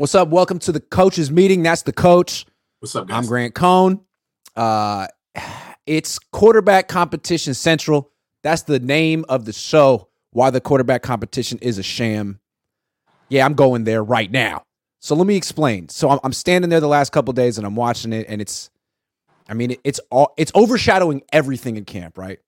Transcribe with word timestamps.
What's 0.00 0.14
up? 0.14 0.28
Welcome 0.28 0.58
to 0.60 0.72
the 0.72 0.80
coaches 0.80 1.30
meeting. 1.30 1.62
That's 1.62 1.82
the 1.82 1.92
coach. 1.92 2.46
What's 2.78 2.96
up, 2.96 3.06
guys? 3.06 3.18
I'm 3.18 3.26
Grant 3.26 3.54
Cohn. 3.54 4.00
Uh, 4.56 5.08
it's 5.84 6.18
quarterback 6.32 6.88
competition 6.88 7.52
central. 7.52 8.10
That's 8.42 8.62
the 8.62 8.78
name 8.78 9.26
of 9.28 9.44
the 9.44 9.52
show. 9.52 10.08
Why 10.30 10.48
the 10.48 10.60
quarterback 10.62 11.02
competition 11.02 11.58
is 11.58 11.76
a 11.76 11.82
sham. 11.82 12.40
Yeah, 13.28 13.44
I'm 13.44 13.52
going 13.52 13.84
there 13.84 14.02
right 14.02 14.30
now. 14.30 14.62
So 15.00 15.14
let 15.14 15.26
me 15.26 15.36
explain. 15.36 15.90
So 15.90 16.08
I'm, 16.08 16.18
I'm 16.24 16.32
standing 16.32 16.70
there 16.70 16.80
the 16.80 16.88
last 16.88 17.12
couple 17.12 17.34
days 17.34 17.58
and 17.58 17.66
I'm 17.66 17.76
watching 17.76 18.14
it, 18.14 18.24
and 18.26 18.40
it's, 18.40 18.70
I 19.50 19.52
mean, 19.52 19.72
it, 19.72 19.80
it's 19.84 20.00
all 20.08 20.32
it's 20.38 20.50
overshadowing 20.54 21.24
everything 21.30 21.76
in 21.76 21.84
camp, 21.84 22.16
right? 22.16 22.38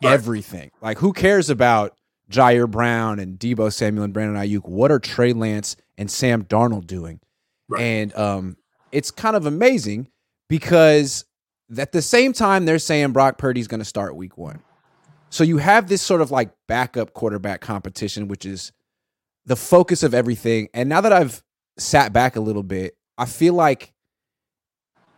Right. 0.00 0.12
Everything. 0.12 0.70
Like, 0.80 0.98
who 0.98 1.12
cares 1.12 1.50
about 1.50 1.98
Jair 2.30 2.70
Brown 2.70 3.18
and 3.18 3.38
Deebo 3.38 3.72
Samuel 3.72 4.04
and 4.04 4.12
Brandon 4.12 4.40
Aiyuk? 4.40 4.68
What 4.68 4.90
are 4.90 4.98
Trey 4.98 5.32
Lance 5.32 5.76
and 5.98 6.10
Sam 6.10 6.44
Darnold 6.44 6.86
doing? 6.86 7.20
Right. 7.68 7.82
And 7.82 8.14
um, 8.16 8.56
it's 8.92 9.10
kind 9.10 9.36
of 9.36 9.46
amazing 9.46 10.08
because 10.48 11.24
at 11.76 11.92
the 11.92 12.02
same 12.02 12.32
time 12.32 12.64
they're 12.64 12.78
saying 12.78 13.12
Brock 13.12 13.38
Purdy's 13.38 13.68
going 13.68 13.80
to 13.80 13.84
start 13.84 14.16
Week 14.16 14.36
One. 14.38 14.60
So 15.30 15.42
you 15.42 15.58
have 15.58 15.88
this 15.88 16.02
sort 16.02 16.20
of 16.20 16.30
like 16.30 16.50
backup 16.68 17.12
quarterback 17.12 17.60
competition, 17.60 18.28
which 18.28 18.46
is 18.46 18.72
the 19.46 19.56
focus 19.56 20.02
of 20.02 20.14
everything. 20.14 20.68
And 20.72 20.88
now 20.88 21.00
that 21.00 21.12
I've 21.12 21.42
sat 21.76 22.12
back 22.12 22.36
a 22.36 22.40
little 22.40 22.62
bit, 22.62 22.96
I 23.18 23.26
feel 23.26 23.54
like 23.54 23.92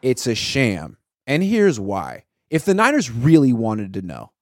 it's 0.02 0.26
a 0.26 0.34
sham. 0.34 0.96
And 1.26 1.42
here's 1.42 1.78
why. 1.78 2.24
If 2.48 2.64
the 2.64 2.74
Niners 2.74 3.10
really 3.10 3.52
wanted 3.52 3.92
to 3.94 4.02
know 4.02 4.32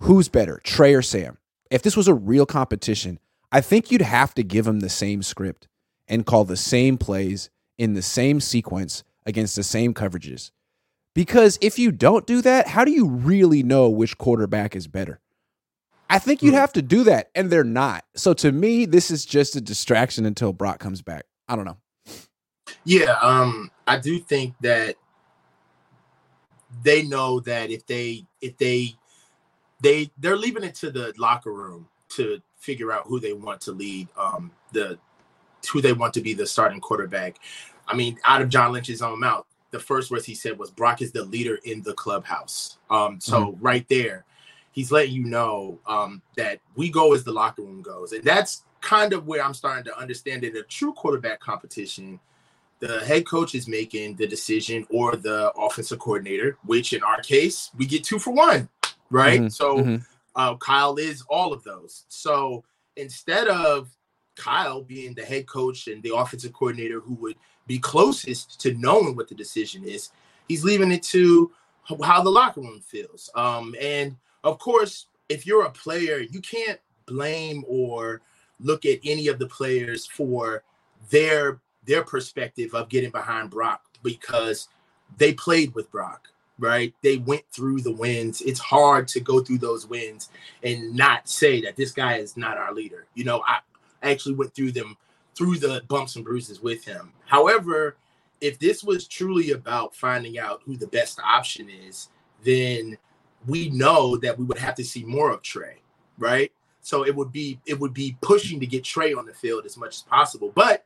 who's 0.00 0.28
better, 0.28 0.60
Trey 0.64 0.94
or 0.94 1.02
Sam, 1.02 1.38
if 1.72 1.82
this 1.82 1.96
was 1.96 2.08
a 2.08 2.14
real 2.14 2.46
competition, 2.46 3.18
I 3.52 3.60
think 3.62 3.90
you'd 3.90 4.02
have 4.02 4.34
to 4.34 4.42
give 4.44 4.66
them 4.66 4.80
the 4.80 4.90
same 4.90 5.22
script 5.22 5.68
and 6.08 6.26
call 6.26 6.44
the 6.44 6.56
same 6.56 6.98
plays 6.98 7.50
in 7.78 7.94
the 7.94 8.02
same 8.02 8.40
sequence 8.40 9.04
against 9.26 9.56
the 9.56 9.62
same 9.62 9.94
coverages. 9.94 10.50
Because 11.14 11.58
if 11.60 11.78
you 11.78 11.92
don't 11.92 12.26
do 12.26 12.42
that, 12.42 12.68
how 12.68 12.84
do 12.84 12.92
you 12.92 13.06
really 13.08 13.62
know 13.62 13.88
which 13.88 14.18
quarterback 14.18 14.76
is 14.76 14.86
better? 14.86 15.20
I 16.10 16.18
think 16.18 16.42
you'd 16.42 16.52
Hmm. 16.52 16.56
have 16.56 16.72
to 16.74 16.82
do 16.82 17.04
that, 17.04 17.30
and 17.34 17.50
they're 17.50 17.64
not. 17.64 18.04
So 18.16 18.34
to 18.34 18.52
me, 18.52 18.86
this 18.86 19.10
is 19.10 19.24
just 19.24 19.56
a 19.56 19.60
distraction 19.60 20.26
until 20.26 20.52
Brock 20.52 20.78
comes 20.78 21.02
back. 21.02 21.24
I 21.48 21.56
don't 21.56 21.64
know. 21.64 21.78
Yeah, 22.84 23.16
um, 23.20 23.70
I 23.86 23.98
do 23.98 24.18
think 24.18 24.54
that 24.60 24.96
they 26.82 27.02
know 27.02 27.40
that 27.40 27.70
if 27.70 27.86
they 27.86 28.26
if 28.40 28.56
they 28.58 28.94
they 29.82 30.10
they're 30.18 30.36
leaving 30.36 30.64
it 30.64 30.74
to 30.76 30.90
the 30.90 31.12
locker 31.18 31.52
room 31.52 31.88
to 32.10 32.40
figure 32.56 32.92
out 32.92 33.06
who 33.06 33.20
they 33.20 33.32
want 33.32 33.60
to 33.60 33.72
lead 33.72 34.08
um 34.16 34.50
the 34.72 34.98
who 35.70 35.80
they 35.80 35.92
want 35.92 36.14
to 36.14 36.20
be 36.20 36.34
the 36.34 36.46
starting 36.46 36.80
quarterback. 36.80 37.36
I 37.86 37.94
mean, 37.94 38.18
out 38.24 38.42
of 38.42 38.48
John 38.48 38.72
Lynch's 38.72 39.02
own 39.02 39.20
mouth, 39.20 39.46
the 39.70 39.78
first 39.78 40.10
words 40.10 40.24
he 40.24 40.34
said 40.34 40.58
was 40.58 40.70
Brock 40.70 41.02
is 41.02 41.12
the 41.12 41.24
leader 41.24 41.58
in 41.64 41.82
the 41.82 41.94
clubhouse. 41.94 42.78
Um, 42.90 43.20
so 43.20 43.56
right 43.60 43.86
there, 43.88 44.24
he's 44.72 44.90
letting 44.90 45.12
you 45.12 45.24
know 45.24 45.78
um 45.86 46.22
that 46.36 46.60
we 46.76 46.90
go 46.90 47.12
as 47.12 47.24
the 47.24 47.32
locker 47.32 47.62
room 47.62 47.82
goes. 47.82 48.12
And 48.12 48.24
that's 48.24 48.64
kind 48.80 49.12
of 49.12 49.26
where 49.26 49.44
I'm 49.44 49.54
starting 49.54 49.84
to 49.84 49.98
understand 49.98 50.42
that 50.42 50.56
a 50.56 50.62
true 50.64 50.92
quarterback 50.92 51.40
competition 51.40 52.18
the 52.82 52.98
head 53.04 53.24
coach 53.24 53.54
is 53.54 53.68
making 53.68 54.16
the 54.16 54.26
decision 54.26 54.84
or 54.90 55.14
the 55.14 55.52
offensive 55.52 56.00
coordinator, 56.00 56.58
which 56.64 56.92
in 56.92 57.00
our 57.04 57.20
case, 57.22 57.70
we 57.78 57.86
get 57.86 58.02
two 58.02 58.18
for 58.18 58.32
one, 58.32 58.68
right? 59.12 59.42
Mhm, 59.42 59.52
So 59.52 59.78
mhm. 59.78 60.06
uh, 60.34 60.56
Kyle 60.56 60.96
is 60.96 61.22
all 61.28 61.52
of 61.52 61.62
those. 61.62 62.04
So 62.08 62.64
instead 62.96 63.48
of 63.48 63.94
Kyle 64.34 64.82
being 64.82 65.14
the 65.14 65.24
head 65.24 65.46
coach 65.46 65.86
and 65.88 66.02
the 66.02 66.14
offensive 66.14 66.52
coordinator 66.52 67.00
who 67.00 67.14
would 67.14 67.36
be 67.66 67.78
closest 67.78 68.60
to 68.60 68.74
knowing 68.74 69.14
what 69.14 69.28
the 69.28 69.34
decision 69.34 69.84
is, 69.84 70.10
he's 70.48 70.64
leaving 70.64 70.90
it 70.90 71.02
to 71.04 71.52
how 72.02 72.22
the 72.22 72.30
locker 72.30 72.60
room 72.60 72.80
feels. 72.80 73.30
Um, 73.34 73.74
and 73.80 74.16
of 74.42 74.58
course, 74.58 75.06
if 75.28 75.46
you're 75.46 75.64
a 75.64 75.70
player, 75.70 76.18
you 76.18 76.40
can't 76.40 76.80
blame 77.06 77.64
or 77.68 78.22
look 78.60 78.86
at 78.86 79.00
any 79.04 79.28
of 79.28 79.38
the 79.38 79.46
players 79.46 80.06
for 80.06 80.62
their 81.10 81.60
their 81.84 82.04
perspective 82.04 82.74
of 82.74 82.88
getting 82.88 83.10
behind 83.10 83.50
Brock 83.50 83.82
because 84.04 84.68
they 85.18 85.34
played 85.34 85.74
with 85.74 85.90
Brock, 85.90 86.28
right? 86.62 86.94
They 87.02 87.16
went 87.18 87.42
through 87.50 87.80
the 87.80 87.92
wins. 87.92 88.40
It's 88.40 88.60
hard 88.60 89.08
to 89.08 89.20
go 89.20 89.40
through 89.40 89.58
those 89.58 89.86
wins 89.86 90.30
and 90.62 90.94
not 90.94 91.28
say 91.28 91.60
that 91.62 91.76
this 91.76 91.90
guy 91.90 92.14
is 92.14 92.36
not 92.36 92.56
our 92.56 92.72
leader. 92.72 93.06
You 93.14 93.24
know, 93.24 93.42
I 93.46 93.58
actually 94.02 94.36
went 94.36 94.54
through 94.54 94.72
them 94.72 94.96
through 95.34 95.58
the 95.58 95.82
bumps 95.88 96.14
and 96.14 96.24
bruises 96.24 96.62
with 96.62 96.84
him. 96.84 97.12
However, 97.26 97.96
if 98.40 98.58
this 98.58 98.84
was 98.84 99.08
truly 99.08 99.50
about 99.52 99.94
finding 99.94 100.38
out 100.38 100.62
who 100.64 100.76
the 100.76 100.86
best 100.86 101.18
option 101.20 101.68
is, 101.68 102.08
then 102.44 102.96
we 103.46 103.70
know 103.70 104.16
that 104.18 104.38
we 104.38 104.44
would 104.44 104.58
have 104.58 104.76
to 104.76 104.84
see 104.84 105.04
more 105.04 105.30
of 105.30 105.42
Trey, 105.42 105.78
right? 106.16 106.52
So 106.80 107.04
it 107.04 107.14
would 107.14 107.32
be 107.32 107.60
it 107.66 107.78
would 107.78 107.94
be 107.94 108.16
pushing 108.20 108.60
to 108.60 108.66
get 108.66 108.84
Trey 108.84 109.14
on 109.14 109.26
the 109.26 109.34
field 109.34 109.66
as 109.66 109.76
much 109.76 109.96
as 109.96 110.02
possible. 110.02 110.52
But 110.54 110.84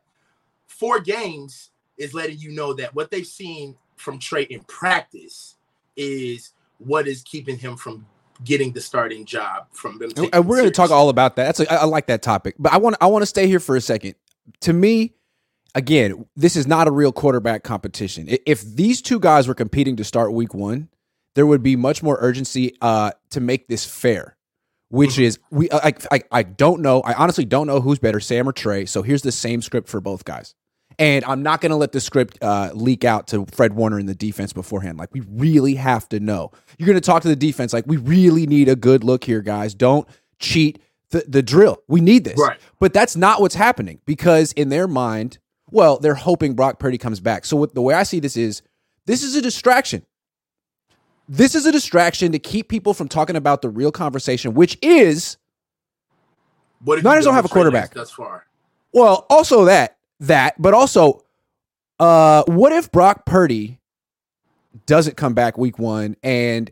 four 0.67 1.01
games 1.01 1.71
is 1.99 2.15
letting 2.15 2.39
you 2.39 2.53
know 2.53 2.73
that 2.75 2.95
what 2.95 3.11
they've 3.11 3.27
seen 3.27 3.77
from 3.97 4.19
Trey 4.19 4.45
in 4.45 4.61
practice 4.65 5.56
is 5.97 6.53
what 6.79 7.09
is 7.09 7.23
keeping 7.23 7.59
him 7.59 7.77
from 7.77 8.07
getting 8.45 8.73
the 8.73 8.81
starting 8.81 9.25
job 9.25 9.67
from 9.73 9.99
them. 9.99 10.11
And 10.33 10.47
we're 10.47 10.57
going 10.57 10.69
to 10.69 10.71
talk 10.71 10.91
all 10.91 11.09
about 11.09 11.37
that. 11.37 11.45
That's 11.47 11.61
a, 11.61 11.73
I 11.73 11.77
I 11.77 11.85
like 11.85 12.07
that 12.09 12.23
topic, 12.23 12.55
but 12.59 12.73
I 12.73 12.77
want 12.77 12.97
I 13.01 13.07
want 13.07 13.23
to 13.23 13.27
stay 13.27 13.47
here 13.47 13.61
for 13.61 13.77
a 13.77 13.81
second. 13.81 14.15
To 14.61 14.73
me, 14.73 15.15
again, 15.75 16.27
this 16.37 16.55
is 16.57 16.67
not 16.67 16.87
a 16.87 16.91
real 16.91 17.13
quarterback 17.13 17.63
competition. 17.65 18.29
If 18.47 18.63
these 18.63 19.01
two 19.01 19.19
guys 19.19 19.49
were 19.49 19.55
competing 19.55 19.97
to 19.97 20.05
start 20.05 20.33
Week 20.33 20.53
One, 20.55 20.89
there 21.35 21.47
would 21.47 21.63
be 21.63 21.77
much 21.77 22.03
more 22.03 22.19
urgency 22.21 22.77
uh, 22.83 23.13
to 23.31 23.41
make 23.41 23.69
this 23.69 23.85
fair. 23.87 24.37
Which 24.89 25.17
Mhm. 25.17 25.23
is 25.23 25.39
we 25.51 25.69
I, 25.73 25.95
I 26.13 26.21
I 26.31 26.43
don't 26.45 26.81
know. 26.81 27.01
I 27.01 27.15
honestly 27.15 27.45
don't 27.45 27.67
know 27.67 27.81
who's 27.81 27.99
better, 27.99 28.21
Sam 28.21 28.49
or 28.49 28.53
Trey. 28.53 28.85
So 28.85 29.03
here's 29.03 29.23
the 29.23 29.33
same 29.33 29.61
script 29.61 29.89
for 29.89 30.01
both 30.01 30.25
guys. 30.25 30.55
And 30.99 31.25
I'm 31.27 31.43
not 31.43 31.61
going 31.61 31.71
to 31.71 31.77
let 31.77 31.93
the 31.93 32.01
script 32.01 32.39
uh, 32.43 32.71
leak 32.73 33.05
out 33.05 33.27
to 33.29 33.45
Fred 33.53 33.75
Warner 33.75 33.99
in 33.99 34.07
the 34.07 34.15
defense 34.15 34.55
beforehand. 34.55 34.99
Like, 34.99 35.13
we 35.13 35.21
really 35.29 35.75
have 35.75 36.09
to 36.09 36.21
know. 36.21 36.53
You're 36.79 36.87
going 36.87 36.97
to 36.97 37.03
talk 37.03 37.23
to 37.23 37.29
the 37.29 37.37
defense 37.37 37.73
like, 37.75 37.87
we 37.87 37.99
really 37.99 38.47
need 38.47 38.69
a 38.69 38.77
good 38.77 39.05
look 39.05 39.25
here, 39.25 39.43
guys. 39.43 39.75
Don't 39.75 40.09
cheat 40.39 40.81
the, 41.11 41.25
the 41.29 41.43
drill. 41.43 41.83
We 41.87 42.01
need 42.01 42.25
this. 42.25 42.39
Right. 42.39 42.59
But 42.81 42.95
that's 42.95 43.15
not 43.15 43.43
what's 43.43 43.55
happening 43.55 44.01
because 44.07 44.53
in 44.53 44.71
their 44.71 44.89
mind, 44.89 45.39
well, 45.71 45.99
they're 45.99 46.15
hoping 46.15 46.55
Brock 46.55 46.79
Purdy 46.79 46.97
comes 46.97 47.21
back. 47.21 47.45
So 47.45 47.59
what, 47.59 47.75
the 47.75 47.83
way 47.83 47.93
I 47.93 48.03
see 48.03 48.21
this 48.21 48.37
is, 48.37 48.63
this 49.05 49.23
is 49.23 49.37
a 49.37 49.43
distraction. 49.43 50.07
This 51.29 51.55
is 51.55 51.67
a 51.67 51.73
distraction 51.73 52.33
to 52.33 52.39
keep 52.39 52.69
people 52.69 52.95
from 52.95 53.09
talking 53.09 53.37
about 53.37 53.61
the 53.61 53.69
real 53.69 53.93
conversation, 53.93 54.55
which 54.55 54.79
is 54.81 55.37
What 56.85 57.03
Niners 57.03 57.25
don't 57.25 57.35
have 57.35 57.45
a 57.45 57.49
quarterback. 57.49 57.93
thus 57.93 58.13
far. 58.13 58.47
Well, 58.93 59.27
also 59.29 59.65
that 59.67 59.96
that, 60.21 60.61
but 60.61 60.75
also, 60.75 61.23
uh, 61.99 62.45
what 62.47 62.73
if 62.73 62.91
Brock 62.91 63.27
Purdy 63.27 63.79
doesn't 64.87 65.17
come 65.17 65.35
back 65.35 65.57
week 65.57 65.79
one 65.79 66.17
and 66.23 66.71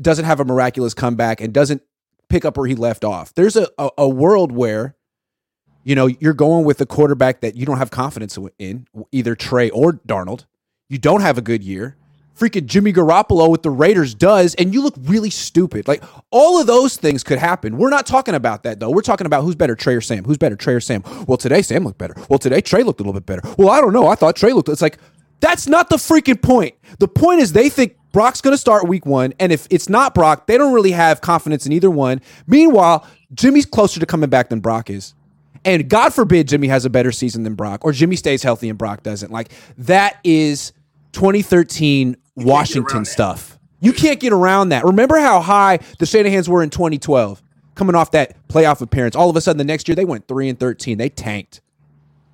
doesn't 0.00 0.24
have 0.24 0.40
a 0.40 0.44
miraculous 0.44 0.94
comeback 0.94 1.40
and 1.40 1.52
doesn't 1.52 1.82
pick 2.28 2.44
up 2.44 2.56
where 2.56 2.66
he 2.66 2.74
left 2.74 3.04
off? 3.04 3.34
There's 3.34 3.56
a, 3.56 3.68
a, 3.78 3.90
a 3.98 4.08
world 4.08 4.52
where, 4.52 4.96
you 5.84 5.94
know, 5.94 6.06
you're 6.06 6.34
going 6.34 6.64
with 6.64 6.80
a 6.80 6.86
quarterback 6.86 7.40
that 7.40 7.56
you 7.56 7.66
don't 7.66 7.78
have 7.78 7.90
confidence 7.90 8.38
in, 8.58 8.86
either 9.12 9.34
Trey 9.34 9.70
or 9.70 9.92
Darnold. 9.92 10.46
You 10.88 10.98
don't 10.98 11.20
have 11.20 11.38
a 11.38 11.42
good 11.42 11.62
year. 11.62 11.96
Freaking 12.38 12.66
Jimmy 12.66 12.92
Garoppolo 12.92 13.48
with 13.48 13.62
the 13.62 13.70
Raiders 13.70 14.14
does, 14.14 14.54
and 14.56 14.74
you 14.74 14.82
look 14.82 14.94
really 15.02 15.30
stupid. 15.30 15.86
Like 15.86 16.02
all 16.30 16.60
of 16.60 16.66
those 16.66 16.96
things 16.96 17.22
could 17.22 17.38
happen. 17.38 17.76
We're 17.76 17.90
not 17.90 18.06
talking 18.06 18.34
about 18.34 18.64
that 18.64 18.80
though. 18.80 18.90
We're 18.90 19.02
talking 19.02 19.26
about 19.26 19.42
who's 19.42 19.54
better, 19.54 19.76
Trey 19.76 19.94
or 19.94 20.00
Sam. 20.00 20.24
Who's 20.24 20.38
better, 20.38 20.56
Trey 20.56 20.74
or 20.74 20.80
Sam? 20.80 21.02
Well, 21.28 21.36
today 21.36 21.62
Sam 21.62 21.84
looked 21.84 21.98
better. 21.98 22.14
Well, 22.28 22.38
today 22.38 22.60
Trey 22.60 22.82
looked 22.82 23.00
a 23.00 23.02
little 23.02 23.18
bit 23.18 23.26
better. 23.26 23.42
Well, 23.56 23.70
I 23.70 23.80
don't 23.80 23.92
know. 23.92 24.08
I 24.08 24.16
thought 24.16 24.36
Trey 24.36 24.52
looked. 24.52 24.68
It's 24.68 24.82
like 24.82 24.98
that's 25.40 25.66
not 25.68 25.90
the 25.90 25.96
freaking 25.96 26.40
point. 26.40 26.74
The 26.98 27.08
point 27.08 27.40
is 27.40 27.52
they 27.52 27.68
think 27.68 27.96
Brock's 28.12 28.40
going 28.40 28.54
to 28.54 28.58
start 28.58 28.88
week 28.88 29.06
one, 29.06 29.34
and 29.38 29.52
if 29.52 29.66
it's 29.70 29.88
not 29.88 30.14
Brock, 30.14 30.46
they 30.46 30.56
don't 30.56 30.72
really 30.72 30.92
have 30.92 31.20
confidence 31.20 31.66
in 31.66 31.72
either 31.72 31.90
one. 31.90 32.20
Meanwhile, 32.46 33.06
Jimmy's 33.34 33.66
closer 33.66 34.00
to 34.00 34.06
coming 34.06 34.30
back 34.30 34.48
than 34.48 34.60
Brock 34.60 34.90
is. 34.90 35.14
And 35.64 35.88
God 35.88 36.12
forbid 36.12 36.48
Jimmy 36.48 36.68
has 36.68 36.84
a 36.84 36.90
better 36.90 37.10
season 37.10 37.42
than 37.42 37.54
Brock, 37.54 37.84
or 37.84 37.92
Jimmy 37.92 38.16
stays 38.16 38.42
healthy 38.42 38.68
and 38.68 38.78
Brock 38.78 39.02
doesn't. 39.02 39.32
Like 39.32 39.50
that 39.78 40.18
is 40.22 40.72
2013 41.12 42.16
Washington 42.36 43.04
that. 43.04 43.06
stuff. 43.10 43.58
You 43.80 43.92
can't 43.92 44.18
get 44.20 44.32
around 44.32 44.70
that. 44.70 44.84
Remember 44.84 45.18
how 45.18 45.40
high 45.40 45.78
the 45.98 46.06
Shanahans 46.06 46.48
were 46.48 46.62
in 46.62 46.70
2012, 46.70 47.42
coming 47.74 47.94
off 47.94 48.10
that 48.12 48.36
playoff 48.48 48.80
appearance. 48.80 49.14
All 49.14 49.28
of 49.28 49.36
a 49.36 49.40
sudden, 49.40 49.58
the 49.58 49.64
next 49.64 49.88
year 49.88 49.94
they 49.94 50.04
went 50.06 50.26
three 50.26 50.48
and 50.48 50.58
13. 50.58 50.96
They 50.98 51.08
tanked. 51.10 51.60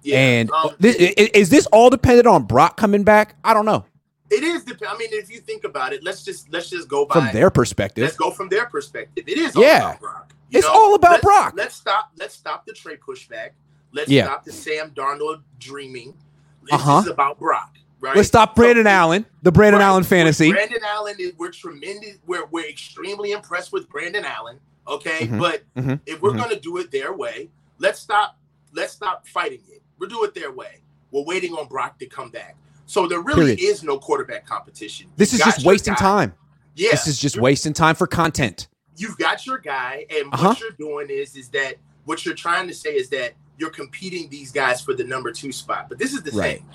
Yeah, 0.02 0.18
and 0.18 0.50
um, 0.52 0.70
this, 0.78 0.96
is 0.96 1.50
this 1.50 1.66
all 1.66 1.90
dependent 1.90 2.26
on 2.26 2.44
Brock 2.44 2.76
coming 2.78 3.02
back? 3.04 3.34
I 3.44 3.52
don't 3.52 3.66
know. 3.66 3.84
it 4.30 4.42
is. 4.42 4.64
Dep- 4.64 4.80
I 4.88 4.96
mean, 4.96 5.08
if 5.12 5.30
you 5.30 5.40
think 5.40 5.64
about 5.64 5.92
it, 5.92 6.02
let's 6.02 6.24
just 6.24 6.50
let's 6.52 6.70
just 6.70 6.88
go 6.88 7.04
by 7.04 7.14
From 7.14 7.28
their 7.32 7.50
perspective, 7.50 8.04
Let's 8.04 8.16
go 8.16 8.30
from 8.30 8.48
their 8.48 8.64
perspective. 8.66 9.24
It 9.26 9.36
is 9.36 9.54
all 9.56 9.62
Yeah. 9.62 9.88
about 9.90 10.00
Brock. 10.00 10.32
You 10.50 10.58
It's 10.60 10.66
all 10.68 10.94
about 10.94 11.10
let's- 11.12 11.24
Brock. 11.24 11.54
Let's 11.56 11.74
stop. 11.74 12.12
Let's 12.16 12.34
stop 12.34 12.64
the 12.64 12.72
trade 12.72 13.00
pushback. 13.06 13.50
Let's 13.92 14.08
Yeah. 14.08 14.24
stop 14.26 14.44
the 14.44 14.52
Sam 14.52 14.90
Darnold 14.92 15.42
dreaming. 15.58 16.14
This 16.62 16.72
Uh-huh. 16.74 17.00
is 17.00 17.06
about 17.08 17.38
Brock, 17.38 17.74
right? 18.00 18.16
Let's 18.16 18.28
stop 18.28 18.54
Brandon 18.56 18.84
So- 18.84 18.90
Allen, 18.90 19.26
the 19.42 19.52
Brandon 19.52 19.80
Right. 19.80 19.86
Allen 19.86 20.04
fantasy. 20.04 20.50
Brandon 20.52 20.80
Allen 20.86 21.16
is 21.18 21.32
we're 21.38 21.50
tremendous. 21.50 22.16
We're 22.26 22.46
we're 22.46 22.68
extremely 22.68 23.32
impressed 23.32 23.72
with 23.72 23.88
Brandon 23.88 24.24
Allen. 24.24 24.58
Okay, 24.88 25.26
Mhm. 25.28 25.38
but 25.38 25.62
Mhm. 25.76 26.00
if 26.06 26.20
we're 26.20 26.32
Mhm. 26.32 26.38
gonna 26.38 26.60
do 26.60 26.78
it 26.78 26.90
their 26.90 27.12
way, 27.12 27.50
let's 27.78 28.00
stop. 28.00 28.36
Let's 28.72 28.92
stop 28.92 29.26
fighting 29.28 29.60
it. 29.70 29.82
We'll 29.98 30.08
do 30.08 30.24
it 30.24 30.34
their 30.34 30.50
way. 30.52 30.80
We're 31.10 31.24
waiting 31.24 31.52
on 31.54 31.66
Brock 31.68 31.98
to 31.98 32.06
come 32.06 32.30
back. 32.30 32.56
So 32.86 33.06
there 33.06 33.20
really 33.20 33.56
Period. 33.56 33.60
is 33.60 33.82
no 33.82 33.98
quarterback 33.98 34.46
competition. 34.46 35.08
This 35.16 35.32
You 35.32 35.38
is 35.38 35.44
just 35.44 35.64
wasting 35.64 35.94
guy. 35.94 36.00
time. 36.00 36.34
Yeah, 36.74 36.90
This 36.92 37.06
is 37.06 37.18
just 37.18 37.36
wasting 37.38 37.72
time 37.72 37.94
for 37.94 38.06
content. 38.06 38.68
You've 38.96 39.18
got 39.18 39.46
your 39.46 39.58
guy, 39.58 40.06
and 40.10 40.32
Uh-huh. 40.32 40.48
what 40.48 40.60
you're 40.60 40.70
doing 40.72 41.08
is 41.10 41.36
is 41.36 41.48
that 41.50 41.76
what 42.04 42.24
you're 42.24 42.34
trying 42.34 42.66
to 42.68 42.74
say 42.74 42.96
is 42.96 43.08
that 43.10 43.34
you're 43.58 43.70
competing 43.70 44.28
these 44.30 44.50
guys 44.50 44.80
for 44.80 44.94
the 44.94 45.04
number 45.04 45.30
two 45.30 45.52
spot. 45.52 45.88
But 45.88 45.98
this 45.98 46.12
is 46.14 46.22
the 46.22 46.30
Right. 46.32 46.58
thing. 46.58 46.68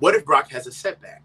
What 0.00 0.14
if 0.14 0.24
Brock 0.24 0.50
has 0.50 0.66
a 0.66 0.72
setback 0.72 1.22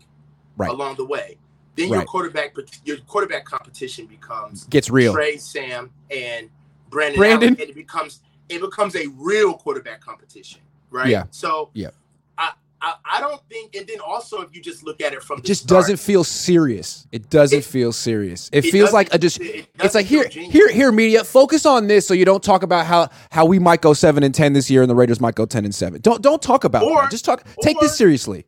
Right. 0.58 0.70
along 0.70 0.96
the 0.96 1.06
way? 1.06 1.38
Then 1.76 1.90
your 1.90 2.06
quarterback 2.06 2.56
your 2.86 2.98
quarterback 3.08 3.44
competition 3.44 4.06
becomes 4.06 4.64
Gets 4.66 4.90
real. 4.90 5.12
Trey, 5.14 5.36
Sam, 5.38 5.92
and 6.10 6.50
Brandon. 6.90 7.18
Brandon? 7.20 7.50
Allen, 7.50 7.62
and 7.62 7.70
it 7.70 7.76
becomes 7.76 8.22
it 8.48 8.62
becomes 8.62 8.96
a 8.96 9.08
real 9.18 9.54
quarterback 9.56 10.00
competition, 10.02 10.62
right? 10.92 11.08
Yeah. 11.10 11.24
So 11.32 11.72
Yeah. 11.74 11.90
I, 12.38 12.52
I 12.82 12.94
I 13.06 13.20
don't 13.20 13.42
think, 13.50 13.76
and 13.76 13.86
then 13.88 14.00
also 14.00 14.40
if 14.42 14.56
you 14.56 14.62
just 14.62 14.84
look 14.86 15.02
at 15.02 15.12
it 15.12 15.22
from 15.22 15.40
It 15.40 15.46
just 15.46 15.64
start, 15.64 15.82
doesn't 15.82 15.98
feel 15.98 16.24
serious. 16.24 17.08
It 17.12 17.30
doesn't 17.30 17.60
It- 17.60 17.66
feel 17.66 17.92
serious. 17.92 18.50
It, 18.54 18.64
it 18.66 18.72
feels 18.72 18.94
like 18.94 19.14
a 19.14 19.18
just. 19.18 19.42
it 19.42 19.68
It's 19.80 19.96
like 19.96 20.06
here, 20.06 20.30
here, 20.30 20.70
here, 20.72 20.92
media. 20.94 21.26
Focus 21.26 21.66
on 21.66 21.88
this, 21.88 22.08
so 22.08 22.14
you 22.14 22.24
don't 22.24 22.44
talk 22.44 22.64
about 22.64 22.86
how 22.86 23.10
how 23.32 23.46
we 23.46 23.60
might 23.60 23.82
go 23.82 23.92
seven 23.94 24.24
and 24.24 24.34
ten 24.34 24.54
this 24.54 24.70
year, 24.70 24.82
and 24.82 24.90
the 24.90 24.96
Raiders 24.96 25.20
might 25.20 25.36
go 25.36 25.46
ten 25.46 25.66
and 25.66 25.76
seven. 25.76 26.00
Don't 26.00 26.22
don't 26.22 26.42
talk 26.42 26.64
about 26.64 26.84
Or- 26.84 27.02
that. 27.02 27.12
Just 27.12 27.26
talk. 27.26 27.44
Take 27.62 27.78
this 27.82 27.98
seriously. 27.98 28.46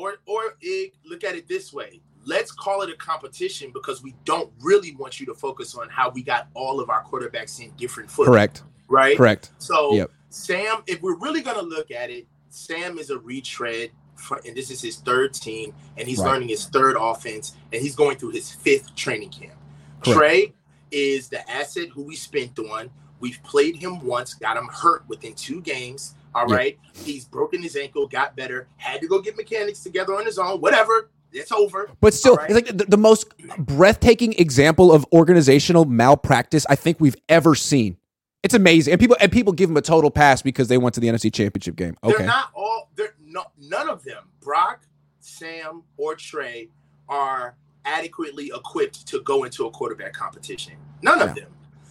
Or 0.00 0.16
or 0.26 0.56
eh, 0.64 0.86
look 1.04 1.22
at 1.24 1.34
it 1.36 1.46
this 1.46 1.72
way 1.72 2.00
let's 2.26 2.50
call 2.50 2.82
it 2.82 2.90
a 2.90 2.96
competition 2.96 3.70
because 3.72 4.02
we 4.02 4.14
don't 4.24 4.50
really 4.60 4.94
want 4.96 5.20
you 5.20 5.26
to 5.26 5.34
focus 5.34 5.74
on 5.74 5.88
how 5.88 6.10
we 6.10 6.22
got 6.22 6.48
all 6.54 6.80
of 6.80 6.90
our 6.90 7.04
quarterbacks 7.04 7.60
in 7.60 7.70
different 7.76 8.10
footing 8.10 8.32
Correct. 8.32 8.62
right 8.88 9.16
Correct. 9.16 9.50
so 9.58 9.94
Yep. 9.94 10.10
sam 10.30 10.82
if 10.86 11.00
we're 11.02 11.16
really 11.18 11.42
going 11.42 11.56
to 11.56 11.62
look 11.64 11.90
at 11.90 12.10
it 12.10 12.26
sam 12.48 12.98
is 12.98 13.10
a 13.10 13.18
retread 13.18 13.90
for, 14.16 14.40
and 14.46 14.54
this 14.56 14.70
is 14.70 14.82
his 14.82 14.96
third 14.96 15.32
team 15.32 15.72
and 15.96 16.06
he's 16.08 16.18
Right. 16.18 16.32
learning 16.32 16.48
his 16.48 16.66
third 16.66 16.96
offense 16.98 17.54
and 17.72 17.80
he's 17.80 17.94
going 17.94 18.16
through 18.18 18.30
his 18.30 18.50
fifth 18.52 18.94
training 18.94 19.30
camp 19.30 19.54
Correct. 20.02 20.18
trey 20.18 20.54
is 20.90 21.28
the 21.28 21.48
asset 21.50 21.88
who 21.88 22.02
we 22.02 22.16
spent 22.16 22.58
on 22.58 22.90
we've 23.20 23.42
played 23.42 23.76
him 23.76 24.04
once 24.04 24.34
got 24.34 24.56
him 24.56 24.68
hurt 24.72 25.04
within 25.08 25.34
two 25.34 25.60
games 25.62 26.14
All 26.34 26.48
Yeah. 26.48 26.56
right, 26.56 26.78
he's 26.94 27.24
broken 27.24 27.62
his 27.62 27.76
ankle, 27.76 28.06
got 28.06 28.36
better, 28.36 28.68
had 28.76 29.00
to 29.00 29.08
go 29.08 29.20
get 29.20 29.36
mechanics 29.36 29.80
together 29.82 30.14
on 30.14 30.24
his 30.26 30.38
own. 30.38 30.60
Whatever, 30.60 31.10
it's 31.32 31.50
over. 31.52 31.90
But 32.00 32.14
still, 32.14 32.36
right. 32.36 32.50
it's 32.50 32.54
like 32.68 32.76
the, 32.78 32.84
the 32.84 32.96
most 32.96 33.36
breathtaking 33.58 34.34
example 34.38 34.92
of 34.92 35.04
organizational 35.12 35.84
malpractice 35.84 36.66
I 36.68 36.76
think 36.76 36.98
we've 37.00 37.16
ever 37.28 37.54
seen. 37.54 37.96
It's 38.42 38.54
amazing, 38.54 38.92
and 38.92 39.00
people 39.00 39.16
and 39.20 39.30
people 39.30 39.52
give 39.52 39.68
him 39.68 39.76
a 39.76 39.82
total 39.82 40.10
pass 40.10 40.40
because 40.40 40.68
they 40.68 40.78
went 40.78 40.94
to 40.94 41.00
the 41.00 41.08
NFC 41.08 41.32
Championship 41.32 41.76
game. 41.76 41.96
They're 42.02 42.14
Okay, 42.14 42.26
not 42.26 42.50
all. 42.54 42.90
They're 42.94 43.14
no, 43.22 43.44
none 43.58 43.88
of 43.90 44.02
them. 44.02 44.24
Brock, 44.40 44.80
Sam, 45.20 45.82
or 45.98 46.14
Trey 46.14 46.68
are 47.08 47.56
adequately 47.84 48.50
equipped 48.54 49.06
to 49.08 49.20
go 49.22 49.44
into 49.44 49.66
a 49.66 49.70
quarterback 49.70 50.12
competition. 50.14 50.74
None 51.02 51.18
No. 51.18 51.24
of 51.26 51.34
them. 51.34 51.48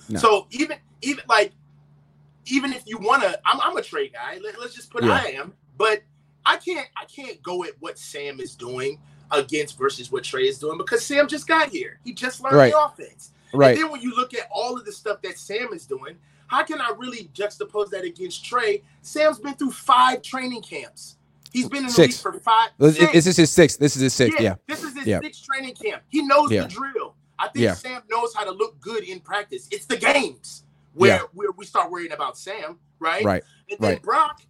No. 0.10 0.20
So 0.20 0.48
even 0.52 0.78
even 1.02 1.24
like 1.30 1.52
even 2.50 2.74
if 2.74 2.84
you 2.86 2.98
want 2.98 3.24
to, 3.24 3.40
I'm, 3.46 3.60
I'm 3.62 3.78
a 3.78 3.82
Trey 3.82 4.10
guy. 4.10 4.38
Let, 4.44 4.58
us 4.60 4.74
just 4.74 4.90
put 4.92 5.04
Yeah. 5.04 5.12
I 5.14 5.28
am, 5.32 5.54
but 5.78 6.02
I 6.46 6.58
can't 6.58 6.88
I 6.98 7.06
can't 7.06 7.42
go 7.44 7.64
at 7.64 7.72
what 7.80 7.98
Sam 7.98 8.40
is 8.40 8.56
doing 8.56 9.00
against 9.32 9.78
versus 9.78 10.12
what 10.12 10.24
Trey 10.24 10.48
is 10.48 10.58
doing 10.58 10.78
because 10.78 11.06
Sam 11.06 11.28
just 11.28 11.48
got 11.48 11.70
here. 11.70 12.00
He 12.04 12.14
just 12.14 12.42
learned 12.42 12.56
Right. 12.58 12.72
the 12.72 12.84
offense. 12.84 13.32
right? 13.54 13.72
And 13.72 13.78
then 13.86 13.92
when 13.92 14.02
you 14.02 14.16
look 14.16 14.34
at 14.34 14.48
all 14.52 14.78
of 14.78 14.86
the 14.86 14.92
stuff 14.92 15.22
that 15.22 15.38
Sam 15.38 15.74
is 15.74 15.86
doing, 15.86 16.18
how 16.48 16.64
can 16.64 16.82
I 16.82 16.92
really 16.98 17.30
juxtapose 17.36 17.90
that 17.92 18.04
against 18.04 18.44
Trey? 18.46 18.82
Sam's 19.02 19.40
been 19.40 19.54
through 19.54 19.72
five 19.72 20.22
training 20.24 20.62
camps. 20.64 21.18
He's 21.52 21.68
been 21.68 21.86
in 21.86 21.92
the 21.92 22.02
league 22.02 22.14
for 22.14 22.34
five. 22.40 22.70
This 22.78 22.98
six. 22.98 23.12
this 23.14 23.28
is 23.28 23.38
his 23.38 23.52
sixth. 23.52 23.80
This 23.80 23.96
is 23.96 24.02
his 24.04 24.14
sixth. 24.14 24.40
Yeah. 24.40 24.56
This 24.68 24.84
is 24.84 24.96
his 24.96 25.06
Yeah. 25.08 25.20
sixth 25.20 25.44
training 25.46 25.76
camp. 25.76 26.04
He 26.10 26.22
knows 26.24 26.52
Yeah. 26.52 26.64
the 26.64 26.68
drill. 26.70 27.16
I 27.38 27.48
think 27.50 27.64
Yeah. 27.64 27.74
Sam 27.74 28.02
knows 28.10 28.34
how 28.36 28.44
to 28.44 28.52
look 28.52 28.80
good 28.82 29.04
in 29.04 29.20
practice. 29.20 29.68
It's 29.72 29.86
the 29.86 29.98
games 29.98 30.64
where, 30.94 31.18
Yeah. 31.18 31.22
where 31.34 31.52
we 31.52 31.66
start 31.66 31.92
worrying 31.92 32.12
about 32.12 32.38
Sam, 32.38 32.80
right? 33.00 33.24
Right. 33.24 33.44
And 33.70 33.80
then 33.80 33.92
right. 33.94 34.02
Brock, 34.02 34.42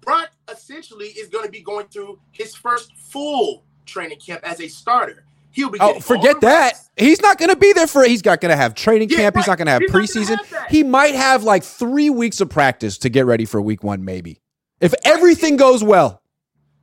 Brock 0.00 0.30
essentially 0.50 1.06
is 1.08 1.28
going 1.28 1.44
to 1.44 1.50
be 1.50 1.62
going 1.62 1.86
through 1.88 2.18
his 2.32 2.54
first 2.54 2.92
full 2.96 3.64
training 3.86 4.18
camp 4.18 4.42
as 4.44 4.60
a 4.60 4.68
starter. 4.68 5.24
He'll 5.50 5.70
be 5.70 5.78
Oh, 5.80 5.98
forget 6.00 6.40
that. 6.42 6.72
reps. 6.74 6.90
He's 6.98 7.22
not 7.22 7.38
going 7.38 7.48
to 7.48 7.56
be 7.56 7.72
there 7.72 7.86
for. 7.86 8.04
He's 8.04 8.24
not 8.24 8.40
going 8.42 8.50
to 8.50 8.56
have 8.56 8.74
training 8.74 9.08
Yeah, 9.08 9.16
camp. 9.16 9.36
He's 9.36 9.46
not 9.46 9.56
going 9.56 9.66
to 9.66 9.72
have 9.72 9.80
He's 9.82 9.90
preseason. 9.90 10.36
have 10.44 10.66
he 10.68 10.82
might 10.82 11.14
have 11.14 11.44
like 11.44 11.64
three 11.64 12.10
weeks 12.10 12.40
of 12.42 12.50
practice 12.50 12.98
to 12.98 13.08
get 13.08 13.24
ready 13.24 13.46
for 13.46 13.60
week 13.62 13.82
one, 13.82 14.04
maybe 14.04 14.40
if 14.80 14.92
everything 15.04 15.56
goes 15.56 15.82
well. 15.82 16.20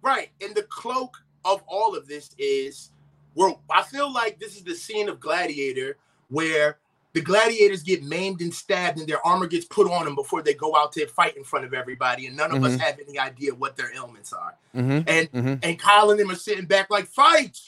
Right. 0.01 0.29
And 0.41 0.55
the 0.55 0.63
cloak 0.63 1.15
of 1.45 1.61
all 1.67 1.95
of 1.95 2.07
this 2.07 2.31
is 2.39 2.89
we're 3.35 3.53
I 3.69 3.83
feel 3.83 4.11
like 4.11 4.39
this 4.39 4.55
is 4.55 4.63
the 4.63 4.75
scene 4.75 5.07
of 5.07 5.19
Gladiator 5.19 5.97
where 6.29 6.79
the 7.13 7.21
gladiators 7.21 7.83
get 7.83 8.03
maimed 8.03 8.41
and 8.41 8.53
stabbed 8.53 8.97
and 8.99 9.07
their 9.07 9.25
armor 9.25 9.45
gets 9.47 9.65
put 9.65 9.89
on 9.89 10.05
them 10.05 10.15
before 10.15 10.41
they 10.41 10.53
go 10.53 10.75
out 10.75 10.91
to 10.93 11.05
fight 11.07 11.37
in 11.37 11.43
front 11.43 11.65
of 11.65 11.73
everybody 11.73 12.27
and 12.27 12.35
none 12.35 12.51
of 12.55 12.63
us 12.63 12.73
Mhm. 12.73 12.79
have 12.79 12.99
any 13.07 13.19
idea 13.19 13.53
what 13.53 13.75
their 13.77 13.93
ailments 13.93 14.33
are. 14.33 14.55
Mm-hmm. 14.75 15.07
And 15.07 15.31
Mhm. 15.31 15.59
and 15.63 15.79
Kyle 15.79 16.09
and 16.11 16.19
them 16.19 16.31
are 16.31 16.35
sitting 16.35 16.65
back 16.65 16.89
like 16.89 17.07
fight. 17.07 17.59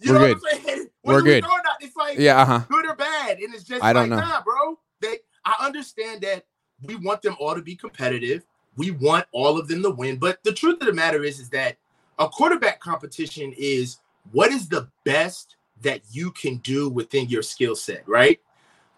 You 0.00 0.12
We're 0.12 0.18
know 0.18 0.26
good. 0.34 0.42
what 0.42 0.54
I'm 0.54 0.60
saying? 0.64 0.78
What 1.02 1.12
We're 1.12 1.18
are 1.20 1.22
we 1.22 1.30
good. 1.40 1.44
It's 1.80 1.96
like 1.96 2.18
Yeah. 2.18 2.42
Uh 2.42 2.44
huh. 2.44 2.58
good 2.68 2.86
or 2.86 2.94
bad. 2.94 3.38
And 3.38 3.54
it's 3.54 3.64
just 3.64 3.82
I 3.82 3.92
don't 3.92 4.10
like, 4.10 4.20
know. 4.20 4.28
nah, 4.28 4.42
bro. 4.42 4.78
They 5.00 5.18
I 5.44 5.56
understand 5.66 6.20
that 6.22 6.44
we 6.82 6.96
want 6.96 7.22
them 7.22 7.36
all 7.40 7.54
to 7.54 7.62
be 7.62 7.74
competitive. 7.74 8.44
We 8.76 8.90
want 8.90 9.26
all 9.32 9.58
of 9.58 9.68
them 9.68 9.82
to 9.82 9.90
win. 9.90 10.18
But 10.18 10.42
the 10.44 10.52
truth 10.52 10.80
of 10.80 10.86
the 10.86 10.92
matter 10.92 11.24
is, 11.24 11.40
is 11.40 11.48
that 11.50 11.76
a 12.18 12.28
quarterback 12.28 12.80
competition 12.80 13.52
is 13.56 13.98
what 14.32 14.52
is 14.52 14.68
the 14.68 14.88
best 15.04 15.56
that 15.82 16.00
you 16.10 16.30
can 16.32 16.56
do 16.58 16.88
within 16.88 17.28
your 17.28 17.42
skill 17.42 17.74
set, 17.74 18.06
right? 18.08 18.40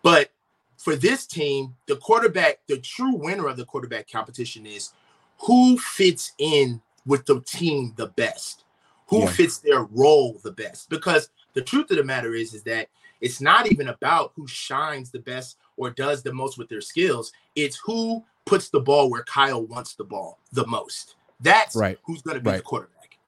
But 0.03 0.31
for 0.77 0.97
this 0.97 1.27
team, 1.27 1.77
the 1.87 1.97
quarterback, 1.97 2.59
the 2.67 2.79
true 2.79 3.15
winner 3.15 3.47
of 3.49 3.57
the 3.57 3.65
quarterback 3.65 4.11
competition 4.11 4.67
is 4.67 4.93
who 5.39 5.79
fits 5.79 6.33
in 6.39 6.81
with 7.07 7.25
the 7.27 7.41
team 7.43 7.93
the 7.97 8.09
best, 8.09 8.65
who 9.07 9.21
Yeah. 9.21 9.31
fits 9.31 9.59
their 9.59 9.85
role 9.85 10.41
the 10.43 10.53
best. 10.53 10.89
Because 10.89 11.31
the 11.55 11.63
truth 11.63 11.91
of 11.91 11.97
the 11.99 12.05
matter 12.05 12.35
is, 12.35 12.55
is 12.55 12.63
that 12.65 12.89
it's 13.21 13.41
not 13.41 13.71
even 13.71 13.89
about 13.89 14.33
who 14.35 14.47
shines 14.49 15.11
the 15.11 15.21
best 15.21 15.57
or 15.77 15.91
does 15.91 16.23
the 16.23 16.33
most 16.33 16.59
with 16.59 16.69
their 16.69 16.81
skills. 16.81 17.33
It's 17.55 17.77
who 17.85 18.25
puts 18.45 18.69
the 18.69 18.81
ball 18.81 19.09
where 19.11 19.23
Kyle 19.25 19.65
wants 19.65 19.95
the 19.95 20.05
ball 20.05 20.41
the 20.53 20.67
most. 20.67 21.15
That's 21.41 21.77
Right. 21.77 21.99
who's 22.05 22.23
going 22.23 22.37
to 22.37 22.41
be 22.43 22.57
the 22.57 22.63
quarterback. 22.63 23.19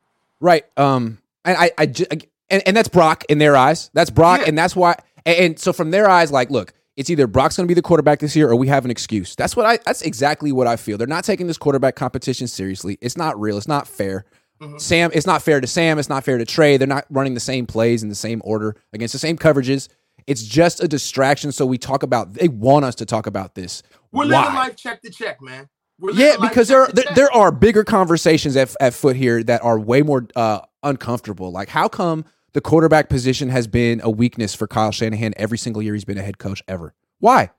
Right. 0.41 0.65
Um. 0.77 1.19
And 1.45 1.57
I, 1.59 1.71
I, 1.77 1.87
ju- 1.87 2.07
and, 2.51 2.63
and 2.67 2.77
that's 2.77 2.89
Brock 2.89 3.25
in 3.29 3.39
their 3.39 3.57
eyes. 3.57 3.91
That's 3.95 4.11
Brock, 4.11 4.41
Yeah. 4.41 4.49
and 4.49 4.59
that's 4.59 4.75
why. 4.77 4.97
And, 5.27 5.37
and 5.39 5.59
so 5.59 5.73
from 5.73 5.91
their 5.91 6.09
eyes, 6.09 6.31
like, 6.31 6.51
look, 6.51 6.73
it's 6.97 7.11
either 7.11 7.27
Brock's 7.27 7.57
going 7.57 7.67
to 7.67 7.69
be 7.69 7.75
the 7.75 7.83
quarterback 7.83 8.21
this 8.21 8.37
year, 8.37 8.49
or 8.49 8.57
we 8.57 8.69
have 8.69 8.85
an 8.85 8.91
excuse. 8.91 9.35
That's 9.35 9.57
what 9.57 9.67
I. 9.67 9.79
That's 9.85 10.03
exactly 10.03 10.53
what 10.53 10.67
I 10.67 10.77
feel. 10.77 10.97
They're 10.99 11.07
not 11.07 11.25
taking 11.25 11.47
this 11.47 11.59
quarterback 11.59 11.97
competition 11.97 12.47
seriously. 12.47 12.99
It's 13.01 13.17
not 13.17 13.39
real. 13.41 13.57
It's 13.57 13.69
not 13.69 13.89
fair. 13.89 14.25
Mhm. 14.63 14.81
Sam, 14.81 15.11
it's 15.13 15.27
not 15.27 15.43
fair 15.43 15.61
to 15.61 15.67
Sam. 15.67 15.99
It's 15.99 16.09
not 16.09 16.23
fair 16.23 16.39
to 16.39 16.45
Trey. 16.45 16.77
They're 16.77 16.87
not 16.87 17.07
running 17.11 17.35
the 17.35 17.41
same 17.41 17.67
plays 17.67 18.05
in 18.05 18.09
the 18.09 18.15
same 18.15 18.41
order 18.45 18.77
against 18.93 19.13
the 19.13 19.19
same 19.19 19.37
coverages. 19.37 19.89
It's 20.29 20.43
just 20.45 20.83
a 20.83 20.87
distraction. 20.87 21.51
So 21.51 21.67
we 21.67 21.77
talk 21.79 22.03
about. 22.05 22.35
They 22.35 22.47
want 22.49 22.85
us 22.85 22.95
to 22.97 23.07
talk 23.07 23.27
about 23.27 23.57
this. 23.57 23.83
We're 24.13 24.29
Why? 24.29 24.43
living 24.43 24.55
life 24.55 24.77
check 24.77 25.03
to 25.03 25.11
check, 25.11 25.43
man. 25.43 25.69
We're 25.99 26.13
Yeah, 26.13 26.37
because 26.41 26.69
there, 26.69 26.87
to 26.87 26.93
there 26.93 27.05
there 27.15 27.33
are 27.33 27.51
bigger 27.51 27.83
conversations 27.83 28.57
at, 28.57 28.73
at 28.81 28.95
foot 28.95 29.17
here 29.17 29.43
that 29.43 29.63
are 29.65 29.79
way 29.79 30.03
more 30.03 30.29
uh, 30.37 30.61
uncomfortable. 30.85 31.51
Like, 31.51 31.69
how 31.69 31.89
come 31.89 32.25
the 32.55 32.61
quarterback 32.61 33.09
position 33.09 33.51
has 33.51 33.67
been 33.67 34.01
a 34.03 34.09
weakness 34.11 34.55
for 34.55 34.67
Kyle 34.67 34.91
Shanahan 34.91 35.35
every 35.37 35.59
single 35.59 35.83
year 35.83 35.93
he's 35.95 36.05
been 36.05 36.19
a 36.19 36.23
head 36.23 36.39
coach 36.39 36.63
ever? 36.67 36.95
Why? 37.21 37.51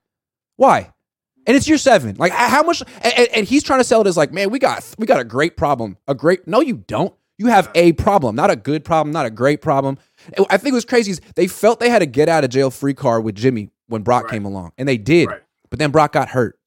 Why? 0.56 0.92
And 1.46 1.56
it's 1.56 1.68
year 1.68 1.78
seven. 1.78 2.16
Like, 2.18 2.32
how 2.32 2.64
much? 2.64 2.82
And, 3.02 3.28
and- 3.34 3.46
he's 3.46 3.62
trying 3.62 3.78
to 3.80 3.84
sell 3.84 4.00
it 4.00 4.06
as 4.08 4.16
like, 4.16 4.32
man, 4.32 4.50
we 4.50 4.58
got 4.58 4.84
we 4.98 5.06
got 5.06 5.20
a 5.20 5.24
great 5.24 5.56
problem. 5.56 5.96
A 6.08 6.14
great? 6.14 6.46
No, 6.48 6.60
you 6.60 6.78
don't. 6.78 7.14
You 7.38 7.46
have 7.48 7.70
a 7.74 7.92
problem, 7.92 8.34
not 8.34 8.50
a 8.50 8.56
good 8.56 8.82
problem, 8.82 9.12
not 9.12 9.26
a 9.26 9.30
great 9.30 9.60
problem. 9.60 9.98
I 10.50 10.56
think 10.56 10.72
it 10.72 10.74
was 10.74 10.86
crazy. 10.86 11.10
Is 11.12 11.20
they 11.34 11.46
felt 11.46 11.78
they 11.80 11.90
had 11.90 12.00
a 12.02 12.06
get 12.06 12.28
out 12.30 12.42
of 12.44 12.50
jail 12.50 12.70
free 12.70 12.94
card 12.94 13.22
with 13.24 13.34
Jimmy 13.34 13.70
when 13.88 14.02
Brock 14.02 14.24
Right. 14.24 14.30
came 14.32 14.44
along, 14.46 14.72
and 14.78 14.88
they 14.88 14.96
did. 14.96 15.28
Right. 15.28 15.42
But 15.68 15.78
then 15.78 15.90
Brock 15.90 16.12
got 16.12 16.30
hurt. 16.30 16.58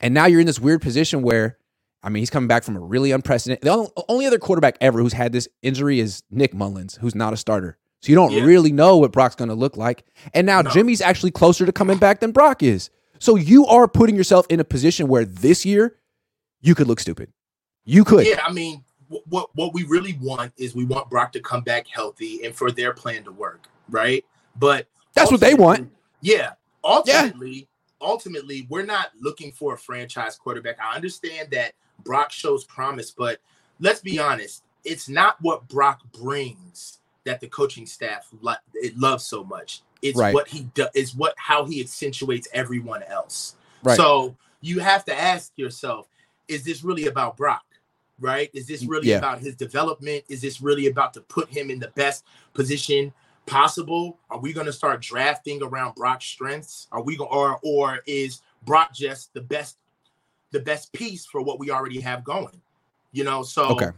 And 0.00 0.14
now 0.14 0.26
you're 0.26 0.40
in 0.40 0.46
this 0.46 0.60
weird 0.60 0.80
position 0.80 1.22
where, 1.22 1.58
I 2.06 2.08
mean, 2.08 2.20
he's 2.20 2.30
coming 2.30 2.46
back 2.46 2.62
from 2.62 2.76
a 2.76 2.80
really 2.80 3.10
unprecedented. 3.10 3.64
The 3.64 3.90
only, 4.08 4.26
other 4.26 4.38
quarterback 4.38 4.78
ever 4.80 5.00
who's 5.00 5.12
had 5.12 5.32
this 5.32 5.48
injury 5.62 5.98
is 5.98 6.22
Nick 6.30 6.54
Mullens, 6.54 6.96
who's 7.00 7.16
not 7.16 7.32
a 7.32 7.36
starter. 7.36 7.76
So 8.00 8.10
you 8.10 8.14
don't 8.14 8.30
Yeah. 8.30 8.44
really 8.44 8.70
know 8.70 8.96
what 8.98 9.10
Brock's 9.10 9.34
going 9.34 9.48
to 9.48 9.56
look 9.56 9.76
like. 9.76 10.04
And 10.32 10.46
now 10.46 10.62
No. 10.62 10.70
Jimmy's 10.70 11.00
actually 11.00 11.32
closer 11.32 11.66
to 11.66 11.72
coming 11.72 11.98
back 11.98 12.20
than 12.20 12.30
Brock 12.30 12.62
is. 12.62 12.90
So 13.18 13.34
you 13.34 13.66
are 13.66 13.88
putting 13.88 14.14
yourself 14.14 14.46
in 14.48 14.60
a 14.60 14.64
position 14.64 15.08
where 15.08 15.24
this 15.24 15.66
year 15.66 15.96
you 16.60 16.76
could 16.76 16.86
look 16.86 17.00
stupid. 17.00 17.32
You 17.84 18.04
could. 18.04 18.24
Yeah, 18.24 18.40
I 18.46 18.52
mean, 18.52 18.84
what 19.28 19.50
what 19.56 19.74
we 19.74 19.82
really 19.84 20.16
want 20.20 20.52
is 20.56 20.76
we 20.76 20.84
want 20.84 21.10
Brock 21.10 21.32
to 21.32 21.40
come 21.40 21.62
back 21.62 21.88
healthy 21.88 22.44
and 22.44 22.54
for 22.54 22.70
their 22.70 22.92
plan 22.92 23.24
to 23.24 23.32
work, 23.32 23.66
right? 23.90 24.24
But 24.54 24.86
that's 25.14 25.32
what 25.32 25.40
they 25.40 25.54
want. 25.54 25.90
Yeah. 26.20 26.52
Ultimately, 26.84 27.50
yeah. 27.50 27.64
ultimately, 28.08 28.66
we're 28.70 28.84
not 28.84 29.08
looking 29.20 29.50
for 29.50 29.74
a 29.74 29.78
franchise 29.78 30.36
quarterback. 30.36 30.76
I 30.80 30.94
understand 30.94 31.48
that 31.50 31.72
Brock 32.04 32.32
shows 32.32 32.64
promise, 32.64 33.10
but 33.10 33.40
let's 33.80 34.00
be 34.00 34.18
honest, 34.18 34.62
it's 34.84 35.08
not 35.08 35.36
what 35.40 35.68
Brock 35.68 36.00
brings 36.12 37.00
that 37.24 37.40
the 37.40 37.48
coaching 37.48 37.86
staff 37.86 38.28
lo- 38.40 38.54
it 38.74 38.96
loves 38.98 39.24
so 39.24 39.44
much. 39.44 39.82
It's 40.00 40.18
right. 40.18 40.32
what 40.32 40.48
he 40.48 40.64
does. 40.74 40.88
Is 40.94 41.14
what 41.14 41.34
how 41.36 41.64
he 41.64 41.80
accentuates 41.80 42.48
everyone 42.52 43.02
else. 43.02 43.56
Right. 43.82 43.96
So 43.96 44.36
you 44.60 44.78
have 44.78 45.04
to 45.06 45.18
ask 45.18 45.52
yourself: 45.56 46.08
Is 46.48 46.64
this 46.64 46.82
really 46.82 47.06
about 47.06 47.36
Brock? 47.36 47.64
Right? 48.18 48.50
Is 48.54 48.66
this 48.66 48.84
really 48.84 49.08
yeah. 49.08 49.18
about 49.18 49.40
his 49.40 49.56
development? 49.56 50.24
Is 50.28 50.40
this 50.40 50.62
really 50.62 50.86
about 50.86 51.12
to 51.14 51.20
put 51.20 51.50
him 51.50 51.70
in 51.70 51.78
the 51.78 51.88
best 51.88 52.24
position 52.54 53.12
possible? 53.44 54.18
Are 54.30 54.38
we 54.38 54.52
going 54.52 54.66
to 54.66 54.72
start 54.72 55.02
drafting 55.02 55.62
around 55.62 55.94
Brock's 55.94 56.24
strengths? 56.24 56.88
Are 56.92 57.02
we 57.02 57.16
going 57.16 57.30
or 57.30 57.58
or 57.62 58.00
is 58.06 58.40
Brock 58.64 58.94
just 58.94 59.34
the 59.34 59.40
best 59.40 59.76
the 60.56 60.64
best 60.64 60.92
piece 60.92 61.26
for 61.26 61.42
what 61.42 61.58
we 61.58 61.70
already 61.70 62.00
have 62.00 62.24
going? 62.24 62.60
You 63.12 63.24
know, 63.24 63.42
so 63.42 63.68
okay, 63.70 63.90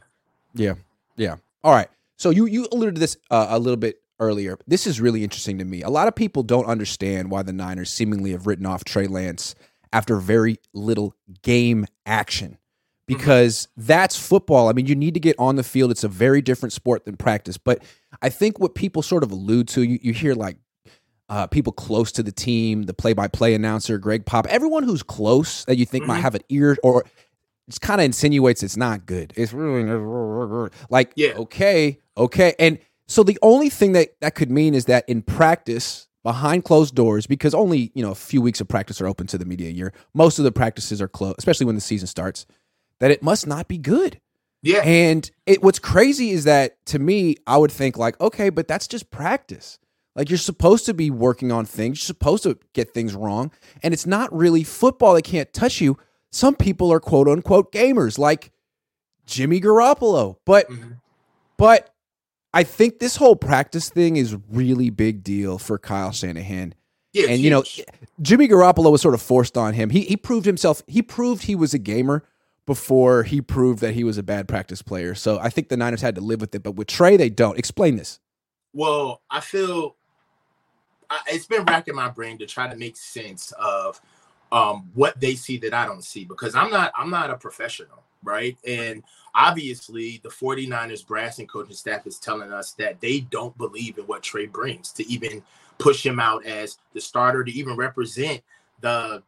yeah, 0.54 0.74
yeah. 1.16 1.36
All 1.62 1.72
right. 1.72 1.88
So 2.16 2.30
you 2.30 2.46
you 2.46 2.68
alluded 2.72 2.96
to 2.96 3.00
this 3.00 3.16
uh, 3.30 3.46
a 3.50 3.58
little 3.58 3.76
bit 3.76 4.02
earlier. 4.20 4.58
This 4.66 4.86
is 4.86 5.00
really 5.00 5.22
interesting 5.22 5.58
to 5.58 5.64
me. 5.64 5.82
A 5.82 5.90
lot 5.90 6.08
of 6.08 6.14
people 6.14 6.42
don't 6.42 6.66
understand 6.66 7.30
why 7.30 7.42
the 7.42 7.52
Niners 7.52 7.90
seemingly 7.90 8.32
have 8.32 8.46
written 8.46 8.66
off 8.66 8.84
Trey 8.84 9.06
Lance 9.06 9.54
after 9.92 10.16
very 10.16 10.58
little 10.72 11.14
game 11.42 11.86
action 12.04 12.50
mm-hmm. 12.50 13.16
because 13.16 13.68
that's 13.76 14.18
football. 14.18 14.68
I 14.68 14.72
mean, 14.72 14.86
you 14.86 14.94
need 14.94 15.14
to 15.14 15.20
get 15.20 15.36
on 15.38 15.56
the 15.56 15.62
field. 15.62 15.90
It's 15.90 16.04
a 16.04 16.08
very 16.08 16.42
different 16.42 16.72
sport 16.72 17.04
than 17.04 17.16
practice. 17.16 17.56
But 17.56 17.82
I 18.20 18.28
think 18.28 18.58
what 18.58 18.74
people 18.74 19.02
sort 19.02 19.22
of 19.22 19.30
allude 19.30 19.68
to, 19.68 19.82
you, 19.82 19.98
you 20.02 20.12
hear 20.12 20.34
like 20.34 20.58
uh, 21.28 21.46
people 21.46 21.72
close 21.72 22.12
to 22.12 22.22
the 22.22 22.32
team, 22.32 22.84
the 22.84 22.94
play 22.94 23.12
by 23.12 23.28
play 23.28 23.54
announcer, 23.54 23.98
Greg 23.98 24.24
Pop, 24.24 24.46
everyone 24.46 24.82
who's 24.82 25.02
close 25.02 25.64
that 25.66 25.76
you 25.76 25.84
think 25.84 26.02
mm-hmm. 26.02 26.12
might 26.12 26.20
have 26.20 26.34
an 26.34 26.42
ear 26.48 26.76
or 26.82 27.04
it 27.68 27.80
kind 27.80 28.00
of 28.00 28.06
insinuates 28.06 28.62
it's 28.62 28.76
not 28.76 29.04
good. 29.06 29.32
It's 29.36 29.52
really 29.52 30.70
like, 30.88 31.12
yeah. 31.16 31.32
okay, 31.34 31.98
okay. 32.16 32.54
And 32.58 32.78
so 33.06 33.22
the 33.22 33.38
only 33.42 33.68
thing 33.68 33.92
that 33.92 34.18
that 34.20 34.34
could 34.34 34.50
mean 34.50 34.74
is 34.74 34.86
that 34.86 35.04
in 35.08 35.22
practice, 35.22 36.08
behind 36.22 36.64
closed 36.64 36.94
doors, 36.94 37.26
because 37.26 37.54
only 37.54 37.90
you 37.94 38.02
know 38.02 38.10
a 38.10 38.14
few 38.14 38.40
weeks 38.40 38.60
of 38.60 38.68
practice 38.68 39.00
are 39.00 39.06
open 39.06 39.26
to 39.28 39.38
the 39.38 39.44
media 39.44 39.70
year. 39.70 39.92
Most 40.14 40.38
of 40.38 40.44
the 40.44 40.52
practices 40.52 41.00
are 41.00 41.08
closed, 41.08 41.36
especially 41.38 41.66
when 41.66 41.74
the 41.74 41.80
season 41.80 42.06
starts. 42.06 42.46
That 43.00 43.10
it 43.12 43.22
must 43.22 43.46
not 43.46 43.68
be 43.68 43.78
good. 43.78 44.20
Yeah. 44.62 44.80
And 44.80 45.30
it 45.46 45.62
what's 45.62 45.78
crazy 45.78 46.30
is 46.30 46.44
that 46.44 46.84
to 46.86 46.98
me, 46.98 47.36
I 47.46 47.56
would 47.58 47.70
think 47.70 47.96
like, 47.96 48.20
okay, 48.20 48.50
but 48.50 48.66
that's 48.66 48.88
just 48.88 49.10
practice. 49.10 49.78
Like 50.18 50.30
you're 50.30 50.36
supposed 50.36 50.84
to 50.86 50.94
be 50.94 51.10
working 51.10 51.52
on 51.52 51.64
things. 51.64 52.00
You're 52.00 52.06
supposed 52.06 52.42
to 52.42 52.58
get 52.72 52.92
things 52.92 53.14
wrong. 53.14 53.52
And 53.84 53.94
it's 53.94 54.04
not 54.04 54.34
really 54.36 54.64
football 54.64 55.14
that 55.14 55.22
can't 55.22 55.52
touch 55.52 55.80
you. 55.80 55.96
Some 56.32 56.56
people 56.56 56.92
are 56.92 56.98
quote 56.98 57.28
unquote 57.28 57.72
gamers, 57.72 58.18
like 58.18 58.50
Jimmy 59.26 59.60
Garoppolo. 59.60 60.36
But 60.44 60.68
mm-hmm. 60.68 60.94
but 61.56 61.94
I 62.52 62.64
think 62.64 62.98
this 62.98 63.14
whole 63.14 63.36
practice 63.36 63.90
thing 63.90 64.16
is 64.16 64.36
really 64.50 64.90
big 64.90 65.22
deal 65.22 65.56
for 65.56 65.78
Kyle 65.78 66.10
Shanahan. 66.10 66.74
Yeah, 67.12 67.28
and 67.30 67.40
you 67.40 67.48
know, 67.48 67.62
Jimmy 68.20 68.48
Garoppolo 68.48 68.90
was 68.90 69.00
sort 69.00 69.14
of 69.14 69.22
forced 69.22 69.56
on 69.56 69.74
him. 69.74 69.90
He 69.90 70.00
he 70.00 70.16
proved 70.16 70.46
himself. 70.46 70.82
He 70.88 71.00
proved 71.00 71.44
he 71.44 71.54
was 71.54 71.74
a 71.74 71.78
gamer 71.78 72.24
before 72.66 73.22
he 73.22 73.40
proved 73.40 73.80
that 73.80 73.94
he 73.94 74.02
was 74.02 74.18
a 74.18 74.24
bad 74.24 74.48
practice 74.48 74.82
player. 74.82 75.14
So 75.14 75.38
I 75.38 75.48
think 75.48 75.68
the 75.68 75.76
Niners 75.76 76.02
had 76.02 76.16
to 76.16 76.20
live 76.20 76.40
with 76.40 76.54
it. 76.56 76.64
But 76.64 76.72
with 76.72 76.88
Trey, 76.88 77.16
they 77.16 77.30
don't. 77.30 77.56
Explain 77.56 77.96
this. 77.96 78.18
Well, 78.72 79.22
I 79.30 79.40
feel 79.40 79.96
I, 81.10 81.20
it's 81.28 81.46
been 81.46 81.64
racking 81.64 81.94
my 81.94 82.08
brain 82.08 82.38
to 82.38 82.46
try 82.46 82.68
to 82.68 82.76
make 82.76 82.96
sense 82.96 83.52
of 83.58 84.00
um, 84.52 84.90
what 84.94 85.20
they 85.20 85.34
see 85.34 85.58
that 85.58 85.74
I 85.74 85.86
don't 85.86 86.04
see 86.04 86.24
because 86.24 86.54
I'm 86.54 86.70
not 86.70 86.92
I'm 86.96 87.10
not 87.10 87.30
a 87.30 87.36
professional, 87.36 88.02
right? 88.22 88.56
And 88.66 89.02
obviously 89.34 90.20
the 90.22 90.28
49ers 90.28 91.06
brass 91.06 91.38
and 91.38 91.48
coaching 91.48 91.74
staff 91.74 92.06
is 92.06 92.18
telling 92.18 92.52
us 92.52 92.72
that 92.72 93.00
they 93.00 93.20
don't 93.20 93.56
believe 93.58 93.98
in 93.98 94.04
what 94.04 94.22
Trey 94.22 94.46
brings 94.46 94.92
to 94.92 95.06
even 95.06 95.42
push 95.78 96.04
him 96.04 96.18
out 96.18 96.44
as 96.44 96.78
the 96.92 97.00
starter 97.00 97.44
to 97.44 97.52
even 97.52 97.76
represent 97.76 98.42
the 98.80 99.22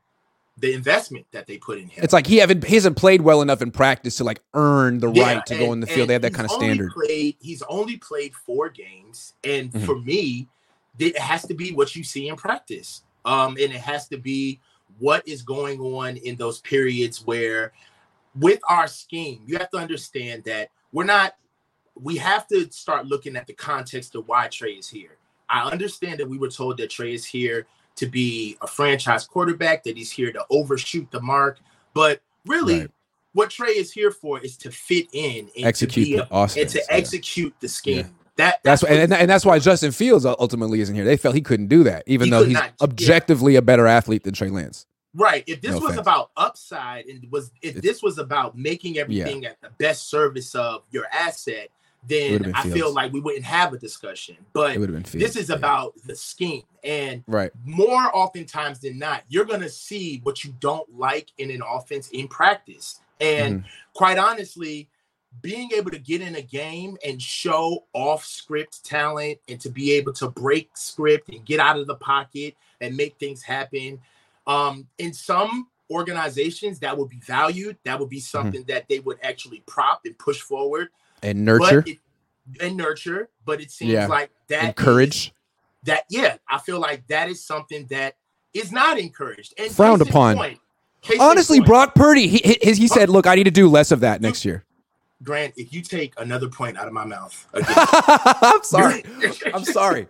the 0.59 0.75
investment 0.75 1.25
that 1.33 1.47
they 1.47 1.57
put 1.57 1.79
in 1.79 1.89
him. 1.89 2.05
It's 2.05 2.13
like 2.13 2.27
he 2.27 2.37
haven't 2.37 2.65
he 2.65 2.75
hasn't 2.75 2.97
played 2.97 3.23
well 3.23 3.41
enough 3.41 3.63
in 3.63 3.71
practice 3.71 4.17
to 4.17 4.25
like 4.25 4.43
earn 4.55 4.99
the 4.99 5.11
yeah, 5.11 5.35
right 5.35 5.47
to 5.47 5.55
and, 5.55 5.65
go 5.65 5.73
in 5.73 5.81
the 5.81 5.87
field. 5.87 6.09
They 6.09 6.13
have 6.15 6.23
that 6.23 6.35
kind 6.35 6.45
of 6.45 6.51
standard. 6.51 6.93
Played, 6.93 7.37
he's 7.41 7.63
only 7.63 7.97
played 7.97 8.35
four 8.35 8.69
games, 8.69 9.35
and 9.43 9.73
mm-hmm. 9.73 9.87
for 9.87 9.99
me, 9.99 10.49
it 11.01 11.19
has 11.19 11.47
to 11.47 11.55
be 11.55 11.73
what 11.73 11.97
you 11.97 12.05
see 12.05 12.29
in 12.29 12.37
practice. 12.37 13.03
Um, 13.25 13.51
and 13.61 13.73
it 13.73 13.81
has 13.81 14.09
to 14.09 14.19
be 14.19 14.61
what 14.99 15.27
is 15.27 15.43
going 15.43 15.81
on 15.81 16.17
in 16.17 16.37
those 16.37 16.61
periods 16.61 17.27
where 17.27 17.73
with 18.39 18.61
our 18.69 18.87
scheme, 18.87 19.43
you 19.47 19.59
have 19.59 19.71
to 19.71 19.79
understand 19.79 20.45
that 20.45 20.71
we're 20.93 21.05
not, 21.05 21.35
we 21.95 22.17
have 22.17 22.47
to 22.49 22.71
start 22.71 23.07
looking 23.07 23.37
at 23.37 23.47
the 23.47 23.53
context 23.53 24.15
of 24.15 24.27
why 24.29 24.49
Trey 24.49 24.73
is 24.73 24.89
here. 24.89 25.17
I 25.49 25.69
understand 25.69 26.21
that 26.21 26.29
we 26.29 26.39
were 26.39 26.49
told 26.49 26.79
that 26.79 26.91
Trey 26.91 27.13
is 27.13 27.25
here 27.25 27.67
to 27.97 28.07
be 28.07 28.57
a 28.63 28.67
franchise 28.67 29.27
quarterback, 29.27 29.83
that 29.85 29.97
he's 29.97 30.11
here 30.11 30.33
to 30.33 30.45
overshoot 30.49 31.11
the 31.11 31.21
mark. 31.21 31.59
But 31.93 32.21
really, 32.47 32.81
right. 32.81 32.91
what 33.33 33.51
Trey 33.51 33.71
is 33.71 33.93
here 33.93 34.11
for 34.11 34.39
is 34.41 34.57
to 34.59 34.71
fit 34.71 35.09
in 35.13 35.51
and 35.57 35.67
execute 35.67 36.07
to, 36.09 36.35
a, 36.35 36.43
and 36.43 36.69
to 36.69 36.79
yeah. 36.79 36.85
execute 36.89 37.55
the 37.61 37.69
scheme. 37.69 37.99
Yeah. 37.99 38.05
That, 38.37 38.61
that's, 38.63 38.83
that's 38.83 38.93
and, 38.93 39.13
and, 39.13 39.31
that's 39.31 39.45
why 39.45 39.59
Justin 39.59 39.93
Fields 39.93 40.25
ultimately 40.25 40.81
isn't 40.81 40.95
here. 40.95 41.05
They 41.05 41.17
felt 41.17 41.35
he 41.35 41.43
couldn't 41.43 41.67
do 41.67 41.85
that, 41.85 42.05
even 42.07 42.27
he 42.27 42.31
though 42.31 42.45
he's 42.45 42.55
not, 42.55 42.73
objectively 42.81 43.55
yeah. 43.55 43.59
a 43.59 43.63
better 43.63 43.87
athlete 43.87 44.25
than 44.25 44.35
Trey 44.35 44.49
Lance. 44.49 44.87
Right. 45.15 45.45
If 45.47 45.61
this 45.61 45.73
no 45.73 45.79
was 45.79 45.93
offense. 45.93 46.01
about 46.01 46.31
upside 46.37 47.07
and 47.07 47.31
was 47.31 47.51
if 47.63 47.77
it's, 47.77 47.87
this 47.87 48.03
was 48.03 48.19
about 48.19 48.57
making 48.57 48.99
everything 48.99 49.43
yeah. 49.43 49.51
at 49.51 49.61
the 49.61 49.71
best 49.79 50.09
service 50.09 50.55
of 50.55 50.83
your 50.91 51.07
asset, 51.13 51.69
then 52.07 52.53
I 52.55 52.63
feel 52.71 52.93
like 52.93 53.13
we 53.13 53.21
wouldn't 53.21 53.45
have 53.45 53.73
a 53.73 53.79
discussion. 53.79 54.37
But 54.53 54.79
this 55.13 55.37
is 55.37 55.51
yeah. 55.51 55.57
about 55.57 55.95
the 56.07 56.15
scheme. 56.15 56.63
And 56.83 57.25
right. 57.27 57.51
more 57.65 58.15
oftentimes 58.17 58.79
than 58.79 58.99
not, 58.99 59.23
you're 59.29 59.45
gonna 59.45 59.69
see 59.69 60.21
what 60.23 60.45
you 60.45 60.55
don't 60.61 60.89
like 60.97 61.31
in 61.39 61.51
an 61.51 61.63
offense 61.67 62.09
in 62.11 62.29
practice. 62.29 63.01
And 63.21 63.61
mm-hmm. 63.61 63.69
quite 63.93 64.17
honestly, 64.17 64.89
being 65.43 65.71
able 65.75 65.91
to 65.91 65.99
get 65.99 66.21
in 66.21 66.35
a 66.37 66.43
game 66.43 66.97
and 67.07 67.21
show 67.23 67.85
off 67.93 68.25
script 68.25 68.85
talent 68.85 69.39
and 69.49 69.61
to 69.61 69.71
be 69.71 69.93
able 69.93 70.13
to 70.13 70.29
break 70.29 70.77
script 70.77 71.29
and 71.29 71.45
get 71.45 71.61
out 71.61 71.79
of 71.79 71.87
the 71.87 71.95
pocket 71.95 72.57
and 72.81 72.97
make 72.97 73.17
things 73.19 73.43
happen 73.43 74.01
um, 74.47 74.89
in 74.99 75.13
some 75.13 75.69
organizations, 75.91 76.79
that 76.81 76.97
would 76.97 77.09
be 77.09 77.21
valued. 77.21 77.77
That 77.85 77.99
would 77.99 78.09
be 78.09 78.19
mm-hmm. 78.19 78.25
something 78.25 78.63
mm-hmm. 78.63 78.73
that 78.73 78.89
they 78.89 79.01
would 79.01 79.19
actually 79.23 79.63
prop 79.67 80.03
and 80.05 80.19
push 80.19 80.41
forward 80.41 80.89
and 81.23 81.45
nurture 81.45 81.85
it, 81.87 81.99
and 82.61 82.77
nurture. 82.77 83.29
But 83.45 83.61
it 83.61 83.71
seems 83.71 83.93
yeah. 83.93 84.07
like 84.07 84.31
that 84.49 84.65
encourage 84.65 85.27
is, 85.27 85.33
that. 85.85 86.05
Yeah, 86.09 86.37
I 86.49 86.59
feel 86.59 86.81
like 86.81 87.07
that 87.09 87.29
is 87.29 87.45
something 87.45 87.87
that 87.87 88.17
is 88.55 88.73
not 88.73 88.99
encouraged 88.99 89.55
and 89.59 89.71
frowned 89.71 90.03
upon. 90.03 90.37
Point, 90.37 90.59
Honestly, 91.19 91.61
Brock 91.61 91.95
Purdy, 91.95 92.29
he 92.29 92.39
he, 92.39 92.73
he 92.73 92.89
said, 92.89 93.09
"Look, 93.09 93.27
I 93.27 93.35
need 93.35 93.45
to 93.45 93.51
do 93.51 93.69
less 93.69 93.91
of 93.91 94.01
that 94.01 94.21
next 94.21 94.45
year." 94.45 94.65
Grant, 95.23 95.55
if 95.57 95.73
you 95.73 95.83
take 95.83 96.15
another 96.19 96.49
point 96.49 96.79
out 96.79 96.87
of 96.87 96.93
my 96.93 97.05
mouth, 97.05 97.47
I'm 97.55 98.63
sorry. 98.63 99.05
I'm 99.53 99.65
sorry. 99.65 100.09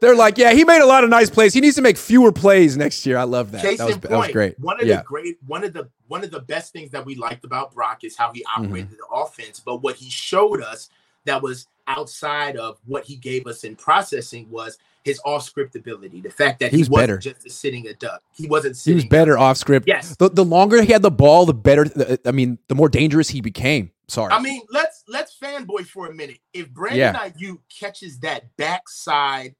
They're 0.00 0.14
like, 0.14 0.36
yeah, 0.36 0.52
he 0.52 0.64
made 0.64 0.82
a 0.82 0.86
lot 0.86 1.04
of 1.04 1.10
nice 1.10 1.30
plays. 1.30 1.54
He 1.54 1.60
needs 1.60 1.76
to 1.76 1.82
make 1.82 1.96
fewer 1.96 2.32
plays 2.32 2.76
next 2.76 3.06
year. 3.06 3.16
I 3.16 3.22
love 3.22 3.50
that. 3.52 3.62
Case 3.62 3.78
that 3.78 3.86
was, 3.86 3.98
that 3.98 4.10
was 4.10 4.28
great. 4.28 4.58
One 4.60 4.80
of 4.80 4.86
yeah. 4.86 4.98
the 4.98 5.04
great, 5.04 5.38
one 5.46 5.64
of 5.64 5.72
the 5.72 5.88
one 6.08 6.22
of 6.22 6.30
the 6.30 6.40
best 6.40 6.72
things 6.72 6.90
that 6.90 7.04
we 7.04 7.14
liked 7.14 7.44
about 7.44 7.72
Brock 7.72 8.04
is 8.04 8.16
how 8.16 8.32
he 8.32 8.40
mm-hmm. 8.40 8.64
operated 8.64 8.90
mm-hmm. 8.90 8.96
the 8.96 9.16
offense. 9.16 9.60
But 9.60 9.82
what 9.82 9.96
he 9.96 10.10
showed 10.10 10.62
us 10.62 10.90
that 11.24 11.40
was 11.42 11.66
outside 11.86 12.56
of 12.56 12.78
what 12.86 13.04
he 13.04 13.16
gave 13.16 13.46
us 13.46 13.64
in 13.64 13.76
processing 13.76 14.50
was 14.50 14.78
his 15.04 15.20
off 15.24 15.44
script 15.44 15.76
ability. 15.76 16.20
The 16.20 16.30
fact 16.30 16.60
that 16.60 16.70
he, 16.70 16.78
was 16.78 16.90
wasn't 16.90 17.08
better. 17.08 17.18
just 17.18 17.60
sitting 17.60 17.86
a 17.86 17.94
duck. 17.94 18.22
He 18.34 18.46
wasn't 18.46 18.76
He 18.78 18.94
was 18.94 19.04
better 19.04 19.38
off 19.38 19.56
script. 19.56 19.86
Yes. 19.86 20.16
The, 20.16 20.30
the 20.30 20.44
longer 20.44 20.82
he 20.82 20.92
had 20.92 21.02
the 21.02 21.10
ball, 21.10 21.46
the 21.46 21.54
better. 21.54 21.84
The, 21.84 22.20
I 22.26 22.32
mean, 22.32 22.58
the 22.68 22.74
more 22.74 22.88
dangerous 22.88 23.28
he 23.28 23.40
became. 23.40 23.90
Sorry. 24.08 24.32
I 24.32 24.40
mean, 24.40 24.62
let's 24.70 25.04
let's 25.08 25.36
fanboy 25.38 25.86
for 25.86 26.08
a 26.08 26.14
minute. 26.14 26.38
If 26.52 26.70
Brandon 26.70 26.98
yeah. 26.98 27.28
Aiyuk 27.30 27.58
catches 27.68 28.18
that 28.20 28.56
backside 28.56 29.54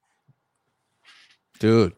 dude. 1.59 1.95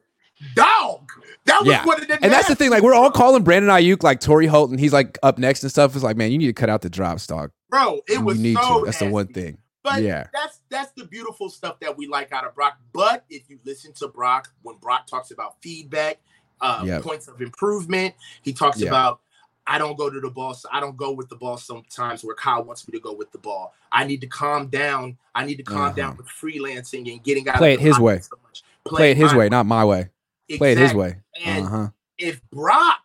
Dog. 0.55 1.11
That 1.47 1.61
was 1.61 1.69
yeah. 1.69 1.85
what 1.85 2.03
it 2.03 2.11
And 2.11 2.31
that's 2.31 2.49
the 2.49 2.55
thing. 2.55 2.71
Like 2.71 2.83
we're 2.83 2.95
all 2.95 3.11
calling 3.11 3.43
Brandon 3.43 3.71
Aiyuk 3.71 4.03
like 4.03 4.21
Torry 4.21 4.47
Holt. 4.47 4.71
and 4.71 4.79
He's 4.79 4.93
like 4.93 5.19
up 5.23 5.39
next 5.39 5.63
and 5.63 5.73
stuff. 5.73 5.95
It's 5.95 6.05
like, 6.05 6.17
man, 6.17 6.31
you 6.31 6.39
need 6.39 6.47
to 6.47 6.53
cut 6.53 6.69
out 6.69 6.83
the 6.83 6.91
drops, 6.91 7.27
dog. 7.27 7.51
Bro, 7.71 8.01
it 8.07 8.23
was 8.23 8.39
need 8.39 8.57
so 8.57 8.81
to. 8.81 8.85
That's 8.85 9.01
nasty. 9.01 9.07
the 9.07 9.13
one 9.13 9.27
thing. 9.29 9.59
But 9.83 10.03
yeah, 10.03 10.27
that's 10.33 10.61
that's 10.69 10.93
the 10.93 11.05
beautiful 11.05 11.49
stuff 11.49 11.81
that 11.81 11.97
we 11.97 12.07
like 12.07 12.33
out 12.33 12.45
of 12.45 12.55
Brock. 12.55 12.79
But 12.93 13.25
if 13.31 13.49
you 13.49 13.59
listen 13.65 13.93
to 13.95 14.09
Brock, 14.09 14.49
when 14.63 14.77
Brock 14.77 15.07
talks 15.07 15.31
about 15.31 15.63
feedback, 15.63 16.21
uh, 16.61 16.83
yep. 16.85 17.03
points 17.03 17.29
of 17.29 17.41
improvement, 17.41 18.15
he 18.43 18.53
talks 18.53 18.81
yep. 18.81 18.89
about 18.89 19.21
I 19.67 19.79
don't 19.79 19.97
go 19.99 20.09
to 20.11 20.21
the 20.21 20.31
ball. 20.31 20.55
So 20.55 20.69
I 20.73 20.81
don't 20.81 20.97
go 20.97 21.13
with 21.13 21.29
the 21.29 21.37
ball 21.37 21.57
sometimes 21.57 22.23
where 22.23 22.37
Kyle 22.37 22.63
wants 22.65 22.87
me 22.87 22.93
to 22.93 23.01
go 23.01 23.13
with 23.13 23.33
the 23.33 23.39
ball. 23.39 23.75
I 23.91 24.05
need 24.05 24.21
to 24.21 24.27
calm 24.29 24.69
down. 24.69 25.19
I 25.35 25.45
need 25.45 25.57
to 25.57 25.63
calm 25.65 25.79
Uh-huh. 25.87 25.93
down 25.93 26.17
with 26.17 26.27
freelancing 26.27 27.11
and 27.13 27.23
getting 27.25 27.49
out 27.49 27.57
Play 27.57 27.75
of 27.75 27.81
it 27.81 27.83
the 27.83 27.89
his 27.89 27.99
way. 27.99 28.21
so 28.21 28.37
much. 28.43 28.63
Play 28.87 29.11
it 29.11 29.17
his 29.17 29.33
my 29.33 29.39
way, 29.39 29.49
not 29.49 29.67
my 29.67 29.85
way. 29.85 30.11
Play 30.57 30.73
it 30.73 30.79
his 30.79 30.95
way. 30.95 31.17
Uh-huh. 31.45 31.89
if 32.19 32.41
Brock 32.51 33.01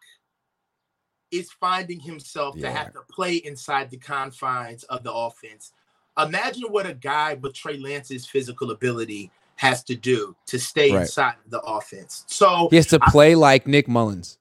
is 1.31 1.51
finding 1.51 1.99
himself 1.99 2.55
Yeah. 2.55 2.67
to 2.69 2.77
have 2.77 2.93
to 2.93 3.01
play 3.09 3.35
inside 3.35 3.89
the 3.89 3.97
confines 3.97 4.83
of 4.85 5.03
the 5.03 5.11
offense, 5.11 5.71
imagine 6.17 6.63
what 6.71 6.85
a 6.85 6.93
guy 6.93 7.33
with 7.35 7.53
Trey 7.53 7.77
Lance's 7.77 8.25
physical 8.25 8.71
ability 8.71 9.31
has 9.55 9.83
to 9.85 9.95
do 9.95 10.35
to 10.47 10.59
stay 10.59 10.91
Right. 10.91 11.01
inside 11.01 11.35
the 11.47 11.59
offense. 11.61 12.23
So 12.27 12.67
He 12.69 12.75
has 12.77 12.87
to 12.87 12.99
I- 13.01 13.09
play 13.11 13.35
like 13.35 13.65
Nick 13.67 13.87
Mullens. 13.87 14.37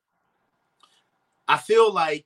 I 1.50 1.56
feel 1.56 1.92
like 1.92 2.24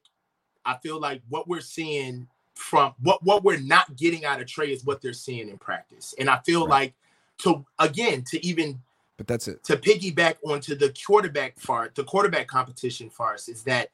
I 0.67 0.77
feel 0.83 1.01
like 1.01 1.23
what 1.31 1.49
we're 1.49 1.63
seeing 1.63 2.29
from 2.55 2.95
what 3.01 3.23
what 3.25 3.43
we're 3.43 3.59
not 3.59 3.97
getting 3.97 4.27
out 4.27 4.39
of 4.41 4.47
Trey 4.47 4.71
is 4.71 4.85
what 4.85 5.01
they're 5.01 5.15
seeing 5.15 5.49
in 5.49 5.57
practice. 5.57 6.15
And 6.19 6.29
I 6.29 6.41
feel 6.45 6.67
Right. 6.67 6.71
like 6.71 6.95
to 7.39 7.65
again 7.79 8.23
to 8.25 8.45
even 8.47 8.83
But 9.17 9.27
that's 9.27 9.49
it. 9.49 9.65
to 9.65 9.77
piggyback 9.79 10.37
onto 10.45 10.75
the 10.75 10.95
quarterback 11.07 11.61
part, 11.63 11.95
the 11.95 12.05
quarterback 12.05 12.49
competition 12.49 13.09
farce 13.09 13.49
is 13.49 13.63
that 13.65 13.91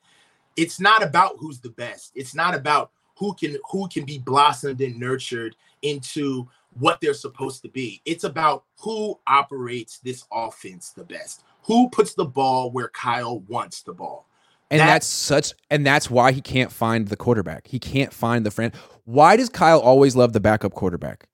it's 0.57 0.81
not 0.81 1.05
about 1.05 1.37
who's 1.39 1.61
the 1.61 1.71
best. 1.71 2.11
It's 2.17 2.35
not 2.35 2.55
about 2.57 2.91
who 3.17 3.33
can 3.35 3.57
who 3.71 3.87
can 3.89 4.05
be 4.05 4.19
blossomed 4.19 4.81
and 4.81 4.99
nurtured 4.99 5.55
into 5.83 6.49
what 6.79 7.01
they're 7.01 7.15
supposed 7.15 7.63
to 7.63 7.69
be. 7.69 8.03
It's 8.05 8.25
about 8.25 8.65
who 8.81 9.19
operates 9.29 9.99
this 9.99 10.25
offense 10.33 10.91
the 10.91 11.05
best. 11.05 11.45
Who 11.65 11.89
puts 11.91 12.15
the 12.15 12.25
ball 12.25 12.73
where 12.73 12.89
Kyle 12.89 13.41
wants 13.41 13.83
the 13.83 13.93
ball. 13.93 14.27
And 14.71 14.81
That- 14.81 14.87
that's 14.87 15.07
such 15.07 15.53
and 15.69 15.85
that's 15.85 16.09
why 16.11 16.33
he 16.33 16.41
can't 16.41 16.71
find 16.71 17.09
the 17.09 17.17
quarterback. 17.17 17.67
He 17.67 17.79
can't 17.79 18.13
find 18.13 18.47
the 18.47 18.51
friend. 18.51 18.73
Why 19.05 19.37
does 19.37 19.49
Kyle 19.49 19.81
always 19.81 20.15
love 20.15 20.33
the 20.33 20.41
backup 20.41 20.73
quarterback? 20.75 21.27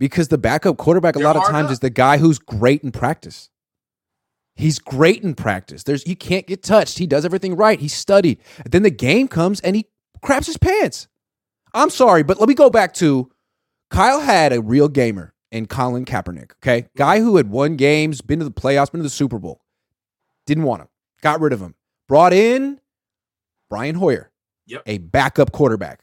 Because 0.00 0.28
the 0.28 0.38
backup 0.38 0.76
quarterback 0.76 1.14
a 1.14 1.20
lot 1.20 1.36
of 1.36 1.44
times 1.46 1.66
up. 1.66 1.72
is 1.72 1.78
the 1.80 1.90
guy 1.90 2.18
who's 2.18 2.38
great 2.38 2.82
in 2.82 2.90
practice. 2.90 3.50
He's 4.56 4.78
great 4.78 5.22
in 5.22 5.34
practice. 5.34 5.84
There's 5.84 6.02
he 6.02 6.14
can't 6.14 6.46
get 6.46 6.62
touched. 6.62 6.98
He 6.98 7.06
does 7.06 7.24
everything 7.24 7.54
right. 7.54 7.78
He 7.78 7.88
studied. 7.88 8.38
then 8.68 8.82
the 8.82 8.90
game 8.90 9.28
comes 9.28 9.60
and 9.60 9.76
he 9.76 9.86
craps 10.22 10.46
his 10.46 10.56
pants. 10.58 11.06
I'm 11.72 11.90
sorry, 11.90 12.22
but 12.24 12.40
let 12.40 12.48
me 12.48 12.54
go 12.54 12.68
back 12.70 12.92
to 12.94 13.30
Kyle 13.90 14.20
had 14.20 14.52
a 14.52 14.60
real 14.60 14.88
gamer 14.88 15.34
in 15.52 15.66
Colin 15.66 16.04
Kaepernick. 16.04 16.52
Okay, 16.62 16.88
guy 16.96 17.20
who 17.20 17.36
had 17.36 17.48
won 17.50 17.76
games, 17.76 18.20
been 18.20 18.38
to 18.40 18.44
the 18.44 18.50
playoffs, 18.50 18.90
been 18.90 18.98
to 19.00 19.04
the 19.04 19.10
Super 19.10 19.38
Bowl. 19.38 19.60
Didn't 20.46 20.64
want 20.64 20.82
him. 20.82 20.88
Got 21.22 21.40
rid 21.40 21.52
of 21.52 21.60
him. 21.60 21.74
Brought 22.10 22.32
in 22.32 22.80
Brian 23.70 23.94
Hoyer, 23.94 24.32
Yep. 24.66 24.82
a 24.84 24.98
backup 24.98 25.52
quarterback. 25.52 26.00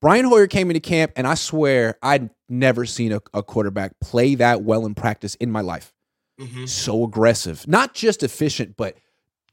Brian 0.00 0.24
Hoyer 0.24 0.46
came 0.46 0.70
into 0.70 0.80
camp, 0.80 1.12
and 1.14 1.26
I 1.26 1.34
swear 1.34 1.98
I'd 2.02 2.30
never 2.48 2.86
seen 2.86 3.12
a, 3.12 3.20
a 3.34 3.42
quarterback 3.42 3.92
play 4.00 4.34
that 4.36 4.62
well 4.62 4.86
in 4.86 4.94
practice 4.94 5.34
in 5.34 5.50
my 5.52 5.60
life. 5.60 5.92
Mhm. 6.40 6.66
So 6.66 7.04
aggressive, 7.04 7.68
not 7.68 7.92
just 7.92 8.22
efficient, 8.22 8.78
but 8.78 8.96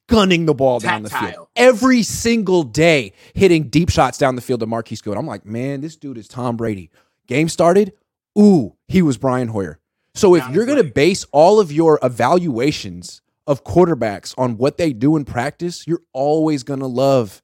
gunning 0.08 0.46
the 0.46 0.54
ball 0.54 0.80
down 0.80 1.04
the 1.04 1.10
field 1.10 1.50
every 1.58 2.02
single 2.04 2.64
day, 2.64 3.12
hitting 3.34 3.64
deep 3.68 3.90
shots 3.90 4.18
down 4.18 4.36
the 4.38 4.42
field 4.42 4.62
to 4.62 4.66
Marquise 4.68 5.02
Goodwin. 5.02 5.20
I'm 5.20 5.28
like, 5.28 5.46
man, 5.46 5.82
this 5.82 5.98
dude 5.98 6.18
is 6.18 6.30
Tom 6.30 6.56
Brady. 6.56 6.92
Game 7.28 7.50
started, 7.50 7.92
ooh, 8.40 8.74
he 8.88 9.02
was 9.02 9.18
Brian 9.18 9.50
Hoyer. 9.50 9.80
So 10.16 10.34
if 10.34 10.48
you're 10.50 10.66
going 10.66 10.82
to 10.82 10.90
base 10.90 11.26
all 11.34 11.60
of 11.60 11.74
your 11.74 12.00
evaluations 12.02 13.22
of 13.50 13.64
quarterbacks 13.64 14.36
on 14.38 14.58
what 14.58 14.78
they 14.78 14.94
do 14.94 15.16
in 15.18 15.26
practice, 15.26 15.86
you're 15.88 16.04
always 16.14 16.62
going 16.62 16.82
to 16.82 16.86
love 16.86 17.42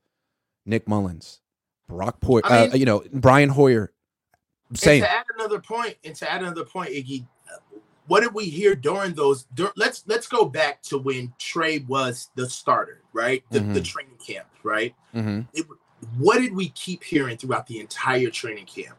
Nick 0.64 0.88
Mullens, 0.88 1.42
Brock 1.90 2.22
Poy, 2.22 2.42
I 2.44 2.68
uh, 2.68 2.76
you 2.76 2.86
know, 2.86 3.04
Brian 3.12 3.50
Hoyer. 3.50 3.92
Same. 4.76 5.02
To 5.02 5.12
add 5.12 5.26
another 5.36 5.60
point, 5.60 5.96
and 6.04 6.16
to 6.16 6.32
add 6.32 6.42
another 6.42 6.64
point, 6.64 6.92
Iggy, 6.92 7.26
what 8.06 8.22
did 8.22 8.36
we 8.36 8.46
hear 8.46 8.76
during 8.76 9.14
those? 9.14 9.46
dur- 9.56 9.74
let's 9.76 10.04
let's 10.06 10.28
go 10.28 10.46
back 10.46 10.84
to 10.84 11.00
when 11.00 11.34
Trey 11.40 11.80
was 11.80 12.30
the 12.36 12.48
starter, 12.48 13.02
right? 13.12 13.44
The, 13.50 13.62
the 13.62 13.82
Mhm. 13.82 13.84
training 13.84 14.18
camp, 14.26 14.46
right? 14.62 14.94
hmm 15.12 15.42
It, 15.54 15.66
what 16.20 16.38
did 16.38 16.56
we 16.56 16.70
keep 16.70 17.04
hearing 17.04 17.36
throughout 17.38 17.66
the 17.66 17.80
entire 17.80 18.30
training 18.30 18.68
camp? 18.68 18.96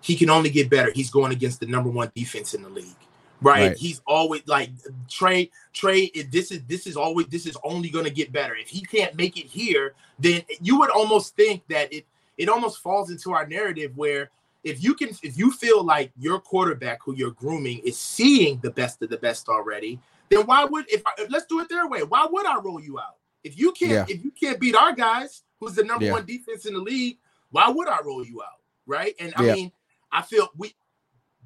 He 0.00 0.16
can 0.16 0.30
only 0.30 0.48
get 0.48 0.70
better. 0.70 0.90
He's 0.90 1.10
going 1.10 1.32
against 1.32 1.60
the 1.60 1.66
number 1.66 1.90
one 1.90 2.10
defense 2.14 2.54
in 2.54 2.62
the 2.62 2.70
league, 2.70 2.96
right? 3.40 3.68
Right. 3.68 3.76
He's 3.76 4.00
always 4.06 4.42
like 4.46 4.70
Trey. 5.08 5.50
Trey, 5.72 6.10
this 6.30 6.50
is 6.50 6.62
this 6.66 6.86
is 6.86 6.96
always 6.96 7.26
this 7.26 7.46
is 7.46 7.56
only 7.64 7.90
going 7.90 8.04
to 8.04 8.10
get 8.10 8.32
better. 8.32 8.54
If 8.54 8.68
he 8.68 8.80
can't 8.82 9.14
make 9.16 9.36
it 9.36 9.46
here, 9.46 9.94
then 10.18 10.42
you 10.60 10.78
would 10.78 10.90
almost 10.90 11.36
think 11.36 11.62
that 11.68 11.92
it 11.92 12.06
it 12.38 12.48
almost 12.48 12.80
falls 12.80 13.10
into 13.10 13.32
our 13.32 13.46
narrative 13.46 13.92
where 13.96 14.30
if 14.64 14.82
you 14.82 14.94
can 14.94 15.10
if 15.22 15.38
you 15.38 15.50
feel 15.50 15.82
like 15.82 16.12
your 16.18 16.38
quarterback 16.40 16.98
who 17.02 17.14
you're 17.14 17.30
grooming 17.32 17.78
is 17.78 17.96
seeing 17.98 18.58
the 18.58 18.70
best 18.70 19.02
of 19.02 19.08
the 19.10 19.16
best 19.16 19.48
already, 19.48 19.98
then 20.28 20.46
why 20.46 20.64
would 20.64 20.84
if 20.90 21.02
I, 21.06 21.26
let's 21.30 21.46
do 21.46 21.60
it 21.60 21.68
their 21.68 21.88
way? 21.88 22.02
Why 22.02 22.26
would 22.30 22.46
I 22.46 22.58
roll 22.58 22.80
you 22.80 22.98
out? 22.98 23.16
If 23.42 23.58
you 23.58 23.72
can't 23.72 24.08
Yeah. 24.08 24.14
if 24.14 24.22
you 24.22 24.30
can't 24.30 24.60
beat 24.60 24.74
our 24.76 24.92
guys, 24.92 25.42
who's 25.58 25.74
the 25.74 25.84
number 25.84 26.06
Yeah. 26.06 26.12
one 26.12 26.26
defense 26.26 26.66
in 26.66 26.74
the 26.74 26.80
league, 26.80 27.18
why 27.50 27.68
would 27.68 27.88
I 27.88 28.00
roll 28.04 28.24
you 28.24 28.42
out? 28.42 28.60
Right? 28.86 29.14
And 29.18 29.32
I 29.36 29.44
Yeah. 29.44 29.54
mean, 29.54 29.72
I 30.12 30.22
feel 30.22 30.50
we 30.56 30.74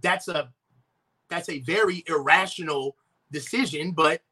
that's 0.00 0.28
a 0.28 0.52
that's 1.28 1.48
a 1.48 1.60
very 1.60 2.04
irrational 2.06 2.96
decision, 3.30 3.92
but 3.92 4.22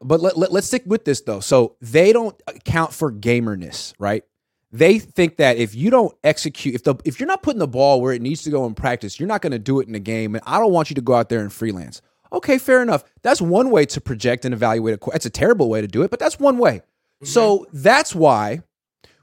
But 0.00 0.20
let, 0.20 0.36
let, 0.36 0.52
us 0.52 0.66
stick 0.66 0.82
with 0.86 1.04
this 1.04 1.20
though. 1.22 1.40
So 1.40 1.76
they 1.80 2.12
don't 2.12 2.40
account 2.46 2.92
for 2.92 3.12
gamerness, 3.12 3.94
right? 3.98 4.24
They 4.72 4.98
think 4.98 5.36
that 5.36 5.58
if 5.58 5.74
you 5.74 5.90
don't 5.90 6.14
execute, 6.24 6.74
if 6.74 6.82
the 6.82 6.94
if 7.04 7.20
you're 7.20 7.26
not 7.26 7.42
putting 7.42 7.58
the 7.58 7.68
ball 7.68 8.00
where 8.00 8.14
it 8.14 8.22
needs 8.22 8.42
to 8.44 8.50
go 8.50 8.64
in 8.66 8.74
practice, 8.74 9.20
you're 9.20 9.28
not 9.28 9.42
going 9.42 9.52
to 9.52 9.58
do 9.58 9.80
it 9.80 9.88
in 9.88 9.94
a 9.94 10.00
game. 10.00 10.34
And 10.34 10.42
I 10.46 10.58
don't 10.58 10.72
want 10.72 10.90
you 10.90 10.94
to 10.94 11.02
go 11.02 11.14
out 11.14 11.28
there 11.28 11.40
and 11.40 11.52
freelance. 11.52 12.00
Okay, 12.32 12.56
fair 12.56 12.82
enough. 12.82 13.04
That's 13.20 13.42
one 13.42 13.70
way 13.70 13.84
to 13.86 14.00
project 14.00 14.46
and 14.46 14.54
evaluate 14.54 14.98
a. 15.00 15.10
a 15.14 15.30
terrible 15.30 15.68
way 15.68 15.82
to 15.82 15.86
do 15.86 16.02
it, 16.02 16.10
but 16.10 16.18
that's 16.18 16.40
one 16.40 16.56
way. 16.56 16.78
Mm-hmm. 16.78 17.26
So 17.26 17.66
that's 17.72 18.14
why 18.14 18.62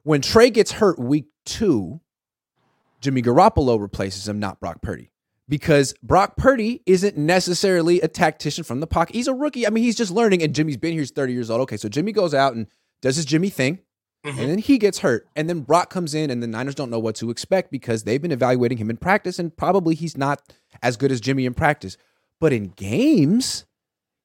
when 0.04 0.22
Trey 0.22 0.52
gets 0.52 0.72
hurt 0.72 1.00
week 1.00 1.26
two, 1.46 2.00
Jimmy 3.02 3.22
Garoppolo 3.22 3.80
replaces 3.80 4.28
him, 4.28 4.40
not 4.40 4.60
Brock 4.60 4.82
Purdy. 4.82 5.12
Because 5.50 5.94
Brock 6.04 6.38
Purdy 6.38 6.84
isn't 6.86 7.18
necessarily 7.18 8.00
a 8.02 8.08
tactician 8.08 8.64
from 8.64 8.80
the 8.80 8.88
pocket. 8.88 9.16
He's 9.16 9.28
a 9.28 9.34
rookie. 9.34 9.66
I 9.66 9.72
mean, 9.72 9.84
he's 9.84 9.96
just 9.96 10.12
learning, 10.12 10.44
and 10.44 10.54
Jimmy's 10.54 10.78
been 10.78 10.92
here, 10.92 11.02
he's 11.02 11.10
30 11.12 11.34
years 11.34 11.50
old. 11.50 11.62
Okay, 11.62 11.76
so 11.78 11.90
Jimmy 11.90 12.12
goes 12.12 12.36
out 12.36 12.54
and 12.54 12.68
does 13.02 13.16
his 13.16 13.26
Jimmy 13.26 13.50
thing, 13.50 13.80
Mhm. 14.26 14.40
and 14.40 14.50
then 14.52 14.58
he 14.60 14.78
gets 14.78 15.00
hurt. 15.00 15.28
And 15.36 15.50
then 15.50 15.62
Brock 15.62 15.90
comes 15.90 16.14
in, 16.14 16.30
and 16.30 16.44
the 16.44 16.48
Niners 16.48 16.76
don't 16.76 16.92
know 16.92 17.00
what 17.00 17.16
to 17.16 17.32
expect 17.32 17.72
because 17.72 18.04
they've 18.04 18.22
been 18.22 18.32
evaluating 18.32 18.78
him 18.78 18.92
in 18.92 18.98
practice, 18.98 19.40
and 19.40 19.56
probably 19.58 19.96
he's 19.96 20.16
not 20.16 20.42
as 20.84 20.98
good 20.98 21.12
as 21.12 21.20
Jimmy 21.20 21.46
in 21.46 21.56
practice. 21.56 21.98
But 22.40 22.54
in 22.54 22.74
games, 22.76 23.66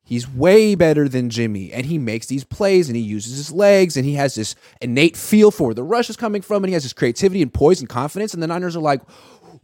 He's 0.07 0.29
way 0.29 0.75
better 0.75 1.09
than 1.09 1.31
Jimmy, 1.31 1.73
and 1.73 1.87
he 1.87 1.97
makes 1.97 2.27
these 2.27 2.45
plays, 2.45 2.91
and 2.91 2.97
he 2.97 3.01
uses 3.03 3.39
his 3.39 3.51
legs, 3.51 3.97
and 3.97 4.05
he 4.05 4.13
has 4.17 4.35
this 4.35 4.55
innate 4.83 5.17
feel 5.17 5.51
for 5.51 5.69
where 5.69 5.75
the 5.75 5.83
rush 5.83 6.11
is 6.11 6.17
coming 6.17 6.43
from, 6.43 6.63
and 6.63 6.69
he 6.69 6.75
has 6.75 6.83
this 6.83 6.93
creativity 6.93 7.41
and 7.41 7.55
poise 7.55 7.81
and 7.81 7.89
confidence. 7.89 8.35
And 8.35 8.43
the 8.43 8.47
Niners 8.47 8.77
are 8.77 8.81
like, 8.81 9.01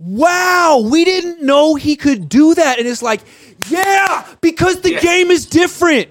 "Wow, 0.00 0.88
we 0.90 1.04
didn't 1.04 1.42
know 1.42 1.76
he 1.76 1.96
could 1.96 2.28
do 2.28 2.54
that." 2.56 2.78
And 2.80 2.88
it's 2.88 3.02
like, 3.02 3.22
"Yeah, 3.68 4.26
because 4.42 4.82
the 4.82 4.94
Yeah. 4.94 5.00
game 5.00 5.30
is 5.30 5.46
different." 5.46 6.10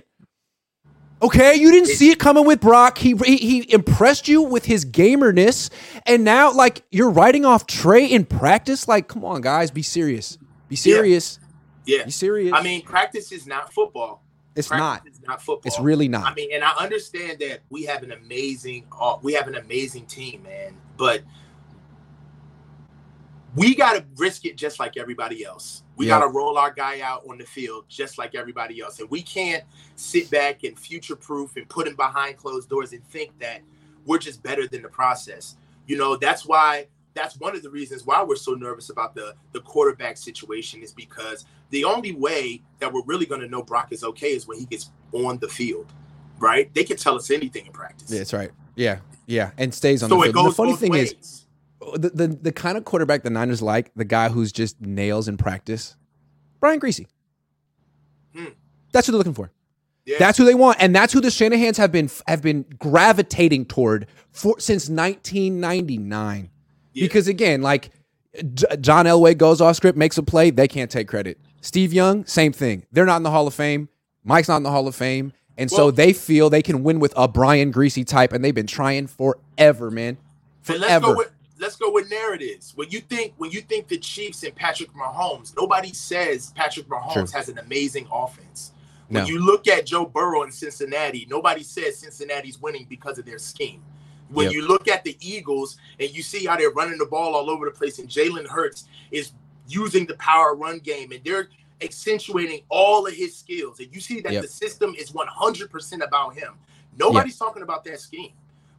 Okay, 1.22 1.56
you 1.56 1.72
didn't 1.72 1.90
see 1.90 2.12
it 2.12 2.20
coming 2.20 2.46
with 2.46 2.62
Brock. 2.62 2.98
He, 2.98 3.16
he 3.26 3.38
he 3.38 3.74
impressed 3.74 4.30
you 4.30 4.42
with 4.42 4.66
his 4.66 4.86
gamerness, 4.86 5.70
and 6.06 6.24
now 6.24 6.54
like 6.54 6.84
you're 6.92 7.10
writing 7.12 7.46
off 7.46 7.68
Trey 7.68 8.06
in 8.06 8.26
practice. 8.26 8.88
Like, 8.88 9.10
come 9.10 9.26
on, 9.26 9.42
guys, 9.42 9.72
be 9.72 9.84
serious. 9.84 10.38
Be 10.70 10.78
serious. 10.78 11.40
Yeah. 11.86 12.06
Be 12.06 12.12
serious. 12.12 12.54
I 12.56 12.64
mean, 12.64 12.84
practice 12.84 13.32
is 13.34 13.48
not 13.48 13.74
football. 13.74 14.24
it's 14.56 14.72
not. 14.72 15.02
Practice 15.02 15.20
is 15.20 15.28
not 15.28 15.42
football. 15.42 15.64
It's 15.66 15.80
really 15.80 16.08
not. 16.08 16.32
I 16.32 16.36
mean, 16.36 16.52
and 16.54 16.64
I 16.64 16.72
understand 16.78 17.40
that 17.40 17.62
we 17.70 17.84
have 17.86 18.04
an 18.04 18.12
amazing, 18.14 18.86
uh, 18.98 19.18
we 19.22 19.34
have 19.34 19.48
an 19.48 19.56
amazing 19.56 20.06
team, 20.06 20.44
man. 20.44 20.76
But 20.98 21.24
we 23.56 23.76
got 23.76 23.94
to 23.94 24.06
risk 24.18 24.46
it 24.46 24.56
just 24.58 24.80
like 24.80 24.98
everybody 24.98 25.44
else. 25.44 25.84
We 25.96 26.06
Yeah. 26.08 26.20
got 26.20 26.26
to 26.26 26.32
roll 26.32 26.58
our 26.58 26.72
guy 26.72 27.02
out 27.02 27.24
on 27.30 27.38
the 27.38 27.46
field 27.46 27.86
just 27.90 28.18
like 28.18 28.36
everybody 28.36 28.80
else, 28.82 29.00
and 29.00 29.10
we 29.10 29.22
can't 29.22 29.64
sit 29.96 30.30
back 30.30 30.64
and 30.64 30.78
future-proof 30.80 31.56
and 31.58 31.68
put 31.68 31.88
him 31.88 31.96
behind 31.96 32.38
closed 32.38 32.70
doors 32.70 32.94
and 32.94 33.04
think 33.08 33.38
that 33.40 33.62
we're 34.06 34.20
just 34.20 34.42
better 34.44 34.68
than 34.68 34.82
the 34.82 34.88
process. 34.90 35.58
You 35.88 35.98
know, 35.98 36.16
that's 36.16 36.46
why. 36.46 36.88
That's 37.16 37.38
one 37.40 37.54
of 37.56 37.64
the 37.64 37.70
reasons 37.72 38.06
why 38.06 38.24
we're 38.24 38.36
so 38.38 38.54
nervous 38.54 38.92
about 38.92 39.14
the 39.16 39.34
the 39.52 39.60
quarterback 39.62 40.16
situation 40.16 40.82
is 40.84 40.94
because 40.94 41.44
the 41.72 41.84
only 41.84 42.14
way 42.14 42.62
that 42.78 42.94
we're 42.94 43.04
really 43.04 43.26
going 43.26 43.42
to 43.42 43.48
know 43.48 43.62
Brock 43.64 43.92
is 43.92 44.04
okay 44.04 44.28
is 44.34 44.48
when 44.48 44.60
he 44.60 44.66
gets 44.66 44.92
on 45.12 45.38
the 45.40 45.48
field, 45.50 45.92
right? 46.38 46.72
They 46.74 46.84
can 46.84 46.96
tell 46.98 47.16
us 47.16 47.30
anything 47.32 47.66
in 47.66 47.74
practice. 47.74 48.10
Yeah, 48.12 48.20
that's 48.20 48.32
right. 48.32 48.52
Yeah, 48.76 49.00
yeah, 49.26 49.52
and 49.58 49.74
stays 49.74 50.02
on 50.04 50.10
so 50.10 50.18
the 50.18 50.22
it 50.22 50.26
field. 50.26 50.36
goes 50.36 50.46
the 50.46 50.56
funny 50.56 50.72
both 50.74 50.80
thing 50.80 50.92
ways. 50.92 51.14
is, 51.14 51.46
the, 51.80 52.10
the 52.10 52.28
the 52.28 52.52
kind 52.52 52.78
of 52.78 52.86
quarterback 52.86 53.24
the 53.24 53.30
Niners 53.30 53.62
like, 53.62 53.92
the 53.96 54.06
guy 54.06 54.30
who's 54.30 54.52
just 54.52 54.80
nails 54.82 55.28
in 55.28 55.38
practice, 55.38 55.96
Brian 56.60 56.80
Griese. 56.80 57.06
Hmm. 58.36 58.46
That's 58.92 59.08
what 59.08 59.14
they're 59.14 59.18
looking 59.18 59.34
for. 59.34 59.52
Yeah. 60.06 60.18
That's 60.18 60.38
who 60.38 60.46
they 60.46 60.56
want, 60.56 60.78
and 60.80 60.96
that's 60.96 61.14
who 61.14 61.22
the 61.22 61.30
Shanahans 61.30 61.78
have 61.78 61.92
been 61.92 62.10
have 62.28 62.42
been 62.42 62.66
gravitating 62.80 63.66
toward 63.66 64.08
for 64.32 64.60
since 64.60 64.90
1999. 64.90 66.50
Yeah. 66.94 67.04
Because 67.04 67.28
again, 67.28 67.62
like 67.62 67.92
J- 68.54 68.78
John 68.82 69.06
Elway 69.06 69.38
goes 69.38 69.62
off 69.62 69.76
script, 69.76 69.98
makes 69.98 70.18
a 70.18 70.24
play, 70.24 70.50
they 70.50 70.68
can't 70.68 70.90
take 70.90 71.08
credit. 71.08 71.40
Steve 71.62 71.94
Young, 71.94 72.26
same 72.26 72.52
thing. 72.54 72.86
They're 72.92 73.06
not 73.06 73.18
in 73.18 73.24
the 73.24 73.32
Hall 73.32 73.48
of 73.48 73.54
Fame. 73.54 73.90
Mike's 74.24 74.48
not 74.48 74.58
in 74.58 74.64
the 74.64 74.72
Hall 74.72 74.88
of 74.88 74.96
Fame, 74.96 75.34
and 75.58 75.70
so 75.70 75.92
they 75.92 76.14
feel 76.14 76.50
they 76.50 76.62
can 76.62 76.84
win 76.84 77.00
with 77.00 77.14
a 77.16 77.28
Brian 77.28 77.72
Griese 77.72 78.06
type, 78.06 78.34
and 78.34 78.44
they've 78.44 78.56
been 78.56 78.68
trying 78.68 79.08
forever, 79.08 79.92
man. 79.92 80.18
Forever. 80.62 81.16
Let's 81.60 81.76
go 81.76 81.92
with 81.92 82.10
narratives. 82.10 82.74
When 82.76 82.90
you 82.90 83.00
think 83.02 83.34
when 83.38 83.52
you 83.52 83.62
think 83.62 83.88
the 83.88 83.98
Chiefs 83.98 84.44
and 84.44 84.56
Patrick 84.56 84.94
Mahomes, 84.94 85.56
nobody 85.56 85.94
says 85.94 86.52
Patrick 86.56 86.88
Mahomes 86.88 87.14
True. 87.14 87.28
has 87.34 87.50
an 87.50 87.60
amazing 87.60 88.08
offense. 88.12 88.72
When 89.10 89.24
No. 89.24 89.30
you 89.30 89.40
look 89.44 89.68
at 89.68 89.86
Joe 89.86 90.06
Burrow 90.06 90.44
in 90.44 90.52
Cincinnati, 90.52 91.26
nobody 91.30 91.64
says 91.64 91.98
Cincinnati's 91.98 92.62
winning 92.62 92.86
because 92.90 93.18
of 93.18 93.26
their 93.26 93.40
scheme. 93.40 93.84
When 94.30 94.46
Yep. 94.46 94.54
you 94.54 94.68
look 94.68 94.88
at 94.88 95.04
the 95.04 95.18
Eagles 95.20 95.78
and 96.00 96.10
you 96.12 96.22
see 96.22 96.46
how 96.46 96.56
they're 96.56 96.70
running 96.72 97.00
the 97.00 97.06
ball 97.08 97.36
all 97.36 97.50
over 97.50 97.66
the 97.66 97.72
place, 97.72 97.98
and 98.00 98.08
Jalen 98.08 98.48
Hurts 98.48 98.86
is 99.12 99.32
using 99.68 100.06
the 100.06 100.16
power 100.16 100.56
run 100.56 100.80
game, 100.80 101.12
and 101.12 101.24
they're 101.24 101.50
accentuating 101.82 102.62
all 102.70 103.08
of 103.08 103.14
his 103.14 103.36
skills, 103.36 103.80
and 103.80 103.94
you 103.94 104.00
see 104.00 104.20
that 104.22 104.34
Yep. 104.34 104.42
the 104.44 104.48
system 104.48 104.94
is 104.96 105.12
100% 105.14 106.04
about 106.04 106.36
him. 106.36 106.54
Nobody's 106.98 107.38
talking 107.38 107.64
about 107.64 107.84
that 107.86 108.00
scheme. 108.00 108.34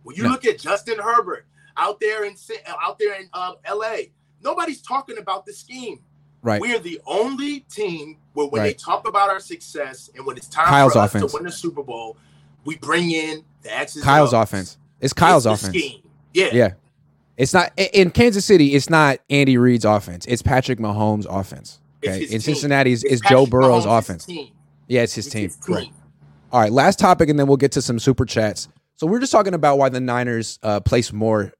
When 0.04 0.14
you 0.16 0.24
No. 0.24 0.30
look 0.30 0.44
at 0.44 0.58
Justin 0.60 0.98
Herbert 0.98 1.46
out 1.80 1.98
there 2.00 2.24
in 2.24 2.36
out 2.82 2.98
there 2.98 3.14
in 3.20 3.28
um, 3.32 3.54
LA, 3.68 3.96
nobody's 4.42 4.82
talking 4.82 5.18
about 5.18 5.46
the 5.46 5.52
scheme. 5.52 6.00
Right. 6.42 6.60
We're 6.60 6.78
the 6.78 7.00
only 7.06 7.60
team 7.60 8.16
where 8.34 8.46
when 8.46 8.62
they 8.62 8.72
talk 8.74 9.06
about 9.08 9.28
our 9.28 9.40
success 9.40 10.10
and 10.14 10.24
when 10.24 10.36
it's 10.36 10.48
time 10.48 10.66
Kyle's 10.66 10.92
for 10.94 11.00
us 11.00 11.10
offense. 11.14 11.32
to 11.32 11.36
win 11.36 11.44
the 11.44 11.52
Super 11.52 11.82
Bowl, 11.82 12.16
we 12.64 12.76
bring 12.76 13.10
in 13.10 13.44
the 13.62 13.76
X's 13.76 14.02
Kyle's 14.02 14.32
O's. 14.32 14.42
offense. 14.42 14.78
It's 15.00 15.12
Kyle's 15.12 15.44
It's 15.46 15.62
offense. 15.62 15.76
Scheme. 15.76 16.00
Yeah. 16.32 16.48
Yeah. 16.52 16.72
It's 17.36 17.52
not 17.54 17.72
in 17.76 18.10
Kansas 18.10 18.44
City. 18.44 18.74
It's 18.74 18.88
not 18.90 19.18
Andy 19.30 19.56
Reid's 19.58 19.84
offense. 19.86 20.26
It's 20.26 20.42
Patrick 20.42 20.78
Mahomes' 20.78 21.26
offense. 21.28 21.80
Okay. 22.04 22.24
In. 22.24 22.40
Cincinnati, 22.40 22.92
it's, 22.92 23.02
It's 23.04 23.20
Joe 23.22 23.46
Burrow's 23.46 23.84
Mahomes' 23.86 23.98
offense. 23.98 24.28
Yeah, 24.88 25.02
it's 25.02 25.14
his 25.14 25.26
It's 25.26 25.32
team. 25.34 25.44
his 25.44 25.56
team. 25.56 25.92
All 26.52 26.60
right, 26.60 26.72
last 26.72 26.98
topic, 26.98 27.28
and 27.28 27.38
then 27.38 27.46
we'll 27.46 27.56
get 27.56 27.72
to 27.72 27.82
some 27.82 27.98
super 27.98 28.24
chats. 28.24 28.68
So 28.96 29.06
we're 29.06 29.20
just 29.20 29.32
talking 29.32 29.54
about 29.54 29.78
why 29.78 29.88
the 29.88 30.00
Niners 30.00 30.58
uh, 30.62 30.80
place 30.80 31.12
more 31.12 31.52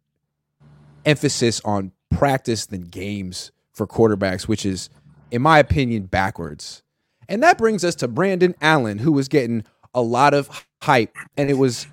emphasis 1.05 1.61
on 1.65 1.93
practice 2.11 2.67
than 2.67 2.83
games 2.83 3.53
for 3.73 3.87
quarterbacks, 3.87 4.49
which 4.49 4.67
is, 4.67 4.91
in 5.31 5.43
my 5.43 5.59
opinion, 5.59 6.07
backwards. 6.07 6.83
And 7.29 7.43
that 7.43 7.59
brings 7.59 7.85
us 7.85 7.95
to 7.97 8.09
Brandon 8.09 8.55
Allen, 8.61 8.99
who 8.99 9.13
was 9.13 9.29
getting 9.29 9.65
a 9.95 10.03
lot 10.03 10.35
of 10.35 10.67
hype, 10.83 11.17
and 11.37 11.51
it 11.51 11.55
was 11.55 11.87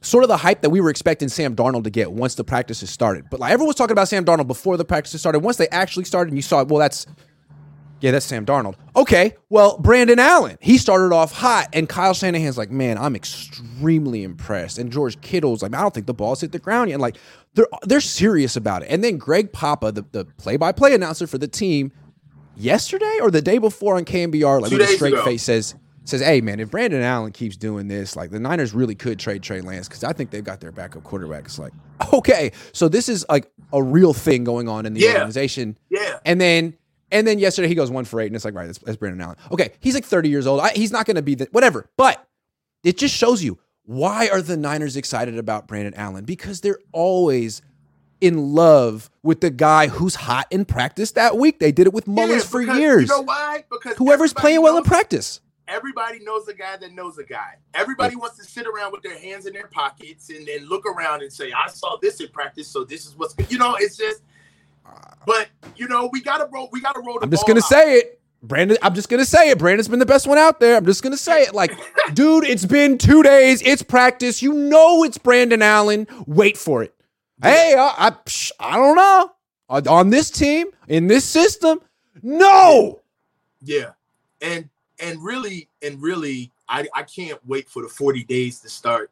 sort 0.00 0.24
of 0.24 0.28
the 0.28 0.36
hype 0.36 0.62
that 0.62 0.70
we 0.70 0.80
were 0.80 0.90
expecting 0.90 1.28
Sam 1.28 1.56
Darnold 1.56 1.84
to 1.84 1.90
get 1.90 2.12
once 2.12 2.36
the 2.36 2.44
practices 2.44 2.90
started. 2.90 3.26
But 3.30 3.40
like 3.40 3.52
everyone 3.52 3.68
was 3.68 3.76
talking 3.76 3.92
about 3.92 4.08
Sam 4.08 4.24
Darnold 4.24 4.46
before 4.46 4.76
the 4.76 4.84
practices 4.84 5.20
started. 5.20 5.40
Once 5.40 5.56
they 5.56 5.68
actually 5.68 6.04
started, 6.04 6.30
and 6.30 6.38
you 6.38 6.42
saw 6.42 6.64
well, 6.64 6.78
that's 6.78 7.06
yeah, 8.00 8.10
that's 8.12 8.26
Sam 8.26 8.46
Darnold. 8.46 8.74
Okay, 8.96 9.34
well, 9.48 9.78
Brandon 9.78 10.18
Allen, 10.18 10.56
he 10.60 10.78
started 10.78 11.12
off 11.14 11.32
hot, 11.32 11.68
and 11.72 11.88
Kyle 11.88 12.14
Shanahan's 12.14 12.56
like, 12.58 12.70
man, 12.70 12.96
I'm 12.98 13.16
extremely 13.16 14.22
impressed. 14.22 14.78
And 14.78 14.90
George 14.92 15.20
Kittle's 15.20 15.62
like, 15.62 15.74
I 15.74 15.80
don't 15.82 15.92
think 15.94 16.06
the 16.06 16.14
ball's 16.14 16.40
hit 16.40 16.52
the 16.52 16.58
ground 16.58 16.90
yet. 16.90 16.94
And 16.94 17.02
like, 17.02 17.16
they're 17.54 17.66
they're 17.84 18.00
serious 18.00 18.56
about 18.56 18.82
it. 18.82 18.86
And 18.90 19.02
then 19.02 19.16
Greg 19.18 19.52
Papa, 19.52 19.90
the, 19.92 20.04
the 20.12 20.24
play-by-play 20.24 20.94
announcer 20.94 21.26
for 21.26 21.38
the 21.38 21.48
team, 21.48 21.90
yesterday 22.56 23.18
or 23.20 23.30
the 23.30 23.42
day 23.42 23.58
before 23.58 23.96
on 23.96 24.04
KNBR, 24.04 24.60
like 24.60 24.70
Two 24.70 24.78
with 24.78 24.88
a 24.88 24.92
straight 24.92 25.12
ago. 25.14 25.24
face 25.24 25.42
says 25.42 25.74
says, 26.04 26.22
hey 26.22 26.40
man, 26.40 26.58
if 26.58 26.70
Brandon 26.70 27.02
Allen 27.02 27.32
keeps 27.32 27.54
doing 27.56 27.86
this, 27.86 28.16
like 28.16 28.30
the 28.30 28.40
Niners 28.40 28.72
really 28.72 28.94
could 28.94 29.18
trade 29.18 29.42
Trey 29.42 29.60
Lance 29.60 29.88
because 29.88 30.04
I 30.04 30.14
think 30.14 30.30
they've 30.30 30.42
got 30.42 30.58
their 30.58 30.72
backup 30.72 31.04
quarterback. 31.04 31.44
It's 31.44 31.58
like, 31.58 31.72
okay, 32.14 32.52
so 32.72 32.88
this 32.88 33.10
is 33.10 33.26
like 33.28 33.50
a 33.74 33.82
real 33.82 34.14
thing 34.14 34.42
going 34.42 34.68
on 34.70 34.86
in 34.86 34.94
the 34.94 35.00
Yeah. 35.00 35.14
organization. 35.14 35.76
Yeah. 35.90 36.18
And 36.24 36.40
then 36.40 36.74
and 37.10 37.26
then 37.26 37.38
yesterday 37.38 37.68
he 37.68 37.74
goes 37.74 37.90
one 37.90 38.04
for 38.04 38.20
eight, 38.20 38.26
and 38.26 38.36
it's 38.36 38.44
like, 38.44 38.54
right, 38.54 38.66
that's, 38.66 38.78
that's 38.78 38.96
Brandon 38.96 39.20
Allen. 39.20 39.36
Okay, 39.50 39.72
he's 39.80 39.94
like 39.94 40.04
30 40.04 40.28
years 40.28 40.46
old. 40.46 40.60
I, 40.60 40.70
he's 40.70 40.92
not 40.92 41.06
going 41.06 41.16
to 41.16 41.22
be 41.22 41.34
the 41.34 41.48
whatever. 41.52 41.88
But 41.96 42.26
it 42.84 42.98
just 42.98 43.14
shows 43.14 43.42
you 43.42 43.58
why 43.84 44.28
are 44.28 44.42
the 44.42 44.56
Niners 44.56 44.96
excited 44.96 45.38
about 45.38 45.66
Brandon 45.66 45.94
Allen? 45.94 46.26
Because 46.26 46.60
they're 46.60 46.78
always 46.92 47.62
in 48.20 48.52
love 48.54 49.08
with 49.22 49.40
the 49.40 49.48
guy 49.48 49.86
who's 49.86 50.14
hot 50.14 50.46
in 50.50 50.66
practice 50.66 51.12
that 51.12 51.38
week. 51.38 51.58
They 51.58 51.72
did 51.72 51.86
it 51.86 51.94
with 51.94 52.06
Mullens 52.06 52.42
Yeah, 52.44 52.48
for 52.50 52.60
years. 52.60 53.08
You 53.08 53.16
know 53.16 53.22
why? 53.22 53.64
Because 53.70 53.96
Whoever's 53.96 54.34
playing 54.34 54.60
well 54.60 54.76
in 54.76 54.84
practice. 54.84 55.40
Everybody 55.68 56.18
knows 56.20 56.48
a 56.48 56.54
guy 56.54 56.76
that 56.78 56.92
knows 56.92 57.18
a 57.18 57.24
guy. 57.24 57.54
Everybody 57.74 58.16
wants 58.16 58.38
to 58.38 58.44
sit 58.44 58.66
around 58.66 58.92
with 58.92 59.02
their 59.02 59.18
hands 59.18 59.46
in 59.46 59.52
their 59.52 59.68
pockets 59.68 60.30
and 60.30 60.46
then 60.46 60.66
look 60.66 60.86
around 60.86 61.22
and 61.22 61.30
say, 61.32 61.52
"I 61.52 61.68
saw 61.68 61.96
this 62.00 62.20
in 62.20 62.28
practice, 62.28 62.68
so 62.68 62.84
this 62.84 63.06
is 63.06 63.16
what's." 63.16 63.34
You 63.50 63.58
know, 63.58 63.76
it's 63.76 63.96
just. 63.96 64.22
But 65.26 65.48
you 65.76 65.88
know, 65.88 66.08
we 66.12 66.22
gotta 66.22 66.48
roll. 66.52 66.68
We 66.72 66.80
gotta 66.80 67.00
roll. 67.00 67.18
The 67.18 67.24
I'm 67.24 67.30
just 67.30 67.46
gonna 67.46 67.58
out. 67.58 67.64
say 67.64 67.98
it. 67.98 68.20
Brandon, 68.42 68.78
I'm 68.82 68.94
just 68.94 69.08
gonna 69.08 69.24
say 69.24 69.50
it. 69.50 69.58
Brandon's 69.58 69.88
been 69.88 69.98
the 69.98 70.06
best 70.06 70.26
one 70.26 70.38
out 70.38 70.60
there. 70.60 70.76
I'm 70.76 70.86
just 70.86 71.02
gonna 71.02 71.16
say 71.16 71.42
it. 71.42 71.54
Like, 71.54 71.72
dude, 72.14 72.44
it's 72.44 72.64
been 72.64 72.96
two 72.96 73.22
days. 73.22 73.60
It's 73.62 73.82
practice. 73.82 74.42
You 74.42 74.52
know 74.52 75.04
it's 75.04 75.18
Brandon 75.18 75.60
Allen. 75.60 76.06
Wait 76.26 76.56
for 76.56 76.82
it. 76.82 76.94
Hey, 77.42 77.76
I, 77.78 78.08
I, 78.08 78.12
I 78.58 78.76
don't 78.76 78.96
know. 78.96 79.32
On, 79.68 79.86
on 79.86 80.10
this 80.10 80.30
team, 80.30 80.68
in 80.88 81.06
this 81.06 81.24
system, 81.24 81.80
no. 82.22 83.00
Yeah, 83.60 83.90
and 84.40 84.68
and 84.98 85.22
really 85.22 85.68
and 85.82 86.00
really, 86.00 86.52
I 86.68 86.86
I 86.94 87.02
can't 87.02 87.38
wait 87.46 87.68
for 87.68 87.82
the 87.82 87.88
40 87.88 88.24
days 88.24 88.60
to 88.60 88.68
start, 88.68 89.10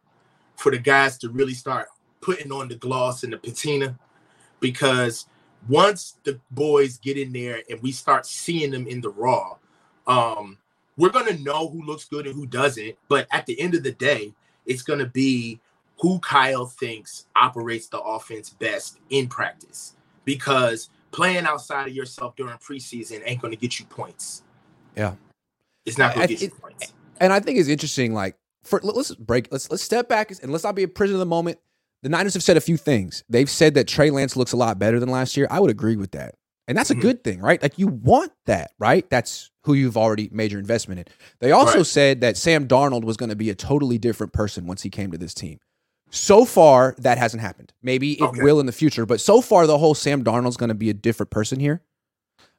for 0.57 0.73
the 0.73 0.79
guys 0.79 1.19
to 1.19 1.29
really 1.29 1.55
start 1.55 1.89
putting 2.21 2.51
on 2.53 2.69
the 2.69 2.77
gloss 2.77 3.23
and 3.23 3.33
the 3.33 3.39
patina, 3.39 3.99
because 4.61 5.27
once 5.69 6.17
the 6.25 6.41
boys 6.51 6.99
get 6.99 7.17
in 7.17 7.33
there 7.33 7.63
and 7.71 7.81
we 7.83 7.93
start 7.93 8.27
seeing 8.27 8.71
them 8.71 8.87
in 8.87 9.01
the 9.01 9.11
raw, 9.11 9.57
um, 10.07 10.59
we're 10.97 11.11
gonna 11.11 11.39
know 11.39 11.69
who 11.69 11.83
looks 11.83 12.05
good 12.05 12.27
and 12.27 12.35
who 12.35 12.47
doesn't. 12.47 12.97
But 13.09 13.27
at 13.31 13.47
the 13.47 13.61
end 13.61 13.75
of 13.75 13.83
the 13.83 13.93
day, 13.93 14.35
it's 14.65 14.83
gonna 14.83 15.07
be 15.07 15.61
who 16.01 16.19
Kyle 16.21 16.67
thinks 16.67 17.27
operates 17.37 17.89
the 17.89 18.01
offense 18.01 18.51
best 18.51 18.99
in 19.11 19.29
practice, 19.29 19.95
because 20.25 20.91
playing 21.11 21.47
outside 21.47 21.89
of 21.89 21.95
yourself 21.95 22.37
during 22.37 22.57
preseason 22.59 23.23
ain't 23.25 23.41
gonna 23.41 23.57
get 23.57 23.79
you 23.79 23.87
points. 23.87 24.43
Yeah. 24.97 25.15
It's 25.85 25.99
not 25.99 26.15
going 26.15 26.27
to 26.27 26.35
get 26.35 26.43
you 26.43 26.51
points. 26.51 26.93
And 27.21 27.33
I 27.33 27.39
think 27.39 27.59
it's 27.59 27.69
interesting. 27.69 28.13
Like, 28.13 28.37
for 28.65 28.81
let's 28.83 29.15
break. 29.15 29.49
Let's 29.53 29.71
let's 29.71 29.85
step 29.85 30.09
back 30.09 30.33
and 30.43 30.51
let's 30.51 30.65
not 30.65 30.75
be 30.75 30.83
a 30.83 30.89
prisoner 30.89 31.15
of 31.15 31.21
the 31.21 31.27
moment. 31.27 31.59
The 32.03 32.09
Niners 32.09 32.35
have 32.35 32.43
said 32.43 32.57
a 32.57 32.61
few 32.61 32.77
things. 32.77 33.25
They've 33.29 33.51
said 33.51 33.75
that 33.75 33.89
Trey 33.89 34.11
Lance 34.11 34.37
looks 34.37 34.53
a 34.53 34.57
lot 34.57 34.79
better 34.79 35.01
than 35.01 35.09
last 35.09 35.37
year. 35.37 35.47
I 35.51 35.61
would 35.61 35.71
agree 35.71 35.97
with 35.97 36.13
that. 36.13 36.35
And 36.69 36.77
that's 36.77 36.91
a 36.91 36.95
Mhm. 36.95 37.01
good 37.01 37.25
thing, 37.25 37.41
right? 37.41 37.63
Like 37.63 37.79
you 37.79 37.87
want 37.87 38.33
that, 38.47 38.73
right? 38.79 39.09
That's 39.09 39.51
who 39.65 39.75
you've 39.75 39.97
already 39.97 40.29
made 40.33 40.51
your 40.51 40.61
investment 40.61 41.01
in. 41.01 41.07
They 41.41 41.53
also 41.53 41.79
Right. 41.79 41.87
said 41.87 42.21
that 42.23 42.37
Sam 42.37 42.67
Darnold 42.69 43.05
was 43.05 43.17
going 43.17 43.29
to 43.31 43.37
be 43.37 43.51
a 43.51 43.55
totally 43.55 43.99
different 43.99 44.33
person 44.33 44.67
once 44.67 44.83
he 44.83 44.91
came 44.91 45.11
to 45.13 45.19
this 45.19 45.33
team. 45.35 45.59
So 46.11 46.45
far, 46.45 46.95
that 46.99 47.19
hasn't 47.19 47.41
happened. 47.41 47.73
Maybe 47.83 48.13
it 48.13 48.23
Okay. 48.23 48.43
will 48.43 48.61
in 48.61 48.67
the 48.67 48.73
future, 48.73 49.07
but 49.07 49.21
so 49.21 49.41
far, 49.41 49.67
the 49.67 49.79
whole 49.79 49.95
Sam 49.95 50.23
Darnold's 50.25 50.57
going 50.57 50.69
to 50.69 50.75
be 50.75 50.91
a 50.91 50.95
different 50.95 51.31
person 51.31 51.59
here. 51.61 51.83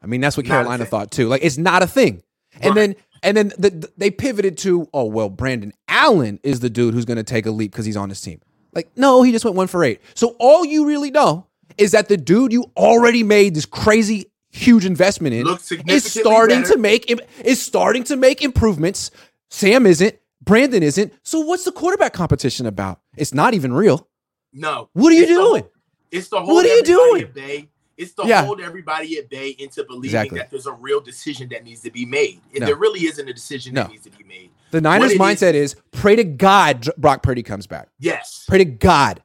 I 0.02 0.08
mean, 0.08 0.21
that's 0.21 0.36
what 0.38 0.45
Not 0.45 0.54
Carolina 0.56 0.86
thought 0.86 1.12
too. 1.12 1.28
Like, 1.28 1.43
it's 1.43 1.58
not 1.58 1.82
a 1.84 1.88
thing. 1.88 2.23
And 2.62 2.76
then 2.76 2.95
and 3.23 3.36
then 3.36 3.52
the, 3.58 3.71
the- 3.71 3.91
they 3.97 4.12
pivoted 4.12 4.58
to, 4.60 4.88
oh 4.93 5.06
well, 5.06 5.30
Brandon 5.30 5.73
Allen 5.88 6.39
is 6.43 6.60
the 6.60 6.69
dude 6.69 6.93
who's 6.93 7.06
going 7.06 7.17
to 7.17 7.23
take 7.23 7.45
a 7.45 7.52
leap 7.52 7.71
because 7.71 7.86
he's 7.86 7.97
on 7.97 8.10
his 8.10 8.21
team. 8.21 8.39
Like, 8.78 8.90
no, 8.96 9.24
he 9.24 9.32
just 9.32 9.44
went 9.44 9.58
one 9.58 9.66
for 9.68 9.84
eight. 9.84 10.02
So 10.13 10.36
all 10.40 10.63
you 10.63 10.86
really 10.86 11.10
know 11.10 11.48
is 11.80 11.92
that 11.94 12.08
the 12.10 12.16
dude 12.16 12.54
you 12.54 12.72
already 12.78 13.24
made 13.24 13.56
this 13.56 13.66
crazy 13.66 14.32
huge 14.52 14.86
investment 14.86 15.34
in 15.34 15.48
is 15.88 16.04
starting 16.12 16.62
better. 16.62 16.74
to 16.74 16.80
make 16.80 17.12
is 17.44 17.60
starting 17.60 18.04
to 18.06 18.16
make 18.16 18.44
improvements. 18.44 19.10
Sam 19.50 19.88
isn't. 19.88 20.16
Brandon 20.44 20.84
isn't. 20.84 21.12
So 21.24 21.40
what's 21.40 21.66
the 21.66 21.72
quarterback 21.72 22.13
competition 22.13 22.68
about? 22.68 23.00
It's 23.18 23.34
not 23.34 23.56
even 23.56 23.74
real. 23.74 24.08
No. 24.54 24.90
What 24.94 25.12
are 25.12 25.16
you 25.16 25.24
It's 25.24 25.32
doing? 25.32 25.62
whole- 25.63 25.72
It's 26.12 26.28
the 26.30 26.38
hold 26.40 26.50
What 26.50 26.66
are 26.66 26.70
you 26.70 26.80
everybody 26.82 27.10
doing? 27.10 27.24
At 27.24 27.34
bay. 27.34 27.70
It's 27.98 28.13
to 28.13 28.28
Yeah. 28.28 28.46
hold 28.46 28.62
everybody 28.62 29.18
at 29.18 29.28
bay 29.28 29.56
into 29.58 29.84
believing 29.84 30.06
Exactly. 30.06 30.38
that 30.38 30.52
there's 30.52 30.68
a 30.68 30.72
real 30.72 31.02
decision 31.02 31.50
that 31.50 31.63
needs 31.63 31.82
to 31.82 31.90
be 31.92 32.06
made. 32.06 32.40
And 32.52 32.60
No. 32.62 32.68
there 32.68 32.76
really 32.76 33.06
isn't 33.08 33.28
a 33.28 33.34
decision 33.34 33.74
No. 33.74 33.82
that 33.84 33.92
needs 33.92 34.04
to 34.04 34.12
be 34.12 34.24
made. 34.24 34.52
The 34.71 34.82
Niners' 34.82 35.13
mindset 35.13 35.53
is, 35.53 35.75
pray 35.91 36.15
to 36.15 36.23
God 36.23 36.88
Brock 36.97 37.23
Purdy 37.23 37.43
comes 37.43 37.67
back. 37.67 37.88
Yes. 37.99 38.43
Pray 38.47 38.58
to 38.60 38.65
God, 38.65 39.23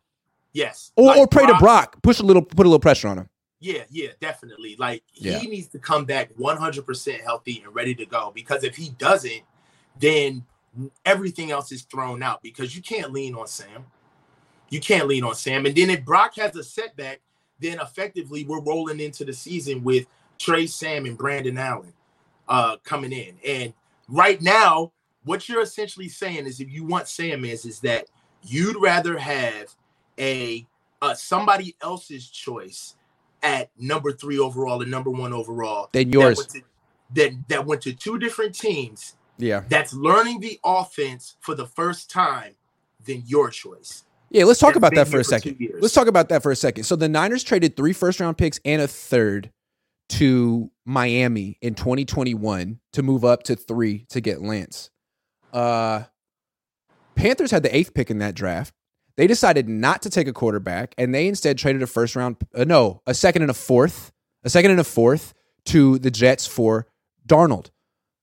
Yes. 0.53 0.93
or, 0.97 1.07
Like 1.07 1.19
or 1.19 1.27
pray 1.27 1.47
to 1.47 1.55
Brock. 1.59 2.01
Push 2.03 2.21
a 2.21 2.23
little, 2.23 2.43
put 2.43 2.65
a 2.67 2.69
little 2.69 2.79
pressure 2.79 3.09
on 3.09 3.19
him. 3.19 3.29
Yeah, 3.61 3.85
yeah, 3.91 4.09
definitely. 4.21 4.77
Like 4.79 5.03
Yeah. 5.15 5.39
he 5.39 5.47
needs 5.49 5.69
to 5.69 5.79
come 5.79 6.05
back 6.05 6.31
100% 6.37 7.21
healthy 7.23 7.63
and 7.65 7.75
ready 7.75 7.95
to 7.97 8.07
go 8.07 8.33
because 8.35 8.65
if 8.65 8.77
he 8.77 8.91
doesn't, 8.91 9.43
then 9.99 10.45
everything 11.05 11.51
else 11.51 11.71
is 11.71 11.83
thrown 11.83 12.23
out 12.23 12.43
because 12.43 12.75
you 12.75 12.83
can't 12.83 13.13
lean 13.13 13.35
on 13.35 13.47
Sam. 13.47 13.87
You 14.71 14.81
can't 14.81 15.07
lean 15.07 15.23
on 15.23 15.35
Sam. 15.35 15.67
And 15.67 15.77
then 15.77 15.91
if 15.91 16.05
Brock 16.05 16.35
has 16.37 16.57
a 16.57 16.65
setback, 16.65 17.21
then 17.61 17.79
effectively 17.79 18.45
we're 18.45 18.61
rolling 18.61 18.99
into 19.01 19.25
the 19.25 19.33
season 19.33 19.85
with 19.85 20.07
Trey 20.39 20.67
Sam 20.67 21.05
and 21.07 21.17
Brandon 21.19 21.59
Allen 21.59 21.93
uh 22.49 22.77
coming 22.83 23.13
in. 23.13 23.37
And 23.47 23.75
right 24.09 24.41
now, 24.43 24.93
what 25.25 25.49
you're 25.49 25.63
essentially 25.63 26.09
saying 26.09 26.47
is, 26.47 26.61
if 26.61 26.71
you 26.71 26.85
want 26.85 27.09
Sam 27.09 27.45
is, 27.45 27.65
is 27.65 27.81
that 27.81 28.07
you'd 28.43 28.81
rather 28.81 29.19
have 29.19 29.75
a 30.19 30.67
uh, 31.01 31.15
somebody 31.15 31.77
else's 31.83 32.29
choice 32.29 32.95
at 33.43 33.71
number 33.79 34.13
three 34.13 34.39
overall 34.39 34.83
and 34.83 34.91
number 34.91 35.11
one 35.11 35.33
overall 35.33 35.89
than 35.93 36.13
yours. 36.13 36.39
That 36.39 36.43
went, 36.43 36.51
to, 36.51 36.63
that, 37.15 37.49
that 37.49 37.67
went 37.67 37.83
to 37.83 37.93
two 37.93 38.19
different 38.19 38.55
teams. 38.55 39.17
Yeah. 39.39 39.65
That's 39.69 39.93
learning 39.93 40.41
the 40.41 40.61
offense 40.65 41.37
for 41.41 41.55
the 41.55 41.67
first 41.67 42.11
time 42.11 42.55
than 43.05 43.25
your 43.27 43.51
choice. 43.51 44.05
Yeah, 44.31 44.45
let's 44.45 44.61
talk 44.61 44.77
about 44.77 44.95
that 44.95 45.09
for 45.09 45.19
a 45.19 45.25
second. 45.25 45.59
Let's 45.81 45.93
talk 45.93 46.07
about 46.07 46.31
that 46.31 46.43
for 46.43 46.51
a 46.53 46.57
second. 46.57 46.85
So 46.85 46.97
the 46.97 47.09
Niners 47.09 47.45
traded 47.45 47.77
three 47.77 47.93
first 47.93 48.19
round 48.19 48.39
picks 48.39 48.61
and 48.65 48.81
a 48.81 48.89
third 48.89 49.51
to 50.11 50.71
Miami 50.87 51.59
in 51.61 51.75
2021 51.75 52.79
to 52.93 53.03
move 53.03 53.25
up 53.25 53.43
to 53.45 53.57
three 53.57 54.07
to 54.09 54.21
get 54.21 54.41
Lance. 54.41 54.91
Uh, 55.53 56.05
Panthers 57.15 57.51
had 57.51 57.63
the 57.63 57.75
eighth 57.75 57.95
pick 57.95 58.11
in 58.11 58.19
that 58.19 58.35
draft. 58.35 58.75
They 59.17 59.27
decided 59.27 59.69
not 59.69 60.03
to 60.03 60.11
take 60.11 60.27
a 60.27 60.33
quarterback, 60.33 60.95
and 60.97 61.15
they 61.15 61.29
instead 61.29 61.59
traded 61.59 61.83
a 61.83 61.87
first 61.87 62.17
round, 62.17 62.37
uh, 62.55 62.65
no, 62.65 63.03
a 63.07 63.15
second 63.15 63.43
and 63.43 63.51
a 63.51 63.55
fourth, 63.55 64.11
a 64.43 64.51
second 64.51 64.71
and 64.71 64.81
a 64.81 64.85
fourth 64.85 65.35
to 65.67 65.99
the 65.99 66.11
Jets 66.11 66.47
for 66.47 66.87
Darnold. 67.27 67.71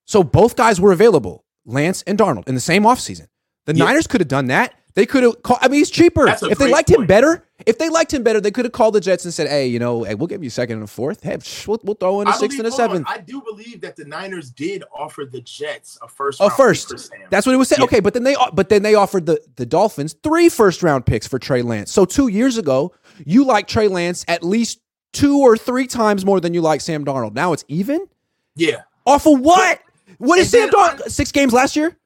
So 0.05 0.23
both 0.23 0.55
guys 0.55 0.81
were 0.81 0.91
available, 0.91 1.45
Lance 1.65 2.01
and 2.07 2.17
Darnold, 2.17 2.47
in 2.47 2.55
the 2.55 2.61
same 2.61 2.83
offseason. 2.83 3.27
The 3.65 3.75
yeah. 3.75 3.85
Niners 3.85 4.07
could 4.07 4.21
have 4.21 4.27
done 4.27 4.47
that. 4.47 4.73
They 4.95 5.05
could 5.05 5.23
have. 5.23 5.35
I 5.61 5.67
mean, 5.67 5.77
he's 5.77 5.91
cheaper. 5.91 6.27
If 6.27 6.57
they 6.57 6.71
liked 6.71 6.89
point. 6.89 7.01
him 7.01 7.07
better, 7.07 7.47
if 7.65 7.77
they 7.77 7.89
liked 7.89 8.13
him 8.13 8.23
better, 8.23 8.39
they 8.39 8.51
could 8.51 8.65
have 8.65 8.71
called 8.71 8.95
the 8.95 9.01
Jets 9.01 9.25
and 9.25 9.33
said, 9.33 9.47
"Hey, 9.47 9.67
you 9.67 9.79
know, 9.79 10.03
hey, 10.03 10.15
we'll 10.15 10.27
give 10.27 10.43
you 10.43 10.47
a 10.47 10.51
second 10.51 10.75
and 10.75 10.83
a 10.83 10.87
fourth. 10.87 11.21
Hey, 11.23 11.37
we'll, 11.67 11.79
we'll 11.83 11.95
throw 11.95 12.21
in 12.21 12.27
a 12.27 12.31
I 12.31 12.33
sixth 12.33 12.57
believe, 12.57 12.59
and 12.59 12.67
a 12.67 12.71
seventh." 12.71 13.07
I 13.09 13.17
do 13.19 13.41
believe 13.41 13.81
that 13.81 13.95
the 13.95 14.05
Niners 14.05 14.49
did 14.49 14.83
offer 14.93 15.25
the 15.25 15.41
Jets 15.41 15.97
a 16.01 16.07
first. 16.07 16.39
A 16.41 16.49
first. 16.49 17.11
That's 17.29 17.45
what 17.45 17.53
it 17.53 17.57
was 17.57 17.67
saying. 17.67 17.81
Yeah. 17.81 17.85
Okay, 17.85 17.99
but 17.99 18.13
then 18.13 18.23
they 18.23 18.35
but 18.53 18.69
then 18.69 18.83
they 18.83 18.95
offered 18.95 19.25
the 19.25 19.41
the 19.55 19.65
Dolphins 19.65 20.15
three 20.23 20.49
first 20.49 20.81
round 20.83 21.05
picks 21.05 21.27
for 21.27 21.39
Trey 21.39 21.61
Lance. 21.61 21.91
So 21.91 22.05
two 22.05 22.29
years 22.29 22.57
ago, 22.57 22.93
you 23.25 23.43
like 23.45 23.67
Trey 23.67 23.87
Lance 23.87 24.23
at 24.27 24.43
least 24.43 24.79
two 25.11 25.39
or 25.39 25.57
three 25.57 25.87
times 25.87 26.25
more 26.25 26.39
than 26.39 26.53
you 26.53 26.61
like 26.61 26.81
Sam 26.81 27.03
Darnold. 27.03 27.33
Now 27.33 27.53
it's 27.53 27.65
even. 27.67 28.07
Yeah. 28.55 28.81
Off 29.05 29.25
of 29.25 29.39
what? 29.39 29.81
But, 30.07 30.17
what 30.17 30.39
is 30.39 30.49
Sam 30.49 30.69
Darnold? 30.69 31.09
Six 31.09 31.31
games 31.31 31.53
last 31.53 31.75
year 31.75 31.98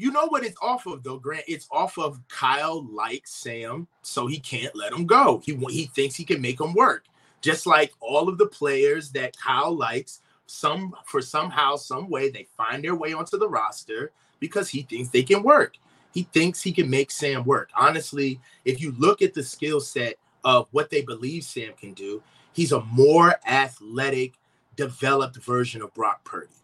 you 0.00 0.10
know 0.10 0.26
what 0.28 0.44
it's 0.44 0.56
off 0.62 0.86
of 0.86 1.02
though, 1.02 1.18
Grant. 1.18 1.44
It's 1.46 1.68
off 1.70 1.98
of 1.98 2.20
Kyle 2.28 2.86
likes 2.86 3.34
Sam, 3.34 3.86
so 4.00 4.26
he 4.26 4.38
can't 4.38 4.74
let 4.74 4.94
him 4.94 5.04
go. 5.04 5.42
He 5.44 5.54
he 5.68 5.86
thinks 5.94 6.16
he 6.16 6.24
can 6.24 6.40
make 6.40 6.58
him 6.58 6.72
work, 6.72 7.04
just 7.42 7.66
like 7.66 7.92
all 8.00 8.26
of 8.26 8.38
the 8.38 8.46
players 8.46 9.10
that 9.10 9.36
Kyle 9.36 9.76
likes. 9.76 10.22
Some 10.46 10.94
for 11.04 11.20
somehow, 11.20 11.76
some 11.76 12.08
way, 12.08 12.30
they 12.30 12.48
find 12.56 12.82
their 12.82 12.94
way 12.94 13.12
onto 13.12 13.38
the 13.38 13.48
roster 13.48 14.10
because 14.40 14.70
he 14.70 14.82
thinks 14.82 15.10
they 15.10 15.22
can 15.22 15.42
work. 15.42 15.76
He 16.12 16.22
thinks 16.32 16.62
he 16.62 16.72
can 16.72 16.88
make 16.88 17.10
Sam 17.10 17.44
work. 17.44 17.68
Honestly, 17.76 18.40
if 18.64 18.80
you 18.80 18.94
look 18.98 19.20
at 19.20 19.34
the 19.34 19.42
skill 19.44 19.80
set 19.80 20.14
of 20.44 20.66
what 20.72 20.88
they 20.88 21.02
believe 21.02 21.44
Sam 21.44 21.74
can 21.74 21.92
do, 21.92 22.22
he's 22.54 22.72
a 22.72 22.80
more 22.86 23.34
athletic, 23.46 24.32
developed 24.76 25.36
version 25.36 25.82
of 25.82 25.92
Brock 25.92 26.24
Purdy 26.24 26.59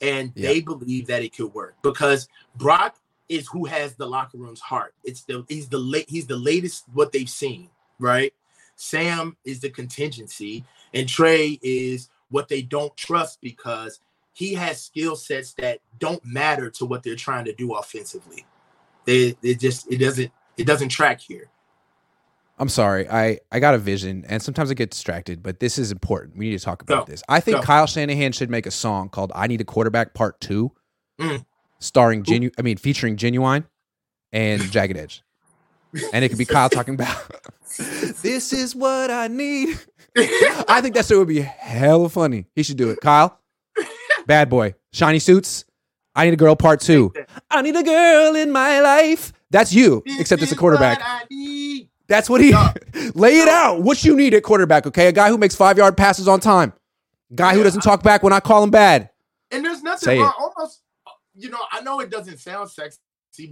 and 0.00 0.32
yep. 0.34 0.52
they 0.52 0.60
believe 0.60 1.06
that 1.06 1.22
it 1.22 1.34
could 1.34 1.52
work 1.54 1.74
because 1.82 2.28
Brock 2.56 2.96
is 3.28 3.48
who 3.48 3.64
has 3.64 3.94
the 3.94 4.06
locker 4.06 4.38
room's 4.38 4.60
heart. 4.60 4.94
It's 5.04 5.22
the 5.22 5.44
he's 5.48 5.68
the 5.68 5.78
late 5.78 6.08
he's 6.08 6.26
the 6.26 6.36
latest 6.36 6.84
what 6.92 7.12
they've 7.12 7.28
seen, 7.28 7.70
right? 7.98 8.32
Sam 8.76 9.36
is 9.44 9.60
the 9.60 9.70
contingency, 9.70 10.64
and 10.92 11.08
Trey 11.08 11.58
is 11.62 12.08
what 12.30 12.48
they 12.48 12.62
don't 12.62 12.94
trust 12.96 13.40
because 13.40 14.00
he 14.32 14.54
has 14.54 14.82
skill 14.82 15.16
sets 15.16 15.54
that 15.54 15.80
don't 15.98 16.24
matter 16.24 16.70
to 16.70 16.84
what 16.84 17.02
they're 17.02 17.16
trying 17.16 17.46
to 17.46 17.54
do 17.54 17.74
offensively. 17.74 18.44
They 19.06 19.36
it 19.42 19.58
just 19.60 19.90
it 19.90 19.98
doesn't 19.98 20.30
it 20.56 20.66
doesn't 20.66 20.90
track 20.90 21.20
here. 21.20 21.48
I'm 22.58 22.68
sorry. 22.68 23.08
I, 23.08 23.38
I 23.52 23.60
got 23.60 23.74
a 23.74 23.78
vision 23.78 24.24
and 24.28 24.42
sometimes 24.42 24.70
I 24.70 24.74
get 24.74 24.90
distracted, 24.90 25.42
but 25.42 25.60
this 25.60 25.78
is 25.78 25.92
important. 25.92 26.38
We 26.38 26.50
need 26.50 26.58
to 26.58 26.64
talk 26.64 26.82
about 26.82 27.06
Go. 27.06 27.12
this. 27.12 27.22
I 27.28 27.40
think 27.40 27.58
Go. 27.58 27.62
Kyle 27.62 27.86
Shanahan 27.86 28.32
should 28.32 28.50
make 28.50 28.66
a 28.66 28.70
song 28.70 29.08
called 29.10 29.30
I 29.34 29.46
Need 29.46 29.60
a 29.60 29.64
Quarterback 29.64 30.14
Part 30.14 30.40
2 30.40 30.72
mm. 31.20 31.44
starring 31.80 32.22
Genu 32.22 32.50
I 32.58 32.62
mean 32.62 32.78
featuring 32.78 33.16
Ginuwine 33.16 33.64
and 34.32 34.62
Jagged 34.70 34.96
Edge. 34.96 35.22
and 36.12 36.24
it 36.24 36.30
could 36.30 36.38
be 36.38 36.46
Kyle 36.46 36.70
talking 36.70 36.94
about 36.94 37.16
this 38.22 38.52
is 38.52 38.74
what 38.74 39.10
I 39.10 39.28
need. 39.28 39.78
I 40.16 40.80
think 40.80 40.94
that 40.94 41.04
shit 41.04 41.18
would 41.18 41.28
be 41.28 41.40
hella 41.40 42.08
funny. 42.08 42.46
He 42.54 42.62
should 42.62 42.78
do 42.78 42.88
it. 42.88 43.00
Kyle, 43.02 43.38
bad 44.26 44.48
boy, 44.48 44.74
shiny 44.92 45.18
suits. 45.18 45.66
I 46.14 46.24
need 46.24 46.32
a 46.32 46.38
girl 46.38 46.56
part 46.56 46.80
two. 46.80 47.12
I 47.50 47.60
need 47.60 47.76
a 47.76 47.82
girl 47.82 48.34
in 48.34 48.50
my 48.50 48.80
life. 48.80 49.34
That's 49.50 49.74
you, 49.74 50.02
except 50.18 50.42
it's 50.42 50.52
a 50.52 50.56
quarterback. 50.56 51.00
That's 52.08 52.30
what 52.30 52.40
he 52.40 52.50
no. 52.50 52.72
lay 53.14 53.38
it 53.38 53.48
out. 53.48 53.82
What 53.82 54.04
you 54.04 54.16
need 54.16 54.34
at 54.34 54.42
quarterback, 54.42 54.86
okay? 54.86 55.08
A 55.08 55.12
guy 55.12 55.28
who 55.28 55.38
makes 55.38 55.54
five 55.54 55.76
yard 55.76 55.96
passes 55.96 56.28
on 56.28 56.40
time. 56.40 56.72
Guy 57.34 57.50
yeah, 57.50 57.58
who 57.58 57.64
doesn't 57.64 57.86
I, 57.86 57.90
talk 57.90 58.02
back 58.02 58.22
when 58.22 58.32
I 58.32 58.40
call 58.40 58.62
him 58.62 58.70
bad. 58.70 59.10
And 59.50 59.64
there's 59.64 59.82
nothing 59.82 60.06
Say 60.06 60.18
wrong. 60.18 60.32
It. 60.38 60.42
Almost, 60.42 60.82
you 61.34 61.50
know, 61.50 61.58
I 61.70 61.80
know 61.80 62.00
it 62.00 62.10
doesn't 62.10 62.38
sound 62.38 62.70
sexy, 62.70 62.98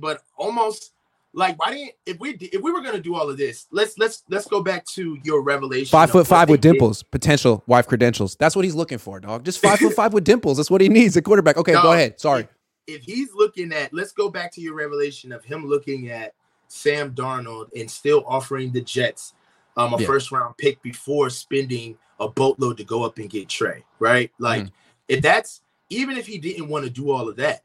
but 0.00 0.22
almost 0.36 0.92
like 1.34 1.58
why 1.58 1.72
didn't 1.72 1.92
if 2.06 2.18
we 2.20 2.30
if 2.40 2.62
we 2.62 2.72
were 2.72 2.80
gonna 2.80 3.00
do 3.00 3.16
all 3.16 3.28
of 3.28 3.36
this, 3.36 3.66
let's 3.72 3.98
let's 3.98 4.22
let's 4.28 4.46
go 4.46 4.62
back 4.62 4.84
to 4.94 5.18
your 5.24 5.42
revelation. 5.42 5.86
Five 5.86 6.10
foot 6.10 6.26
five 6.26 6.48
with 6.48 6.60
dimples, 6.60 7.02
did. 7.02 7.10
potential 7.10 7.64
wife 7.66 7.88
credentials. 7.88 8.36
That's 8.36 8.54
what 8.54 8.64
he's 8.64 8.74
looking 8.74 8.98
for, 8.98 9.18
dog. 9.20 9.44
Just 9.44 9.60
five 9.60 9.78
foot 9.78 9.92
five 9.96 10.12
with 10.12 10.24
dimples. 10.24 10.56
That's 10.56 10.70
what 10.70 10.80
he 10.80 10.88
needs 10.88 11.16
at 11.16 11.24
quarterback. 11.24 11.56
Okay, 11.56 11.72
no, 11.72 11.82
go 11.82 11.92
ahead. 11.92 12.20
Sorry. 12.20 12.42
If, 12.86 13.00
if 13.00 13.02
he's 13.02 13.34
looking 13.34 13.72
at, 13.72 13.92
let's 13.92 14.12
go 14.12 14.28
back 14.28 14.52
to 14.52 14.60
your 14.60 14.74
revelation 14.74 15.32
of 15.32 15.44
him 15.44 15.66
looking 15.66 16.08
at 16.08 16.34
Sam 16.68 17.14
Darnold 17.14 17.68
and 17.78 17.90
still 17.90 18.24
offering 18.26 18.72
the 18.72 18.80
Jets 18.80 19.34
um, 19.76 19.94
a 19.94 20.00
yeah. 20.00 20.06
first 20.06 20.32
round 20.32 20.56
pick 20.56 20.80
before 20.82 21.30
spending 21.30 21.96
a 22.20 22.28
boatload 22.28 22.76
to 22.78 22.84
go 22.84 23.04
up 23.04 23.18
and 23.18 23.28
get 23.28 23.48
Trey, 23.48 23.84
right? 23.98 24.30
Like, 24.38 24.64
mm. 24.64 24.70
if 25.08 25.22
that's 25.22 25.62
even 25.90 26.16
if 26.16 26.26
he 26.26 26.38
didn't 26.38 26.68
want 26.68 26.84
to 26.84 26.90
do 26.90 27.10
all 27.10 27.28
of 27.28 27.36
that, 27.36 27.62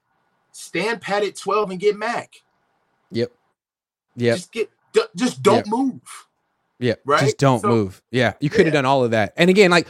stand 0.51 1.01
pat 1.01 1.23
at 1.23 1.35
12 1.35 1.71
and 1.71 1.79
get 1.79 1.97
Mac. 1.97 2.41
Yep. 3.11 3.31
Yep. 4.15 4.35
Just 4.35 4.51
get 4.51 4.69
just 5.15 5.41
don't 5.41 5.57
yep. 5.57 5.67
move. 5.67 6.27
Yeah. 6.79 6.95
Right. 7.05 7.21
Just 7.21 7.37
don't 7.37 7.61
so, 7.61 7.67
move. 7.67 8.01
Yeah. 8.11 8.33
You 8.39 8.49
could 8.49 8.65
have 8.65 8.73
yeah. 8.73 8.81
done 8.81 8.85
all 8.85 9.03
of 9.03 9.11
that. 9.11 9.33
And 9.37 9.49
again, 9.49 9.71
like 9.71 9.87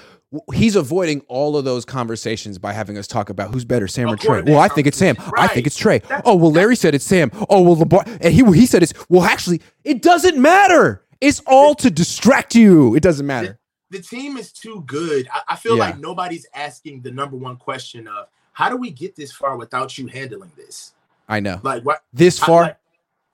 he's 0.54 0.76
avoiding 0.76 1.22
all 1.28 1.58
of 1.58 1.66
those 1.66 1.86
conversations 1.86 2.58
by 2.58 2.74
having 2.74 2.98
us 2.98 3.08
talk 3.08 3.30
about 3.30 3.52
who's 3.52 3.66
better, 3.66 3.88
Sam 3.88 4.10
or 4.10 4.16
Trey. 4.16 4.42
Well, 4.42 4.60
I 4.60 4.68
think 4.68 4.88
it's 4.88 4.98
Sam. 4.98 5.16
Right. 5.16 5.50
I 5.50 5.54
think 5.54 5.66
it's 5.66 5.78
Trey. 5.78 6.00
That's, 6.00 6.22
oh, 6.26 6.36
well, 6.36 6.52
Larry 6.52 6.76
said 6.76 6.94
it's 6.94 7.06
Sam. 7.06 7.32
Oh, 7.50 7.62
well, 7.62 7.76
LeBar, 7.76 8.06
and 8.22 8.34
he 8.34 8.44
he 8.60 8.66
said 8.66 8.84
it's 8.84 8.94
well. 9.10 9.24
Actually, 9.24 9.62
it 9.84 10.02
doesn't 10.02 10.40
matter. 10.40 11.04
It's 11.22 11.42
all 11.48 11.76
to 11.76 11.90
distract 11.90 12.56
you. 12.56 12.96
It 12.96 13.04
doesn't 13.04 13.26
matter. 13.26 13.60
The, 13.90 13.98
the 13.98 14.04
team 14.04 14.38
is 14.38 14.52
too 14.52 14.84
good. 14.86 15.28
I, 15.34 15.42
I 15.50 15.56
feel 15.56 15.76
yeah. 15.76 15.86
like 15.86 16.00
nobody's 16.00 16.46
asking 16.54 17.02
the 17.02 17.12
number 17.12 17.36
one 17.36 17.58
question 17.58 18.08
of 18.08 18.28
how 18.54 18.70
do 18.70 18.78
we 18.78 18.92
get 18.92 19.16
this 19.16 19.32
far 19.32 19.58
without 19.58 19.98
you 19.98 20.08
handling 20.08 20.52
this? 20.56 20.94
I 21.28 21.40
know. 21.40 21.60
Like 21.64 21.84
what? 21.84 22.04
This 22.14 22.40
far? 22.40 22.64
Like, 22.64 22.78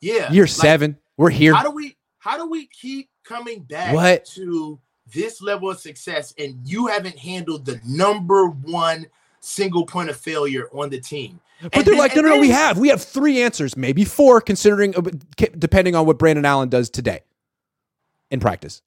yeah. 0.01 0.31
Year 0.31 0.45
like, 0.45 0.51
seven. 0.51 0.97
We're 1.17 1.29
here. 1.29 1.53
How 1.53 1.63
do 1.63 1.71
we? 1.71 1.97
How 2.19 2.37
do 2.37 2.49
we 2.49 2.67
keep 2.67 3.09
coming 3.23 3.61
back 3.63 3.93
what? 3.93 4.25
to 4.25 4.79
this 5.13 5.41
level 5.41 5.69
of 5.69 5.79
success 5.79 6.33
and 6.37 6.59
you 6.63 6.87
haven't 6.87 7.17
handled 7.17 7.65
the 7.65 7.79
number 7.85 8.47
one 8.47 9.05
single 9.39 9.85
point 9.85 10.09
of 10.09 10.17
failure 10.17 10.69
on 10.73 10.89
the 10.89 10.99
team. 10.99 11.39
But 11.61 11.75
and 11.75 11.85
they're 11.85 11.93
then, 11.93 11.99
like, 11.99 12.15
no, 12.15 12.21
no, 12.21 12.29
no, 12.35 12.39
we 12.39 12.49
have. 12.49 12.77
We 12.77 12.89
have 12.89 13.01
three 13.01 13.41
answers, 13.41 13.77
maybe 13.77 14.03
four, 14.03 14.41
considering, 14.41 14.95
uh, 14.95 15.01
depending 15.57 15.95
on 15.95 16.05
what 16.05 16.19
Brandon 16.19 16.43
Allen 16.43 16.69
does 16.69 16.89
today 16.89 17.21
in 18.29 18.39
practice. 18.39 18.81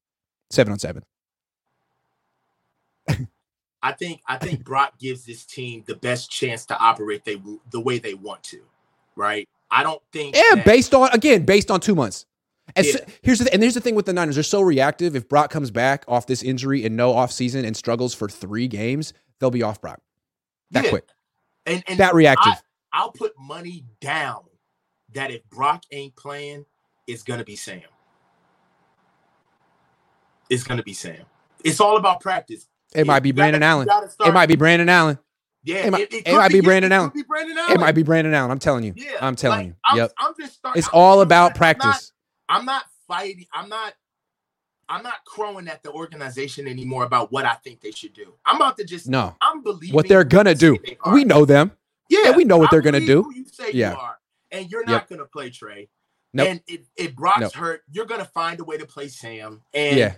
Seven 0.50 0.72
on 0.72 0.78
seven. 0.78 1.04
I 3.82 3.92
think 3.92 4.20
I 4.26 4.36
think 4.36 4.64
Brock 4.64 4.98
gives 4.98 5.24
this 5.24 5.44
team 5.44 5.84
the 5.86 5.94
best 5.94 6.30
chance 6.30 6.66
to 6.66 6.76
operate 6.78 7.24
they 7.24 7.40
the 7.70 7.80
way 7.80 7.98
they 7.98 8.14
want 8.14 8.42
to, 8.44 8.60
right? 9.14 9.48
I 9.70 9.82
don't 9.82 10.02
think. 10.12 10.34
Yeah, 10.34 10.56
that, 10.56 10.64
based 10.64 10.94
on 10.94 11.10
again, 11.12 11.44
based 11.44 11.70
on 11.70 11.80
two 11.80 11.94
months. 11.94 12.26
And 12.76 12.86
yeah. 12.86 12.92
so, 12.92 12.98
here's 13.22 13.38
the 13.38 13.44
th- 13.44 13.54
and 13.54 13.62
here's 13.62 13.74
the 13.74 13.80
thing 13.80 13.94
with 13.94 14.06
the 14.06 14.12
Niners. 14.12 14.36
They're 14.36 14.42
so 14.44 14.60
reactive. 14.60 15.16
If 15.16 15.28
Brock 15.28 15.50
comes 15.50 15.70
back 15.70 16.04
off 16.08 16.26
this 16.26 16.42
injury 16.42 16.84
and 16.84 16.96
no 16.96 17.12
offseason 17.12 17.64
and 17.64 17.76
struggles 17.76 18.14
for 18.14 18.28
three 18.28 18.68
games, 18.68 19.12
they'll 19.38 19.50
be 19.50 19.62
off 19.62 19.80
Brock. 19.80 20.00
That 20.70 20.84
yeah. 20.84 20.90
quick. 20.90 21.04
And, 21.66 21.82
and 21.86 21.98
that 21.98 22.14
reactive. 22.14 22.54
I, 22.92 23.04
will 23.04 23.12
put 23.12 23.32
money 23.38 23.84
down 24.00 24.44
that 25.14 25.30
if 25.30 25.42
Brock 25.50 25.82
ain't 25.92 26.14
playing, 26.16 26.64
it's 27.06 27.22
gonna 27.22 27.44
be 27.44 27.56
Sam. 27.56 27.82
It's 30.50 30.64
gonna 30.64 30.82
be 30.82 30.94
Sam. 30.94 31.24
It's 31.64 31.80
all 31.80 31.96
about 31.96 32.20
practice. 32.20 32.68
It, 32.94 33.06
might 33.06 33.20
be 33.20 33.32
Brandon 33.32 33.60
gotta, 33.60 33.88
Allen. 33.88 34.10
It 34.20 34.32
might 34.32 34.46
be 34.46 34.56
Brandon 34.56 34.88
Allen. 34.88 35.18
Yeah, 35.64 35.86
it, 35.86 35.90
might, 35.90 36.00
it, 36.00 36.26
it, 36.26 36.34
might 36.34 36.50
be, 36.50 36.60
Brandon 36.60 36.92
Allen. 36.92 37.10
be 37.14 37.22
Brandon 37.22 37.58
Allen. 37.58 37.72
It 37.72 37.80
might 37.80 37.94
be 37.94 38.02
Brandon 38.02 38.32
Allen. 38.32 38.50
I'm 38.50 38.58
telling 38.58 38.84
you. 38.84 38.94
Yeah, 38.96 39.18
I'm 39.20 39.36
telling 39.36 39.58
like, 39.58 39.66
you. 39.66 39.74
I'm, 39.84 39.96
yep. 39.98 40.12
I'm 40.18 40.34
just 40.38 40.54
starting. 40.54 40.78
It's 40.78 40.88
all 40.92 41.20
about 41.20 41.54
practice. 41.54 42.12
I'm 42.48 42.64
not 42.64 42.84
fighting. 43.06 43.46
I'm 43.52 43.68
not. 43.68 43.94
I'm 44.90 45.02
not 45.02 45.22
crowing 45.26 45.68
at 45.68 45.82
the 45.82 45.90
organization 45.92 46.66
anymore 46.66 47.04
about 47.04 47.30
what 47.30 47.44
I 47.44 47.54
think 47.54 47.82
they 47.82 47.90
should 47.90 48.14
do. 48.14 48.32
I'm 48.46 48.56
about 48.56 48.78
to 48.78 48.84
just 48.84 49.06
no. 49.06 49.36
I'm 49.42 49.62
believing 49.62 49.94
what 49.94 50.08
they're 50.08 50.24
gonna 50.24 50.54
do. 50.54 50.78
We 51.12 51.24
know 51.24 51.44
them. 51.44 51.72
Yeah, 52.08 52.20
Yeah, 52.24 52.30
we 52.36 52.44
know 52.44 52.56
what 52.56 52.68
I 52.68 52.76
they're 52.76 52.80
gonna 52.82 53.00
do. 53.00 53.30
You 53.34 53.44
say 53.44 53.70
Yeah. 53.72 53.92
you 53.92 53.98
are, 53.98 54.18
and 54.50 54.70
you're 54.70 54.84
not 54.86 54.92
Yep. 55.02 55.08
gonna 55.10 55.26
play 55.26 55.50
Trey. 55.50 55.88
Nope. 56.32 56.48
And 56.48 56.60
if, 56.66 56.80
if 56.96 57.14
Brock's 57.14 57.40
Nope. 57.40 57.52
hurt, 57.54 57.82
you're 57.92 58.06
gonna 58.06 58.24
find 58.24 58.58
a 58.60 58.64
way 58.64 58.78
to 58.78 58.86
play 58.86 59.08
Sam. 59.08 59.60
And 59.74 59.98
Yeah. 59.98 60.14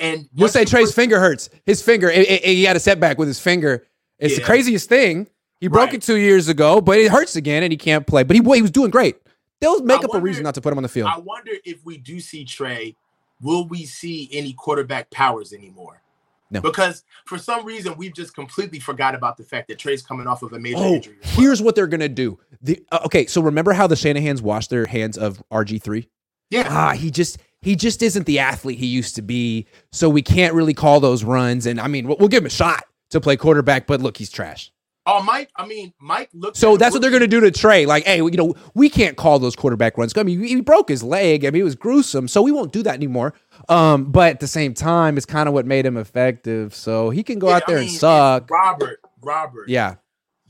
and 0.00 0.28
You'll 0.34 0.48
say 0.48 0.64
Trey's 0.64 0.88
put- 0.88 0.94
finger 0.96 1.20
hurts. 1.20 1.48
His 1.64 1.80
finger, 1.82 2.10
it- 2.10 2.28
it- 2.28 2.44
he 2.44 2.64
had 2.64 2.74
a 2.76 2.80
setback 2.80 3.18
with 3.18 3.28
his 3.28 3.38
finger. 3.38 3.86
It's 4.18 4.34
the 4.36 4.42
craziest 4.42 4.88
thing. 4.88 5.28
He 5.60 5.68
broke 5.68 5.86
Right. 5.90 5.94
it 5.94 6.02
two 6.02 6.16
years 6.16 6.48
ago, 6.48 6.80
but 6.80 6.98
it 6.98 7.10
hurts 7.12 7.36
again, 7.36 7.62
and 7.62 7.72
he 7.72 7.76
can't 7.76 8.04
play. 8.06 8.24
But 8.24 8.34
he 8.36 8.42
he 8.42 8.62
was 8.62 8.70
doing 8.72 8.90
great. 8.90 9.16
They'll 9.60 9.82
make 9.82 10.00
I 10.00 10.04
up 10.04 10.14
a 10.14 10.20
reason 10.20 10.42
not 10.44 10.54
to 10.54 10.60
put 10.60 10.72
him 10.72 10.78
on 10.78 10.82
the 10.82 10.88
field. 10.88 11.10
I 11.12 11.18
wonder 11.18 11.52
if 11.64 11.84
we 11.84 11.96
do 11.98 12.20
see 12.20 12.44
Trey, 12.44 12.96
will 13.40 13.66
we 13.66 13.84
see 13.84 14.28
any 14.32 14.52
quarterback 14.52 15.10
powers 15.10 15.52
anymore? 15.52 16.02
No. 16.50 16.60
Because 16.62 17.04
for 17.26 17.36
some 17.36 17.66
reason 17.66 17.94
we've 17.98 18.14
just 18.14 18.34
completely 18.34 18.78
forgot 18.80 19.14
about 19.14 19.36
the 19.36 19.44
fact 19.44 19.68
that 19.68 19.78
Trey's 19.78 20.00
coming 20.02 20.26
off 20.26 20.42
of 20.42 20.52
a 20.54 20.58
major 20.58 20.78
Oh, 20.78 20.94
injury. 20.94 21.16
here's 21.22 21.60
what 21.60 21.74
they're 21.74 21.86
gonna 21.86 22.08
do. 22.08 22.38
The 22.62 22.82
uh, 22.90 23.00
okay, 23.04 23.26
so 23.26 23.42
remember 23.42 23.72
how 23.74 23.86
the 23.86 23.96
Shanahan's 23.96 24.40
washed 24.40 24.70
their 24.70 24.86
hands 24.86 25.18
of 25.18 25.42
RG 25.52 25.82
three? 25.82 26.08
Yeah. 26.50 26.66
Ah, 26.70 26.92
he 26.92 27.10
just 27.10 27.38
he 27.60 27.76
just 27.76 28.02
isn't 28.02 28.24
the 28.24 28.38
athlete 28.38 28.78
he 28.78 28.86
used 28.86 29.14
to 29.16 29.22
be. 29.22 29.66
So 29.92 30.08
we 30.08 30.22
can't 30.22 30.54
really 30.54 30.72
call 30.72 31.00
those 31.00 31.22
runs. 31.22 31.66
And 31.66 31.78
I 31.80 31.86
mean, 31.88 32.06
we'll, 32.08 32.16
we'll 32.18 32.28
give 32.28 32.42
him 32.44 32.46
a 32.46 32.50
shot 32.50 32.84
to 33.10 33.20
play 33.20 33.36
quarterback, 33.36 33.86
but 33.86 34.00
look, 34.00 34.16
he's 34.16 34.30
trash. 34.30 34.72
Oh, 35.10 35.22
Mike. 35.22 35.50
I 35.56 35.66
mean, 35.66 35.94
Mike 36.00 36.30
looked. 36.34 36.58
So 36.58 36.76
that's 36.76 36.92
what 36.92 37.02
they're 37.02 37.10
going 37.10 37.22
to 37.22 37.26
do 37.28 37.40
to 37.40 37.50
Trey. 37.50 37.86
Like, 37.86 38.04
hey, 38.04 38.18
you 38.18 38.30
know, 38.32 38.54
we 38.74 38.90
can't 38.90 39.16
call 39.16 39.38
those 39.38 39.56
quarterback 39.56 39.96
runs. 39.98 40.16
I 40.16 40.22
mean, 40.22 40.40
he 40.42 40.60
broke 40.60 40.90
his 40.90 41.02
leg. 41.02 41.44
I 41.46 41.50
mean, 41.50 41.62
it 41.62 41.64
was 41.64 41.74
gruesome. 41.76 42.28
So 42.28 42.42
we 42.42 42.52
won't 42.52 42.72
do 42.72 42.82
that 42.84 42.94
anymore. 42.94 43.34
Um, 43.70 44.12
but 44.12 44.30
at 44.32 44.40
the 44.40 44.46
same 44.48 44.74
time, 44.74 45.16
it's 45.16 45.26
kind 45.26 45.48
of 45.48 45.54
what 45.54 45.66
made 45.66 45.86
him 45.86 45.96
effective. 45.96 46.74
So 46.74 47.10
he 47.10 47.22
can 47.22 47.38
go 47.38 47.48
Yeah, 47.48 47.56
out 47.56 47.66
there 47.66 47.78
I 47.78 47.80
and 47.80 47.86
mean, 47.86 47.94
if 47.96 48.00
suck. 48.00 48.50
Robert, 48.50 49.00
Robert. 49.22 49.68
Yeah. 49.68 49.96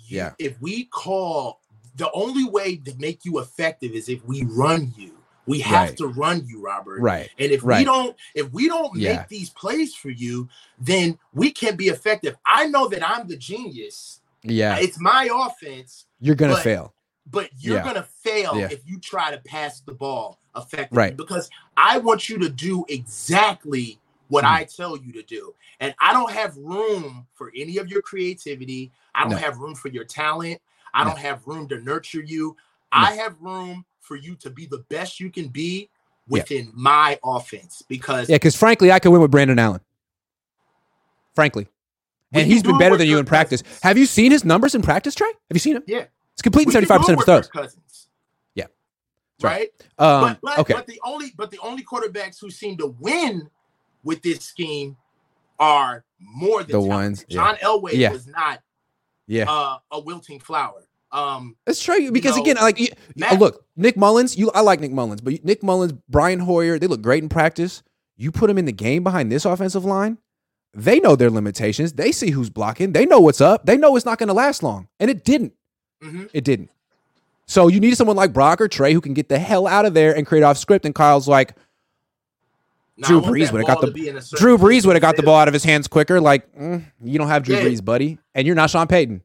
yeah. 0.09 0.35
If 0.39 0.61
we 0.61 0.87
call, 0.87 1.61
the 1.97 2.11
only 2.13 2.45
way 2.45 2.77
to 2.77 2.95
make 2.99 3.25
you 3.25 3.39
effective 3.41 3.93
is 3.93 4.09
if 4.09 4.25
we 4.27 4.45
run 4.45 4.93
you. 4.99 5.13
We 5.47 5.61
have 5.61 5.89
Right. 5.89 5.97
to 5.99 6.09
run 6.09 6.47
you, 6.47 6.61
Robert. 6.61 7.01
Right. 7.01 7.31
And 7.39 7.51
if 7.53 7.63
we 7.63 7.85
don't, 7.85 8.15
if 8.35 8.53
we 8.53 8.69
don't 8.69 8.95
Yeah. 8.97 9.17
make 9.17 9.29
these 9.29 9.51
plays 9.51 9.95
for 9.95 10.11
you, 10.11 10.49
then 10.79 11.19
we 11.33 11.51
can't 11.53 11.79
be 11.79 11.89
effective. 11.89 12.37
I 12.45 12.67
know 12.67 12.89
that 12.89 13.09
I'm 13.09 13.29
the 13.29 13.37
genius. 13.37 14.18
Yeah. 14.51 14.79
It's 14.79 14.99
my 15.01 15.29
offense, 15.33 16.07
You're 16.21 16.35
going 16.37 16.55
to 16.55 16.61
fail. 16.61 16.95
but 17.31 17.51
you're 17.59 17.77
Yeah. 17.77 17.85
gonna 17.85 18.03
fail 18.23 18.57
Yeah. 18.59 18.69
if 18.71 18.81
you 18.87 18.99
try 18.99 19.31
to 19.31 19.39
pass 19.39 19.81
the 19.81 19.93
ball 19.93 20.39
effectively. 20.57 20.97
Right. 20.97 21.17
Because 21.17 21.51
I 21.77 21.99
want 21.99 22.29
you 22.29 22.39
to 22.39 22.49
do 22.49 22.85
exactly 22.89 23.99
what 24.29 24.45
Mhm. 24.45 24.49
I 24.51 24.65
tell 24.65 24.97
you 24.97 25.13
to 25.13 25.23
do. 25.23 25.55
And 25.81 25.95
I 26.01 26.13
don't 26.13 26.33
have 26.33 26.57
room 26.57 27.27
for 27.35 27.53
any 27.57 27.77
of 27.79 27.89
your 27.89 28.01
creativity. 28.03 28.93
I 29.15 29.23
don't 29.25 29.33
No. 29.33 29.37
have 29.39 29.59
room 29.59 29.75
for 29.75 29.89
your 29.89 30.05
talent. 30.05 30.61
I 30.95 31.05
No. 31.05 31.11
don't 31.11 31.19
have 31.19 31.47
room 31.47 31.69
to 31.69 31.79
nurture 31.81 32.23
you. 32.23 32.57
I 32.91 33.15
have 33.17 33.37
room 33.41 33.85
for 34.01 34.17
you 34.17 34.35
to 34.37 34.49
be 34.51 34.65
the 34.67 34.79
best 34.89 35.21
you 35.21 35.31
can 35.31 35.49
be 35.49 35.91
within 36.29 36.71
my 36.75 37.19
offense 37.23 37.83
because 37.89 38.29
Yeah. 38.31 38.37
Because 38.37 38.57
frankly, 38.57 38.91
I 38.91 38.99
could 38.99 39.13
win 39.13 39.21
with 39.21 39.31
Brandon 39.31 39.59
Allen. 39.59 39.81
Frankly. 41.35 41.69
And 42.33 42.47
he's 42.47 42.63
been 42.63 42.79
better 42.79 42.97
than 42.97 43.09
you 43.09 43.19
in 43.19 43.25
practice. 43.25 43.63
Cousins. 43.63 43.81
Have 43.83 43.97
you 43.99 44.07
seen 44.07 44.33
his 44.33 44.45
numbers 44.45 44.75
in 44.75 44.83
practice, 44.83 45.15
Trey? 45.15 45.29
Have 45.29 45.55
you 45.55 45.61
seen 45.61 45.77
him? 45.77 45.83
Yeah. 45.87 46.05
It's 46.35 46.43
completing 46.43 46.73
can 46.73 46.83
do 46.83 46.87
75% 46.87 47.13
of 47.13 47.39
his 47.39 47.49
throws. 47.49 48.09
Yeah. 48.55 48.67
Right. 49.43 49.71
Right. 49.99 50.05
Um, 50.07 50.21
but, 50.23 50.39
but, 50.43 50.59
okay. 50.61 50.75
but 50.75 50.87
the 50.87 51.01
only 51.05 51.33
but 51.37 51.51
the 51.51 51.59
only 51.61 51.83
quarterbacks 51.85 52.41
who 52.41 52.51
seem 52.51 52.77
to 52.79 52.89
win 53.01 53.49
with 54.05 54.23
this 54.23 54.41
scheme 54.41 54.97
are 55.59 56.05
more 56.21 56.59
than 56.63 56.69
The 56.69 56.73
talented. 56.73 56.89
ones, 56.89 57.25
yeah. 57.29 57.35
John 57.35 57.57
Elway 57.57 57.93
Yeah. 57.95 58.13
was 58.13 58.27
not 58.27 58.63
yeah. 59.27 59.45
uh, 59.51 59.79
a 59.91 60.01
wilting 60.01 60.41
flower. 60.41 60.85
Um, 61.11 61.57
That's 61.65 61.83
true 61.83 62.13
because 62.13 62.37
know, 62.37 62.43
again, 62.43 62.57
like 62.57 62.79
you, 62.79 62.89
Matt- 63.17 63.33
oh, 63.33 63.37
look, 63.37 63.65
Nick 63.77 63.97
Mullens. 63.97 64.37
You, 64.37 64.51
I 64.51 64.61
like 64.61 64.81
Nick 64.81 64.93
Mullens, 64.93 65.21
but 65.23 65.43
Nick 65.45 65.63
Mullens, 65.63 65.95
Brian 66.09 66.39
Hoyer, 66.41 66.79
they 66.79 66.87
look 66.87 67.01
great 67.01 67.23
in 67.23 67.29
practice. 67.29 67.83
You 68.17 68.31
put 68.31 68.49
them 68.49 68.59
in 68.59 68.67
the 68.67 68.73
game 68.73 69.05
behind 69.05 69.33
this 69.33 69.45
offensive 69.45 69.85
line, 69.85 70.19
they 70.75 71.01
know 71.01 71.17
their 71.17 71.31
limitations. 71.31 71.93
They 71.95 72.13
see 72.13 72.31
who's 72.31 72.51
blocking. 72.51 72.93
They 72.93 73.07
know 73.07 73.21
what's 73.21 73.41
up. 73.41 73.67
They 73.67 73.77
know 73.77 73.97
it's 73.97 74.05
not 74.07 74.19
going 74.19 74.29
to 74.29 74.35
last 74.35 74.63
long, 74.63 74.89
and 75.01 75.11
it 75.11 75.25
didn't. 75.25 75.55
mhm. 76.03 76.29
It 76.33 76.45
didn't. 76.45 76.71
So 77.47 77.67
you 77.69 77.81
need 77.81 77.97
someone 77.97 78.17
like 78.17 78.33
Brock 78.33 78.61
or 78.61 78.69
Trey 78.69 78.93
who 78.93 79.01
can 79.01 79.15
get 79.15 79.29
the 79.31 79.39
hell 79.39 79.67
out 79.67 79.87
of 79.87 79.95
there 79.95 80.15
and 80.15 80.27
create 80.27 80.43
off 80.43 80.59
script. 80.59 80.85
And 80.85 80.95
Kyle's 80.95 81.27
like, 81.27 81.55
Drew 83.01 83.21
Brees 83.21 83.51
would've 83.53 83.67
got 83.67 83.81
the- 83.81 83.87
to 83.87 83.93
be 83.93 84.09
in 84.09 84.17
a 84.17 84.21
certain 84.23 84.45
Drew 84.45 84.59
Brees 84.59 84.85
would 84.85 84.97
have 84.97 85.01
got 85.01 85.17
the 85.17 85.23
ball 85.23 85.37
out 85.39 85.49
of 85.49 85.55
his 85.55 85.65
hands 85.65 85.87
quicker. 85.89 86.21
Like, 86.21 86.53
mm, 86.57 86.85
you 87.03 87.19
don't 87.19 87.29
have 87.29 87.45
Drew 87.45 87.57
Yeah. 87.57 87.63
Brees, 87.65 87.85
buddy, 87.85 88.19
and 88.35 88.47
you're 88.47 88.57
not 88.57 88.71
Sean 88.71 88.87
Payton. 88.87 89.23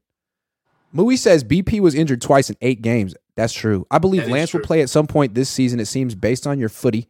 Mui 0.95 1.17
says 1.17 1.43
BP 1.43 1.79
was 1.79 1.95
injured 1.95 2.21
twice 2.21 2.49
in 2.51 2.55
eight 2.61 2.81
games. 2.83 3.15
That's 3.35 3.51
true. 3.51 3.87
I 3.89 3.97
believe 3.97 4.25
That 4.25 4.31
Lance 4.31 4.53
will 4.53 4.61
play 4.61 4.81
at 4.81 4.89
some 4.91 5.07
point 5.07 5.33
this 5.33 5.49
season. 5.49 5.79
It 5.79 5.87
seems 5.87 6.13
based 6.13 6.45
on 6.45 6.59
your 6.59 6.69
footy, 6.69 7.09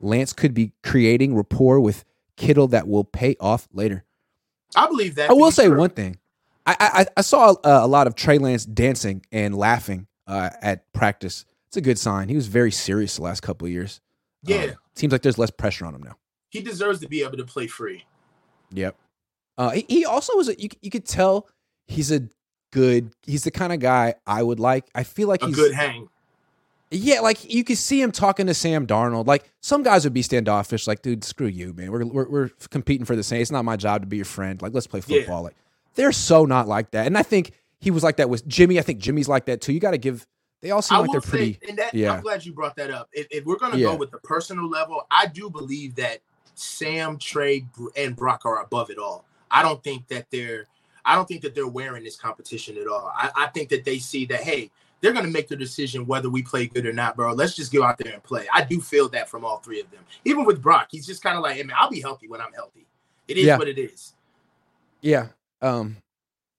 Lance 0.00 0.32
could 0.32 0.54
be 0.54 0.72
creating 0.82 1.34
rapport 1.36 1.78
with 1.80 2.04
Kittle 2.36 2.68
that 2.68 2.86
will 2.88 3.04
pay 3.04 3.36
off 3.40 3.68
later. 3.72 4.04
I 4.76 4.86
believe 4.86 5.16
that. 5.16 5.30
I 5.30 5.32
will 5.32 5.50
say 5.50 5.66
true. 5.66 5.78
one 5.78 5.90
thing. 5.90 6.18
I 6.66 6.76
I, 6.80 7.06
I 7.16 7.20
saw 7.22 7.50
uh, 7.52 7.80
a 7.82 7.86
lot 7.86 8.06
of 8.06 8.14
Trey 8.14 8.38
Lance 8.38 8.64
dancing 8.64 9.24
and 9.32 9.54
laughing 9.56 10.06
uh, 10.26 10.50
at 10.62 10.90
practice. 10.92 11.44
It's 11.68 11.76
a 11.76 11.80
good 11.80 11.98
sign. 11.98 12.28
He 12.28 12.36
was 12.36 12.46
very 12.48 12.70
serious 12.72 13.16
the 13.16 13.22
last 13.22 13.40
couple 13.42 13.66
of 13.66 13.72
years. 13.72 14.00
Yeah, 14.42 14.62
Um, 14.64 14.70
seems 14.94 15.12
like 15.12 15.22
there's 15.22 15.38
less 15.38 15.50
pressure 15.50 15.84
on 15.86 15.94
him 15.94 16.02
now. 16.02 16.16
he 16.50 16.60
deserves 16.60 17.00
to 17.00 17.08
be 17.08 17.22
able 17.22 17.36
to 17.36 17.44
play 17.44 17.66
free. 17.66 18.04
Yep. 18.72 18.96
Uh, 19.58 19.70
he, 19.70 19.84
he 19.88 20.04
also 20.04 20.36
was. 20.36 20.48
A, 20.48 20.60
you 20.60 20.68
you 20.80 20.90
could 20.90 21.04
tell 21.06 21.48
he's 21.86 22.10
a 22.10 22.28
good. 22.72 23.12
He's 23.22 23.44
the 23.44 23.50
kind 23.50 23.72
of 23.72 23.80
guy 23.80 24.14
I 24.26 24.42
would 24.42 24.58
like. 24.60 24.88
I 24.94 25.02
feel 25.02 25.28
like 25.28 25.42
A 25.42 25.46
he's 25.46 25.56
good 25.56 25.72
hang. 25.74 26.08
Yeah. 26.90 27.20
Like 27.20 27.52
you 27.52 27.64
could 27.64 27.78
see 27.78 28.00
him 28.00 28.12
talking 28.12 28.46
to 28.46 28.54
Sam 28.54 28.86
Darnold. 28.86 29.26
Like 29.26 29.50
some 29.60 29.82
guys 29.82 30.04
would 30.04 30.12
be 30.14 30.22
standoffish. 30.22 30.86
Like 30.86 31.02
dude, 31.02 31.24
screw 31.24 31.46
you, 31.46 31.72
man. 31.74 31.90
We're 31.92 32.04
we're, 32.06 32.28
we're 32.28 32.48
competing 32.70 33.04
for 33.04 33.16
the 33.16 33.22
same. 33.22 33.40
It's 33.42 33.50
not 33.50 33.64
my 33.64 33.76
job 33.76 34.02
to 34.02 34.06
be 34.06 34.16
your 34.16 34.24
friend. 34.24 34.60
Like 34.60 34.74
let's 34.74 34.86
play 34.86 35.00
Yeah. 35.06 35.20
football. 35.20 35.42
Like 35.44 35.56
they're 35.94 36.12
so 36.12 36.44
not 36.44 36.68
like 36.68 36.90
that. 36.92 37.06
And 37.06 37.16
I 37.18 37.22
think 37.22 37.52
he 37.78 37.90
was 37.90 38.02
like 38.02 38.16
that 38.16 38.28
with 38.28 38.46
Jimmy. 38.46 38.78
I 38.78 38.82
think 38.82 38.98
Jimmy's 39.00 39.28
like 39.28 39.46
that 39.46 39.60
too. 39.60 39.72
You 39.72 39.80
got 39.80 39.92
to 39.92 39.98
give. 39.98 40.26
They 40.62 40.70
all 40.72 40.82
seem 40.82 40.98
I 40.98 41.00
like 41.00 41.12
they're 41.12 41.20
pretty. 41.22 41.54
say, 41.54 41.68
and 41.70 41.78
that 41.78 41.94
yeah. 41.94 42.12
I'm 42.12 42.20
glad 42.20 42.44
you 42.44 42.52
brought 42.52 42.76
that 42.76 42.90
up. 42.90 43.08
If, 43.12 43.26
if 43.30 43.44
we're 43.46 43.56
gonna 43.56 43.78
Yeah. 43.78 43.86
go 43.86 43.96
with 43.96 44.10
the 44.10 44.18
personal 44.18 44.68
level, 44.68 45.06
I 45.10 45.26
do 45.26 45.48
believe 45.48 45.94
that 45.94 46.18
Sam, 46.54 47.16
Trey, 47.16 47.64
and 47.96 48.14
Brock 48.14 48.42
are 48.44 48.62
above 48.62 48.90
it 48.90 48.98
all. 48.98 49.24
I 49.50 49.62
don't 49.62 49.82
think 49.82 50.06
that 50.08 50.26
they're. 50.30 50.66
I 51.02 51.14
don't 51.14 51.26
think 51.26 51.40
that 51.42 51.54
they're 51.54 51.66
wearing 51.66 52.04
this 52.04 52.16
competition 52.16 52.76
at 52.76 52.86
all. 52.86 53.10
I, 53.16 53.30
I 53.34 53.46
think 53.46 53.70
that 53.70 53.84
they 53.86 53.98
see 53.98 54.26
that 54.26 54.40
hey, 54.42 54.70
they're 55.00 55.12
gonna 55.12 55.28
make 55.28 55.48
the 55.48 55.56
decision 55.56 56.06
whether 56.06 56.28
we 56.30 56.42
play 56.42 56.66
good 56.66 56.86
or 56.86 56.92
not, 56.92 57.16
bro. 57.16 57.32
Let's 57.32 57.54
just 57.56 57.72
go 57.72 57.82
out 57.82 57.98
there 57.98 58.12
and 58.12 58.22
play. 58.22 58.46
I 58.52 58.62
do 58.64 58.80
feel 58.80 59.08
that 59.10 59.28
from 59.28 59.44
all 59.44 59.58
three 59.58 59.80
of 59.80 59.90
them. 59.90 60.04
Even 60.24 60.44
with 60.44 60.60
Brock, 60.62 60.88
he's 60.90 61.06
just 61.06 61.22
kind 61.22 61.36
of 61.36 61.42
like, 61.42 61.56
hey 61.56 61.62
man, 61.62 61.76
I'll 61.78 61.90
be 61.90 62.00
healthy 62.00 62.28
when 62.28 62.40
I'm 62.40 62.52
healthy. 62.52 62.86
It 63.28 63.36
is 63.38 63.44
Yeah. 63.46 63.58
what 63.58 63.68
it 63.68 63.78
is. 63.78 64.14
Yeah. 65.00 65.28
Um, 65.62 65.96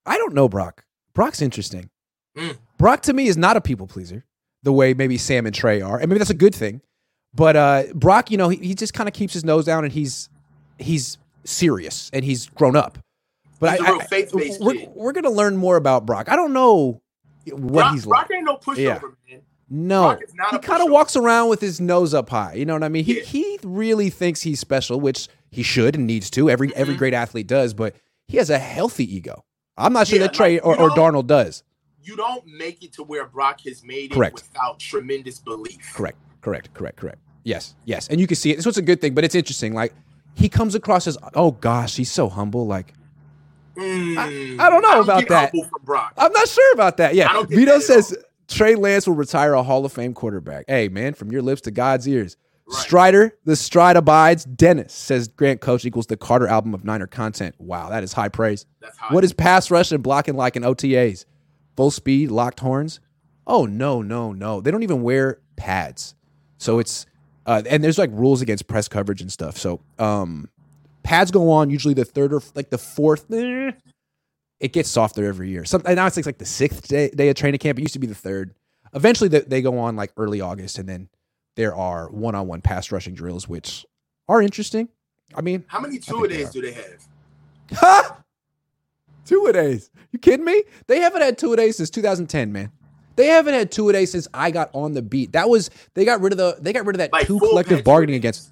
I 0.06 0.17
don't 0.17 0.34
know 0.34 0.49
Brock. 0.49 0.84
Brock's 1.13 1.41
interesting. 1.41 1.89
Mm. 2.38 2.58
Brock 2.77 3.01
to 3.04 3.13
me 3.13 3.27
is 3.27 3.38
not 3.38 3.58
a 3.58 3.62
people 3.62 3.88
pleaser 3.88 4.25
the 4.63 4.71
way 4.71 4.93
maybe 4.93 5.17
Sam 5.17 5.45
and 5.45 5.54
Trey 5.56 5.82
are, 5.82 5.99
and 5.99 6.08
maybe 6.10 6.17
that's 6.19 6.30
a 6.30 6.36
good 6.36 6.56
thing. 6.56 6.82
But 7.34 7.56
uh, 7.56 7.84
Brock, 7.95 8.30
you 8.32 8.38
know, 8.38 8.49
he, 8.49 8.58
he 8.58 8.75
just 8.75 8.93
kind 8.93 9.08
of 9.08 9.13
keeps 9.13 9.34
his 9.34 9.43
nose 9.45 9.65
down 9.65 9.84
and 9.84 9.93
he's 9.93 10.30
he's 10.80 11.17
serious 11.43 12.10
and 12.13 12.23
he's 12.25 12.47
grown 12.47 12.75
up. 12.75 12.97
But 13.60 13.77
He's 13.80 13.88
I, 13.88 13.91
I- 13.93 14.58
we're, 14.60 14.88
we're 14.95 15.12
gonna 15.12 15.30
learn 15.30 15.56
more 15.58 15.75
about 15.77 16.06
Brock. 16.06 16.30
I 16.30 16.36
don't 16.36 16.54
know 16.54 17.01
what 17.51 17.71
Brock, 17.73 17.93
he's 17.93 18.06
like. 18.06 18.27
ain't 18.32 18.45
no 18.45 18.58
pushover, 18.58 18.77
Yeah. 18.77 18.99
man. 19.30 19.41
No, 19.73 20.01
Brock 20.04 20.19
is 20.27 20.34
not 20.36 20.51
he 20.51 20.60
kind 20.60 20.84
of 20.84 20.92
walks 20.92 21.15
around 21.15 21.50
with 21.50 21.62
his 21.62 21.79
nose 21.79 22.13
up 22.13 22.29
high. 22.29 22.54
You 22.56 22.65
know 22.65 22.73
what 22.73 22.83
I 22.83 22.89
mean? 22.89 23.04
He 23.06 23.17
Yeah. 23.17 23.23
he 23.23 23.60
really 23.63 24.10
thinks 24.10 24.42
he's 24.42 24.60
special, 24.60 25.00
which 25.00 25.27
he 25.50 25.63
should 25.63 25.96
and 25.96 26.06
needs 26.06 26.29
to. 26.31 26.50
Every 26.50 26.75
every 26.75 26.96
Mhm. 26.96 26.98
great 27.00 27.13
athlete 27.13 27.48
does, 27.48 27.73
but 27.73 27.96
he 28.27 28.37
has 28.37 28.50
a 28.50 28.60
healthy 28.60 29.13
ego. 29.15 29.44
I'm 29.77 29.94
not 29.94 30.08
sure 30.08 30.19
Yeah, 30.19 30.27
that 30.27 30.33
Trey 30.33 30.56
like, 30.56 30.65
or, 30.65 30.77
or 30.79 30.89
Darnold 30.92 31.27
does. 31.27 31.63
you 32.04 32.15
don't 32.17 32.44
make 32.46 32.83
it 32.83 32.92
to 32.94 33.04
where 33.04 33.25
Brock 33.25 33.62
has 33.65 33.83
made 33.83 34.12
it 34.12 34.15
Correct. 34.15 34.35
without 34.35 34.79
tremendous 34.79 35.39
belief. 35.39 35.94
Correct, 35.96 36.17
correct, 36.42 36.73
correct, 36.73 36.98
correct. 36.98 37.19
Yes, 37.44 37.75
yes, 37.85 38.08
and 38.10 38.19
you 38.19 38.27
can 38.27 38.35
see 38.35 38.52
it. 38.52 38.62
So 38.62 38.69
it's 38.69 38.77
a 38.77 38.81
good 38.83 39.00
thing, 39.02 39.13
but 39.13 39.23
it's 39.23 39.35
interesting. 39.35 39.73
Like 39.73 39.94
he 40.35 40.50
comes 40.50 40.75
across 40.75 41.08
as, 41.08 41.17
oh 41.33 41.52
gosh, 41.52 41.96
he's 41.96 42.12
so 42.12 42.27
humble. 42.29 42.67
Like 42.67 42.94
Mm, 43.76 44.60
I 44.60 44.69
don't 44.69 44.82
know 44.82 45.02
about 45.02 45.19
get 45.22 45.30
that. 45.30 45.52
humble 45.52 45.69
From 45.69 45.82
Brock. 45.84 46.13
I'm 46.17 46.32
not 46.32 46.48
sure 46.48 46.74
about 46.74 46.98
that. 46.98 47.12
I 47.12 47.13
Yeah, 47.13 47.44
Vito 47.44 47.74
that 47.74 47.82
says 47.82 48.17
Trey 48.48 48.76
Lance 48.76 49.08
will 49.08 49.15
retire 49.15 49.54
a 49.54 49.63
Hall 49.63 49.86
of 49.86 49.94
Fame 49.94 50.13
quarterback. 50.13 50.65
Hey 50.67 50.90
man, 50.90 51.13
from 51.13 51.32
your 51.32 51.42
lips 51.42 51.62
to 51.62 51.72
God's 51.72 52.08
ears. 52.08 52.38
Right. 52.67 52.82
Strider, 52.84 53.38
the 53.44 53.56
stride 53.56 53.98
abides. 53.98 54.46
Dennis 54.46 54.94
says 54.94 55.28
Grant 55.28 55.60
Coach 55.62 55.84
equals 55.84 56.08
the 56.08 56.15
Carter 56.15 56.48
album 56.48 56.74
of 56.74 56.86
Niner 56.86 57.08
content. 57.08 57.56
Wow, 57.60 57.90
that 57.90 58.04
is 58.04 58.13
high 58.13 58.30
praise. 58.30 58.65
That's 58.80 58.98
how 58.98 59.13
What 59.13 59.24
is 59.24 59.34
pass 59.34 59.69
rush 59.72 59.92
and 59.92 60.02
blocking 60.02 60.36
like 60.36 60.56
in 60.56 60.63
OTAs? 60.63 61.26
Full 61.76 61.92
speed, 61.92 62.32
locked 62.32 62.60
horns? 62.62 63.00
Oh 63.48 63.65
no, 63.65 64.02
no, 64.02 64.32
no. 64.32 64.62
They 64.62 64.72
don't 64.72 64.84
even 64.84 65.02
wear 65.02 65.40
pads. 65.56 66.15
So 66.58 66.80
it's 66.80 67.06
uh, 67.46 67.63
and 67.69 67.84
there's 67.84 67.98
like 67.98 68.12
rules 68.13 68.42
against 68.42 68.67
press 68.67 68.88
coverage 68.88 69.22
and 69.22 69.32
stuff. 69.32 69.58
So 69.58 69.82
um 70.00 70.50
pads 71.04 71.31
go 71.31 71.49
on 71.52 71.69
usually 71.69 71.93
the 71.93 72.06
third 72.06 72.33
or 72.33 72.41
like 72.56 72.69
the 72.69 72.77
fourth. 72.77 73.25
it 73.31 74.73
gets 74.73 74.89
softer 74.89 75.25
every 75.25 75.49
year. 75.49 75.65
Some 75.65 75.81
now 75.85 76.06
it's 76.08 76.17
like, 76.17 76.25
like 76.25 76.37
the 76.37 76.45
sixth 76.45 76.87
day, 76.87 77.10
day 77.10 77.29
of 77.29 77.35
training 77.35 77.60
camp. 77.60 77.79
It 77.79 77.81
used 77.81 77.93
to 77.93 77.99
be 77.99 78.08
the 78.08 78.15
third. 78.15 78.54
Eventually, 78.93 79.29
they, 79.29 79.39
they 79.41 79.62
go 79.62 79.79
on 79.79 79.95
like 79.95 80.12
early 80.17 80.41
August, 80.41 80.77
and 80.77 80.87
then 80.87 81.10
there 81.56 81.75
are 81.75 82.10
one 82.10 82.35
on 82.35 82.47
one 82.47 82.62
pass 82.62 82.91
rushing 82.91 83.13
drills, 83.13 83.47
which 83.47 83.85
are 84.27 84.41
interesting. 84.41 84.89
I 85.35 85.41
mean, 85.41 85.63
How 85.67 85.79
many 85.79 85.97
two 85.97 86.23
a 86.23 86.27
days 86.27 86.49
do 86.49 86.62
they 86.62 86.73
have? 86.73 87.08
ha! 87.73 88.17
Two 89.25 89.45
a 89.47 89.54
days. 89.54 89.89
You 90.12 90.19
kidding 90.19 90.45
me? 90.45 90.63
They 90.87 90.99
haven't 90.99 91.21
had 91.21 91.37
two 91.37 91.54
a 91.54 91.56
days 91.56 91.77
since 91.77 91.89
2010, 91.89 92.52
man. 92.52 92.71
They 93.15 93.27
haven't 93.27 93.54
had 93.54 93.71
two 93.71 93.87
a 93.87 93.93
days 93.93 94.12
since 94.12 94.27
I 94.33 94.52
got 94.52 94.69
on 94.73 94.93
the 94.93 95.02
beat. 95.02 95.33
That 95.33 95.47
was 95.49 95.69
they 95.93 96.04
got 96.06 96.21
rid 96.21 96.33
of 96.33 96.37
the 96.37 96.58
they 96.60 96.73
got 96.73 96.85
rid 96.85 96.95
of 96.95 96.99
that 96.99 97.13
Like 97.13 97.27
two 97.27 97.39
collective 97.39 97.83
bargaining 97.83 98.15
against. 98.15 98.52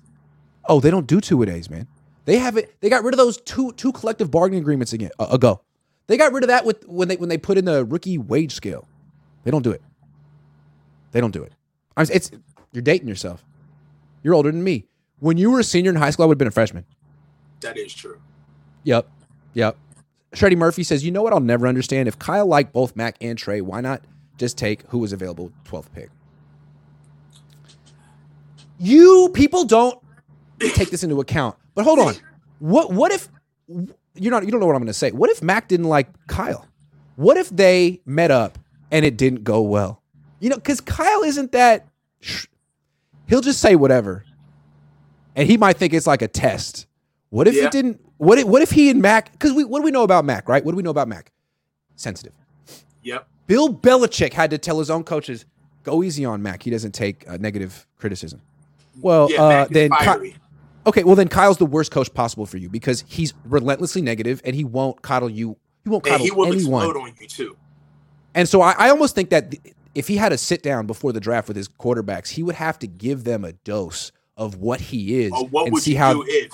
Oh, 0.67 0.79
they 0.79 0.91
don't 0.91 1.07
do 1.07 1.19
two 1.19 1.41
a 1.41 1.45
days, 1.45 1.69
man. 1.69 1.87
They 2.29 2.37
haven't. 2.37 2.67
They 2.79 2.89
got 2.91 3.03
rid 3.03 3.15
of 3.15 3.17
those 3.17 3.37
two 3.41 3.71
two 3.71 3.91
collective 3.91 4.29
bargaining 4.29 4.61
agreements 4.61 4.93
again 4.93 5.09
uh, 5.17 5.29
ago. 5.31 5.61
They 6.05 6.15
got 6.15 6.31
rid 6.31 6.43
of 6.43 6.49
that 6.49 6.63
with 6.63 6.87
when 6.87 7.07
they 7.07 7.15
when 7.15 7.27
they 7.27 7.39
put 7.39 7.57
in 7.57 7.65
the 7.65 7.83
rookie 7.83 8.19
wage 8.19 8.53
scale. 8.53 8.87
They 9.43 9.49
don't 9.49 9.63
do 9.63 9.71
it. 9.71 9.81
They 11.11 11.21
don't 11.21 11.31
do 11.31 11.41
it. 11.41 11.53
I'm, 11.97 12.05
it's 12.13 12.29
you're 12.71 12.83
dating 12.83 13.07
yourself. 13.07 13.43
You're 14.21 14.35
older 14.35 14.51
than 14.51 14.63
me. 14.63 14.85
When 15.17 15.39
you 15.39 15.49
were 15.49 15.59
a 15.59 15.63
senior 15.63 15.89
in 15.89 15.95
high 15.95 16.11
school, 16.11 16.25
I 16.25 16.27
would 16.27 16.35
have 16.35 16.37
been 16.37 16.47
a 16.47 16.51
freshman. 16.51 16.85
That 17.61 17.79
is 17.79 17.91
true. 17.95 18.21
Yep. 18.83 19.09
Yep. 19.55 19.77
Shreddy 20.33 20.55
Murphy 20.55 20.83
says, 20.83 21.03
you 21.03 21.09
know 21.09 21.23
what 21.23 21.33
I'll 21.33 21.39
never 21.39 21.65
understand? 21.65 22.07
If 22.07 22.19
Kyle 22.19 22.45
liked 22.45 22.73
both 22.73 22.95
Mac 22.95 23.17
and 23.21 23.39
Trey, 23.39 23.61
why 23.61 23.81
not 23.81 24.03
just 24.37 24.55
take 24.55 24.83
who 24.89 24.99
was 24.99 25.13
available 25.13 25.51
12th 25.65 25.91
pick? 25.95 26.11
You 28.77 29.31
people 29.33 29.65
don't 29.65 29.97
take 30.59 30.91
this 30.91 31.03
into 31.03 31.19
account. 31.21 31.55
But 31.75 31.83
hold 31.85 31.99
on. 31.99 32.15
What 32.59 32.91
what 32.91 33.13
if 33.13 33.29
you're 34.15 34.31
not 34.31 34.43
you 34.43 34.51
don't 34.51 34.59
know 34.59 34.65
what 34.65 34.75
I'm 34.75 34.81
gonna 34.81 34.91
say. 34.93 35.11
What 35.11 35.29
if 35.29 35.41
Mac 35.41 35.69
didn't 35.69 35.87
like 35.87 36.07
Kyle? 36.27 36.65
What 37.15 37.37
if 37.37 37.49
they 37.49 38.01
met 38.05 38.31
up 38.31 38.59
and 38.91 39.05
it 39.05 39.15
didn't 39.15 39.45
go 39.45 39.61
well? 39.61 40.01
You 40.41 40.49
know, 40.49 40.57
because 40.57 40.81
Kyle 40.81 41.23
isn't 41.23 41.53
that 41.53 41.87
he'll 43.27 43.39
just 43.39 43.61
say 43.61 43.75
whatever. 43.77 44.25
And 45.37 45.47
he 45.47 45.55
might 45.55 45.77
think 45.77 45.93
it's 45.93 46.05
like 46.07 46.21
a 46.21 46.27
test. 46.27 46.85
What 47.29 47.47
if 47.47 47.55
Yeah. 47.55 47.65
it 47.67 47.71
didn't? 47.71 48.01
What 48.17 48.37
if, 48.39 48.45
what 48.45 48.61
if 48.61 48.71
he 48.71 48.89
and 48.89 49.01
Mac? 49.01 49.31
Because 49.31 49.53
we 49.53 49.63
what 49.63 49.79
do 49.79 49.83
we 49.83 49.91
know 49.91 50.03
about 50.03 50.25
Mac, 50.25 50.49
right? 50.49 50.63
What 50.65 50.73
do 50.73 50.75
we 50.75 50.83
know 50.83 50.89
about 50.89 51.07
Mac? 51.07 51.31
Sensitive. 51.95 52.33
Yep. 53.03 53.25
Bill 53.47 53.73
Belichick 53.73 54.33
had 54.33 54.49
to 54.51 54.57
tell 54.57 54.79
his 54.79 54.89
own 54.89 55.05
coaches, 55.05 55.45
"Go 55.83 56.03
easy 56.03 56.25
on 56.25 56.41
Mac. 56.41 56.61
He 56.63 56.69
doesn't 56.71 56.91
take 56.91 57.25
uh, 57.29 57.37
negative 57.39 57.87
criticism." 57.97 58.41
Well, 59.01 59.31
yeah, 59.31 59.41
uh, 59.41 59.67
then 59.69 59.91
Ky-. 59.91 60.35
Okay, 60.87 61.03
well 61.03 61.15
then 61.15 61.27
Kyle's 61.27 61.57
the 61.57 61.65
worst 61.65 61.91
coach 61.91 62.13
possible 62.13 62.45
for 62.45 62.57
you 62.57 62.69
because 62.69 63.03
he's 63.07 63.33
relentlessly 63.45 64.01
negative 64.01 64.41
and 64.45 64.55
he 64.55 64.63
won't 64.63 65.01
coddle 65.01 65.29
you. 65.29 65.57
He 65.83 65.89
won't 65.89 66.05
and 66.05 66.11
coddle 66.13 66.25
he 66.25 66.31
will 66.31 66.45
anyone. 66.53 66.83
explode 66.85 67.01
on 67.01 67.13
you 67.19 67.27
too. 67.27 67.57
And 68.35 68.47
so 68.47 68.61
I, 68.61 68.73
I 68.77 68.89
almost 68.89 69.15
think 69.15 69.29
that 69.31 69.51
th- 69.51 69.75
if 69.95 70.07
he 70.07 70.17
had 70.17 70.31
a 70.31 70.37
sit 70.37 70.61
down 70.63 70.85
before 70.87 71.11
the 71.11 71.19
draft 71.19 71.47
with 71.47 71.57
his 71.57 71.67
quarterbacks, 71.67 72.29
he 72.29 72.43
would 72.43 72.55
have 72.55 72.77
to 72.79 72.87
give 72.87 73.23
them 73.23 73.43
a 73.43 73.53
dose 73.53 74.11
of 74.37 74.57
what 74.57 74.79
he 74.79 75.21
is 75.21 75.31
what 75.49 75.65
and 75.65 75.73
would 75.73 75.83
see 75.83 75.93
you 75.93 75.97
how. 75.97 76.13
do 76.13 76.23
if? 76.27 76.51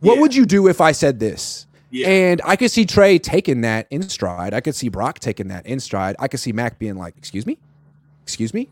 What 0.00 0.14
Yeah. 0.16 0.20
would 0.22 0.34
you 0.34 0.46
do 0.46 0.66
if 0.68 0.80
I 0.80 0.92
said 0.92 1.20
this? 1.20 1.66
Yeah. 1.90 2.08
And 2.08 2.40
I 2.44 2.56
could 2.56 2.70
see 2.70 2.86
Trey 2.86 3.18
taking 3.18 3.60
that 3.60 3.86
in 3.90 4.02
stride. 4.08 4.54
I 4.54 4.60
could 4.62 4.74
see 4.74 4.88
Brock 4.88 5.18
taking 5.18 5.48
that 5.48 5.66
in 5.66 5.78
stride. 5.78 6.16
I 6.18 6.26
could 6.26 6.40
see 6.40 6.50
Mac 6.52 6.78
being 6.78 6.96
like, 6.96 7.14
"Excuse 7.18 7.44
me, 7.46 7.58
excuse 8.22 8.54
me." 8.54 8.70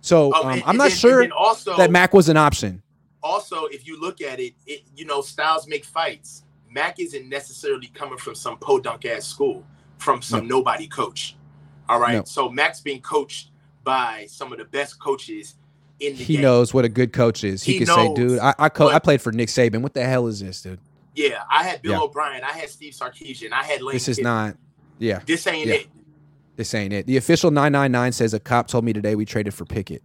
So 0.00 0.32
Oh, 0.34 0.42
um, 0.42 0.52
and- 0.52 0.62
I'm 0.62 0.68
and 0.70 0.78
not 0.78 0.88
then- 0.88 0.96
sure 0.96 1.32
also, 1.34 1.76
that 1.76 1.90
Mac 1.90 2.14
was 2.14 2.28
an 2.30 2.38
option. 2.38 2.82
Also, 3.26 3.64
if 3.66 3.86
you 3.86 4.00
look 4.00 4.20
at 4.20 4.38
it, 4.38 4.54
it, 4.66 4.82
you 4.96 5.04
know, 5.04 5.20
styles 5.20 5.66
make 5.66 5.84
fights. 5.84 6.44
Mac 6.70 7.00
isn't 7.00 7.28
necessarily 7.28 7.88
coming 7.88 8.18
from 8.18 8.34
some 8.36 8.56
podunk 8.58 9.04
ass 9.04 9.26
school, 9.26 9.64
from 9.98 10.22
some 10.22 10.46
nobody 10.46 10.86
coach. 10.86 11.36
All 11.88 11.98
right. 11.98 12.14
No. 12.18 12.24
So 12.24 12.48
Mac's 12.48 12.80
being 12.80 13.00
coached 13.00 13.50
by 13.82 14.26
some 14.28 14.52
of 14.52 14.58
the 14.58 14.64
best 14.66 15.00
coaches 15.00 15.56
in 15.98 16.12
the 16.12 16.18
game. 16.18 16.26
He 16.26 16.32
game. 16.34 16.42
knows 16.42 16.72
what 16.72 16.84
a 16.84 16.88
good 16.88 17.12
coach 17.12 17.42
is. 17.42 17.62
He, 17.64 17.78
He 17.78 17.84
say, 17.86 17.94
knows, 17.96 18.16
"Dude, 18.16 18.38
I 18.38 18.54
I, 18.58 18.68
co- 18.68 18.88
I 18.90 18.98
played 19.00 19.20
for 19.20 19.32
Nick 19.32 19.48
Saban. 19.48 19.82
What 19.82 19.94
the 19.94 20.04
hell 20.04 20.26
is 20.28 20.38
this, 20.40 20.62
dude? 20.62 20.78
Yeah, 21.16 21.42
I 21.50 21.64
had 21.64 21.82
Bill 21.82 21.92
Yeah. 21.92 22.00
O'Brien, 22.02 22.44
I 22.44 22.52
had 22.52 22.68
Steve 22.68 22.92
Sarkisian, 22.92 23.52
I 23.52 23.62
had 23.64 23.80
Lane. 23.82 23.94
This 23.94 24.06
is 24.08 24.18
not. 24.20 24.56
Yeah, 24.98 25.20
This 25.26 25.46
ain't 25.46 25.66
Yeah. 25.66 25.74
it. 25.74 25.86
this 26.56 26.74
ain't 26.74 26.92
it." 26.92 27.06
The 27.06 27.16
official 27.16 27.50
999 27.50 28.12
says 28.12 28.34
a 28.34 28.40
cop 28.40 28.68
told 28.68 28.84
me 28.84 28.92
today 28.92 29.14
we 29.16 29.24
traded 29.24 29.54
for 29.54 29.64
Pickett. 29.64 30.02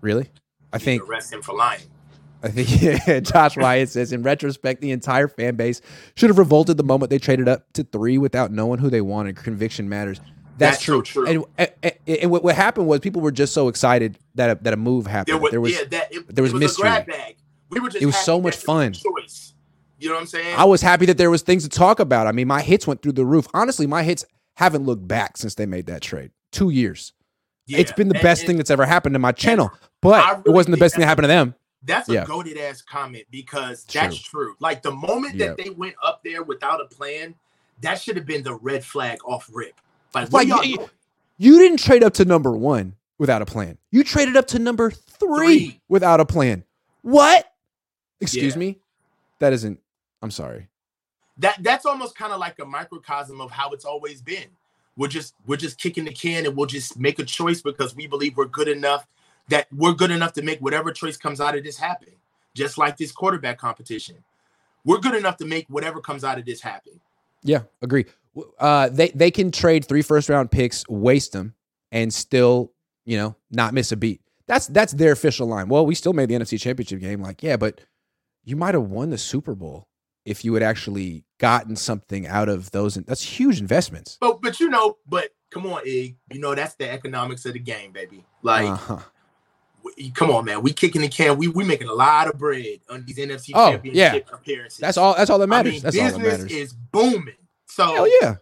Really? 0.00 0.28
I 0.72 0.76
You 0.76 0.84
think 0.84 1.02
arrest 1.08 1.32
him 1.32 1.42
for 1.42 1.54
lying. 1.54 1.82
I 2.42 2.48
think 2.48 2.80
yeah, 3.06 3.20
Josh 3.20 3.56
Wyatt 3.56 3.90
says 3.90 4.12
in 4.12 4.22
retrospect, 4.22 4.80
the 4.80 4.92
entire 4.92 5.28
fan 5.28 5.56
base 5.56 5.80
should 6.14 6.30
have 6.30 6.38
revolted 6.38 6.76
the 6.78 6.82
moment 6.84 7.10
they 7.10 7.18
traded 7.18 7.48
up 7.48 7.70
to 7.74 7.84
three 7.84 8.16
without 8.18 8.50
knowing 8.50 8.78
who 8.80 8.88
they 8.88 9.02
wanted. 9.02 9.36
Conviction 9.36 9.88
matters. 9.88 10.20
That's, 10.56 10.76
That's 10.76 10.82
true. 10.82 10.96
so 10.98 11.02
true. 11.02 11.44
And, 11.58 11.70
and, 11.82 11.92
and- 12.06 12.30
what, 12.30 12.42
what 12.44 12.54
happened 12.54 12.86
was 12.86 13.00
people 13.00 13.20
were 13.22 13.30
just 13.32 13.52
so 13.54 13.68
excited 13.68 14.18
that 14.36 14.50
a, 14.58 14.62
that 14.62 14.72
a 14.72 14.76
move 14.76 15.06
happened. 15.06 15.34
There 15.34 15.38
was, 15.40 15.50
there 15.50 15.60
was 15.60 15.72
yeah, 15.72 15.84
that, 15.90 16.12
it, 16.14 16.34
there 16.34 16.42
was 16.42 16.52
was 16.52 16.60
mystery. 16.60 16.88
a 16.88 16.92
grab 16.92 17.06
bag. 17.06 17.36
We 17.70 17.80
were 17.80 17.88
just 17.88 18.02
It 18.02 18.06
was 18.06 18.16
so 18.16 18.40
much 18.40 18.56
there 18.64 18.74
was 18.76 18.94
a 18.94 19.00
fun. 19.02 19.14
Choice. 19.22 19.54
You 19.98 20.08
know 20.08 20.14
what 20.14 20.20
I'm 20.22 20.26
saying? 20.26 20.54
I 20.56 20.64
was 20.64 20.80
happy 20.80 21.04
that 21.06 21.18
there 21.18 21.30
was 21.30 21.42
things 21.42 21.62
to 21.64 21.68
talk 21.68 22.00
about. 22.00 22.26
I 22.26 22.32
mean, 22.32 22.48
my 22.48 22.62
hits 22.62 22.86
went 22.86 23.02
through 23.02 23.12
the 23.12 23.24
roof. 23.26 23.46
Honestly, 23.52 23.86
my 23.86 24.02
hits 24.02 24.24
haven't 24.56 24.84
looked 24.84 25.06
back 25.06 25.36
since 25.36 25.54
they 25.56 25.66
made 25.66 25.86
that 25.86 26.00
trade. 26.00 26.30
Two 26.52 26.70
years. 26.70 27.12
Yeah. 27.66 27.78
It's 27.78 27.92
been 27.92 28.08
the 28.08 28.14
And- 28.14 28.22
best 28.22 28.42
and 28.42 28.46
thing 28.48 28.56
that's 28.56 28.70
ever 28.70 28.86
happened 28.86 29.14
to 29.14 29.18
my 29.18 29.32
channel, 29.32 29.70
but 30.00 30.24
I 30.24 30.40
it 30.44 30.50
wasn't 30.50 30.72
the 30.76 30.80
best 30.80 30.94
thing 30.94 31.00
that 31.00 31.06
happened 31.06 31.24
to 31.24 31.28
them. 31.28 31.54
That's 31.82 32.08
a 32.08 32.12
Yeah. 32.14 32.24
goaded 32.26 32.58
ass 32.58 32.82
comment 32.82 33.24
because 33.30 33.84
that's 33.84 34.18
true. 34.18 34.54
Like 34.60 34.82
the 34.82 34.90
moment 34.90 35.38
that 35.38 35.56
they 35.56 35.70
went 35.70 35.94
up 36.02 36.22
there 36.24 36.42
without 36.42 36.80
a 36.80 36.84
plan, 36.86 37.34
that 37.80 38.00
should 38.00 38.16
have 38.16 38.26
been 38.26 38.42
the 38.42 38.54
red 38.54 38.84
flag 38.84 39.18
off 39.24 39.48
rip. 39.52 39.74
Like, 40.14 40.32
Like, 40.32 40.48
you- 40.66 40.90
You 41.38 41.58
didn't 41.58 41.78
trade 41.78 42.04
up 42.04 42.12
to 42.14 42.24
number 42.26 42.50
one 42.52 42.96
without 43.16 43.40
a 43.40 43.46
plan. 43.46 43.78
You 43.90 44.04
traded 44.04 44.36
up 44.36 44.46
to 44.48 44.58
number 44.58 44.90
three, 44.90 45.68
Three. 45.68 45.80
without 45.88 46.20
a 46.20 46.26
plan. 46.26 46.64
What? 47.00 47.50
Excuse 48.20 48.52
Yeah. 48.54 48.58
me? 48.58 48.78
That 49.38 49.54
isn't. 49.54 49.80
I'm 50.22 50.30
sorry. 50.30 50.66
that 51.38 51.56
that's 51.62 51.86
almost 51.86 52.14
kind 52.14 52.34
of 52.34 52.38
like 52.38 52.58
a 52.58 52.66
microcosm 52.66 53.40
of 53.40 53.50
how 53.50 53.70
it's 53.70 53.86
always 53.86 54.20
been. 54.20 54.44
We're 54.98 55.08
just 55.08 55.34
we're 55.46 55.56
just 55.56 55.78
kicking 55.78 56.04
the 56.04 56.12
can 56.12 56.44
and 56.44 56.54
we'll 56.54 56.66
just 56.66 56.98
make 56.98 57.18
a 57.18 57.24
choice 57.24 57.62
because 57.62 57.96
we 57.96 58.06
believe 58.06 58.36
we're 58.36 58.44
good 58.44 58.68
enough 58.68 59.06
that 59.50 59.68
we're 59.72 59.92
good 59.92 60.10
enough 60.10 60.32
to 60.34 60.42
make 60.42 60.58
whatever 60.60 60.92
choice 60.92 61.16
comes 61.16 61.40
out 61.40 61.56
of 61.56 61.62
this 61.62 61.76
happen. 61.76 62.12
Just 62.54 62.78
like 62.78 62.96
this 62.96 63.12
quarterback 63.12 63.58
competition. 63.58 64.16
We're 64.84 64.98
good 64.98 65.14
enough 65.14 65.36
to 65.36 65.44
make 65.44 65.66
whatever 65.68 66.00
comes 66.00 66.24
out 66.24 66.38
of 66.38 66.44
this 66.44 66.60
happen. 66.60 67.00
Yeah, 67.42 67.62
agree. 67.82 68.06
Uh, 68.58 68.88
they 68.88 69.08
they 69.10 69.30
can 69.30 69.50
trade 69.52 69.84
three 69.84 70.02
first 70.02 70.28
round 70.28 70.50
picks, 70.50 70.84
waste 70.88 71.32
them, 71.32 71.54
and 71.92 72.12
still 72.12 72.72
you 73.04 73.16
know 73.16 73.36
not 73.50 73.74
miss 73.74 73.92
a 73.92 73.96
beat. 73.96 74.20
That's 74.46 74.66
that's 74.66 74.92
their 74.92 75.12
official 75.12 75.46
line. 75.46 75.68
Well, 75.68 75.86
we 75.86 75.94
still 75.94 76.12
made 76.12 76.28
the 76.28 76.34
NFC 76.34 76.60
Championship 76.60 77.00
game. 77.00 77.20
Like, 77.22 77.42
yeah, 77.42 77.56
but 77.56 77.80
you 78.44 78.56
might 78.56 78.74
have 78.74 78.84
won 78.84 79.10
the 79.10 79.18
Super 79.18 79.54
Bowl 79.54 79.86
if 80.24 80.44
you 80.44 80.54
had 80.54 80.62
actually 80.62 81.24
gotten 81.38 81.76
something 81.76 82.26
out 82.26 82.48
of 82.48 82.70
those. 82.72 82.94
That's 82.94 83.22
huge 83.22 83.60
investments. 83.60 84.18
But 84.20 84.42
but 84.42 84.58
you 84.60 84.68
know, 84.68 84.96
but 85.06 85.30
come 85.50 85.66
on, 85.66 85.82
Ig. 85.86 86.16
You 86.32 86.40
know 86.40 86.54
that's 86.54 86.74
the 86.74 86.90
economics 86.90 87.44
of 87.46 87.52
the 87.52 87.58
game, 87.58 87.92
baby. 87.92 88.24
Like, 88.42 88.68
Uh-huh. 88.68 88.98
We- 89.82 90.10
come 90.10 90.30
on, 90.30 90.44
man. 90.44 90.62
We 90.62 90.72
kicking 90.72 91.02
the 91.02 91.08
can. 91.08 91.38
We 91.38 91.48
we 91.48 91.64
making 91.64 91.88
a 91.88 91.94
lot 91.94 92.28
of 92.28 92.38
bread 92.38 92.80
on 92.88 93.04
these 93.06 93.18
NFC 93.18 93.50
Oh, 93.54 93.70
championship 93.72 94.28
appearances. 94.32 94.78
That's 94.78 94.96
all. 94.96 95.14
That's 95.16 95.30
all 95.30 95.38
that 95.38 95.48
matters. 95.48 95.72
I 95.72 95.74
mean, 95.74 95.82
that's 95.82 95.96
all 95.98 96.04
business 96.04 96.32
that 96.32 96.38
matters. 96.44 96.52
is 96.52 96.72
booming. 96.72 97.34
So 97.66 97.84
Hell 97.94 98.08
yeah. 98.20 98.36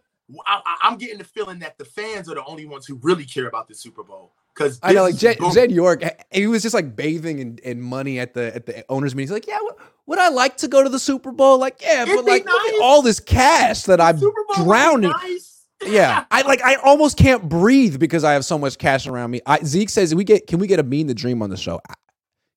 I, 0.47 0.77
am 0.83 0.99
getting 0.99 1.19
the 1.19 1.25
feeling 1.25 1.59
that 1.61 1.79
the 1.79 1.85
fans 1.85 2.29
are 2.29 2.35
the 2.35 2.45
only 2.45 2.67
ones 2.67 2.87
who 2.87 2.97
really 3.03 3.25
care 3.25 3.47
about 3.47 3.67
the 3.69 3.75
Super 3.75 4.03
Bowl. 4.03 4.33
Because 4.55 4.79
I 4.83 4.93
know, 4.93 5.03
like 5.05 5.17
Jed, 5.17 5.39
Jed 5.55 5.71
York, 5.71 6.03
he 6.33 6.49
was 6.49 6.63
just 6.63 6.75
like 6.75 6.97
bathing 6.97 7.39
in, 7.39 7.59
in 7.63 7.81
money 7.81 8.19
at 8.19 8.35
the 8.35 8.55
at 8.55 8.67
the 8.67 8.85
owners' 8.89 9.15
meeting. 9.15 9.29
He's 9.29 9.33
like, 9.33 9.47
"Yeah, 9.47 9.59
would, 9.63 9.75
would 10.07 10.19
I 10.19 10.31
like 10.31 10.57
to 10.59 10.69
go 10.69 10.83
to 10.83 10.89
the 10.89 10.99
Super 10.99 11.31
Bowl? 11.31 11.59
Like, 11.59 11.81
yeah, 11.81 12.03
It'd 12.03 12.17
but 12.17 12.25
like, 12.25 12.45
nice. 12.45 12.73
all 12.83 13.01
this 13.01 13.21
cash 13.21 13.85
that 13.85 14.01
I'm 14.01 14.19
Super 14.19 14.33
Bowl 14.35 14.45
would 14.49 14.65
be 14.65 14.65
drowning." 14.65 15.11
nice. 15.11 15.58
Yeah, 15.87 16.25
I 16.31 16.43
like, 16.43 16.63
I 16.65 16.75
almost 16.77 17.17
can't 17.17 17.49
breathe 17.49 17.99
because 17.99 18.25
I 18.25 18.33
have 18.33 18.45
so 18.45 18.59
much 18.59 18.79
cash 18.79 19.07
around 19.07 19.31
me. 19.31 19.41
I, 19.47 19.61
Zeke 19.65 19.89
says, 19.91 20.15
"We 20.15 20.25
get, 20.25 20.47
can 20.47 20.59
we 20.59 20.67
get 20.67 20.79
a 20.81 20.83
mean 20.83 21.07
the 21.07 21.15
dream 21.15 21.43
on 21.43 21.51
the 21.51 21.57
show?" 21.57 21.81
I- 21.89 21.95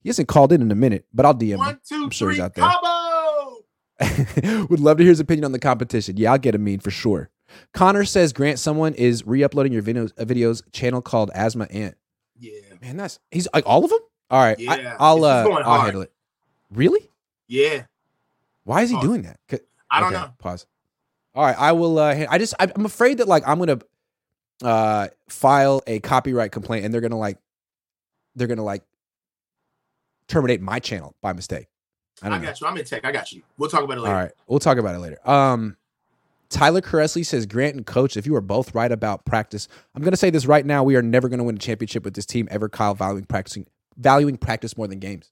He 0.01 0.09
hasn't 0.09 0.27
called 0.27 0.51
in 0.51 0.61
in 0.61 0.71
a 0.71 0.75
minute, 0.75 1.05
but 1.13 1.25
I'll 1.25 1.35
DM 1.35 1.51
him. 1.51 1.57
One, 1.59 1.79
two, 1.87 2.03
I'm 2.03 2.09
sure 2.09 2.31
he's 2.31 2.39
out 2.39 2.55
there. 2.55 2.65
combo. 2.67 3.57
Would 4.69 4.79
love 4.79 4.97
to 4.97 5.03
hear 5.03 5.11
his 5.11 5.19
opinion 5.19 5.45
on 5.45 5.51
the 5.51 5.59
competition. 5.59 6.17
Yeah, 6.17 6.31
I'll 6.31 6.39
get 6.39 6.55
a 6.55 6.57
mean 6.57 6.79
for 6.79 6.89
sure. 6.89 7.29
Connor 7.73 8.05
says 8.05 8.33
Grant, 8.33 8.57
someone 8.57 8.93
is 8.95 9.27
re-uploading 9.27 9.73
your 9.73 9.83
videos, 9.83 10.11
a 10.17 10.25
videos 10.25 10.63
channel 10.71 11.01
called 11.01 11.29
Asthma 11.35 11.65
Ant. 11.65 11.95
Yeah, 12.39 12.53
Man, 12.81 12.97
that's 12.97 13.19
he's 13.29 13.47
like 13.53 13.65
all 13.67 13.83
of 13.83 13.89
them. 13.91 13.99
All 14.31 14.41
right, 14.41 14.57
Yeah, 14.57 14.95
I, 14.99 15.13
will 15.13 15.25
uh, 15.25 15.43
I'll 15.43 15.63
hard. 15.63 15.81
handle 15.83 16.01
it. 16.01 16.11
Really? 16.71 17.01
yeah. 17.47 17.83
Why 18.63 18.81
is 18.83 18.89
he 18.89 18.95
Pause. 18.95 19.05
doing 19.05 19.21
that? 19.23 19.37
I 19.91 19.99
don't 19.99 20.13
okay, 20.13 20.21
know. 20.23 20.31
Pause. 20.39 20.65
All 21.33 21.45
right, 21.45 21.57
I 21.57 21.71
will. 21.71 21.97
Uh, 21.97 22.25
I 22.29 22.37
just 22.37 22.53
I'm 22.59 22.85
afraid 22.85 23.19
that 23.19 23.27
like 23.27 23.47
I'm 23.47 23.59
gonna 23.59 23.79
uh 24.63 25.07
file 25.29 25.81
a 25.87 25.99
copyright 25.99 26.51
complaint 26.51 26.85
and 26.85 26.93
they're 26.93 27.01
gonna 27.01 27.17
like 27.17 27.37
they're 28.35 28.47
gonna 28.47 28.63
like 28.63 28.83
terminate 30.27 30.61
my 30.61 30.79
channel 30.79 31.15
by 31.21 31.33
mistake. 31.33 31.67
I 32.21 32.27
I, 32.27 32.29
don't 32.29 32.41
know. 32.41 32.47
got 32.47 32.61
you. 32.61 32.67
I'm 32.67 32.77
in 32.77 32.85
tech. 32.85 33.05
I 33.05 33.11
got 33.11 33.31
you. 33.31 33.41
We'll 33.57 33.69
talk 33.69 33.83
about 33.83 33.97
it 33.97 34.01
later. 34.01 34.15
All 34.15 34.21
right, 34.21 34.31
we'll 34.47 34.59
talk 34.59 34.77
about 34.77 34.95
it 34.95 34.99
later. 34.99 35.29
Um, 35.29 35.77
Tyler 36.49 36.81
Cressley 36.81 37.25
says 37.25 37.45
Grant 37.45 37.75
and 37.75 37.85
Coach, 37.85 38.17
if 38.17 38.25
you 38.25 38.35
are 38.35 38.41
both 38.41 38.75
right 38.75 38.91
about 38.91 39.25
practice, 39.25 39.69
I'm 39.95 40.01
going 40.01 40.11
to 40.11 40.17
say 40.17 40.29
this 40.29 40.45
right 40.45 40.65
now: 40.65 40.83
we 40.83 40.95
are 40.95 41.01
never 41.01 41.29
going 41.29 41.39
to 41.39 41.43
win 41.45 41.55
a 41.55 41.59
championship 41.59 42.03
with 42.03 42.13
this 42.13 42.25
team 42.25 42.47
ever. 42.51 42.69
Kyle 42.69 42.93
valuing 42.93 43.25
practicing, 43.25 43.65
valuing 43.97 44.37
practice 44.37 44.77
more 44.77 44.87
than 44.87 44.99
games. 44.99 45.31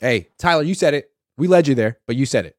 Hey, 0.00 0.28
Tyler, 0.38 0.62
you 0.62 0.74
said 0.74 0.94
it. 0.94 1.10
We 1.36 1.48
led 1.48 1.68
you 1.68 1.74
there, 1.74 1.98
but 2.06 2.16
you 2.16 2.26
said 2.26 2.46
it. 2.46 2.56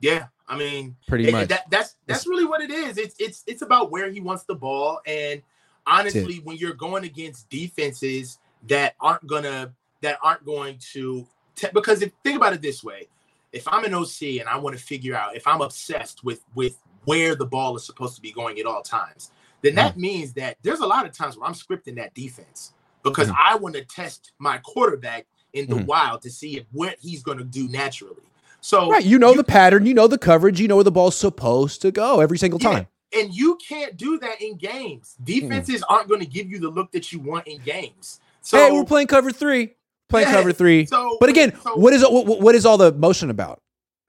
Yeah, 0.00 0.26
I 0.48 0.56
mean, 0.56 0.96
pretty 1.06 1.28
it, 1.28 1.32
much. 1.32 1.48
That, 1.48 1.70
that's 1.70 1.96
that's 2.06 2.26
really 2.26 2.44
what 2.44 2.60
it 2.60 2.70
is. 2.70 2.98
It's 2.98 3.14
it's 3.18 3.44
it's 3.46 3.62
about 3.62 3.90
where 3.90 4.10
he 4.10 4.20
wants 4.20 4.44
the 4.44 4.54
ball, 4.54 5.00
and 5.06 5.42
honestly, 5.86 6.40
when 6.44 6.56
you're 6.56 6.74
going 6.74 7.04
against 7.04 7.48
defenses 7.50 8.38
that 8.68 8.94
aren't 9.00 9.26
gonna 9.26 9.72
that 10.00 10.18
aren't 10.22 10.44
going 10.44 10.78
to 10.92 11.26
te- 11.54 11.68
because 11.72 12.02
if 12.02 12.12
think 12.24 12.36
about 12.36 12.52
it 12.52 12.62
this 12.62 12.82
way, 12.82 13.08
if 13.52 13.66
I'm 13.68 13.84
an 13.84 13.94
OC 13.94 14.40
and 14.40 14.48
I 14.48 14.58
want 14.58 14.76
to 14.76 14.82
figure 14.82 15.14
out 15.14 15.36
if 15.36 15.46
I'm 15.46 15.60
obsessed 15.60 16.24
with 16.24 16.44
with 16.54 16.78
where 17.04 17.34
the 17.34 17.46
ball 17.46 17.76
is 17.76 17.84
supposed 17.84 18.14
to 18.16 18.20
be 18.20 18.32
going 18.32 18.58
at 18.58 18.66
all 18.66 18.82
times, 18.82 19.30
then 19.62 19.74
that 19.74 19.94
mm. 19.94 19.98
means 19.98 20.32
that 20.34 20.56
there's 20.62 20.80
a 20.80 20.86
lot 20.86 21.06
of 21.06 21.12
times 21.12 21.36
where 21.36 21.46
I'm 21.46 21.54
scripting 21.54 21.96
that 21.96 22.14
defense 22.14 22.72
because 23.02 23.28
mm. 23.28 23.36
I 23.38 23.56
want 23.56 23.74
to 23.76 23.84
test 23.84 24.32
my 24.38 24.58
quarterback 24.58 25.26
in 25.52 25.68
the 25.68 25.76
mm. 25.76 25.86
wild 25.86 26.22
to 26.22 26.30
see 26.30 26.58
if 26.58 26.66
what 26.72 26.96
he's 27.00 27.22
going 27.22 27.38
to 27.38 27.44
do 27.44 27.68
naturally. 27.68 28.22
So 28.60 28.90
right, 28.90 29.04
you 29.04 29.18
know 29.18 29.30
you, 29.30 29.36
the 29.36 29.44
pattern, 29.44 29.86
you 29.86 29.94
know 29.94 30.06
the 30.06 30.18
coverage, 30.18 30.60
you 30.60 30.68
know 30.68 30.76
where 30.76 30.84
the 30.84 30.90
ball's 30.90 31.16
supposed 31.16 31.82
to 31.82 31.90
go 31.90 32.20
every 32.20 32.38
single 32.38 32.58
time. 32.58 32.86
Yeah, 33.12 33.20
and 33.20 33.34
you 33.34 33.58
can't 33.66 33.96
do 33.96 34.18
that 34.18 34.40
in 34.40 34.56
games. 34.56 35.16
Defenses 35.22 35.82
aren't 35.88 36.08
going 36.08 36.20
to 36.20 36.26
give 36.26 36.50
you 36.50 36.58
the 36.58 36.68
look 36.68 36.92
that 36.92 37.12
you 37.12 37.18
want 37.18 37.46
in 37.46 37.60
games. 37.62 38.20
So 38.42 38.58
hey, 38.58 38.70
we're 38.70 38.84
playing 38.84 39.06
cover 39.06 39.30
three, 39.32 39.74
playing 40.08 40.28
yeah, 40.28 40.34
cover 40.34 40.52
three. 40.52 40.86
So, 40.86 41.16
but 41.20 41.28
again, 41.28 41.56
so, 41.62 41.76
what 41.76 41.92
is 41.92 42.02
what, 42.02 42.40
what 42.40 42.54
is 42.54 42.66
all 42.66 42.76
the 42.76 42.92
motion 42.92 43.30
about? 43.30 43.60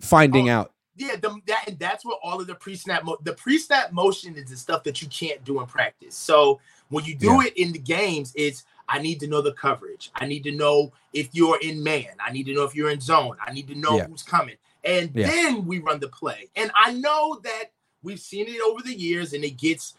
Finding 0.01 0.49
oh, 0.49 0.53
out. 0.53 0.73
Yeah, 0.95 1.15
the, 1.15 1.39
that 1.47 1.65
and 1.67 1.79
that's 1.79 2.05
what 2.05 2.19
all 2.21 2.41
of 2.41 2.47
the 2.47 2.55
pre-snap 2.55 3.03
mo- 3.05 3.17
the 3.23 3.33
pre-snap 3.33 3.91
motion 3.91 4.35
is 4.35 4.49
the 4.49 4.57
stuff 4.57 4.83
that 4.83 5.01
you 5.01 5.07
can't 5.07 5.43
do 5.43 5.61
in 5.61 5.65
practice. 5.65 6.15
So 6.15 6.59
when 6.89 7.05
you 7.05 7.15
do 7.15 7.27
yeah. 7.27 7.43
it 7.45 7.57
in 7.57 7.71
the 7.71 7.79
games, 7.79 8.33
it's 8.35 8.65
I 8.91 8.99
need 8.99 9.21
to 9.21 9.27
know 9.27 9.41
the 9.41 9.53
coverage. 9.53 10.11
I 10.15 10.25
need 10.25 10.43
to 10.43 10.51
know 10.51 10.91
if 11.13 11.29
you're 11.31 11.59
in 11.61 11.81
man. 11.81 12.09
I 12.19 12.31
need 12.31 12.45
to 12.47 12.53
know 12.53 12.63
if 12.63 12.75
you're 12.75 12.89
in 12.89 12.99
zone. 12.99 13.37
I 13.41 13.53
need 13.53 13.67
to 13.69 13.75
know 13.75 13.95
yeah. 13.95 14.07
who's 14.07 14.21
coming. 14.21 14.57
And 14.83 15.11
yeah. 15.13 15.27
then 15.27 15.65
we 15.65 15.79
run 15.79 16.01
the 16.01 16.09
play. 16.09 16.49
And 16.57 16.71
I 16.75 16.91
know 16.93 17.39
that 17.43 17.71
we've 18.03 18.19
seen 18.19 18.47
it 18.49 18.59
over 18.61 18.81
the 18.81 18.93
years 18.93 19.31
and 19.31 19.45
it 19.45 19.57
gets 19.57 19.95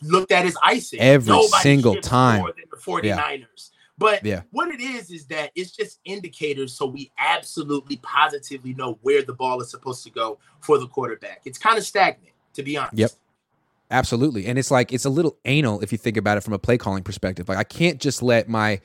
looked 0.00 0.32
at 0.32 0.46
as 0.46 0.56
icing 0.62 1.00
every 1.00 1.34
Nobody 1.34 1.62
single 1.62 1.96
time. 1.96 2.38
More 2.40 2.52
than 2.52 2.64
the 2.70 2.78
49ers. 2.78 3.02
Yeah. 3.04 3.42
But 3.98 4.24
yeah. 4.24 4.42
what 4.50 4.68
it 4.68 4.80
is 4.80 5.10
is 5.10 5.26
that 5.26 5.50
it's 5.54 5.72
just 5.72 6.00
indicators 6.06 6.72
so 6.72 6.86
we 6.86 7.12
absolutely 7.18 7.98
positively 7.98 8.72
know 8.72 8.98
where 9.02 9.22
the 9.22 9.34
ball 9.34 9.60
is 9.60 9.70
supposed 9.70 10.02
to 10.04 10.10
go 10.10 10.38
for 10.60 10.78
the 10.78 10.86
quarterback. 10.86 11.42
It's 11.44 11.58
kind 11.58 11.76
of 11.76 11.84
stagnant, 11.84 12.32
to 12.54 12.62
be 12.62 12.78
honest. 12.78 12.96
Yep. 12.96 13.10
Absolutely. 13.90 14.46
And 14.46 14.58
it's 14.58 14.70
like 14.70 14.92
it's 14.92 15.04
a 15.04 15.10
little 15.10 15.38
anal 15.44 15.80
if 15.80 15.92
you 15.92 15.98
think 15.98 16.16
about 16.16 16.38
it 16.38 16.42
from 16.42 16.54
a 16.54 16.58
play 16.58 16.78
calling 16.78 17.02
perspective. 17.02 17.48
Like 17.48 17.58
I 17.58 17.64
can't 17.64 18.00
just 18.00 18.22
let 18.22 18.48
my 18.48 18.80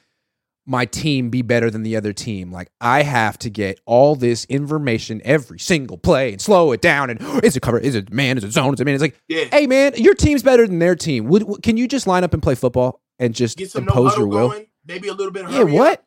my 0.66 0.86
team 0.86 1.30
be 1.30 1.44
better 1.44 1.70
than 1.70 1.84
the 1.84 1.96
other 1.96 2.12
team. 2.12 2.52
Like 2.52 2.72
I 2.82 3.04
have 3.04 3.38
to 3.40 3.50
get 3.50 3.80
all 3.86 4.16
this 4.16 4.46
information 4.46 5.22
every 5.24 5.60
single 5.60 5.98
play 5.98 6.32
and 6.32 6.42
slow 6.42 6.72
it 6.72 6.82
down. 6.82 7.10
And 7.10 7.20
oh, 7.22 7.40
is 7.44 7.56
it 7.56 7.62
cover? 7.62 7.78
Is 7.78 7.96
it 7.96 8.12
man? 8.12 8.38
Is 8.38 8.44
it 8.44 8.52
zone? 8.52 8.74
Is 8.74 8.80
it 8.80 8.86
man? 8.86 8.96
It's 8.96 9.02
like, 9.02 9.22
yeah. 9.28 9.46
hey 9.52 9.68
man, 9.68 9.94
your 9.96 10.16
team's 10.16 10.42
better 10.42 10.66
than 10.66 10.80
their 10.80 10.96
team. 10.96 11.26
Would, 11.28 11.62
can 11.62 11.78
you 11.78 11.88
just 11.88 12.08
line 12.08 12.24
up 12.24 12.34
and 12.34 12.42
play 12.42 12.56
football 12.56 13.02
and 13.20 13.36
just 13.36 13.60
impose 13.76 14.14
no 14.14 14.18
your 14.18 14.28
will? 14.28 14.50
Going, 14.50 14.68
maybe 14.86 15.08
a 15.08 15.14
little 15.14 15.32
bit. 15.32 15.50
yeah. 15.52 15.64
What? 15.64 16.00
Up. 16.00 16.06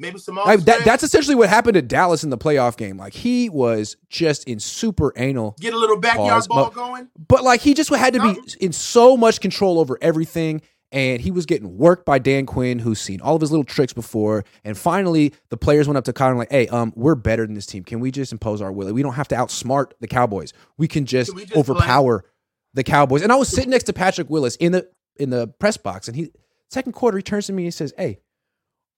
Maybe 0.00 0.18
some 0.18 0.36
like 0.36 0.60
that, 0.60 0.84
that's 0.84 1.02
essentially 1.02 1.34
what 1.34 1.48
happened 1.48 1.74
to 1.74 1.82
Dallas 1.82 2.22
in 2.22 2.30
the 2.30 2.38
playoff 2.38 2.76
game. 2.76 2.96
Like 2.96 3.14
he 3.14 3.48
was 3.48 3.96
just 4.08 4.44
in 4.44 4.60
super 4.60 5.12
anal. 5.16 5.56
Get 5.58 5.74
a 5.74 5.78
little 5.78 5.98
backyard 5.98 6.30
pause, 6.30 6.46
ball 6.46 6.64
but, 6.66 6.74
going. 6.74 7.08
But 7.26 7.42
like 7.42 7.60
he 7.60 7.74
just 7.74 7.92
had 7.92 8.14
to 8.14 8.20
be 8.20 8.40
in 8.60 8.72
so 8.72 9.16
much 9.16 9.40
control 9.40 9.80
over 9.80 9.98
everything. 10.00 10.62
And 10.90 11.20
he 11.20 11.30
was 11.30 11.44
getting 11.44 11.76
worked 11.76 12.06
by 12.06 12.18
Dan 12.18 12.46
Quinn, 12.46 12.78
who's 12.78 12.98
seen 12.98 13.20
all 13.20 13.34
of 13.34 13.42
his 13.42 13.50
little 13.50 13.64
tricks 13.64 13.92
before. 13.92 14.44
And 14.64 14.78
finally, 14.78 15.34
the 15.50 15.58
players 15.58 15.86
went 15.86 15.98
up 15.98 16.04
to 16.04 16.14
Connor 16.14 16.36
like, 16.36 16.50
"Hey, 16.50 16.66
um, 16.68 16.94
we're 16.96 17.14
better 17.14 17.44
than 17.44 17.54
this 17.54 17.66
team. 17.66 17.84
Can 17.84 18.00
we 18.00 18.10
just 18.10 18.32
impose 18.32 18.62
our 18.62 18.72
will? 18.72 18.90
We 18.94 19.02
don't 19.02 19.12
have 19.12 19.28
to 19.28 19.34
outsmart 19.34 19.90
the 20.00 20.06
Cowboys. 20.08 20.54
We 20.78 20.88
can 20.88 21.04
just, 21.04 21.30
can 21.30 21.36
we 21.36 21.44
just 21.44 21.58
overpower 21.58 22.20
play? 22.20 22.30
the 22.72 22.84
Cowboys." 22.84 23.20
And 23.20 23.30
I 23.30 23.36
was 23.36 23.50
sitting 23.50 23.68
next 23.68 23.84
to 23.84 23.92
Patrick 23.92 24.30
Willis 24.30 24.56
in 24.56 24.72
the 24.72 24.88
in 25.16 25.28
the 25.28 25.48
press 25.48 25.76
box, 25.76 26.08
and 26.08 26.16
he 26.16 26.30
second 26.70 26.92
quarter 26.92 27.18
he 27.18 27.22
turns 27.22 27.48
to 27.48 27.52
me 27.52 27.64
and 27.64 27.74
says, 27.74 27.92
"Hey, 27.98 28.20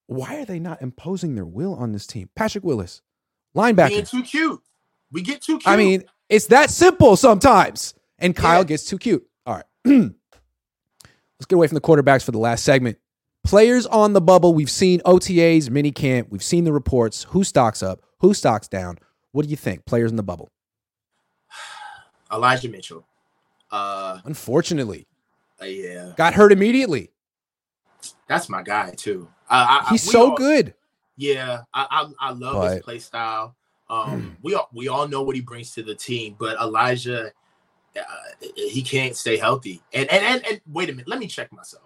why 0.07 0.37
are 0.37 0.45
they 0.45 0.59
not 0.59 0.81
imposing 0.81 1.35
their 1.35 1.45
will 1.45 1.73
on 1.73 1.91
this 1.91 2.05
team? 2.07 2.29
Patrick 2.35 2.63
Willis, 2.63 3.01
linebacker. 3.55 3.89
Being 3.89 4.05
too 4.05 4.23
cute. 4.23 4.61
We 5.11 5.21
get 5.21 5.41
too 5.41 5.59
cute. 5.59 5.67
I 5.67 5.77
mean, 5.77 6.03
it's 6.29 6.47
that 6.47 6.69
simple 6.69 7.15
sometimes. 7.15 7.93
And 8.19 8.35
Kyle 8.35 8.59
yeah. 8.59 8.65
gets 8.65 8.85
too 8.85 8.97
cute. 8.97 9.25
All 9.45 9.55
right. 9.55 9.65
Let's 9.85 11.47
get 11.47 11.55
away 11.55 11.67
from 11.67 11.75
the 11.75 11.81
quarterbacks 11.81 12.23
for 12.23 12.31
the 12.31 12.37
last 12.37 12.63
segment. 12.63 12.97
Players 13.43 13.87
on 13.87 14.13
the 14.13 14.21
bubble. 14.21 14.53
We've 14.53 14.69
seen 14.69 14.99
OTAs, 15.01 15.69
mini 15.69 15.91
camp. 15.91 16.27
We've 16.29 16.43
seen 16.43 16.63
the 16.63 16.71
reports. 16.71 17.23
Who 17.29 17.43
stocks 17.43 17.81
up? 17.81 18.01
Who 18.19 18.35
stocks 18.35 18.67
down? 18.67 18.99
What 19.31 19.43
do 19.43 19.49
you 19.49 19.57
think? 19.57 19.85
Players 19.85 20.11
in 20.11 20.17
the 20.17 20.23
bubble. 20.23 20.51
Elijah 22.31 22.69
Mitchell. 22.69 23.07
Uh, 23.71 24.19
Unfortunately. 24.25 25.07
Uh, 25.59 25.65
yeah. 25.65 26.13
Got 26.15 26.35
hurt 26.35 26.51
immediately. 26.51 27.10
That's 28.31 28.47
my 28.47 28.63
guy 28.63 28.91
too. 28.91 29.27
I, 29.49 29.85
He's 29.89 30.09
so 30.09 30.29
all, 30.29 30.37
good. 30.37 30.73
Yeah, 31.17 31.63
I 31.73 31.85
I, 32.19 32.29
I 32.29 32.31
love 32.31 32.55
but, 32.55 32.71
his 32.71 32.81
play 32.81 32.99
style. 32.99 33.55
Um, 33.89 34.37
we 34.41 34.55
all 34.55 34.69
we 34.73 34.87
all 34.87 35.05
know 35.05 35.21
what 35.21 35.35
he 35.35 35.41
brings 35.41 35.73
to 35.73 35.83
the 35.83 35.93
team, 35.93 36.37
but 36.39 36.57
Elijah, 36.61 37.31
uh, 37.97 38.01
he 38.55 38.81
can't 38.81 39.17
stay 39.17 39.35
healthy. 39.35 39.81
And, 39.93 40.09
and 40.09 40.23
and 40.23 40.47
and 40.47 40.61
wait 40.71 40.89
a 40.89 40.93
minute, 40.93 41.09
let 41.09 41.19
me 41.19 41.27
check 41.27 41.51
myself. 41.51 41.83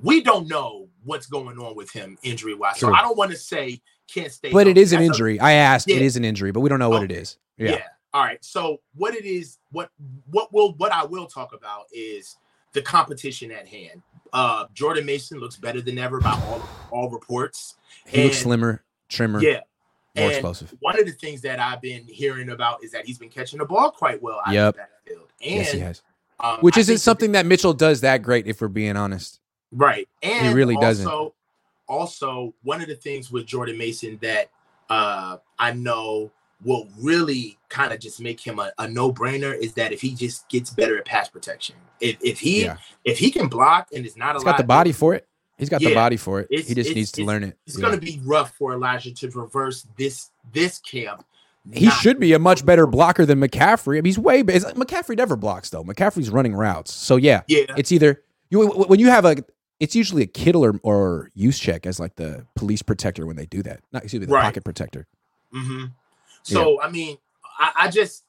We 0.00 0.22
don't 0.22 0.46
know 0.46 0.86
what's 1.02 1.26
going 1.26 1.58
on 1.58 1.74
with 1.74 1.90
him 1.90 2.16
injury 2.22 2.54
wise, 2.54 2.78
so 2.78 2.94
I 2.94 3.02
don't 3.02 3.18
want 3.18 3.32
to 3.32 3.36
say 3.36 3.80
can't 4.06 4.30
stay. 4.30 4.52
But 4.52 4.68
healthy. 4.68 4.70
it 4.70 4.78
is 4.78 4.92
an 4.92 5.00
That's 5.00 5.08
injury. 5.08 5.38
A, 5.38 5.42
I 5.42 5.52
asked. 5.54 5.88
Yeah. 5.88 5.96
It 5.96 6.02
is 6.02 6.16
an 6.16 6.24
injury, 6.24 6.52
but 6.52 6.60
we 6.60 6.68
don't 6.68 6.78
know 6.78 6.90
what 6.90 7.02
it 7.02 7.10
is. 7.10 7.36
Yeah. 7.56 7.70
yeah. 7.70 7.82
All 8.14 8.22
right. 8.22 8.42
So 8.44 8.80
what 8.94 9.16
it 9.16 9.24
is, 9.24 9.58
what 9.72 9.90
what 10.30 10.52
will 10.52 10.74
what 10.74 10.92
I 10.92 11.04
will 11.04 11.26
talk 11.26 11.52
about 11.52 11.86
is 11.92 12.36
the 12.74 12.82
competition 12.82 13.50
at 13.50 13.66
hand. 13.66 14.02
Uh, 14.32 14.66
Jordan 14.74 15.06
Mason 15.06 15.38
looks 15.38 15.56
better 15.56 15.80
than 15.80 15.98
ever 15.98 16.20
by 16.20 16.32
all 16.32 16.62
all 16.90 17.10
reports. 17.10 17.76
He 18.06 18.18
and, 18.18 18.24
looks 18.24 18.38
slimmer, 18.38 18.82
trimmer. 19.08 19.40
Yeah. 19.42 19.60
More 20.16 20.26
and 20.26 20.32
explosive. 20.32 20.74
One 20.80 20.98
of 20.98 21.06
the 21.06 21.12
things 21.12 21.42
that 21.42 21.60
I've 21.60 21.80
been 21.80 22.02
hearing 22.04 22.50
about 22.50 22.82
is 22.82 22.90
that 22.92 23.06
he's 23.06 23.18
been 23.18 23.28
catching 23.28 23.58
the 23.58 23.64
ball 23.64 23.90
quite 23.90 24.20
well 24.22 24.40
out 24.44 24.52
yep. 24.52 24.68
of 24.68 24.76
that 24.76 24.90
field. 25.06 25.32
And, 25.40 25.54
yes, 25.54 25.72
he 25.72 25.78
has. 25.78 26.02
Um, 26.40 26.58
Which 26.60 26.76
isn't 26.76 26.98
something 26.98 27.32
that 27.32 27.46
Mitchell 27.46 27.74
does 27.74 28.00
that 28.00 28.22
great, 28.22 28.46
if 28.46 28.60
we're 28.60 28.68
being 28.68 28.96
honest. 28.96 29.40
Right. 29.70 30.08
And 30.22 30.48
he 30.48 30.54
really 30.54 30.76
also, 30.76 30.86
doesn't. 30.86 31.32
Also, 31.88 32.54
one 32.62 32.80
of 32.80 32.88
the 32.88 32.94
things 32.94 33.30
with 33.30 33.46
Jordan 33.46 33.76
Mason 33.76 34.18
that 34.22 34.50
uh, 34.88 35.38
I 35.58 35.72
know 35.72 36.30
will 36.64 36.88
really 36.98 37.58
kind 37.68 37.92
of 37.92 38.00
just 38.00 38.20
make 38.20 38.40
him 38.40 38.58
a, 38.58 38.72
a 38.78 38.88
no-brainer 38.88 39.56
is 39.56 39.74
that 39.74 39.92
if 39.92 40.00
he 40.00 40.14
just 40.14 40.48
gets 40.48 40.70
better 40.70 40.98
at 40.98 41.04
pass 41.04 41.28
protection, 41.28 41.76
if 42.00 42.16
if 42.22 42.40
he 42.40 42.64
yeah. 42.64 42.76
if 43.04 43.18
he 43.18 43.30
can 43.30 43.48
block 43.48 43.88
and 43.94 44.04
is 44.04 44.16
not 44.16 44.34
He's 44.34 44.44
got 44.44 44.56
the 44.56 44.64
body 44.64 44.92
for 44.92 45.14
it. 45.14 45.26
He's 45.58 45.68
got 45.68 45.80
yeah, 45.80 45.88
the 45.88 45.94
body 45.96 46.16
for 46.16 46.40
it. 46.40 46.46
He 46.50 46.74
just 46.74 46.94
needs 46.94 47.10
to 47.12 47.24
learn 47.24 47.42
it. 47.42 47.58
It's 47.66 47.76
yeah. 47.76 47.86
going 47.86 47.98
to 47.98 48.00
be 48.00 48.20
rough 48.24 48.52
for 48.56 48.74
Elijah 48.74 49.12
to 49.12 49.30
reverse 49.30 49.86
this 49.96 50.30
this 50.52 50.78
camp. 50.78 51.24
He 51.72 51.90
should 51.90 52.18
be 52.18 52.32
a 52.32 52.38
much 52.38 52.64
better 52.64 52.86
blocker 52.86 53.26
than 53.26 53.40
McCaffrey. 53.40 53.94
I 53.94 53.96
mean, 53.96 54.04
he's 54.06 54.18
way 54.18 54.42
better. 54.42 54.66
McCaffrey 54.70 55.16
never 55.16 55.36
blocks 55.36 55.70
though. 55.70 55.82
McCaffrey's 55.82 56.30
running 56.30 56.54
routes. 56.54 56.94
So 56.94 57.16
yeah, 57.16 57.42
yeah. 57.48 57.64
It's 57.76 57.92
either 57.92 58.22
you 58.50 58.68
when 58.68 59.00
you 59.00 59.08
have 59.08 59.24
a. 59.24 59.36
It's 59.80 59.94
usually 59.94 60.22
a 60.22 60.26
Kittle 60.26 60.64
or, 60.64 60.80
or 60.82 61.30
check 61.52 61.86
as 61.86 62.00
like 62.00 62.16
the 62.16 62.44
police 62.56 62.82
protector 62.82 63.26
when 63.26 63.36
they 63.36 63.46
do 63.46 63.62
that. 63.62 63.80
Not 63.92 64.02
excuse 64.02 64.18
me, 64.18 64.26
the 64.26 64.32
right. 64.32 64.42
pocket 64.42 64.64
protector. 64.64 65.06
Mm-hmm. 65.54 65.84
So 66.42 66.72
yeah. 66.72 66.86
I 66.86 66.90
mean, 66.90 67.18
I, 67.58 67.72
I 67.80 67.88
just 67.88 68.24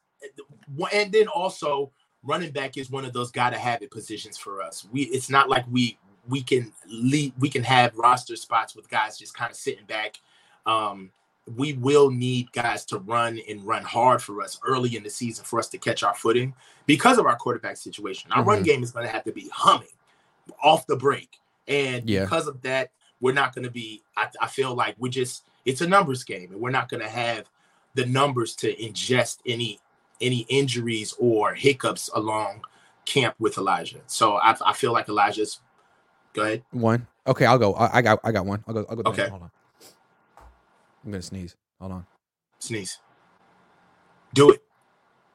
and 0.91 1.11
then 1.11 1.27
also 1.27 1.91
running 2.23 2.51
back 2.51 2.77
is 2.77 2.89
one 2.89 3.05
of 3.05 3.13
those 3.13 3.31
gotta 3.31 3.57
have 3.57 3.81
it 3.81 3.91
positions 3.91 4.37
for 4.37 4.61
us. 4.61 4.87
We 4.91 5.03
it's 5.03 5.29
not 5.29 5.49
like 5.49 5.65
we 5.69 5.97
we 6.27 6.41
can 6.41 6.71
lead 6.87 7.33
we 7.39 7.49
can 7.49 7.63
have 7.63 7.95
roster 7.95 8.35
spots 8.35 8.75
with 8.75 8.89
guys 8.89 9.17
just 9.17 9.35
kind 9.35 9.51
of 9.51 9.57
sitting 9.57 9.85
back. 9.85 10.19
Um, 10.65 11.11
we 11.55 11.73
will 11.73 12.11
need 12.11 12.51
guys 12.51 12.85
to 12.85 12.99
run 12.99 13.39
and 13.49 13.63
run 13.63 13.83
hard 13.83 14.21
for 14.21 14.41
us 14.41 14.59
early 14.63 14.95
in 14.95 15.03
the 15.03 15.09
season 15.09 15.43
for 15.45 15.57
us 15.57 15.67
to 15.69 15.77
catch 15.79 16.03
our 16.03 16.13
footing 16.13 16.53
because 16.85 17.17
of 17.17 17.25
our 17.25 17.35
quarterback 17.35 17.77
situation. 17.77 18.31
Our 18.31 18.39
mm-hmm. 18.39 18.49
run 18.49 18.63
game 18.63 18.83
is 18.83 18.91
going 18.91 19.05
to 19.05 19.11
have 19.11 19.23
to 19.23 19.31
be 19.31 19.49
humming 19.51 19.87
off 20.63 20.85
the 20.85 20.95
break, 20.95 21.39
and 21.67 22.07
yeah. 22.07 22.21
because 22.21 22.47
of 22.47 22.61
that, 22.61 22.91
we're 23.19 23.33
not 23.33 23.55
going 23.55 23.65
to 23.65 23.71
be. 23.71 24.03
I, 24.15 24.27
I 24.41 24.47
feel 24.47 24.75
like 24.75 24.95
we're 24.99 25.09
just 25.09 25.45
it's 25.65 25.81
a 25.81 25.87
numbers 25.87 26.23
game, 26.23 26.51
and 26.51 26.59
we're 26.59 26.69
not 26.69 26.89
going 26.89 27.01
to 27.01 27.09
have 27.09 27.49
the 27.95 28.05
numbers 28.05 28.55
to 28.57 28.75
ingest 28.75 29.37
any 29.45 29.79
any 30.21 30.45
injuries 30.49 31.13
or 31.17 31.53
hiccups 31.53 32.09
along 32.13 32.61
camp 33.05 33.35
with 33.39 33.57
Elijah. 33.57 34.01
So 34.07 34.35
I, 34.35 34.55
I 34.65 34.73
feel 34.73 34.91
like 34.93 35.07
Elijah's. 35.09 35.59
Go 36.33 36.43
ahead. 36.43 36.63
One. 36.71 37.07
Okay, 37.25 37.45
I'll 37.45 37.57
go. 37.57 37.73
I, 37.73 37.97
I 37.97 38.01
got. 38.01 38.19
I 38.23 38.31
got 38.31 38.45
one. 38.45 38.63
I'll 38.67 38.73
go. 38.73 38.85
I'll 38.89 38.95
go. 38.95 39.09
Okay. 39.09 39.27
Hold 39.29 39.43
on. 39.43 39.51
I'm 41.05 41.11
gonna 41.11 41.21
sneeze. 41.21 41.55
Hold 41.79 41.91
on. 41.93 42.05
Sneeze. 42.59 42.99
Do 44.33 44.51
it. 44.51 44.61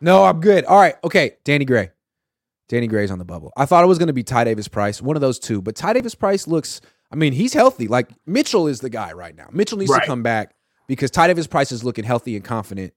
No, 0.01 0.25
I'm 0.25 0.41
good. 0.41 0.65
All 0.67 0.79
right. 0.79 0.95
Okay. 1.03 1.37
Danny 1.45 1.65
Gray. 1.65 1.91
Danny 2.69 2.87
Gray's 2.87 3.11
on 3.11 3.19
the 3.19 3.25
bubble. 3.25 3.53
I 3.57 3.67
thought 3.67 3.85
it 3.85 3.87
was 3.87 3.99
going 3.99 4.07
to 4.07 4.13
be 4.15 4.23
Ty 4.23 4.45
Davis 4.45 4.69
Price, 4.69 5.03
one 5.03 5.17
of 5.17 5.21
those 5.21 5.39
two, 5.39 5.61
but 5.61 5.77
Ty 5.77 5.93
Davis 5.95 6.15
Price 6.15 6.47
looks, 6.49 6.81
I 7.13 7.17
mean, 7.17 7.33
he's 7.35 7.53
healthy. 7.53 7.89
Like 7.89 8.11
Mitchell 8.27 8.67
is 8.67 8.81
the 8.81 8.89
guy 8.89 9.13
right 9.13 9.37
now. 9.37 9.49
Mitchell 9.53 9.77
needs 9.79 9.91
Right. 9.91 10.01
to 10.01 10.07
come 10.07 10.23
back 10.23 10.55
because 10.87 11.11
Ty 11.11 11.29
Davis 11.29 11.47
Price 11.47 11.73
is 11.73 11.85
looking 11.85 12.05
healthy 12.05 12.37
and 12.37 12.45
confident. 12.45 12.93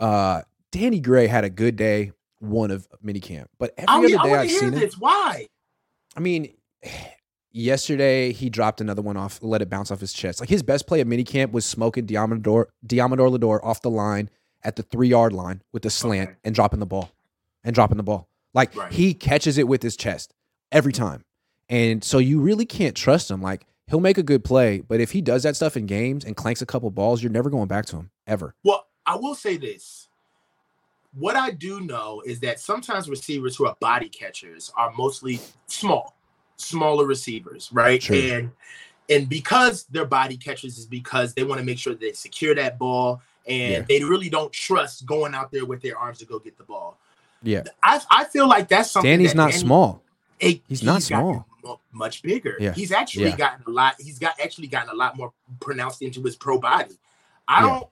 Uh, 0.00 0.42
Danny 0.72 1.00
Gray 1.00 1.26
had 1.26 1.44
a 1.44 1.50
good 1.50 1.76
day, 1.76 2.12
one 2.40 2.70
of 2.70 2.88
minicamp, 3.04 3.46
but 3.58 3.72
every 3.78 3.88
I, 3.88 3.96
other 3.96 4.08
day 4.08 4.14
want 4.16 4.32
I've 4.32 4.42
to 4.42 4.48
hear 4.50 4.58
seen 4.60 4.72
him. 4.72 4.80
this. 4.80 4.98
Why? 4.98 5.46
I 6.16 6.20
mean, 6.20 6.52
yesterday 7.52 8.32
he 8.32 8.50
dropped 8.50 8.80
another 8.80 9.02
one 9.02 9.16
off, 9.16 9.38
let 9.42 9.62
it 9.62 9.70
bounce 9.70 9.90
off 9.90 10.00
his 10.00 10.12
chest. 10.12 10.40
Like 10.40 10.48
his 10.48 10.62
best 10.62 10.86
play 10.86 11.00
at 11.00 11.06
minicamp 11.06 11.52
was 11.52 11.64
smoking 11.64 12.06
Deommodore, 12.06 12.66
Deommodore 12.86 13.30
Lenoir 13.30 13.64
off 13.64 13.82
the 13.82 13.90
line 13.90 14.30
at 14.62 14.76
the 14.76 14.82
three 14.82 15.08
yard 15.08 15.32
line 15.32 15.62
with 15.72 15.82
the 15.82 15.90
slant 15.90 16.30
Okay. 16.30 16.38
and 16.44 16.54
dropping 16.54 16.80
the 16.80 16.86
ball 16.86 17.10
and 17.62 17.74
dropping 17.74 17.96
the 17.96 18.02
ball. 18.02 18.28
Like 18.52 18.74
Right. 18.76 18.92
he 18.92 19.14
catches 19.14 19.58
it 19.58 19.68
with 19.68 19.82
his 19.82 19.96
chest 19.96 20.32
every 20.72 20.92
time. 20.92 21.24
And 21.68 22.02
so 22.04 22.18
you 22.18 22.40
really 22.40 22.66
can't 22.66 22.96
trust 22.96 23.30
him. 23.30 23.40
Like 23.42 23.66
he'll 23.88 24.00
make 24.00 24.18
a 24.18 24.22
good 24.22 24.44
play, 24.44 24.80
but 24.80 25.00
if 25.00 25.10
he 25.12 25.20
does 25.20 25.42
that 25.42 25.56
stuff 25.56 25.76
in 25.76 25.86
games 25.86 26.24
and 26.24 26.36
clanks 26.36 26.62
a 26.62 26.66
couple 26.66 26.90
balls, 26.90 27.22
you're 27.22 27.32
never 27.32 27.50
going 27.50 27.68
back 27.68 27.86
to 27.86 27.96
him 27.96 28.10
ever. 28.26 28.54
Well, 28.64 28.86
I 29.06 29.16
will 29.16 29.34
say 29.34 29.56
this. 29.56 30.08
What 31.16 31.36
I 31.36 31.50
do 31.52 31.80
know 31.80 32.22
is 32.26 32.40
that 32.40 32.58
sometimes 32.58 33.08
receivers 33.08 33.54
who 33.56 33.66
are 33.66 33.76
body 33.80 34.08
catchers 34.08 34.72
are 34.76 34.92
mostly 34.96 35.38
small, 35.66 36.16
smaller 36.56 37.06
receivers, 37.06 37.70
right? 37.72 38.00
True. 38.00 38.16
And 38.18 38.50
and 39.10 39.28
because 39.28 39.84
they're 39.90 40.06
body 40.06 40.36
catchers 40.36 40.78
is 40.78 40.86
because 40.86 41.34
they 41.34 41.44
want 41.44 41.60
to 41.60 41.64
make 41.64 41.78
sure 41.78 41.94
they 41.94 42.12
secure 42.12 42.54
that 42.54 42.78
ball 42.78 43.20
and 43.46 43.72
Yeah. 43.72 43.82
they 43.86 44.02
really 44.02 44.30
don't 44.30 44.50
trust 44.50 45.04
going 45.04 45.34
out 45.34 45.52
there 45.52 45.66
with 45.66 45.82
their 45.82 45.96
arms 45.98 46.18
to 46.20 46.24
go 46.24 46.38
get 46.38 46.56
the 46.56 46.64
ball. 46.64 46.96
Yeah. 47.42 47.64
I, 47.82 48.00
I 48.10 48.24
feel 48.24 48.48
like 48.48 48.66
that's 48.68 48.90
something 48.90 49.10
Danny's 49.10 49.32
that 49.32 49.36
not 49.36 49.50
Danny- 49.50 49.60
small. 49.60 50.02
Hey, 50.38 50.62
He's 50.68 50.82
not 50.82 51.02
small. 51.02 51.46
Mu- 51.64 51.76
much 51.92 52.22
bigger. 52.22 52.56
Yeah. 52.60 52.72
He's 52.72 52.92
actually 52.92 53.30
Yeah. 53.30 53.36
gotten 53.36 53.64
a 53.66 53.70
lot. 53.70 53.94
He's 53.98 54.18
got 54.18 54.38
actually 54.40 54.66
gotten 54.68 54.90
a 54.90 54.94
lot 54.94 55.16
more 55.16 55.32
pronounced 55.60 56.02
into 56.02 56.22
his 56.22 56.36
pro 56.36 56.58
body. 56.58 56.96
I 57.48 57.62
Yeah. 57.62 57.68
don't. 57.68 57.88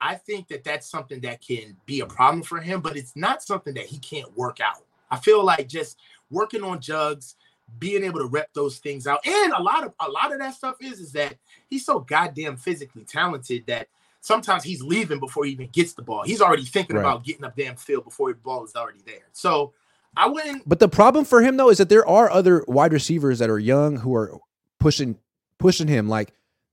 I 0.00 0.14
think 0.14 0.48
that 0.48 0.62
that's 0.62 0.86
something 0.88 1.20
that 1.22 1.40
can 1.40 1.76
be 1.86 2.00
a 2.00 2.06
problem 2.06 2.42
for 2.42 2.60
him, 2.60 2.80
but 2.82 2.96
it's 2.96 3.16
not 3.16 3.42
something 3.42 3.72
that 3.74 3.86
he 3.86 3.98
can't 3.98 4.36
work 4.36 4.60
out. 4.60 4.84
I 5.10 5.18
feel 5.18 5.42
like 5.42 5.68
just 5.68 5.96
working 6.30 6.62
on 6.62 6.80
jugs, 6.80 7.36
being 7.78 8.04
able 8.04 8.20
to 8.20 8.26
rep 8.26 8.52
those 8.52 8.78
things 8.78 9.06
out, 9.06 9.26
and 9.26 9.52
a 9.52 9.62
lot 9.62 9.84
of 9.84 9.94
a 10.00 10.08
lot 10.08 10.32
of 10.32 10.38
that 10.38 10.54
stuff 10.54 10.76
is 10.80 11.00
is 11.00 11.12
that 11.12 11.36
he's 11.68 11.84
so 11.86 12.00
goddamn 12.00 12.56
physically 12.56 13.04
talented 13.04 13.64
that 13.66 13.88
sometimes 14.20 14.62
he's 14.64 14.82
leaving 14.82 15.18
before 15.18 15.44
he 15.46 15.52
even 15.52 15.68
gets 15.68 15.94
the 15.94 16.02
ball. 16.02 16.22
He's 16.24 16.40
already 16.42 16.64
thinking 16.64 16.96
Right. 16.96 17.02
about 17.02 17.24
getting 17.24 17.44
up 17.44 17.56
damn 17.56 17.76
field 17.76 18.04
before 18.04 18.32
the 18.32 18.38
ball 18.38 18.64
is 18.64 18.74
already 18.76 19.00
there. 19.06 19.26
So 19.32 19.72
I 20.16 20.28
wouldn't. 20.28 20.68
But 20.68 20.78
the 20.80 20.88
problem 20.88 21.24
for 21.24 21.42
him 21.42 21.56
though 21.56 21.70
is 21.70 21.78
that 21.78 21.88
there 21.88 22.06
are 22.06 22.30
other 22.30 22.64
wide 22.66 22.92
receivers 22.92 23.38
that 23.40 23.50
are 23.50 23.58
young 23.58 23.96
who 23.98 24.14
are 24.14 24.38
pushing 24.80 25.18
pushing 25.58 25.88
him. 25.88 26.08
Like 26.08 26.32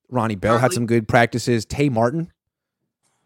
Ronnie 0.10 0.36
Bell 0.36 0.58
had 0.60 0.72
some 0.74 0.86
good 0.86 1.08
practices. 1.08 1.66
Tay 1.66 1.90
Martin, 1.90 2.32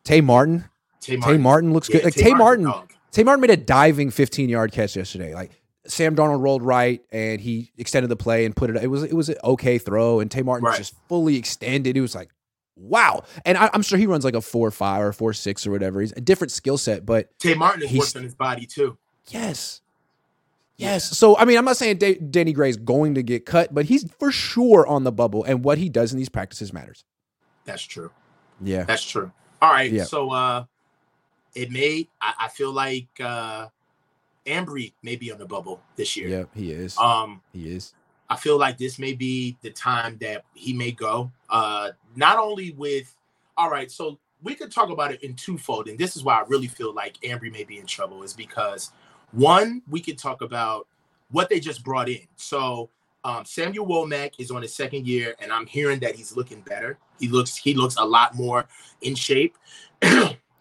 Tay 0.04 0.22
Martin, 0.22 0.66
Tay 1.02 1.18
Tay 1.18 1.38
Martin 1.38 1.74
looks 1.74 1.88
good. 1.90 2.04
Like 2.04 2.14
Tay 2.16 2.34
Martin, 2.34 2.66
dog. 2.66 2.94
Tay 3.12 3.24
Martin 3.24 3.42
made 3.42 3.50
a 3.52 3.58
diving 3.58 4.10
15 4.12 4.50
yard 4.50 4.72
catch 4.72 4.96
yesterday. 4.96 5.34
Like 5.34 5.52
Sam 5.86 6.16
Darnold 6.16 6.42
rolled 6.42 6.64
right 6.64 7.02
and 7.12 7.40
he 7.40 7.72
extended 7.78 8.10
the 8.10 8.16
play 8.16 8.46
and 8.46 8.56
put 8.56 8.70
it. 8.70 8.76
It 8.82 8.88
was 8.88 9.04
it 9.04 9.14
was 9.14 9.30
an 9.30 9.38
okay 9.44 9.78
throw 9.78 10.20
and 10.20 10.30
Tay 10.32 10.42
Martin 10.42 10.66
Right. 10.66 10.78
just 10.78 10.96
fully 11.08 11.36
extended. 11.38 11.96
It 11.96 12.02
was 12.02 12.16
like 12.16 12.30
wow. 12.76 13.24
And 13.46 13.58
I, 13.58 13.70
I'm 13.74 13.82
sure 13.82 13.98
he 13.98 14.08
runs 14.08 14.24
like 14.26 14.36
a 14.36 14.42
four 14.42 14.72
five 14.72 15.02
or 15.04 15.14
four 15.14 15.34
six 15.34 15.66
or 15.68 15.72
whatever. 15.72 16.02
He's 16.02 16.12
a 16.14 16.22
different 16.22 16.52
skill 16.52 16.78
set, 16.78 17.06
but 17.06 17.38
Tay 17.40 17.54
Martin 17.54 17.82
worked 17.98 18.16
on 18.16 18.24
his 18.24 18.36
body 18.36 18.66
too. 18.66 18.98
Yes. 19.30 19.82
Yes. 20.78 21.18
So, 21.18 21.38
I 21.38 21.46
mean, 21.46 21.58
I'm 21.58 21.66
not 21.66 21.78
saying 21.78 21.98
da- 21.98 22.20
Danny 22.20 22.54
Gray's 22.54 22.78
going 22.78 23.16
to 23.16 23.24
get 23.24 23.46
cut, 23.46 23.74
but 23.74 23.86
he's 23.86 24.10
for 24.20 24.32
sure 24.32 24.86
on 24.88 25.04
the 25.04 25.12
bubble, 25.12 25.44
and 25.44 25.64
what 25.64 25.78
he 25.78 25.90
does 25.90 26.14
in 26.14 26.20
these 26.20 26.30
practices 26.30 26.72
matters. 26.72 27.04
That's 27.66 27.84
true. 27.84 28.12
Yeah. 28.62 28.84
That's 28.84 29.04
true. 29.04 29.32
All 29.62 29.72
right. 29.72 29.92
Yeah. 29.92 30.04
So 30.06 30.32
uh 30.32 30.66
it 31.56 31.72
may 31.72 32.08
I, 32.22 32.34
I 32.42 32.48
feel 32.48 32.72
like 32.72 33.08
uh 33.20 33.68
Ambry 34.46 34.94
may 35.04 35.16
be 35.16 35.32
on 35.32 35.38
the 35.38 35.46
bubble 35.46 35.82
this 35.96 36.16
year. 36.16 36.30
Yeah, 36.30 36.44
he 36.56 36.72
is. 36.72 36.98
Um 36.98 37.42
he 37.54 37.76
is. 37.76 37.94
I 38.30 38.36
feel 38.36 38.58
like 38.58 38.78
this 38.78 39.00
may 39.00 39.14
be 39.14 39.58
the 39.62 39.72
time 39.72 40.18
that 40.22 40.46
he 40.54 40.74
may 40.74 40.92
go. 40.92 41.32
Uh 41.50 41.90
not 42.16 42.38
only 42.38 42.72
with 42.72 43.14
all 43.58 43.70
right, 43.70 43.92
so 43.92 44.18
we 44.44 44.54
could 44.54 44.72
talk 44.72 44.90
about 44.92 45.12
it 45.12 45.24
in 45.24 45.34
twofold, 45.34 45.88
and 45.88 45.98
this 45.98 46.16
is 46.16 46.24
why 46.24 46.40
I 46.40 46.46
really 46.48 46.68
feel 46.68 46.94
like 46.94 47.18
Ambry 47.22 47.52
may 47.52 47.64
be 47.64 47.80
in 47.80 47.88
trouble, 47.88 48.22
is 48.24 48.34
because 48.34 48.92
one, 49.32 49.82
we 49.90 50.00
could 50.00 50.18
talk 50.18 50.42
about 50.42 50.88
what 51.32 51.50
they 51.50 51.60
just 51.60 51.84
brought 51.84 52.10
in. 52.10 52.28
So 52.36 52.90
um, 53.24 53.46
Samuel 53.46 53.86
Womack 53.86 54.34
is 54.40 54.52
on 54.52 54.62
his 54.62 54.74
second 54.74 55.08
year, 55.08 55.36
and 55.40 55.52
I'm 55.52 55.66
hearing 55.66 56.00
that 56.00 56.16
he's 56.16 56.36
looking 56.36 56.62
better. 56.62 56.98
He 57.20 57.28
looks 57.28 57.58
he 57.58 57.74
looks 57.74 57.96
a 57.98 58.06
lot 58.06 58.36
more 58.36 58.66
in 59.02 59.16
shape. 59.16 59.58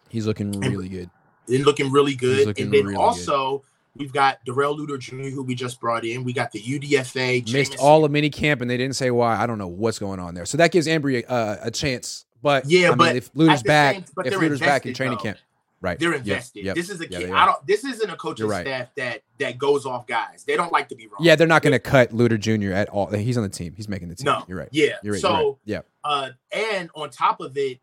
He's 0.09 0.25
looking 0.25 0.51
really 0.61 0.87
good. 0.87 1.09
and 1.49 1.65
looking 1.65 1.91
really 1.91 2.15
good. 2.15 2.47
looking 2.47 2.65
and 2.65 2.73
then 2.73 2.85
really 2.85 2.95
good. 2.95 3.01
also 3.01 3.61
we've 3.95 4.13
got 4.13 4.43
Darrell 4.45 4.77
Luter 4.77 4.97
Jr., 4.97 5.29
who 5.29 5.43
we 5.43 5.53
just 5.53 5.79
brought 5.79 6.05
in. 6.05 6.23
We 6.23 6.33
got 6.33 6.51
the 6.51 6.61
UDFA. 6.61 7.51
Missed 7.51 7.77
all 7.77 8.05
of 8.05 8.11
mini 8.11 8.29
camp, 8.29 8.61
and 8.61 8.69
they 8.69 8.77
didn't 8.77 8.95
say 8.95 9.11
why. 9.11 9.35
I 9.35 9.45
don't 9.45 9.57
know 9.57 9.67
what's 9.67 9.99
going 9.99 10.19
on 10.19 10.33
there. 10.33 10.45
So 10.45 10.57
that 10.57 10.71
gives 10.71 10.87
Ambry 10.87 11.25
uh, 11.27 11.57
a 11.61 11.71
chance. 11.71 12.25
But 12.41 12.65
Yeah, 12.69 12.87
I 12.87 12.89
mean, 12.91 12.97
but 12.97 13.15
if 13.15 13.33
Luter's 13.33 13.63
back, 13.63 13.95
same- 13.95 14.03
if 14.25 14.33
Luter's 14.33 14.59
back 14.59 14.85
in 14.85 14.93
training 14.93 15.17
though. 15.17 15.23
camp, 15.23 15.37
right? 15.81 15.99
They're 15.99 16.13
invested. 16.13 16.65
yep. 16.65 16.75
This 16.75 16.89
is 16.89 16.99
a 17.01 17.07
Yeah, 17.09 17.19
kid. 17.19 17.29
they 17.29 17.33
I 17.33 17.45
don't. 17.45 17.65
This 17.67 17.83
isn't 17.83 18.09
a 18.09 18.15
coaching 18.15 18.47
right. 18.47 18.65
staff 18.65 18.87
that 18.95 19.21
that 19.39 19.57
goes 19.57 19.85
off 19.85 20.07
guys. 20.07 20.43
They 20.45 20.55
don't 20.55 20.71
like 20.71 20.89
to 20.89 20.95
be 20.95 21.07
wrong. 21.07 21.19
Yeah, 21.21 21.35
they're 21.35 21.47
not 21.47 21.61
going 21.61 21.73
to 21.73 21.79
cut 21.79 22.11
Luter 22.11 22.39
Jr. 22.39 22.73
at 22.73 22.89
all. 22.89 23.07
He's 23.07 23.37
on 23.37 23.43
the 23.43 23.49
team. 23.49 23.73
He's 23.75 23.87
making 23.87 24.09
the 24.09 24.15
team. 24.15 24.25
No. 24.25 24.43
You're 24.47 24.57
right. 24.57 24.69
Yeah. 24.71 24.95
You're 25.03 25.13
right. 25.13 25.21
so 25.21 25.33
right. 25.33 25.55
Yeah. 25.65 25.81
uh, 26.03 26.29
and 26.51 26.89
on 26.95 27.09
top 27.09 27.39
of 27.41 27.57
it, 27.57 27.79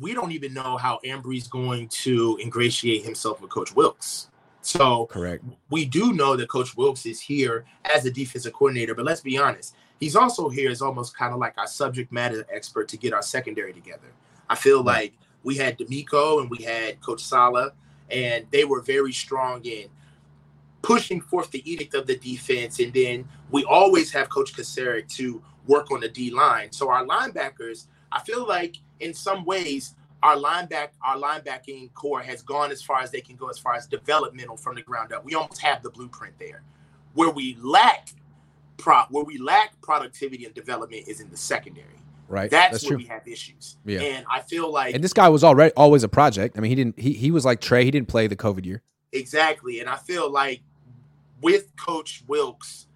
we 0.00 0.14
don't 0.14 0.32
even 0.32 0.54
know 0.54 0.76
how 0.76 0.98
Ambry's 1.04 1.46
going 1.48 1.88
to 1.88 2.38
ingratiate 2.42 3.04
himself 3.04 3.40
with 3.40 3.50
Coach 3.50 3.74
Wilkes. 3.76 4.28
So 4.62 5.06
Correct. 5.06 5.44
we 5.70 5.84
do 5.84 6.12
know 6.12 6.36
that 6.36 6.48
Coach 6.48 6.76
Wilkes 6.76 7.04
is 7.04 7.20
here 7.20 7.64
as 7.92 8.04
a 8.06 8.10
defensive 8.10 8.52
coordinator, 8.52 8.94
but 8.94 9.04
let's 9.04 9.20
be 9.20 9.36
honest, 9.36 9.74
he's 9.98 10.14
also 10.16 10.48
here 10.48 10.70
as 10.70 10.80
almost 10.80 11.16
kind 11.16 11.32
of 11.34 11.40
like 11.40 11.54
our 11.58 11.66
subject 11.66 12.12
matter 12.12 12.46
expert 12.52 12.88
to 12.88 12.96
get 12.96 13.12
our 13.12 13.22
secondary 13.22 13.72
together. 13.72 14.12
I 14.48 14.54
feel 14.54 14.78
Right. 14.84 15.12
like 15.12 15.12
we 15.42 15.56
had 15.56 15.78
DeMeco 15.78 16.40
and 16.40 16.50
we 16.50 16.62
had 16.62 17.00
Coach 17.00 17.22
Saleh, 17.22 17.72
and 18.10 18.46
they 18.50 18.64
were 18.64 18.80
very 18.80 19.12
strong 19.12 19.64
in 19.64 19.88
pushing 20.82 21.20
forth 21.20 21.50
the 21.50 21.70
edict 21.70 21.94
of 21.94 22.06
the 22.06 22.16
defense. 22.16 22.80
And 22.80 22.92
then 22.92 23.28
we 23.50 23.64
always 23.64 24.12
have 24.12 24.28
Coach 24.28 24.52
Kocurek 24.52 25.08
to 25.16 25.42
work 25.66 25.90
on 25.90 26.00
the 26.00 26.08
D 26.08 26.30
line. 26.30 26.72
So 26.72 26.90
our 26.90 27.06
linebackers, 27.06 27.86
I 28.10 28.20
feel 28.20 28.46
like 28.46 28.76
in 29.00 29.14
some 29.14 29.44
ways, 29.44 29.94
our 30.22 30.36
lineback, 30.36 30.88
our 31.04 31.16
linebacking 31.16 31.94
core 31.94 32.20
has 32.20 32.42
gone 32.42 32.70
as 32.70 32.82
far 32.82 33.00
as 33.00 33.10
they 33.10 33.20
can 33.20 33.36
go 33.36 33.48
as 33.48 33.58
far 33.58 33.74
as 33.74 33.86
developmental 33.86 34.56
from 34.56 34.76
the 34.76 34.82
ground 34.82 35.12
up. 35.12 35.24
We 35.24 35.34
almost 35.34 35.60
have 35.62 35.82
the 35.82 35.90
blueprint 35.90 36.38
there. 36.38 36.62
Where 37.14 37.30
we 37.30 37.56
lack 37.60 38.10
prop, 38.76 39.10
where 39.10 39.24
we 39.24 39.38
lack 39.38 39.80
productivity 39.80 40.44
and 40.44 40.54
development 40.54 41.08
is 41.08 41.20
in 41.20 41.30
the 41.30 41.36
secondary. 41.36 42.01
Right. 42.28 42.50
That's, 42.50 42.72
That's 42.72 42.84
where 42.84 42.90
true. 42.90 42.98
we 42.98 43.04
have 43.04 43.26
issues. 43.26 43.76
Yeah. 43.84 44.00
And 44.00 44.26
I 44.30 44.40
feel 44.40 44.72
like 44.72 44.94
And 44.94 45.04
this 45.04 45.12
guy 45.12 45.28
was 45.28 45.44
already 45.44 45.72
always 45.74 46.02
a 46.02 46.08
project. 46.08 46.56
I 46.56 46.60
mean, 46.60 46.70
he 46.70 46.74
didn't. 46.74 46.98
He 46.98 47.12
he 47.12 47.30
was 47.30 47.44
like 47.44 47.60
Trey. 47.60 47.84
He 47.84 47.90
didn't 47.90 48.08
play 48.08 48.26
the 48.26 48.36
COVID 48.36 48.64
year. 48.64 48.82
Exactly. 49.12 49.80
And 49.80 49.88
I 49.88 49.96
feel 49.96 50.30
like 50.30 50.62
with 51.42 51.74
Coach 51.76 52.24
Wilkes, 52.26 52.86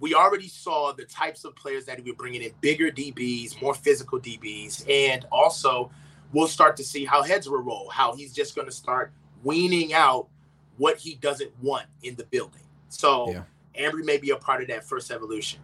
we 0.00 0.14
already 0.14 0.48
saw 0.48 0.92
the 0.92 1.04
types 1.04 1.44
of 1.44 1.54
players 1.56 1.86
that 1.86 1.96
he 1.98 2.02
was 2.02 2.14
bringing 2.18 2.42
in 2.42 2.50
bigger 2.60 2.90
DBs, 2.90 3.62
more 3.62 3.72
physical 3.74 4.18
DBs. 4.20 4.88
And 4.90 5.24
also, 5.30 5.90
we'll 6.32 6.48
start 6.48 6.76
to 6.78 6.84
see 6.84 7.04
how 7.04 7.22
heads 7.22 7.48
will 7.48 7.62
roll, 7.62 7.88
how 7.88 8.14
he's 8.14 8.34
just 8.34 8.54
going 8.54 8.66
to 8.66 8.72
start 8.72 9.12
weaning 9.44 9.94
out 9.94 10.26
what 10.76 10.98
he 10.98 11.14
doesn't 11.14 11.52
want 11.62 11.86
in 12.02 12.16
the 12.16 12.24
building. 12.24 12.62
So, 12.88 13.30
Yeah. 13.30 13.42
Ambry 13.78 14.04
may 14.04 14.18
be 14.18 14.30
a 14.30 14.36
part 14.36 14.60
of 14.60 14.68
that 14.68 14.84
first 14.84 15.10
evolution. 15.10 15.60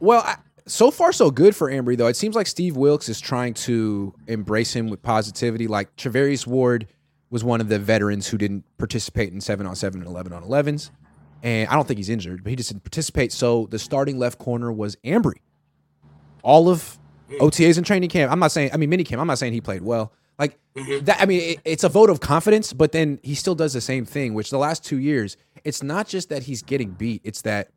Well, 0.00 0.22
I, 0.22 0.36
so 0.66 0.90
far 0.90 1.12
so 1.12 1.30
good 1.30 1.54
for 1.56 1.70
Ambry 1.70 1.96
though. 1.96 2.06
It 2.06 2.16
seems 2.16 2.34
like 2.34 2.46
Steve 2.46 2.76
Wilkes 2.76 3.08
is 3.08 3.20
trying 3.20 3.54
to 3.54 4.14
embrace 4.26 4.72
him 4.74 4.88
with 4.88 5.02
positivity. 5.02 5.66
Like 5.66 5.94
Charvarius 5.96 6.46
Ward 6.46 6.86
was 7.30 7.42
one 7.42 7.60
of 7.60 7.68
the 7.68 7.78
veterans 7.78 8.28
who 8.28 8.38
didn't 8.38 8.64
participate 8.78 9.32
in 9.32 9.40
seven 9.40 9.66
on 9.66 9.74
seven 9.76 10.00
and 10.00 10.08
eleven 10.08 10.32
on 10.32 10.42
elevens, 10.42 10.90
and 11.42 11.68
I 11.68 11.74
don't 11.74 11.88
think 11.88 11.98
he's 11.98 12.10
injured, 12.10 12.44
but 12.44 12.50
he 12.50 12.56
just 12.56 12.70
didn't 12.70 12.84
participate. 12.84 13.32
So 13.32 13.66
the 13.70 13.78
starting 13.78 14.18
left 14.18 14.38
corner 14.38 14.70
was 14.72 14.96
Ambry. 15.04 15.36
All 16.42 16.68
of 16.68 16.98
OTAs 17.40 17.76
and 17.78 17.86
training 17.86 18.10
camp. 18.10 18.30
I'm 18.30 18.38
not 18.38 18.52
saying. 18.52 18.70
I 18.72 18.76
mean, 18.76 18.90
mini 18.90 19.04
camp. 19.04 19.20
I'm 19.20 19.26
not 19.26 19.38
saying 19.38 19.52
he 19.52 19.60
played 19.60 19.82
well. 19.82 20.12
Like 20.38 20.58
Mhm. 20.76 21.04
that. 21.06 21.20
I 21.22 21.26
mean, 21.26 21.40
it, 21.40 21.60
it's 21.64 21.84
a 21.84 21.88
vote 21.88 22.10
of 22.10 22.20
confidence, 22.20 22.72
but 22.72 22.92
then 22.92 23.18
he 23.22 23.34
still 23.34 23.54
does 23.54 23.72
the 23.72 23.80
same 23.80 24.04
thing. 24.04 24.34
Which 24.34 24.50
the 24.50 24.58
last 24.58 24.84
two 24.84 24.98
years, 24.98 25.36
it's 25.64 25.82
not 25.82 26.08
just 26.08 26.28
that 26.30 26.44
he's 26.44 26.62
getting 26.62 26.90
beat. 26.90 27.20
It's 27.24 27.42
that 27.42 27.68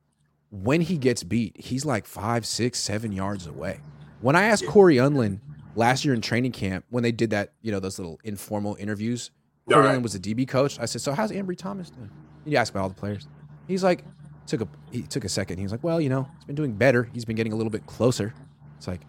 when 0.64 0.82
he 0.82 0.98
gets 0.98 1.24
beat, 1.24 1.56
he's 1.60 1.86
like 1.86 2.06
five, 2.06 2.46
six, 2.46 2.80
seven 2.80 3.12
yards 3.12 3.48
away. 3.48 3.80
When 4.22 4.36
I 4.36 4.44
asked 4.46 4.66
Cory 4.66 4.96
Undlin 4.96 5.40
last 5.76 6.06
year 6.06 6.14
in 6.14 6.22
training 6.22 6.54
camp, 6.54 6.86
when 6.90 7.04
they 7.04 7.12
did 7.12 7.32
that, 7.32 7.54
you 7.62 7.72
know, 7.72 7.80
those 7.80 8.00
little 8.00 8.20
informal 8.24 8.76
interviews 8.80 9.32
Corey 9.68 9.82
right. 9.82 9.90
Allen 9.90 10.04
was 10.04 10.14
the 10.14 10.20
DB 10.20 10.48
coach. 10.48 10.80
I 10.80 10.86
said, 10.86 11.02
"So 11.02 11.14
how's 11.14 11.32
Ambry 11.32 11.58
Thomas 11.58 11.90
doing?" 11.90 12.10
You 12.46 12.58
asked 12.58 12.72
about 12.72 12.84
all 12.84 12.90
the 12.90 12.96
players. 12.96 13.28
He's 13.68 13.84
like, 13.84 14.04
took 14.46 14.62
a 14.62 14.68
he 14.92 15.02
took 15.02 15.26
a 15.26 15.30
second. 15.30 15.58
He 15.58 15.64
was 15.64 15.72
like, 15.72 15.84
"Well, 15.84 16.00
you 16.00 16.10
know, 16.10 16.28
he's 16.36 16.46
been 16.46 16.56
doing 16.56 16.74
better. 16.74 17.10
He's 17.14 17.26
been 17.26 17.36
getting 17.36 17.54
a 17.54 17.56
little 17.56 17.72
bit 17.72 17.86
closer." 17.88 18.34
It's 18.78 18.88
like, 18.88 19.02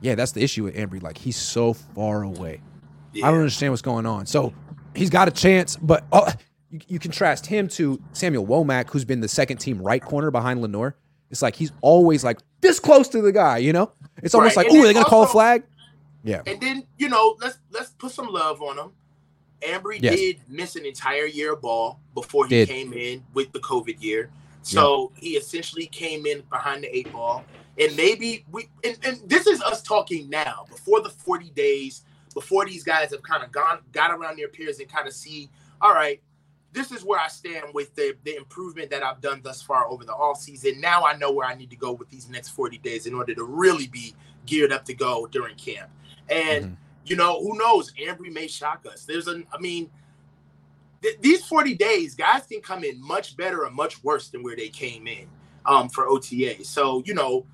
yeah, 0.00 0.14
that's 0.14 0.32
the 0.32 0.42
issue 0.42 0.64
with 0.64 0.74
Ambry. 0.76 1.02
Like 1.02 1.18
he's 1.18 1.36
so 1.36 1.74
far 1.74 2.22
away. 2.22 2.60
I 3.16 3.30
don't 3.30 3.40
understand 3.40 3.72
what's 3.72 3.82
going 3.82 4.06
on. 4.06 4.26
So 4.26 4.54
he's 4.94 5.10
got 5.10 5.28
a 5.28 5.30
chance, 5.30 5.76
but 5.76 6.04
oh, 6.12 6.28
you, 6.70 6.80
you 6.88 6.98
contrast 6.98 7.46
him 7.46 7.68
to 7.68 8.00
Samuel 8.12 8.46
Womack, 8.46 8.90
who's 8.90 9.04
been 9.04 9.20
the 9.20 9.28
second 9.28 9.58
team 9.58 9.80
right 9.80 10.02
corner 10.02 10.30
behind 10.30 10.60
Lenoir. 10.62 10.96
It's 11.30 11.42
like 11.42 11.56
he's 11.56 11.72
always 11.82 12.24
like 12.24 12.38
this 12.60 12.80
close 12.80 13.08
to 13.08 13.20
the 13.20 13.32
guy. 13.32 13.58
You 13.58 13.72
know, 13.72 13.92
it's 14.22 14.34
almost 14.34 14.56
Right, 14.56 14.66
like, 14.66 14.74
oh, 14.74 14.82
are 14.82 14.86
they 14.86 14.94
gonna 14.94 15.04
call 15.04 15.22
a 15.24 15.26
flag? 15.28 15.62
Yeah, 16.24 16.42
And 16.46 16.60
then 16.60 16.84
you 16.96 17.08
know, 17.08 17.36
let's 17.40 17.58
let's 17.70 17.90
put 17.90 18.12
some 18.12 18.28
love 18.28 18.60
on 18.62 18.78
him. 18.78 18.92
Ambry 19.62 19.98
Yes. 20.00 20.16
did 20.16 20.36
miss 20.48 20.76
an 20.76 20.86
entire 20.86 21.26
year 21.26 21.52
of 21.54 21.62
ball 21.62 22.00
before 22.14 22.46
he 22.46 22.50
Did. 22.50 22.68
came 22.68 22.92
in 22.92 23.24
with 23.34 23.52
the 23.52 23.58
COVID 23.60 24.00
year. 24.02 24.30
So 24.62 25.12
he 25.16 25.30
essentially 25.30 25.86
came 25.86 26.26
in 26.26 26.42
behind 26.50 26.84
the 26.84 26.94
eight 26.94 27.10
ball. 27.12 27.44
And 27.78 27.96
maybe 27.96 28.44
we 28.50 28.68
and, 28.84 28.98
and 29.04 29.20
this 29.26 29.46
is 29.46 29.62
us 29.62 29.82
talking 29.82 30.28
now, 30.28 30.66
before 30.68 31.00
the 31.00 31.08
40 31.10 31.50
days, 31.50 32.02
before 32.34 32.66
these 32.66 32.84
guys 32.84 33.10
have 33.12 33.22
kind 33.22 33.42
of 33.42 33.50
gone 33.52 33.78
got 33.92 34.10
around 34.10 34.36
their 34.38 34.48
peers 34.48 34.78
and 34.80 34.88
kind 34.88 35.06
of 35.08 35.14
see, 35.14 35.48
all 35.80 35.94
right, 35.94 36.20
this 36.72 36.92
is 36.92 37.02
where 37.04 37.18
I 37.18 37.28
stand 37.28 37.66
with 37.72 37.94
the, 37.94 38.14
the 38.24 38.36
improvement 38.36 38.90
that 38.90 39.02
I've 39.02 39.20
done 39.20 39.40
thus 39.42 39.62
far 39.62 39.86
over 39.88 40.04
the 40.04 40.12
off 40.12 40.38
season. 40.40 40.80
Now 40.80 41.04
I 41.04 41.16
know 41.16 41.32
where 41.32 41.46
I 41.46 41.54
need 41.54 41.70
to 41.70 41.76
go 41.76 41.92
with 41.92 42.10
these 42.10 42.28
next 42.28 42.50
40 42.50 42.78
days 42.78 43.06
in 43.06 43.14
order 43.14 43.34
to 43.34 43.44
really 43.44 43.88
be 43.88 44.14
geared 44.46 44.72
up 44.72 44.84
to 44.86 44.94
go 44.94 45.26
during 45.26 45.56
camp. 45.56 45.90
And 46.28 46.64
Mhm. 46.64 46.76
you 47.06 47.16
know, 47.16 47.40
who 47.42 47.56
knows? 47.56 47.92
Ambry 47.94 48.30
may 48.32 48.46
shock 48.46 48.84
us. 48.84 49.04
There's 49.06 49.28
an, 49.28 49.46
I 49.52 49.58
mean, 49.58 49.90
th- 51.02 51.18
these 51.20 51.44
40 51.46 51.74
days, 51.74 52.14
guys 52.14 52.46
can 52.46 52.60
come 52.60 52.84
in 52.84 53.00
much 53.00 53.36
better 53.36 53.64
or 53.64 53.70
much 53.70 54.02
worse 54.04 54.28
than 54.28 54.42
where 54.42 54.56
they 54.56 54.68
came 54.68 55.06
in 55.06 55.26
um, 55.64 55.88
for 55.88 56.06
OTA. 56.06 56.64
So, 56.64 57.02
you 57.06 57.14
know, 57.14 57.46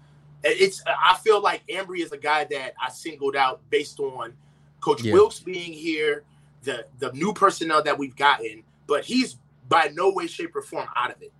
it's, 0.43 0.83
I 0.87 1.17
feel 1.23 1.41
like 1.41 1.65
Ambry 1.69 2.01
is 2.01 2.11
a 2.13 2.19
guy 2.19 2.45
that 2.51 2.75
I 2.83 2.91
singled 2.91 3.37
out 3.37 3.61
based 3.71 4.01
on 4.01 4.35
Coach 4.81 5.03
Yeah. 5.03 5.13
Wilkes 5.13 5.39
being 5.41 5.73
here, 5.73 6.25
the, 6.65 6.87
the 6.99 7.13
new 7.13 7.33
personnel 7.33 7.83
that 7.85 7.97
we've 7.97 8.17
gotten, 8.17 8.63
but 8.87 9.05
he's 9.05 9.37
by 9.69 9.91
no 9.95 10.11
way, 10.13 10.27
shape, 10.27 10.55
or 10.55 10.63
form 10.63 10.87
out 10.97 11.11
of 11.11 11.23
it. 11.23 11.33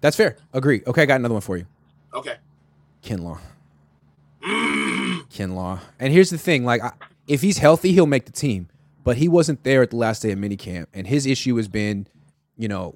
that's 0.00 0.16
fair. 0.16 0.36
Agree. 0.52 0.82
Okay, 0.86 1.02
I 1.02 1.06
got 1.06 1.16
another 1.16 1.34
one 1.34 1.40
for 1.40 1.56
you. 1.56 1.66
Okay. 2.12 2.36
Kinlaw. 3.02 3.38
Mm, 4.44 5.28
Kinlaw. 5.28 5.80
And 5.98 6.12
here's 6.12 6.30
the 6.30 6.38
thing: 6.38 6.64
like, 6.64 6.82
I, 6.82 6.92
if 7.26 7.42
he's 7.42 7.58
healthy, 7.58 7.92
he'll 7.92 8.06
make 8.06 8.26
the 8.26 8.32
team. 8.32 8.68
But 9.04 9.16
he 9.16 9.28
wasn't 9.28 9.62
there 9.64 9.82
at 9.82 9.90
the 9.90 9.96
last 9.96 10.20
day 10.22 10.32
of 10.32 10.38
minicamp, 10.38 10.86
and 10.92 11.06
his 11.06 11.24
issue 11.26 11.56
has 11.56 11.68
been, 11.68 12.06
you 12.56 12.68
know, 12.68 12.94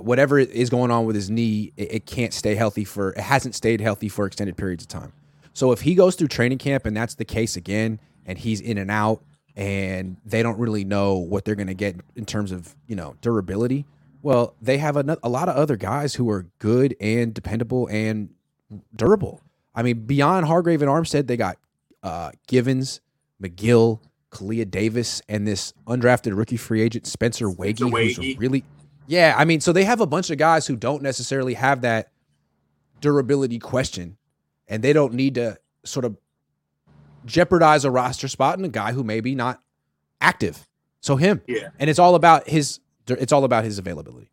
whatever 0.00 0.38
is 0.38 0.70
going 0.70 0.90
on 0.90 1.04
with 1.04 1.14
his 1.14 1.30
knee, 1.30 1.72
it, 1.76 1.92
it 1.92 2.06
can't 2.06 2.32
stay 2.32 2.54
healthy 2.54 2.84
for. 2.84 3.10
It 3.10 3.20
hasn't 3.20 3.54
stayed 3.54 3.80
healthy 3.80 4.08
for 4.08 4.26
extended 4.26 4.56
periods 4.56 4.84
of 4.84 4.88
time. 4.88 5.12
So 5.52 5.72
if 5.72 5.82
he 5.82 5.94
goes 5.94 6.16
through 6.16 6.28
training 6.28 6.58
camp 6.58 6.86
and 6.86 6.96
that's 6.96 7.14
the 7.14 7.24
case 7.24 7.56
again, 7.56 8.00
and 8.26 8.38
he's 8.38 8.60
in 8.60 8.78
and 8.78 8.90
out, 8.90 9.22
and 9.60 10.16
they 10.24 10.42
don't 10.42 10.58
really 10.58 10.84
know 10.84 11.18
what 11.18 11.44
they're 11.44 11.54
going 11.54 11.66
to 11.66 11.74
get 11.74 11.94
in 12.16 12.24
terms 12.24 12.50
of 12.50 12.74
you 12.88 12.96
know 12.96 13.14
durability. 13.20 13.84
Well, 14.22 14.54
they 14.60 14.78
have 14.78 14.96
a, 14.96 15.18
a 15.22 15.28
lot 15.28 15.48
of 15.48 15.56
other 15.56 15.76
guys 15.76 16.14
who 16.14 16.28
are 16.30 16.46
good 16.58 16.96
and 16.98 17.32
dependable 17.32 17.86
and 17.88 18.30
durable. 18.96 19.42
I 19.74 19.82
mean, 19.82 20.06
beyond 20.06 20.46
Hargrave 20.46 20.82
and 20.82 20.90
Armstead, 20.90 21.26
they 21.26 21.36
got 21.36 21.58
uh, 22.02 22.30
Givens, 22.48 23.00
McGill, 23.42 24.00
Kalia 24.30 24.68
Davis, 24.68 25.22
and 25.28 25.46
this 25.46 25.74
undrafted 25.86 26.36
rookie 26.36 26.56
free 26.56 26.80
agent 26.80 27.06
Spencer 27.06 27.46
Waege, 27.46 27.80
who's 27.80 28.38
really 28.38 28.64
yeah. 29.06 29.34
I 29.36 29.44
mean, 29.44 29.60
so 29.60 29.74
they 29.74 29.84
have 29.84 30.00
a 30.00 30.06
bunch 30.06 30.30
of 30.30 30.38
guys 30.38 30.66
who 30.66 30.74
don't 30.74 31.02
necessarily 31.02 31.54
have 31.54 31.82
that 31.82 32.10
durability 33.02 33.58
question, 33.58 34.16
and 34.68 34.82
they 34.82 34.94
don't 34.94 35.12
need 35.12 35.34
to 35.34 35.58
sort 35.84 36.06
of 36.06 36.16
jeopardize 37.24 37.84
a 37.84 37.90
roster 37.90 38.28
spot 38.28 38.58
in 38.58 38.64
a 38.64 38.68
guy 38.68 38.92
who 38.92 39.04
may 39.04 39.20
be 39.20 39.34
not 39.34 39.60
active. 40.20 40.66
So 41.00 41.16
him, 41.16 41.40
yeah. 41.46 41.68
and 41.78 41.88
it's 41.88 41.98
all 41.98 42.14
about 42.14 42.48
his. 42.48 42.80
It's 43.06 43.32
all 43.32 43.44
about 43.44 43.64
his 43.64 43.78
availability. 43.78 44.30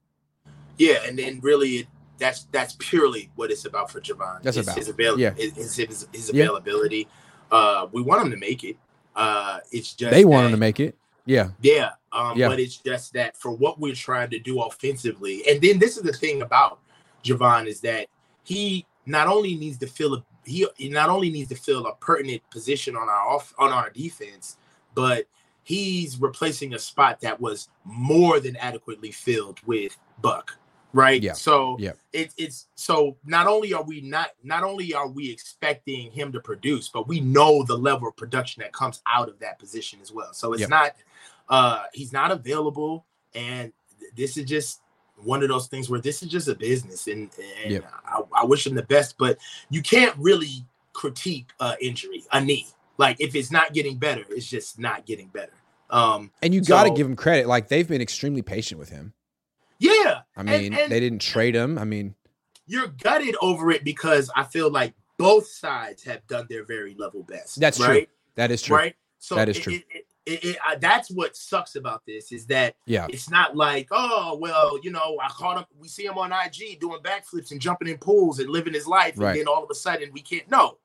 Yeah, 0.77 0.97
and 1.07 1.17
then 1.17 1.39
really 1.41 1.69
it, 1.77 1.87
that's 2.19 2.43
that's 2.51 2.75
purely 2.79 3.31
what 3.35 3.49
it's 3.51 3.65
about 3.65 3.89
for 3.89 3.99
Javon. 4.01 4.43
That's 4.43 4.57
It's 4.57 4.67
about 4.67 4.77
his 4.77 4.89
avail- 4.89 5.19
Yeah. 5.19 5.33
his, 5.33 5.53
his, 5.55 5.75
his, 5.75 6.07
his 6.11 6.31
Yeah. 6.33 6.43
availability. 6.45 7.07
Uh, 7.49 7.87
we 7.91 8.01
want 8.01 8.21
him 8.23 8.31
to 8.31 8.37
make 8.37 8.63
it. 8.63 8.77
Uh, 9.15 9.59
it's 9.71 9.93
just 9.93 10.11
They 10.11 10.25
want 10.25 10.45
him 10.47 10.51
to 10.51 10.57
make 10.57 10.79
it. 10.79 10.95
Yeah, 11.25 11.49
Yeah, 11.61 11.89
um, 12.13 12.37
Yeah. 12.37 12.47
but 12.49 12.59
it's 12.59 12.77
just 12.77 13.13
that 13.13 13.35
for 13.35 13.51
what 13.51 13.79
we're 13.79 13.95
trying 13.95 14.29
to 14.29 14.39
do 14.39 14.61
offensively, 14.61 15.43
and 15.49 15.61
then 15.61 15.79
this 15.79 15.97
is 15.97 16.03
the 16.03 16.13
thing 16.13 16.41
about 16.41 16.79
Javon 17.23 17.65
is 17.67 17.81
that 17.81 18.07
he 18.43 18.85
not 19.05 19.27
only 19.27 19.55
needs 19.55 19.77
to 19.79 19.87
fill 19.87 20.13
a 20.13 20.23
he, 20.47 20.67
he 20.77 20.89
not 20.89 21.09
only 21.09 21.29
needs 21.29 21.49
to 21.49 21.55
fill 21.55 21.85
a 21.87 21.95
pertinent 21.95 22.41
position 22.49 22.95
on 22.95 23.09
our 23.09 23.27
off 23.27 23.53
on 23.57 23.71
our 23.71 23.89
defense, 23.89 24.57
but 24.95 25.27
he's 25.63 26.19
replacing 26.19 26.73
a 26.73 26.79
spot 26.79 27.19
that 27.21 27.39
was 27.39 27.69
more 27.83 28.39
than 28.39 28.55
adequately 28.55 29.11
filled 29.11 29.59
with 29.65 29.97
Buck, 30.21 30.57
right? 30.93 31.21
Yeah. 31.21 31.33
So 31.33 31.75
Yeah. 31.79 31.91
it, 32.13 32.33
it's 32.37 32.67
so 32.75 33.17
not 33.25 33.47
only 33.47 33.73
are 33.73 33.83
we 33.83 34.01
not 34.01 34.29
not 34.43 34.63
only 34.63 34.93
are 34.93 35.09
we 35.09 35.29
expecting 35.29 36.11
him 36.11 36.31
to 36.31 36.39
produce, 36.39 36.87
but 36.89 37.07
we 37.07 37.19
know 37.19 37.63
the 37.63 37.77
level 37.77 38.07
of 38.07 38.15
production 38.15 38.61
that 38.61 38.71
comes 38.71 39.01
out 39.05 39.27
of 39.27 39.37
that 39.39 39.59
position 39.59 39.99
as 40.01 40.11
well. 40.11 40.33
So 40.33 40.53
it's 40.53 40.61
Yep. 40.61 40.69
not 40.69 40.95
uh 41.49 41.83
he's 41.93 42.13
not 42.13 42.31
available 42.31 43.05
and 43.35 43.73
this 44.15 44.37
is 44.37 44.45
just 44.45 44.81
one 45.17 45.41
of 45.43 45.49
those 45.49 45.67
things 45.67 45.89
where 45.89 45.99
this 46.01 46.21
is 46.23 46.29
just 46.29 46.47
a 46.47 46.55
business 46.55 47.07
and, 47.07 47.29
and 47.63 47.71
Yep. 47.73 47.91
I, 48.05 48.21
I 48.41 48.45
wish 48.45 48.65
him 48.67 48.75
the 48.75 48.83
best 48.83 49.15
but 49.17 49.37
you 49.69 49.81
can't 49.81 50.15
really 50.17 50.65
critique 50.93 51.49
uh 51.59 51.75
injury 51.81 52.23
a 52.31 52.41
knee 52.41 52.67
like 52.97 53.17
if 53.19 53.35
it's 53.35 53.51
not 53.51 53.73
getting 53.73 53.97
better 53.97 54.23
it's 54.29 54.47
just 54.49 54.79
not 54.79 55.05
getting 55.05 55.27
better 55.27 55.53
um 55.89 56.31
and 56.41 56.53
you 56.53 56.61
got 56.61 56.83
to 56.83 56.89
give 56.91 57.05
him 57.07 57.15
credit. 57.15 57.47
Like 57.47 57.67
they've 57.67 57.87
been 57.87 58.01
extremely 58.01 58.41
patient 58.41 58.79
with 58.79 58.89
him. 58.89 59.13
yeah 59.79 60.21
I 60.35 60.43
mean, 60.43 60.73
and 60.73 60.91
they 60.91 60.99
didn't 60.99 61.19
trade 61.21 61.55
him. 61.55 61.77
I 61.77 61.83
mean, 61.83 62.15
you're 62.65 62.87
gutted 62.87 63.35
over 63.41 63.71
it 63.71 63.83
because 63.85 64.29
i 64.35 64.43
feel 64.43 64.69
like 64.69 64.93
both 65.17 65.47
sides 65.47 66.03
have 66.03 66.25
done 66.27 66.45
their 66.49 66.63
very 66.65 66.93
level 66.95 67.23
best 67.23 67.59
That's 67.59 67.77
true. 67.77 68.05
that 68.35 68.51
is 68.51 68.61
true. 68.61 68.75
right 68.75 68.95
so 69.19 69.35
That 69.35 69.49
is 69.49 69.57
it- 69.57 69.61
true. 69.63 69.73
it, 69.73 69.85
it, 69.89 70.06
it, 70.27 70.43
it, 70.43 70.57
uh, 70.67 70.75
that's 70.79 71.09
what 71.09 71.37
sucks 71.37 71.75
about 71.75 72.05
this 72.05 72.31
is 72.31 72.45
that 72.47 72.75
Yeah, 72.85 73.07
It's 73.09 73.29
not 73.29 73.55
like, 73.55 73.87
oh, 73.91 74.37
well, 74.39 74.77
you 74.83 74.91
know, 74.91 75.17
I 75.23 75.29
caught 75.29 75.57
him. 75.57 75.65
We 75.79 75.87
see 75.87 76.05
him 76.05 76.17
on 76.17 76.31
IG 76.31 76.79
doing 76.79 76.99
backflips 77.01 77.51
and 77.51 77.61
jumping 77.61 77.87
in 77.87 77.97
pools 77.97 78.39
and 78.39 78.49
living 78.49 78.73
his 78.73 78.87
life. 78.87 79.13
Right. 79.17 79.31
And 79.31 79.39
then 79.39 79.47
all 79.47 79.63
of 79.63 79.69
a 79.71 79.75
sudden 79.75 80.09
we 80.11 80.21
can't. 80.21 80.49
No, 80.51 80.77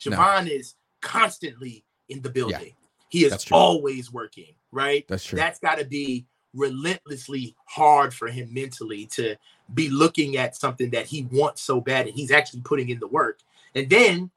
Javon 0.00 0.48
is 0.48 0.74
constantly 1.00 1.84
in 2.08 2.20
the 2.20 2.30
building. 2.30 2.74
He 3.08 3.24
is 3.24 3.46
always 3.50 4.12
working, 4.12 4.54
right? 4.70 5.06
that's 5.08 5.24
true. 5.24 5.36
That's 5.36 5.58
got 5.58 5.78
to 5.78 5.84
be 5.84 6.26
relentlessly 6.54 7.56
hard 7.66 8.12
for 8.12 8.28
him 8.28 8.52
mentally 8.52 9.06
to 9.06 9.36
be 9.72 9.88
looking 9.88 10.36
at 10.36 10.56
something 10.56 10.90
that 10.90 11.06
he 11.06 11.26
wants 11.30 11.62
so 11.62 11.80
bad 11.80 12.06
and 12.06 12.14
he's 12.14 12.30
actually 12.30 12.60
putting 12.60 12.90
in 12.90 12.98
the 12.98 13.06
work. 13.06 13.40
And 13.74 13.88
then 13.88 14.30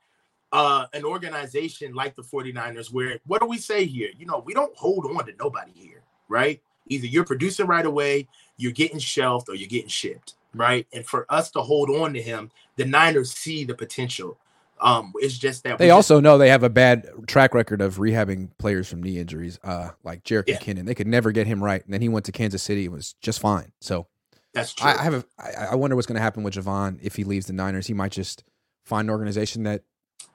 uh, 0.53 0.85
an 0.93 1.03
organization 1.03 1.93
like 1.93 2.15
the 2.15 2.21
49ers, 2.21 2.93
where 2.93 3.19
what 3.25 3.41
do 3.41 3.47
we 3.47 3.57
say 3.57 3.85
here? 3.85 4.09
You 4.17 4.25
know, 4.25 4.41
we 4.45 4.53
don't 4.53 4.75
hold 4.77 5.05
on 5.05 5.25
to 5.25 5.33
nobody 5.39 5.71
here, 5.73 6.03
right? 6.29 6.61
Either 6.87 7.07
you're 7.07 7.25
producing 7.25 7.65
right 7.67 7.85
away, 7.85 8.27
you're 8.57 8.71
getting 8.71 8.99
shelved, 8.99 9.49
or 9.49 9.55
you're 9.55 9.67
getting 9.67 9.89
shipped, 9.89 10.35
right? 10.53 10.85
And 10.93 11.05
for 11.05 11.25
us 11.29 11.49
to 11.51 11.61
hold 11.61 11.89
on 11.89 12.13
to 12.13 12.21
him, 12.21 12.51
the 12.75 12.85
Niners 12.85 13.31
see 13.33 13.63
the 13.65 13.73
potential. 13.73 14.37
Um, 14.79 15.11
it's 15.15 15.37
just 15.37 15.63
that 15.63 15.77
they 15.79 15.85
we 15.85 15.89
just- 15.89 15.95
also 15.95 16.19
know 16.19 16.37
they 16.37 16.49
have 16.49 16.63
a 16.63 16.69
bad 16.69 17.07
track 17.25 17.53
record 17.55 17.81
of 17.81 17.97
rehabbing 17.97 18.49
players 18.57 18.87
from 18.87 19.01
knee 19.01 19.17
injuries, 19.17 19.59
uh, 19.63 19.89
like 20.03 20.23
Jerick 20.23 20.43
Yeah. 20.47 20.57
McKinnon. 20.59 20.85
They 20.85 20.93
could 20.95 21.07
never 21.07 21.31
get 21.31 21.47
him 21.47 21.63
right, 21.63 21.83
and 21.83 21.93
then 21.93 22.01
he 22.01 22.09
went 22.09 22.25
to 22.25 22.31
Kansas 22.31 22.61
City 22.61 22.85
and 22.85 22.93
was 22.93 23.15
just 23.21 23.39
fine. 23.39 23.71
So 23.81 24.07
that's 24.53 24.73
true. 24.73 24.87
I, 24.87 24.99
I 24.99 25.03
have 25.03 25.13
a, 25.15 25.23
I, 25.39 25.51
I 25.71 25.75
wonder 25.75 25.95
what's 25.95 26.05
going 26.05 26.17
to 26.17 26.21
happen 26.21 26.43
with 26.43 26.53
Javon 26.53 26.99
if 27.01 27.15
he 27.15 27.23
leaves 27.23 27.47
the 27.47 27.53
Niners. 27.53 27.87
He 27.87 27.93
might 27.95 28.11
just 28.11 28.43
find 28.83 29.07
an 29.07 29.09
organization 29.11 29.63
that 29.63 29.83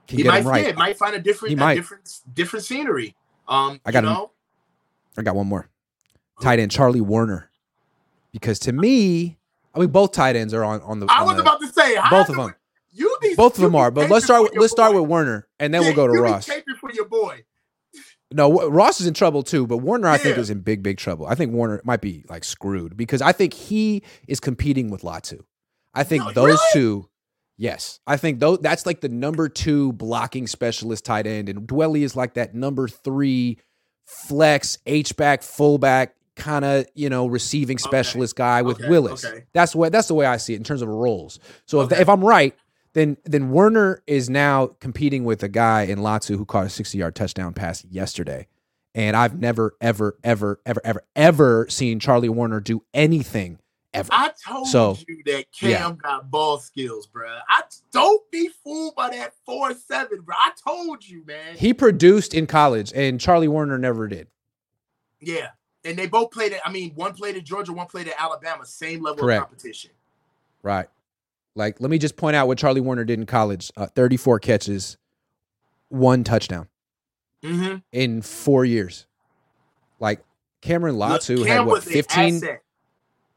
he 0.09 0.25
might, 0.25 0.45
right. 0.45 0.67
yeah, 0.67 0.73
might 0.73 0.97
find 0.97 1.15
a 1.15 1.19
different, 1.21 1.61
a 1.61 1.75
different, 1.75 2.21
different 2.35 2.65
scenery. 2.65 3.15
Um, 3.47 3.81
I 3.85 3.93
got 3.93 4.05
you 4.05 4.11
know, 4.11 4.31
I 5.17 5.23
got 5.23 5.35
one 5.37 5.47
more. 5.47 5.69
Tight 6.41 6.59
end 6.61 6.71
Charlie 6.71 7.01
Woerner, 7.01 7.45
because 8.33 8.59
to 8.61 8.73
me, 8.73 9.39
I 9.75 9.81
mean 9.81 9.91
both 9.91 10.13
tight 10.13 10.37
ends 10.37 10.55
are 10.55 10.65
on 10.65 10.81
on 10.83 11.01
the. 11.01 11.07
I 11.11 11.23
was 11.25 11.37
the- 11.37 11.43
about 11.43 11.61
to 11.61 11.67
say 11.69 11.97
both 12.11 12.29
of 12.29 12.37
them. 12.37 12.55
You 12.91 13.17
Both 13.37 13.57
of 13.59 13.63
them 13.63 13.77
are, 13.77 13.93
but 13.93 14.11
let's 14.11 14.25
start. 14.25 14.43
With, 14.43 14.53
let's 14.57 14.73
start 14.73 14.93
with 14.95 15.05
Woerner, 15.05 15.45
and 15.61 15.73
then 15.73 15.83
Yeah, 15.83 15.89
we'll 15.89 15.97
go 15.97 16.07
to 16.09 16.21
Ross. 16.21 16.47
for 16.81 16.93
your 16.93 17.05
boy. 17.05 17.45
No, 18.33 18.69
Ross 18.69 19.01
is 19.01 19.07
in 19.07 19.15
trouble 19.15 19.43
too, 19.43 19.67
but 19.67 19.79
Woerner, 19.79 20.07
I 20.09 20.19
think, 20.19 20.37
is 20.37 20.51
in 20.51 20.61
big, 20.61 20.83
big 20.83 20.99
trouble. 20.99 21.27
I 21.27 21.35
think 21.35 21.53
Woerner 21.53 21.81
might 21.85 22.01
be 22.01 22.25
like 22.29 22.45
screwed 22.45 22.97
because 22.97 23.23
I 23.23 23.33
think 23.33 23.55
he 23.55 24.03
is 24.27 24.41
competing 24.41 24.91
with 24.91 25.03
Latu. 25.03 25.41
I 25.95 26.03
think 26.03 26.25
No, 26.25 26.33
those 26.33 26.47
really? 26.47 26.59
two, 26.73 27.09
yes, 27.59 28.01
I 28.07 28.17
think 28.17 28.41
those 28.41 28.59
that's 28.61 28.87
like 28.87 29.01
the 29.03 29.09
number 29.11 29.49
two 29.51 29.93
blocking 29.93 30.47
specialist 30.47 31.05
tight 31.05 31.27
end, 31.27 31.49
and 31.51 31.69
Dwelley 31.69 32.03
is 32.03 32.17
like 32.17 32.35
that 32.35 32.55
number 32.55 32.89
three 32.89 33.59
flex, 34.07 34.79
H 34.87 35.17
back, 35.17 35.43
fullback, 35.43 36.15
kind 36.37 36.65
of 36.65 36.87
you 36.95 37.11
know 37.11 37.27
receiving 37.27 37.75
Okay. 37.77 37.83
specialist 37.83 38.37
guy 38.37 38.63
with 38.63 38.79
Okay, 38.81 38.89
Willis. 38.89 39.25
okay. 39.25 39.45
That's 39.53 39.75
what 39.75 39.93
that's 39.93 40.09
the 40.09 40.15
way 40.15 40.25
I 40.27 40.37
see 40.39 40.55
it 40.55 40.57
in 40.57 40.65
terms 40.65 40.83
of 40.83 40.89
roles. 40.89 41.39
So 41.67 41.81
if, 41.83 41.93
Okay. 41.93 42.01
if 42.01 42.09
I'm 42.09 42.25
right, 42.25 42.55
then 42.95 43.17
then 43.25 43.51
Woerner 43.51 43.99
is 44.07 44.31
now 44.31 44.69
competing 44.81 45.25
with 45.25 45.43
a 45.43 45.49
guy 45.49 45.83
in 45.83 45.99
Latu 45.99 46.37
who 46.37 46.45
caught 46.47 46.67
a 46.67 46.71
60 46.71 46.97
yard 46.97 47.15
touchdown 47.15 47.53
pass 47.55 47.85
yesterday. 47.85 48.47
And 48.95 49.15
I've 49.17 49.39
never, 49.39 49.77
ever, 49.81 50.19
ever, 50.25 50.61
ever, 50.65 50.81
ever, 50.85 51.03
ever 51.15 51.67
seen 51.69 52.01
Charlie 52.01 52.29
Woerner 52.31 52.65
do 52.65 52.83
anything 52.95 53.59
ever. 53.95 54.09
I 54.13 54.33
told 54.47 54.69
So, 54.69 54.97
you 55.09 55.23
that 55.27 55.47
Cam 55.53 55.71
yeah. 55.71 55.93
got 56.03 56.31
ball 56.31 56.59
skills, 56.59 57.07
bro. 57.07 57.29
I 57.49 57.63
don't 57.93 58.23
be 58.31 58.51
fooled 58.65 58.95
by 58.95 59.11
that 59.11 59.33
four 59.47 59.75
seven, 59.75 60.21
bro. 60.23 60.35
I 60.39 60.53
told 60.67 61.07
you, 61.07 61.25
man. 61.27 61.57
he 61.57 61.73
produced 61.75 62.35
in 62.35 62.47
college, 62.47 62.93
and 62.95 63.21
Charlie 63.21 63.49
Woerner 63.49 63.79
never 63.79 64.07
did. 64.09 64.29
yeah, 65.21 65.49
and 65.85 65.97
they 65.99 66.07
both 66.07 66.31
played 66.31 66.53
at. 66.53 66.61
I 66.65 66.71
mean, 66.71 66.93
one 66.95 67.15
played 67.15 67.37
at 67.37 67.45
Georgia, 67.45 67.73
one 67.73 67.87
played 67.87 68.09
at 68.09 68.15
Alabama. 68.21 68.65
Same 68.67 69.03
level 69.03 69.23
Correct. 69.25 69.43
of 69.43 69.49
competition. 69.49 69.91
Right. 70.63 70.89
Like, 71.55 71.81
let 71.81 71.91
me 71.91 71.99
just 71.99 72.17
point 72.17 72.37
out 72.37 72.47
what 72.47 72.59
Charlie 72.59 72.81
Woerner 72.81 73.05
did 73.07 73.19
in 73.19 73.27
college: 73.27 73.71
uh, 73.77 73.87
34 73.87 74.39
catches, 74.41 74.97
one 75.89 76.25
touchdown 76.25 76.69
Mm-hmm. 77.45 77.77
in 77.93 78.21
four 78.23 78.65
years. 78.65 79.07
Like 80.01 80.21
Cameron 80.61 80.97
Latu 80.97 81.47
had 81.47 81.61
what 81.61 81.83
15? 81.85 82.41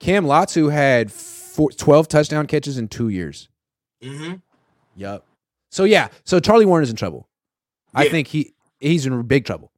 Cam 0.01 0.25
Latu 0.25 0.71
had 0.71 1.11
four, 1.11 1.71
12 1.71 2.07
touchdown 2.07 2.47
catches 2.47 2.77
in 2.77 2.87
two 2.87 3.09
years. 3.09 3.49
Mm-hmm. 4.03 4.35
Yep. 4.95 5.23
So 5.69 5.83
yeah, 5.83 6.09
so 6.25 6.39
Charlie 6.39 6.65
Woerner 6.65 6.81
is 6.83 6.89
in 6.89 6.95
trouble. 6.95 7.29
I 7.93 8.09
think 8.09 8.27
he 8.27 8.53
he's 8.79 9.05
in 9.05 9.21
big 9.23 9.45
trouble, 9.45 9.71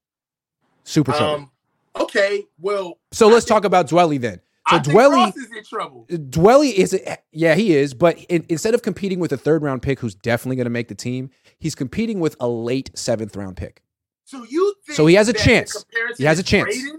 super 0.84 1.12
trouble. 1.12 1.36
Um. 1.36 1.52
Okay. 1.96 2.46
Well, 2.60 3.00
so 3.12 3.30
I 3.30 3.34
let's 3.34 3.46
think- 3.46 3.56
talk 3.56 3.66
about 3.66 3.88
Dwelley 3.88 4.20
then. 4.20 4.40
So 4.70 4.78
I 4.78 4.80
Dwelley, 4.80 5.28
is 5.36 5.50
in 5.56 5.64
trouble. 5.66 6.06
Dwelley 6.10 6.72
is 6.74 6.98
yeah 7.34 7.54
he 7.56 7.76
is, 7.76 7.94
but 7.94 8.18
in, 8.30 8.46
instead 8.48 8.74
of 8.74 8.82
competing 8.82 9.20
with 9.20 9.34
a 9.34 9.38
third 9.38 9.62
round 9.62 9.82
pick 9.82 10.00
who's 10.00 10.16
definitely 10.16 10.56
going 10.56 10.66
to 10.66 10.70
make 10.72 10.88
the 10.88 10.96
team, 10.96 11.30
he's 11.60 11.76
competing 11.76 12.22
with 12.22 12.38
a 12.40 12.48
late 12.48 12.90
seventh 12.96 13.36
round 13.36 13.58
pick. 13.58 13.84
So 14.24 14.46
you 14.50 14.74
think 14.86 14.96
So 14.96 15.06
he 15.06 15.16
has 15.16 15.28
a 15.28 15.34
chance. 15.34 15.84
He 16.18 16.24
has 16.24 16.40
a 16.40 16.44
chance. 16.44 16.78
Brayden? 16.78 16.96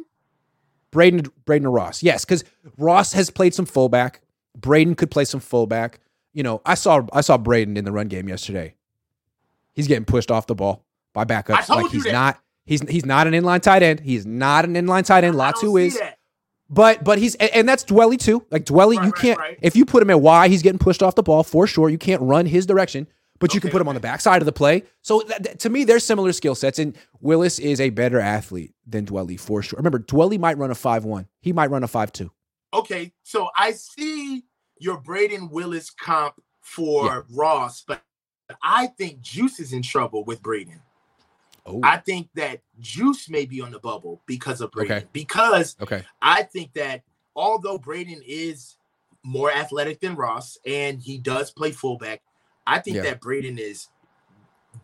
Brayden 0.94 1.28
Brayden 1.44 1.64
or 1.64 1.70
Ross, 1.72 2.02
yes, 2.02 2.24
because 2.24 2.44
Ross 2.78 3.12
has 3.12 3.28
played 3.28 3.52
some 3.52 3.66
fullback. 3.66 4.20
Brayden 4.58 4.96
could 4.96 5.10
play 5.10 5.24
some 5.24 5.40
fullback. 5.40 5.98
You 6.32 6.42
know, 6.44 6.62
I 6.64 6.74
saw 6.74 7.02
I 7.12 7.20
saw 7.20 7.36
Brayden 7.36 7.76
in 7.76 7.84
the 7.84 7.92
run 7.92 8.06
game 8.08 8.28
yesterday. 8.28 8.74
He's 9.72 9.88
getting 9.88 10.04
pushed 10.04 10.30
off 10.30 10.46
the 10.46 10.54
ball 10.54 10.84
by 11.12 11.24
backups. 11.24 11.68
Like 11.68 11.90
he's 11.90 12.04
that. 12.04 12.12
not 12.12 12.40
he's 12.64 12.80
he's 12.88 13.04
not 13.04 13.26
an 13.26 13.32
inline 13.34 13.60
tight 13.60 13.82
end. 13.82 14.00
He's 14.00 14.24
not 14.24 14.64
an 14.64 14.74
inline 14.74 15.04
tight 15.04 15.24
end. 15.24 15.34
Latu 15.34 15.82
is. 15.84 15.98
that. 15.98 16.18
But 16.70 17.04
but 17.04 17.18
he's 17.18 17.34
and, 17.34 17.68
that's 17.68 17.84
Dwelley 17.84 18.18
too. 18.18 18.46
Like 18.50 18.64
Dwelley, 18.64 18.96
Right, 18.96 19.06
you 19.06 19.12
can't 19.12 19.38
right. 19.38 19.58
if 19.60 19.76
you 19.76 19.84
put 19.84 20.02
him 20.02 20.10
at 20.10 20.20
Y, 20.20 20.48
he's 20.48 20.62
getting 20.62 20.78
pushed 20.78 21.02
off 21.02 21.14
the 21.14 21.22
ball 21.22 21.42
for 21.42 21.66
sure. 21.66 21.90
You 21.90 21.98
can't 21.98 22.22
run 22.22 22.46
his 22.46 22.64
direction, 22.66 23.06
but 23.44 23.52
you 23.54 23.60
can 23.60 23.68
Okay, 23.68 23.72
put 23.72 23.82
him 23.82 23.88
on 23.88 23.94
the 23.94 24.00
backside 24.00 24.40
of 24.40 24.46
the 24.46 24.52
play. 24.52 24.84
So 25.02 25.20
that, 25.28 25.42
that- 25.42 25.60
to 25.60 25.68
me, 25.68 25.84
they're 25.84 25.98
similar 25.98 26.32
skill 26.32 26.54
sets. 26.54 26.78
And 26.78 26.96
Willis 27.20 27.58
is 27.58 27.78
a 27.78 27.90
better 27.90 28.18
athlete 28.18 28.72
than 28.86 29.04
Dwelley 29.04 29.38
for 29.38 29.60
sure. 29.60 29.76
Remember, 29.76 29.98
Dwelley 29.98 30.38
might 30.38 30.56
run 30.56 30.70
a 30.70 30.74
five 30.74 31.04
one. 31.04 31.26
He 31.42 31.52
might 31.52 31.70
run 31.70 31.84
a 31.84 31.88
five 31.88 32.10
two. 32.10 32.30
Okay, 32.72 33.12
so 33.22 33.50
I 33.54 33.72
see 33.72 34.44
your 34.78 34.98
Brayden 34.98 35.50
Willis 35.50 35.90
comp 35.90 36.40
for 36.62 37.26
Ross, 37.30 37.84
but 37.86 38.02
I 38.62 38.86
think 38.86 39.20
Juice 39.20 39.60
is 39.60 39.74
in 39.74 39.82
trouble 39.82 40.24
with 40.24 40.42
Brayden. 40.42 40.80
Oh, 41.66 41.80
I 41.82 41.98
think 41.98 42.30
that 42.36 42.60
Juice 42.80 43.28
may 43.28 43.44
be 43.44 43.60
on 43.60 43.72
the 43.72 43.78
bubble 43.78 44.22
because 44.24 44.62
of 44.62 44.70
Brayden. 44.70 44.84
Okay. 44.84 45.04
Because 45.12 45.76
okay. 45.82 46.02
I 46.22 46.44
think 46.44 46.72
that 46.72 47.02
although 47.36 47.78
Brayden 47.78 48.22
is 48.26 48.76
more 49.22 49.52
athletic 49.52 50.00
than 50.00 50.14
Ross 50.14 50.56
and 50.64 51.00
he 51.00 51.18
does 51.18 51.50
play 51.50 51.72
fullback, 51.72 52.22
I 52.66 52.78
think 52.78 52.96
Yeah. 52.96 53.02
that 53.02 53.20
Brayden 53.20 53.58
is 53.58 53.88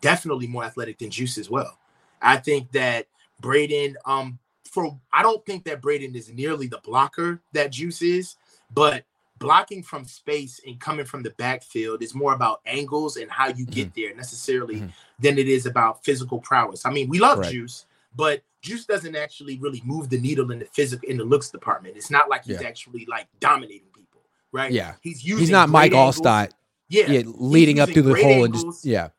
definitely 0.01 0.47
more 0.47 0.63
athletic 0.63 0.99
than 0.99 1.09
Juice 1.09 1.37
as 1.37 1.49
well. 1.49 1.77
I 2.21 2.37
think 2.37 2.71
that 2.71 3.07
Brayden, 3.41 3.95
um, 4.05 4.39
for 4.69 4.97
I 5.11 5.21
don't 5.23 5.45
think 5.45 5.65
that 5.65 5.81
Brayden 5.81 6.15
is 6.15 6.29
nearly 6.31 6.67
the 6.67 6.79
blocker 6.83 7.41
that 7.53 7.71
Juice 7.71 8.01
is, 8.01 8.35
but 8.73 9.03
blocking 9.39 9.81
from 9.81 10.05
space 10.05 10.61
and 10.67 10.79
coming 10.79 11.05
from 11.05 11.23
the 11.23 11.31
backfield 11.31 12.03
is 12.03 12.13
more 12.13 12.33
about 12.33 12.61
angles 12.67 13.17
and 13.17 13.29
how 13.31 13.47
you 13.47 13.65
get 13.65 13.93
there 13.95 14.13
necessarily 14.15 14.75
Mhm. 14.81 14.93
than 15.19 15.39
it 15.39 15.47
is 15.47 15.65
about 15.65 16.05
physical 16.05 16.39
prowess. 16.39 16.85
I 16.85 16.91
mean, 16.91 17.09
we 17.09 17.19
love 17.19 17.39
Correct. 17.39 17.51
Juice, 17.51 17.85
but 18.15 18.43
Juice 18.61 18.85
doesn't 18.85 19.15
actually 19.15 19.57
really 19.57 19.81
move 19.83 20.09
the 20.09 20.19
needle 20.19 20.51
in 20.51 20.59
the 20.59 20.65
physical 20.65 21.09
in 21.09 21.17
the 21.17 21.23
looks 21.25 21.49
department. 21.49 21.97
It's 21.97 22.11
not 22.11 22.29
like 22.29 22.45
he's 22.45 22.61
Yeah. 22.61 22.67
actually 22.67 23.05
like 23.07 23.27
dominating 23.39 23.87
people, 23.95 24.21
right? 24.51 24.71
Yeah. 24.71 24.93
he's 25.01 25.23
using 25.23 25.39
He's 25.39 25.49
not 25.49 25.69
Mike. 25.69 25.91
Alstott. 25.93 26.51
Yeah, 26.91 27.09
Yeah, 27.09 27.21
leading 27.25 27.79
up 27.79 27.89
through 27.89 28.01
the 28.03 28.21
hole 28.21 28.43
and 28.43 28.53
just 28.53 28.85
yeah. 28.85 29.09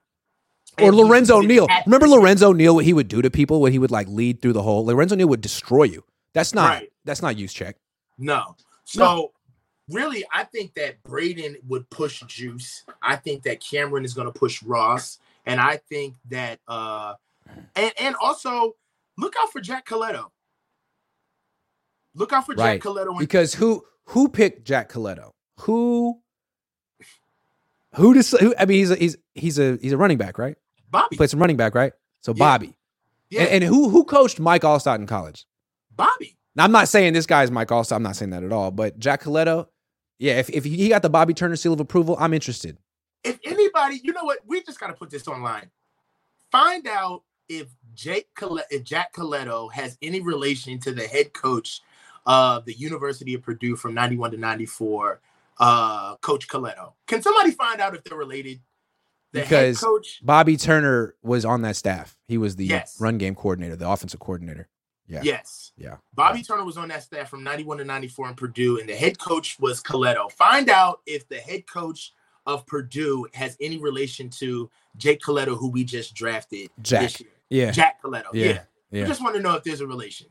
and 0.77 0.89
Or 0.89 0.95
Lorenzo 0.95 1.41
Neal. 1.41 1.67
Remember 1.87 2.07
Lorenzo 2.07 2.53
Neal? 2.53 2.75
What 2.75 2.85
he 2.85 2.93
would 2.93 3.09
do 3.09 3.23
to 3.23 3.31
people 3.31 3.61
when 3.61 3.73
he 3.73 3.79
would 3.79 3.91
like 3.91 4.09
lead 4.09 4.43
through 4.43 4.53
the 4.53 4.63
hole. 4.63 4.85
Lorenzo 4.85 5.17
Neal 5.17 5.29
would 5.29 5.41
destroy 5.41 5.85
you. 5.85 6.05
That's 6.35 6.55
not. 6.55 6.71
Right. 6.71 6.93
That's 7.05 7.23
not 7.23 7.37
Juszczyk. 7.37 7.75
No. 8.19 8.57
So 8.85 9.33
really, 9.91 10.25
I 10.33 10.45
think 10.45 10.75
that 10.75 11.03
Braden 11.03 11.57
would 11.67 11.89
push 11.91 12.23
Juice. 12.27 12.85
I 13.01 13.17
think 13.17 13.43
that 13.45 13.61
Cameron 13.61 14.05
is 14.05 14.13
going 14.15 14.31
to 14.31 14.39
push 14.39 14.63
Ross, 14.63 15.19
and 15.47 15.61
I 15.61 15.79
think 15.79 16.15
that 16.29 16.61
uh, 16.69 17.15
and 17.75 17.93
and 17.99 18.15
also 18.21 18.77
look 19.17 19.35
out 19.41 19.51
for 19.51 19.61
Jack 19.61 19.87
Colletto. 19.87 20.27
Look 22.15 22.33
out 22.33 22.45
for 22.47 22.55
Right. 22.55 22.81
Jack 22.81 22.91
Colletto. 22.91 23.11
And, 23.11 23.19
Because 23.19 23.55
who 23.55 23.85
who 24.07 24.29
picked 24.29 24.65
Jack 24.67 24.93
Colletto? 24.93 25.31
Who 25.61 26.22
who 27.95 28.15
does 28.15 28.31
who, 28.31 28.55
I 28.59 28.65
mean 28.67 28.79
he's 28.79 28.91
a, 28.91 28.97
he's 28.97 29.17
he's 29.35 29.59
a 29.59 29.79
he's 29.81 29.93
a 29.93 29.97
running 29.97 30.19
back, 30.19 30.39
right? 30.39 30.57
Bobby. 30.91 31.17
Plays 31.17 31.31
some 31.31 31.41
running 31.41 31.57
back, 31.57 31.75
right? 31.75 31.93
So 32.21 32.33
Yeah. 32.33 32.39
Bobby. 32.39 32.77
yeah, 33.31 33.43
And, 33.43 33.51
and 33.51 33.65
who 33.65 33.89
who 33.89 34.05
coached 34.05 34.39
Mike 34.41 34.63
Alstott 34.63 34.97
in 34.97 35.07
college? 35.07 35.47
Bobby. 35.95 36.37
Now 36.55 36.65
I'm 36.65 36.73
not 36.73 36.89
saying 36.89 37.13
this 37.15 37.27
guy's 37.27 37.51
Mike 37.51 37.69
Alstott. 37.69 37.97
I'm 37.97 38.03
not 38.03 38.17
saying 38.17 38.31
that 38.31 38.45
at 38.45 38.53
all. 38.53 38.71
But 38.71 38.99
Jack 38.99 39.23
Colletto, 39.23 39.67
yeah, 40.19 40.39
if 40.39 40.51
if 40.51 40.65
he 40.65 40.89
got 40.89 41.03
the 41.03 41.11
Bobby 41.11 41.35
Turner 41.35 41.57
seal 41.57 41.73
of 41.73 41.81
approval, 41.81 42.17
I'm 42.21 42.35
interested. 42.35 42.77
If 43.25 43.39
anybody, 43.45 44.01
you 44.03 44.13
know 44.13 44.25
what, 44.25 44.39
we 44.47 44.63
just 44.63 44.81
got 44.81 44.89
to 44.89 44.95
put 44.95 45.09
this 45.11 45.29
online. 45.29 45.71
Find 46.51 46.87
out 46.87 47.23
if 47.49 47.69
Jake 47.95 48.29
Colet- 48.35 48.67
if 48.71 48.83
Jack 48.85 49.15
Coletto 49.15 49.73
has 49.73 49.97
any 50.03 50.21
relation 50.21 50.79
to 50.81 50.93
the 50.93 51.07
head 51.07 51.33
coach 51.33 51.81
of 52.27 52.65
the 52.67 52.75
University 52.75 53.35
of 53.35 53.43
Purdue 53.43 53.77
from 53.77 53.95
91 53.95 54.33
to 54.33 54.37
94, 54.37 55.21
uh, 55.59 56.17
Coach 56.17 56.49
Colletto. 56.49 56.93
Can 57.07 57.23
somebody 57.23 57.51
find 57.53 57.81
out 57.81 57.95
if 57.95 58.05
they're 58.05 58.19
related? 58.19 58.61
The 59.33 59.41
Because- 59.43 59.81
coach, 59.81 60.21
Bobby 60.23 60.57
Turner 60.57 61.15
was 61.23 61.45
on 61.45 61.63
that 61.63 61.77
staff. 61.77 62.17
He 62.29 62.37
was 62.39 62.57
the 62.57 62.67
Yes. 62.67 63.01
run 63.01 63.19
game 63.19 63.35
coordinator, 63.35 63.77
the 63.77 63.89
offensive 63.89 64.21
coordinator. 64.21 64.69
Yeah. 65.09 65.21
yes. 65.25 65.73
Yeah. 65.77 65.97
Bobby 66.15 66.43
Turner 66.43 66.65
was 66.65 66.77
on 66.77 66.89
that 66.89 67.03
staff 67.03 67.29
from 67.29 67.43
91 67.43 67.79
to 67.79 67.85
94 67.85 68.29
in 68.29 68.35
Purdue, 68.35 68.79
and 68.79 68.89
the 68.89 68.95
head 68.95 69.19
coach 69.19 69.59
was 69.59 69.83
Colletto. 69.83 70.31
Find 70.33 70.71
out 70.71 71.01
if 71.07 71.29
the 71.29 71.37
head 71.39 71.67
coach 71.67 72.13
of 72.47 72.67
Purdue 72.67 73.27
has 73.35 73.57
any 73.61 73.79
relation 73.79 74.31
to 74.31 74.71
Jake 74.97 75.21
Colletto, 75.21 75.57
who 75.59 75.69
we 75.71 75.85
just 75.85 76.15
drafted 76.15 76.71
Jack. 76.81 77.03
this 77.03 77.21
year. 77.21 77.31
Yeah. 77.51 77.71
Jack 77.73 78.03
Colletto. 78.03 78.29
Yeah. 78.33 78.47
Yeah. 78.47 78.61
Yeah. 78.91 79.05
I 79.05 79.09
just 79.09 79.23
want 79.23 79.35
to 79.37 79.43
know 79.43 79.55
if 79.55 79.65
there's 79.65 79.81
a 79.81 79.87
relation. 79.87 80.29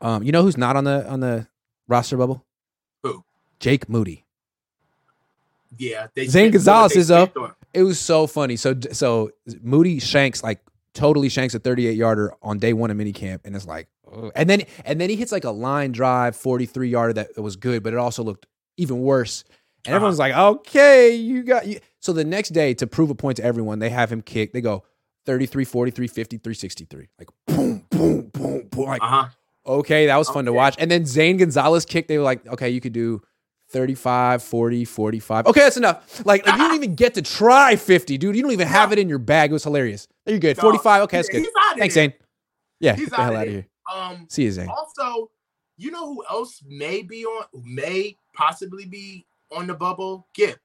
Um, 0.00 0.22
you 0.22 0.32
know 0.32 0.42
who's 0.42 0.56
not 0.56 0.74
on 0.76 0.84
the 0.84 1.08
on 1.08 1.20
the 1.20 1.46
roster 1.86 2.16
bubble? 2.16 2.44
Who? 3.02 3.24
Jake 3.60 3.88
Moody. 3.88 4.24
Yeah. 5.78 6.06
They 6.14 6.26
Zane 6.26 6.50
Gonzalez 6.50 6.96
is 6.96 7.10
up. 7.10 7.36
It 7.74 7.82
was 7.82 7.98
so 7.98 8.26
funny. 8.26 8.56
So 8.56 8.74
so 8.92 9.30
Moody 9.62 9.98
shanks 9.98 10.42
like 10.42 10.60
totally 10.94 11.28
shanks 11.30 11.54
a 11.54 11.58
38 11.58 11.96
yarder 11.96 12.34
on 12.42 12.58
day 12.58 12.72
one 12.74 12.90
of 12.90 12.96
minicamp, 12.98 13.40
and 13.44 13.56
it's 13.56 13.66
like, 13.66 13.88
ugh. 14.12 14.30
and 14.36 14.48
then 14.50 14.62
and 14.84 15.00
then 15.00 15.08
he 15.08 15.16
hits 15.16 15.32
like 15.32 15.44
a 15.44 15.50
line 15.50 15.92
drive 15.92 16.36
43 16.36 16.88
yarder 16.90 17.12
that 17.14 17.38
was 17.40 17.56
good, 17.56 17.82
but 17.82 17.92
it 17.94 17.98
also 17.98 18.22
looked 18.22 18.46
even 18.76 19.00
worse. 19.00 19.44
And 19.84 19.94
Uh-huh. 19.94 19.96
everyone's 19.96 20.18
like, 20.18 20.34
okay, 20.34 21.14
you 21.14 21.42
got 21.42 21.66
you. 21.66 21.80
So 22.00 22.12
the 22.12 22.24
next 22.24 22.50
day, 22.50 22.74
to 22.74 22.86
prove 22.86 23.10
a 23.10 23.14
point 23.14 23.36
to 23.38 23.44
everyone, 23.44 23.78
they 23.78 23.90
have 23.90 24.12
him 24.12 24.20
kick. 24.22 24.52
They 24.52 24.60
go 24.60 24.84
33, 25.26 25.64
43, 25.64 26.06
53, 26.08 26.54
63. 26.54 27.08
Like 27.18 27.28
boom, 27.46 27.84
boom, 27.90 28.28
boom, 28.32 28.68
boom. 28.70 28.84
Like, 28.86 29.02
Uh-huh. 29.02 29.28
okay, 29.66 30.06
that 30.06 30.16
was 30.16 30.28
fun 30.28 30.44
to 30.44 30.52
watch. 30.52 30.74
And 30.78 30.90
then 30.90 31.06
Zane 31.06 31.36
Gonzalez 31.38 31.84
kicked. 31.84 32.08
They 32.08 32.18
were 32.18 32.24
like, 32.24 32.46
okay, 32.46 32.68
you 32.70 32.80
could 32.80 32.92
do 32.92 33.22
35, 33.72 34.42
40, 34.42 34.84
45. 34.84 35.46
Okay, 35.46 35.60
that's 35.60 35.76
enough. 35.76 36.24
Like, 36.26 36.46
like, 36.46 36.56
you 36.56 36.62
don't 36.68 36.74
even 36.82 36.94
get 36.94 37.14
to 37.14 37.22
try 37.22 37.76
50, 37.76 38.18
dude. 38.18 38.36
You 38.36 38.42
don't 38.42 38.52
even 38.52 38.68
have 38.68 38.92
it 38.92 38.98
in 38.98 39.08
your 39.08 39.18
bag. 39.18 39.50
It 39.50 39.54
was 39.54 39.64
hilarious. 39.64 40.06
You're 40.26 40.38
good. 40.38 40.56
45. 40.58 41.02
Okay, 41.02 41.16
that's 41.18 41.28
good. 41.28 41.46
Thanks, 41.78 41.94
there. 41.94 42.04
Zane. 42.04 42.12
Yeah, 42.80 42.94
He's 42.94 43.08
get 43.08 43.10
the 43.10 43.16
hell 43.16 43.26
out 43.26 43.32
of 43.34 43.40
there. 43.40 43.50
here. 43.52 43.66
Um, 43.92 44.26
See 44.28 44.44
you, 44.44 44.52
Zane. 44.52 44.68
also, 44.68 45.30
you 45.76 45.90
know 45.90 46.06
who 46.14 46.24
else 46.30 46.62
may 46.66 47.02
be 47.02 47.24
on, 47.24 47.44
may 47.64 48.16
possibly 48.34 48.84
be 48.86 49.26
on 49.50 49.66
the 49.66 49.74
bubble? 49.74 50.26
Gip. 50.34 50.60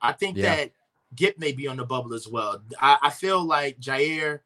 I 0.00 0.12
think 0.12 0.36
Yeah. 0.36 0.56
that 0.56 0.70
Gip 1.14 1.38
may 1.38 1.52
be 1.52 1.66
on 1.68 1.76
the 1.76 1.84
bubble 1.84 2.14
as 2.14 2.26
well. 2.28 2.62
I, 2.80 2.98
I 3.02 3.10
feel 3.10 3.44
like 3.44 3.78
Jair 3.80 4.40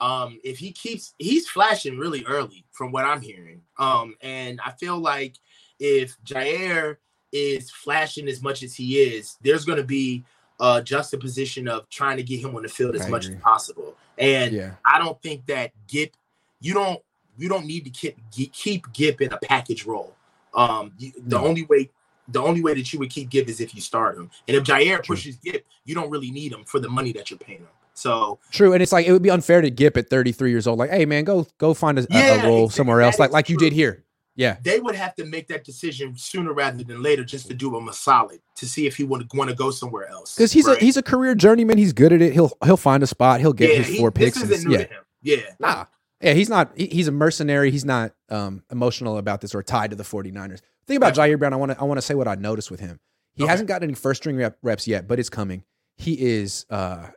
Um, 0.00 0.38
if 0.44 0.58
he 0.58 0.70
keeps, 0.72 1.14
he's 1.18 1.48
flashing 1.48 1.98
really 1.98 2.24
early 2.24 2.64
from 2.72 2.92
what 2.92 3.04
I'm 3.04 3.20
hearing. 3.20 3.62
Um, 3.78 4.14
and 4.20 4.60
I 4.64 4.70
feel 4.72 4.96
like 4.98 5.36
if 5.80 6.16
Jaire 6.24 6.96
is 7.32 7.70
flashing 7.70 8.28
as 8.28 8.42
much 8.42 8.62
as 8.62 8.74
he 8.74 8.98
is, 9.00 9.36
there's 9.42 9.64
going 9.64 9.78
to 9.78 9.84
be 9.84 10.24
uh, 10.60 10.80
just 10.80 11.12
a 11.14 11.18
position 11.18 11.68
of 11.68 11.88
trying 11.90 12.16
to 12.16 12.22
get 12.22 12.40
him 12.40 12.56
on 12.56 12.62
the 12.62 12.68
field 12.68 12.94
as 12.96 13.02
I 13.02 13.08
much 13.10 13.26
agree. 13.26 13.36
as 13.36 13.42
possible. 13.42 13.96
And 14.16 14.52
Yeah. 14.54 14.72
I 14.84 14.98
don't 14.98 15.20
think 15.22 15.46
that 15.46 15.70
Gip, 15.86 16.14
you 16.60 16.74
don't, 16.74 17.00
you 17.36 17.48
don't 17.48 17.66
need 17.66 17.84
to 17.84 17.90
keep 17.90 18.16
keep 18.52 18.92
Gip 18.92 19.20
in 19.20 19.32
a 19.32 19.38
package 19.38 19.86
role. 19.86 20.14
Um, 20.54 20.92
you, 20.98 21.12
the 21.26 21.38
No. 21.38 21.46
only 21.46 21.64
way, 21.66 21.90
the 22.26 22.42
only 22.42 22.60
way 22.60 22.74
that 22.74 22.92
you 22.92 22.98
would 22.98 23.10
keep 23.10 23.30
Gip 23.30 23.48
is 23.48 23.60
if 23.60 23.74
you 23.74 23.80
start 23.80 24.16
him. 24.16 24.30
And 24.48 24.56
if 24.56 24.64
Ji'Ayir 24.64 25.02
True. 25.02 25.14
pushes 25.14 25.36
Gip, 25.36 25.64
you 25.84 25.94
don't 25.94 26.10
really 26.10 26.30
need 26.32 26.52
him 26.52 26.64
for 26.64 26.80
the 26.80 26.88
money 26.88 27.12
that 27.12 27.30
you're 27.30 27.38
paying 27.38 27.60
him. 27.60 27.68
So 27.94 28.38
True, 28.50 28.72
and 28.72 28.82
it's 28.82 28.92
like 28.92 29.06
it 29.06 29.12
would 29.12 29.22
be 29.22 29.30
unfair 29.30 29.60
to 29.60 29.70
Gip 29.70 29.96
at 29.96 30.08
33 30.10 30.50
years 30.50 30.66
old. 30.66 30.78
Like, 30.78 30.90
hey 30.90 31.04
man, 31.06 31.22
go 31.24 31.46
go 31.58 31.74
find 31.74 31.98
a, 31.98 32.06
a- 32.10 32.38
a 32.40 32.46
role 32.46 32.68
somewhere 32.70 33.00
else, 33.02 33.18
like 33.20 33.30
like 33.32 33.48
you 33.48 33.56
did 33.56 33.72
here. 33.72 34.04
Yeah, 34.38 34.56
they 34.62 34.78
would 34.78 34.94
have 34.94 35.16
to 35.16 35.24
make 35.24 35.48
that 35.48 35.64
decision 35.64 36.16
sooner 36.16 36.52
rather 36.52 36.84
than 36.84 37.02
later, 37.02 37.24
just 37.24 37.48
to 37.48 37.54
do 37.54 37.76
him 37.76 37.88
a 37.88 37.92
solid 37.92 38.40
to 38.56 38.66
see 38.68 38.86
if 38.86 38.96
he 38.96 39.02
would 39.02 39.28
want 39.34 39.50
to 39.50 39.56
go 39.56 39.70
somewhere 39.72 40.06
else. 40.08 40.36
because 40.36 40.52
he's 40.52 40.66
Right. 40.66 40.80
a 40.80 40.84
he's 40.84 40.96
a 40.96 41.02
career 41.02 41.34
journeyman. 41.34 41.76
He's 41.76 41.92
good 41.92 42.12
at 42.12 42.22
it. 42.22 42.32
He'll 42.32 42.52
he'll 42.64 42.76
find 42.76 43.02
a 43.02 43.06
spot. 43.08 43.40
He'll 43.40 43.52
get 43.52 43.70
yeah, 43.70 43.76
his 43.78 43.88
he- 43.88 43.98
four 43.98 44.12
picks. 44.12 44.40
This 44.40 44.48
isn't 44.60 44.70
new 44.70 44.78
yeah, 44.78 44.84
to 44.84 44.90
him. 44.94 45.02
Yeah, 45.22 45.36
nah, 45.58 45.84
yeah, 46.20 46.34
he's 46.34 46.48
not. 46.48 46.70
he- 46.76 46.86
he's 46.86 47.08
a 47.08 47.12
mercenary. 47.12 47.72
He's 47.72 47.84
not 47.84 48.12
um 48.30 48.62
emotional 48.70 49.18
about 49.18 49.40
this 49.40 49.54
or 49.56 49.62
tied 49.64 49.90
to 49.90 49.96
the 49.96 50.04
49ers. 50.04 50.60
Think 50.86 50.96
about 50.98 51.14
Ji'Ayir 51.14 51.36
Brown. 51.38 51.52
I 51.52 51.56
want 51.56 51.72
to 51.72 51.80
I 51.80 51.82
want 51.84 51.98
to 51.98 52.02
say 52.02 52.14
what 52.14 52.28
I 52.28 52.36
noticed 52.36 52.70
with 52.70 52.78
him. 52.78 53.00
He 53.34 53.42
Okay. 53.42 53.50
hasn't 53.50 53.68
gotten 53.68 53.88
any 53.88 53.94
first 53.94 54.22
string 54.22 54.36
rep, 54.36 54.56
reps 54.62 54.86
yet, 54.86 55.08
but 55.08 55.18
it's 55.18 55.28
coming. 55.30 55.64
He 55.96 56.12
is 56.20 56.64
uh 56.70 57.08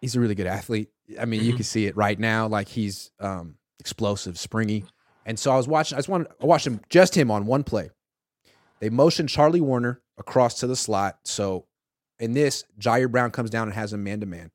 he's 0.00 0.16
a 0.16 0.20
really 0.20 0.34
good 0.34 0.46
athlete. 0.46 0.88
I 1.20 1.26
mean, 1.26 1.44
you 1.44 1.52
Mhm. 1.52 1.56
can 1.56 1.64
see 1.64 1.84
it 1.84 1.96
right 1.98 2.18
now. 2.18 2.46
Like 2.46 2.68
he's 2.68 3.10
um 3.20 3.56
explosive, 3.78 4.38
springy. 4.38 4.86
And 5.26 5.38
so 5.38 5.50
I 5.52 5.56
was 5.56 5.66
watching. 5.66 5.96
I 5.96 5.98
just 5.98 6.08
wanted. 6.08 6.28
I 6.42 6.46
watched 6.46 6.66
him 6.66 6.80
just 6.90 7.16
him 7.16 7.30
on 7.30 7.46
one 7.46 7.64
play. 7.64 7.90
They 8.80 8.90
motioned 8.90 9.28
Charlie 9.28 9.60
Woerner 9.60 9.98
across 10.18 10.60
to 10.60 10.66
the 10.66 10.76
slot. 10.76 11.18
So 11.24 11.66
in 12.18 12.32
this, 12.32 12.64
Ji'Ayir 12.78 13.10
Brown 13.10 13.30
comes 13.30 13.50
down 13.50 13.68
and 13.68 13.74
has 13.74 13.92
a 13.92 13.98
man 13.98 14.20
to 14.20 14.26
man, 14.26 14.50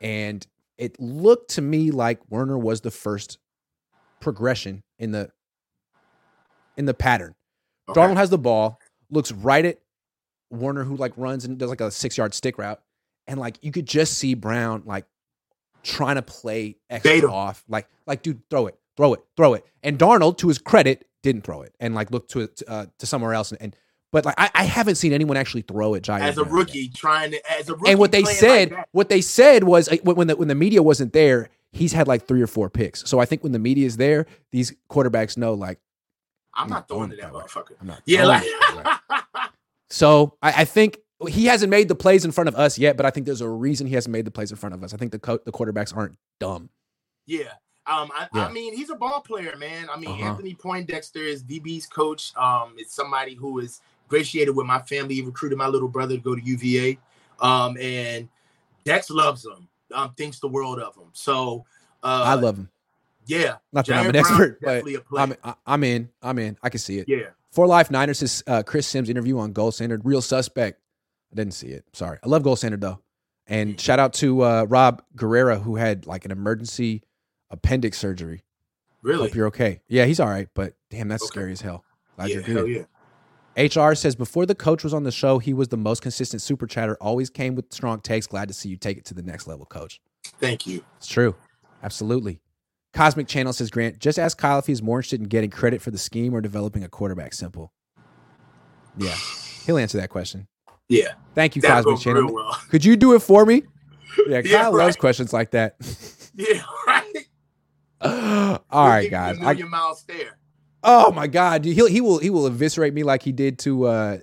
and 0.00 0.46
it 0.76 0.98
looked 1.00 1.52
to 1.52 1.62
me 1.62 1.90
like 1.90 2.20
Woerner 2.30 2.58
was 2.60 2.80
the 2.80 2.90
first 2.90 3.38
progression 4.20 4.82
in 4.98 5.12
the 5.12 5.30
in 6.76 6.86
the 6.86 6.94
pattern. 6.94 7.34
Okay. 7.88 8.00
Darnold 8.00 8.16
has 8.16 8.30
the 8.30 8.38
ball, 8.38 8.78
looks 9.10 9.32
right 9.32 9.64
at 9.64 9.78
Woerner, 10.52 10.84
who 10.84 10.96
like 10.96 11.12
runs 11.16 11.44
and 11.44 11.58
does 11.58 11.70
like 11.70 11.80
a 11.80 11.90
six 11.90 12.16
yard 12.16 12.34
stick 12.34 12.58
route, 12.58 12.80
and 13.26 13.38
like 13.38 13.58
you 13.62 13.72
could 13.72 13.86
just 13.86 14.14
see 14.14 14.34
Brown 14.34 14.82
like 14.86 15.04
trying 15.82 16.16
to 16.16 16.22
play 16.22 16.76
extra 16.88 17.30
off, 17.30 17.64
like 17.68 17.88
like 18.06 18.22
dude, 18.22 18.40
throw 18.48 18.66
it, 18.66 18.78
throw 19.00 19.14
it, 19.14 19.24
throw 19.34 19.54
it. 19.54 19.64
And 19.82 19.98
Darnold, 19.98 20.36
to 20.38 20.48
his 20.48 20.58
credit, 20.58 21.06
didn't 21.22 21.42
throw 21.44 21.62
it 21.62 21.74
and 21.80 21.94
like 21.94 22.10
looked 22.10 22.30
to 22.32 22.40
it 22.40 22.62
uh, 22.68 22.84
to 22.98 23.06
somewhere 23.06 23.32
else. 23.32 23.50
And, 23.50 23.62
and 23.62 23.76
but 24.12 24.26
like 24.26 24.34
I, 24.36 24.50
I 24.54 24.64
haven't 24.64 24.96
seen 24.96 25.14
anyone 25.14 25.38
actually 25.38 25.62
throw 25.62 25.94
it. 25.94 26.02
Ji'Ayir 26.02 26.20
as 26.20 26.36
a 26.36 26.44
Brown 26.44 26.46
yet. 26.46 26.52
rookie 26.58 26.88
trying 26.88 27.30
to 27.30 27.50
as 27.50 27.68
a 27.70 27.74
rookie. 27.74 27.90
And 27.92 27.98
what 27.98 28.12
they 28.12 28.24
said, 28.24 28.72
like 28.72 28.86
what 28.92 29.08
they 29.08 29.22
said 29.22 29.64
was 29.64 29.88
uh, 29.88 29.96
when 30.02 30.26
the 30.26 30.36
when 30.36 30.48
the 30.48 30.54
media 30.54 30.82
wasn't 30.82 31.14
there, 31.14 31.48
he's 31.72 31.94
had 31.94 32.08
like 32.08 32.26
three 32.26 32.42
or 32.42 32.46
four 32.46 32.68
picks. 32.68 33.08
So 33.08 33.18
I 33.20 33.24
think 33.24 33.42
when 33.42 33.52
the 33.52 33.58
media 33.58 33.86
is 33.86 33.96
there, 33.96 34.26
these 34.52 34.74
quarterbacks 34.90 35.38
know 35.38 35.54
like 35.54 35.78
I'm 36.54 36.64
I'm 36.64 36.68
not 36.70 36.74
not 36.76 36.88
throwing 36.88 37.10
to 37.10 37.16
that 37.16 37.22
it 37.22 37.32
that 37.32 37.34
way. 37.34 37.42
motherfucker. 37.42 37.76
I'm 37.80 37.86
not. 37.86 38.02
Yeah, 38.04 38.26
like 38.26 38.42
it 38.44 38.74
that 38.74 39.00
way. 39.34 39.40
So 39.88 40.36
I, 40.42 40.62
I 40.62 40.64
think 40.66 40.98
he 41.28 41.46
hasn't 41.46 41.70
made 41.70 41.88
the 41.88 41.94
plays 41.94 42.24
in 42.24 42.32
front 42.32 42.48
of 42.48 42.54
us 42.54 42.78
yet, 42.78 42.96
but 42.96 43.06
I 43.06 43.10
think 43.10 43.26
there's 43.26 43.40
a 43.40 43.48
reason 43.48 43.86
he 43.86 43.94
hasn't 43.94 44.12
made 44.12 44.24
the 44.24 44.30
plays 44.30 44.50
in 44.50 44.56
front 44.56 44.74
of 44.74 44.82
us. 44.84 44.92
I 44.94 44.96
think 44.96 45.12
the 45.12 45.18
co- 45.18 45.40
the 45.44 45.52
quarterbacks 45.52 45.96
aren't 45.96 46.16
dumb. 46.38 46.70
Yeah. 47.26 47.52
Um, 47.90 48.10
I, 48.14 48.28
Yeah. 48.34 48.46
I 48.46 48.52
mean, 48.52 48.76
he's 48.76 48.90
a 48.90 48.94
ball 48.96 49.20
player, 49.20 49.56
man. 49.56 49.88
I 49.90 49.98
mean, 49.98 50.10
Uh-huh. 50.10 50.30
Anthony 50.30 50.54
Poindexter 50.54 51.20
is 51.20 51.42
DB's 51.42 51.86
coach. 51.86 52.32
Um, 52.36 52.74
it's 52.78 52.94
somebody 52.94 53.34
who 53.34 53.58
is 53.58 53.80
ingratiated 54.04 54.54
with 54.54 54.66
my 54.66 54.80
family. 54.82 55.16
He 55.16 55.22
recruited 55.22 55.58
my 55.58 55.66
little 55.66 55.88
brother 55.88 56.16
to 56.16 56.22
go 56.22 56.34
to 56.34 56.42
UVA. 56.42 56.98
Um, 57.40 57.76
and 57.78 58.28
Dex 58.84 59.10
loves 59.10 59.44
him. 59.44 59.68
Um, 59.92 60.12
thinks 60.14 60.38
the 60.38 60.48
world 60.48 60.78
of 60.78 60.94
him. 60.94 61.08
So, 61.12 61.64
uh, 62.04 62.22
I 62.26 62.34
love 62.34 62.56
him. 62.56 62.68
Yeah, 63.26 63.56
Not 63.72 63.86
that 63.86 63.98
I'm 63.98 64.10
an 64.10 64.16
expert, 64.16 64.58
but 64.60 64.66
definitely 64.66 64.94
a 64.96 65.00
player. 65.00 65.36
I'm 65.44 65.54
I'm 65.66 65.84
in. 65.84 66.08
I'm 66.22 66.38
in. 66.38 66.56
I 66.62 66.68
can 66.68 66.78
see 66.78 66.98
it. 66.98 67.08
yeah, 67.08 67.26
For 67.52 67.66
Life 67.66 67.90
Niners, 67.90 68.20
his 68.20 68.42
uh, 68.46 68.62
Chris 68.64 68.86
Sims 68.86 69.08
interview 69.10 69.38
on 69.38 69.52
Gold 69.52 69.74
Standard, 69.74 70.02
real 70.04 70.22
suspect. 70.22 70.80
I 71.32 71.36
didn't 71.36 71.54
see 71.54 71.68
it. 71.68 71.84
Sorry. 71.92 72.18
I 72.24 72.28
love 72.28 72.42
Gold 72.42 72.58
Standard 72.58 72.80
though. 72.80 73.00
And 73.46 73.80
shout 73.80 73.98
out 73.98 74.12
to 74.14 74.42
uh, 74.42 74.66
Rob 74.68 75.02
Guerrera 75.16 75.60
who 75.62 75.76
had 75.76 76.06
like 76.06 76.24
an 76.24 76.30
emergency 76.30 77.02
appendix 77.50 77.98
surgery. 77.98 78.42
really. 79.02 79.28
Hope 79.28 79.34
you're 79.34 79.46
okay. 79.48 79.80
Yeah, 79.88 80.04
he's 80.04 80.20
all 80.20 80.28
right, 80.28 80.48
but 80.54 80.74
damn, 80.90 81.08
that's 81.08 81.22
Okay. 81.24 81.28
scary 81.28 81.52
as 81.52 81.60
hell. 81.60 81.84
Glad 82.16 82.28
yeah, 82.28 82.34
you're 82.34 82.42
good. 82.64 82.68
yeah. 82.68 82.84
HR 83.56 83.94
says 83.94 84.14
before 84.14 84.46
the 84.46 84.54
coach 84.54 84.84
was 84.84 84.94
on 84.94 85.02
the 85.04 85.10
show, 85.10 85.38
he 85.38 85.52
was 85.52 85.68
the 85.68 85.76
most 85.76 86.02
consistent 86.02 86.40
super 86.42 86.66
chatter. 86.66 86.96
Always 87.00 87.30
came 87.30 87.54
with 87.54 87.72
strong 87.72 88.00
takes. 88.00 88.26
Glad 88.26 88.48
to 88.48 88.54
see 88.54 88.68
you 88.68 88.76
take 88.76 88.96
it 88.98 89.04
to 89.06 89.14
the 89.14 89.22
next 89.22 89.46
level, 89.46 89.66
coach. 89.66 90.00
Thank 90.38 90.66
you. 90.66 90.84
It's 90.98 91.06
true. 91.08 91.34
Absolutely. 91.82 92.40
Cosmic 92.92 93.26
Channel 93.26 93.52
says 93.52 93.70
Grant, 93.70 93.98
just 93.98 94.18
ask 94.18 94.36
Kyle 94.38 94.58
if 94.58 94.66
he's 94.66 94.82
more 94.82 94.98
interested 94.98 95.20
in 95.20 95.28
getting 95.28 95.50
credit 95.50 95.80
for 95.82 95.90
the 95.90 95.98
scheme 95.98 96.34
or 96.34 96.40
developing 96.40 96.84
a 96.84 96.88
quarterback 96.88 97.32
simple. 97.34 97.72
Yeah. 98.96 99.14
He'll 99.66 99.78
answer 99.78 99.98
that 99.98 100.10
question. 100.10 100.46
Yeah, 100.88 101.12
Thank 101.36 101.54
you, 101.54 101.62
that 101.62 101.84
Cosmic 101.84 102.00
Channel. 102.00 102.32
well. 102.34 102.52
Could 102.70 102.84
you 102.84 102.96
do 102.96 103.14
it 103.14 103.20
for 103.20 103.44
me? 103.46 103.62
Yeah, 104.28 104.40
Yeah, 104.44 104.62
Kyle 104.62 104.76
loves 104.76 104.96
questions 104.96 105.32
like 105.32 105.52
that. 105.52 105.76
Yeah, 106.34 106.62
right. 106.86 107.26
All 108.70 108.88
right, 108.88 109.06
a 109.06 109.10
guys. 109.10 109.36
I, 109.38 109.40
million 109.52 109.70
mile 109.70 109.94
stare. 109.94 110.38
oh 110.82 111.12
my 111.12 111.26
God, 111.26 111.64
he'll 111.64 111.86
he 111.86 112.00
will 112.00 112.18
he 112.18 112.30
will 112.30 112.46
eviscerate 112.46 112.94
me 112.94 113.02
like 113.02 113.22
he 113.22 113.32
did 113.32 113.58
to. 113.60 113.86
uh 113.86 114.18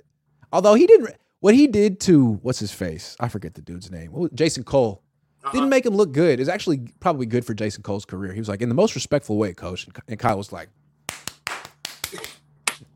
Although 0.52 0.76
he 0.76 0.88
didn't, 0.88 1.14
what 1.42 1.54
he 1.56 1.68
did 1.68 2.00
to 2.02 2.34
what's 2.42 2.60
his 2.60 2.72
face? 2.72 3.16
I 3.20 3.28
forget 3.28 3.54
the 3.54 3.62
dude's 3.62 3.92
name. 3.92 4.12
Was- 4.14 4.32
Jason 4.34 4.64
Cole 4.64 5.04
Uh-huh. 5.44 5.52
didn't 5.52 5.70
make 5.70 5.86
him 5.86 5.94
look 5.96 6.12
good. 6.14 6.40
It's 6.40 6.50
actually 6.50 6.80
probably 7.00 7.26
good 7.26 7.46
for 7.46 7.54
Jason 7.54 7.84
Cole's 7.84 8.06
career. 8.06 8.34
He 8.34 8.40
was 8.40 8.50
like 8.50 8.62
in 8.62 8.70
the 8.70 8.76
most 8.76 8.96
respectful 8.96 9.38
way, 9.38 9.54
coach. 9.54 9.88
And, 10.08 10.18
Kyle 10.18 10.38
was 10.38 10.52
like, 10.52 10.70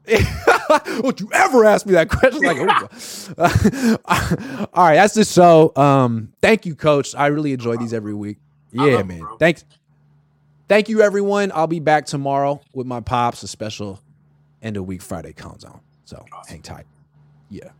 "Don't 1.01 1.19
you 1.19 1.29
ever 1.33 1.65
ask 1.65 1.85
me 1.85 1.93
that 1.93 2.09
question?" 2.09 2.41
Like, 2.41 2.57
oh. 2.59 3.97
all 4.73 4.83
right, 4.85 4.95
that's 4.95 5.13
the 5.13 5.25
show. 5.25 5.71
Um, 5.75 6.33
thank 6.41 6.65
you, 6.65 6.75
coach. 6.75 7.13
I 7.15 7.27
really 7.27 7.53
enjoy 7.53 7.77
these 7.77 7.93
every 7.93 8.13
week. 8.13 8.37
Yeah, 8.71 9.03
man. 9.03 9.21
Thanks. 9.39 9.65
Thank 10.71 10.87
you, 10.87 11.01
everyone. 11.01 11.51
I'll 11.53 11.67
be 11.67 11.81
back 11.81 12.05
tomorrow 12.05 12.61
with 12.73 12.87
my 12.87 13.01
pops, 13.01 13.43
a 13.43 13.47
special 13.49 13.99
end 14.61 14.77
of 14.77 14.85
week 14.85 15.01
Friday 15.01 15.33
countdown. 15.33 15.81
So 16.05 16.23
Awesome. 16.31 16.49
hang 16.53 16.61
tight. 16.61 16.85
Yeah. 17.49 17.71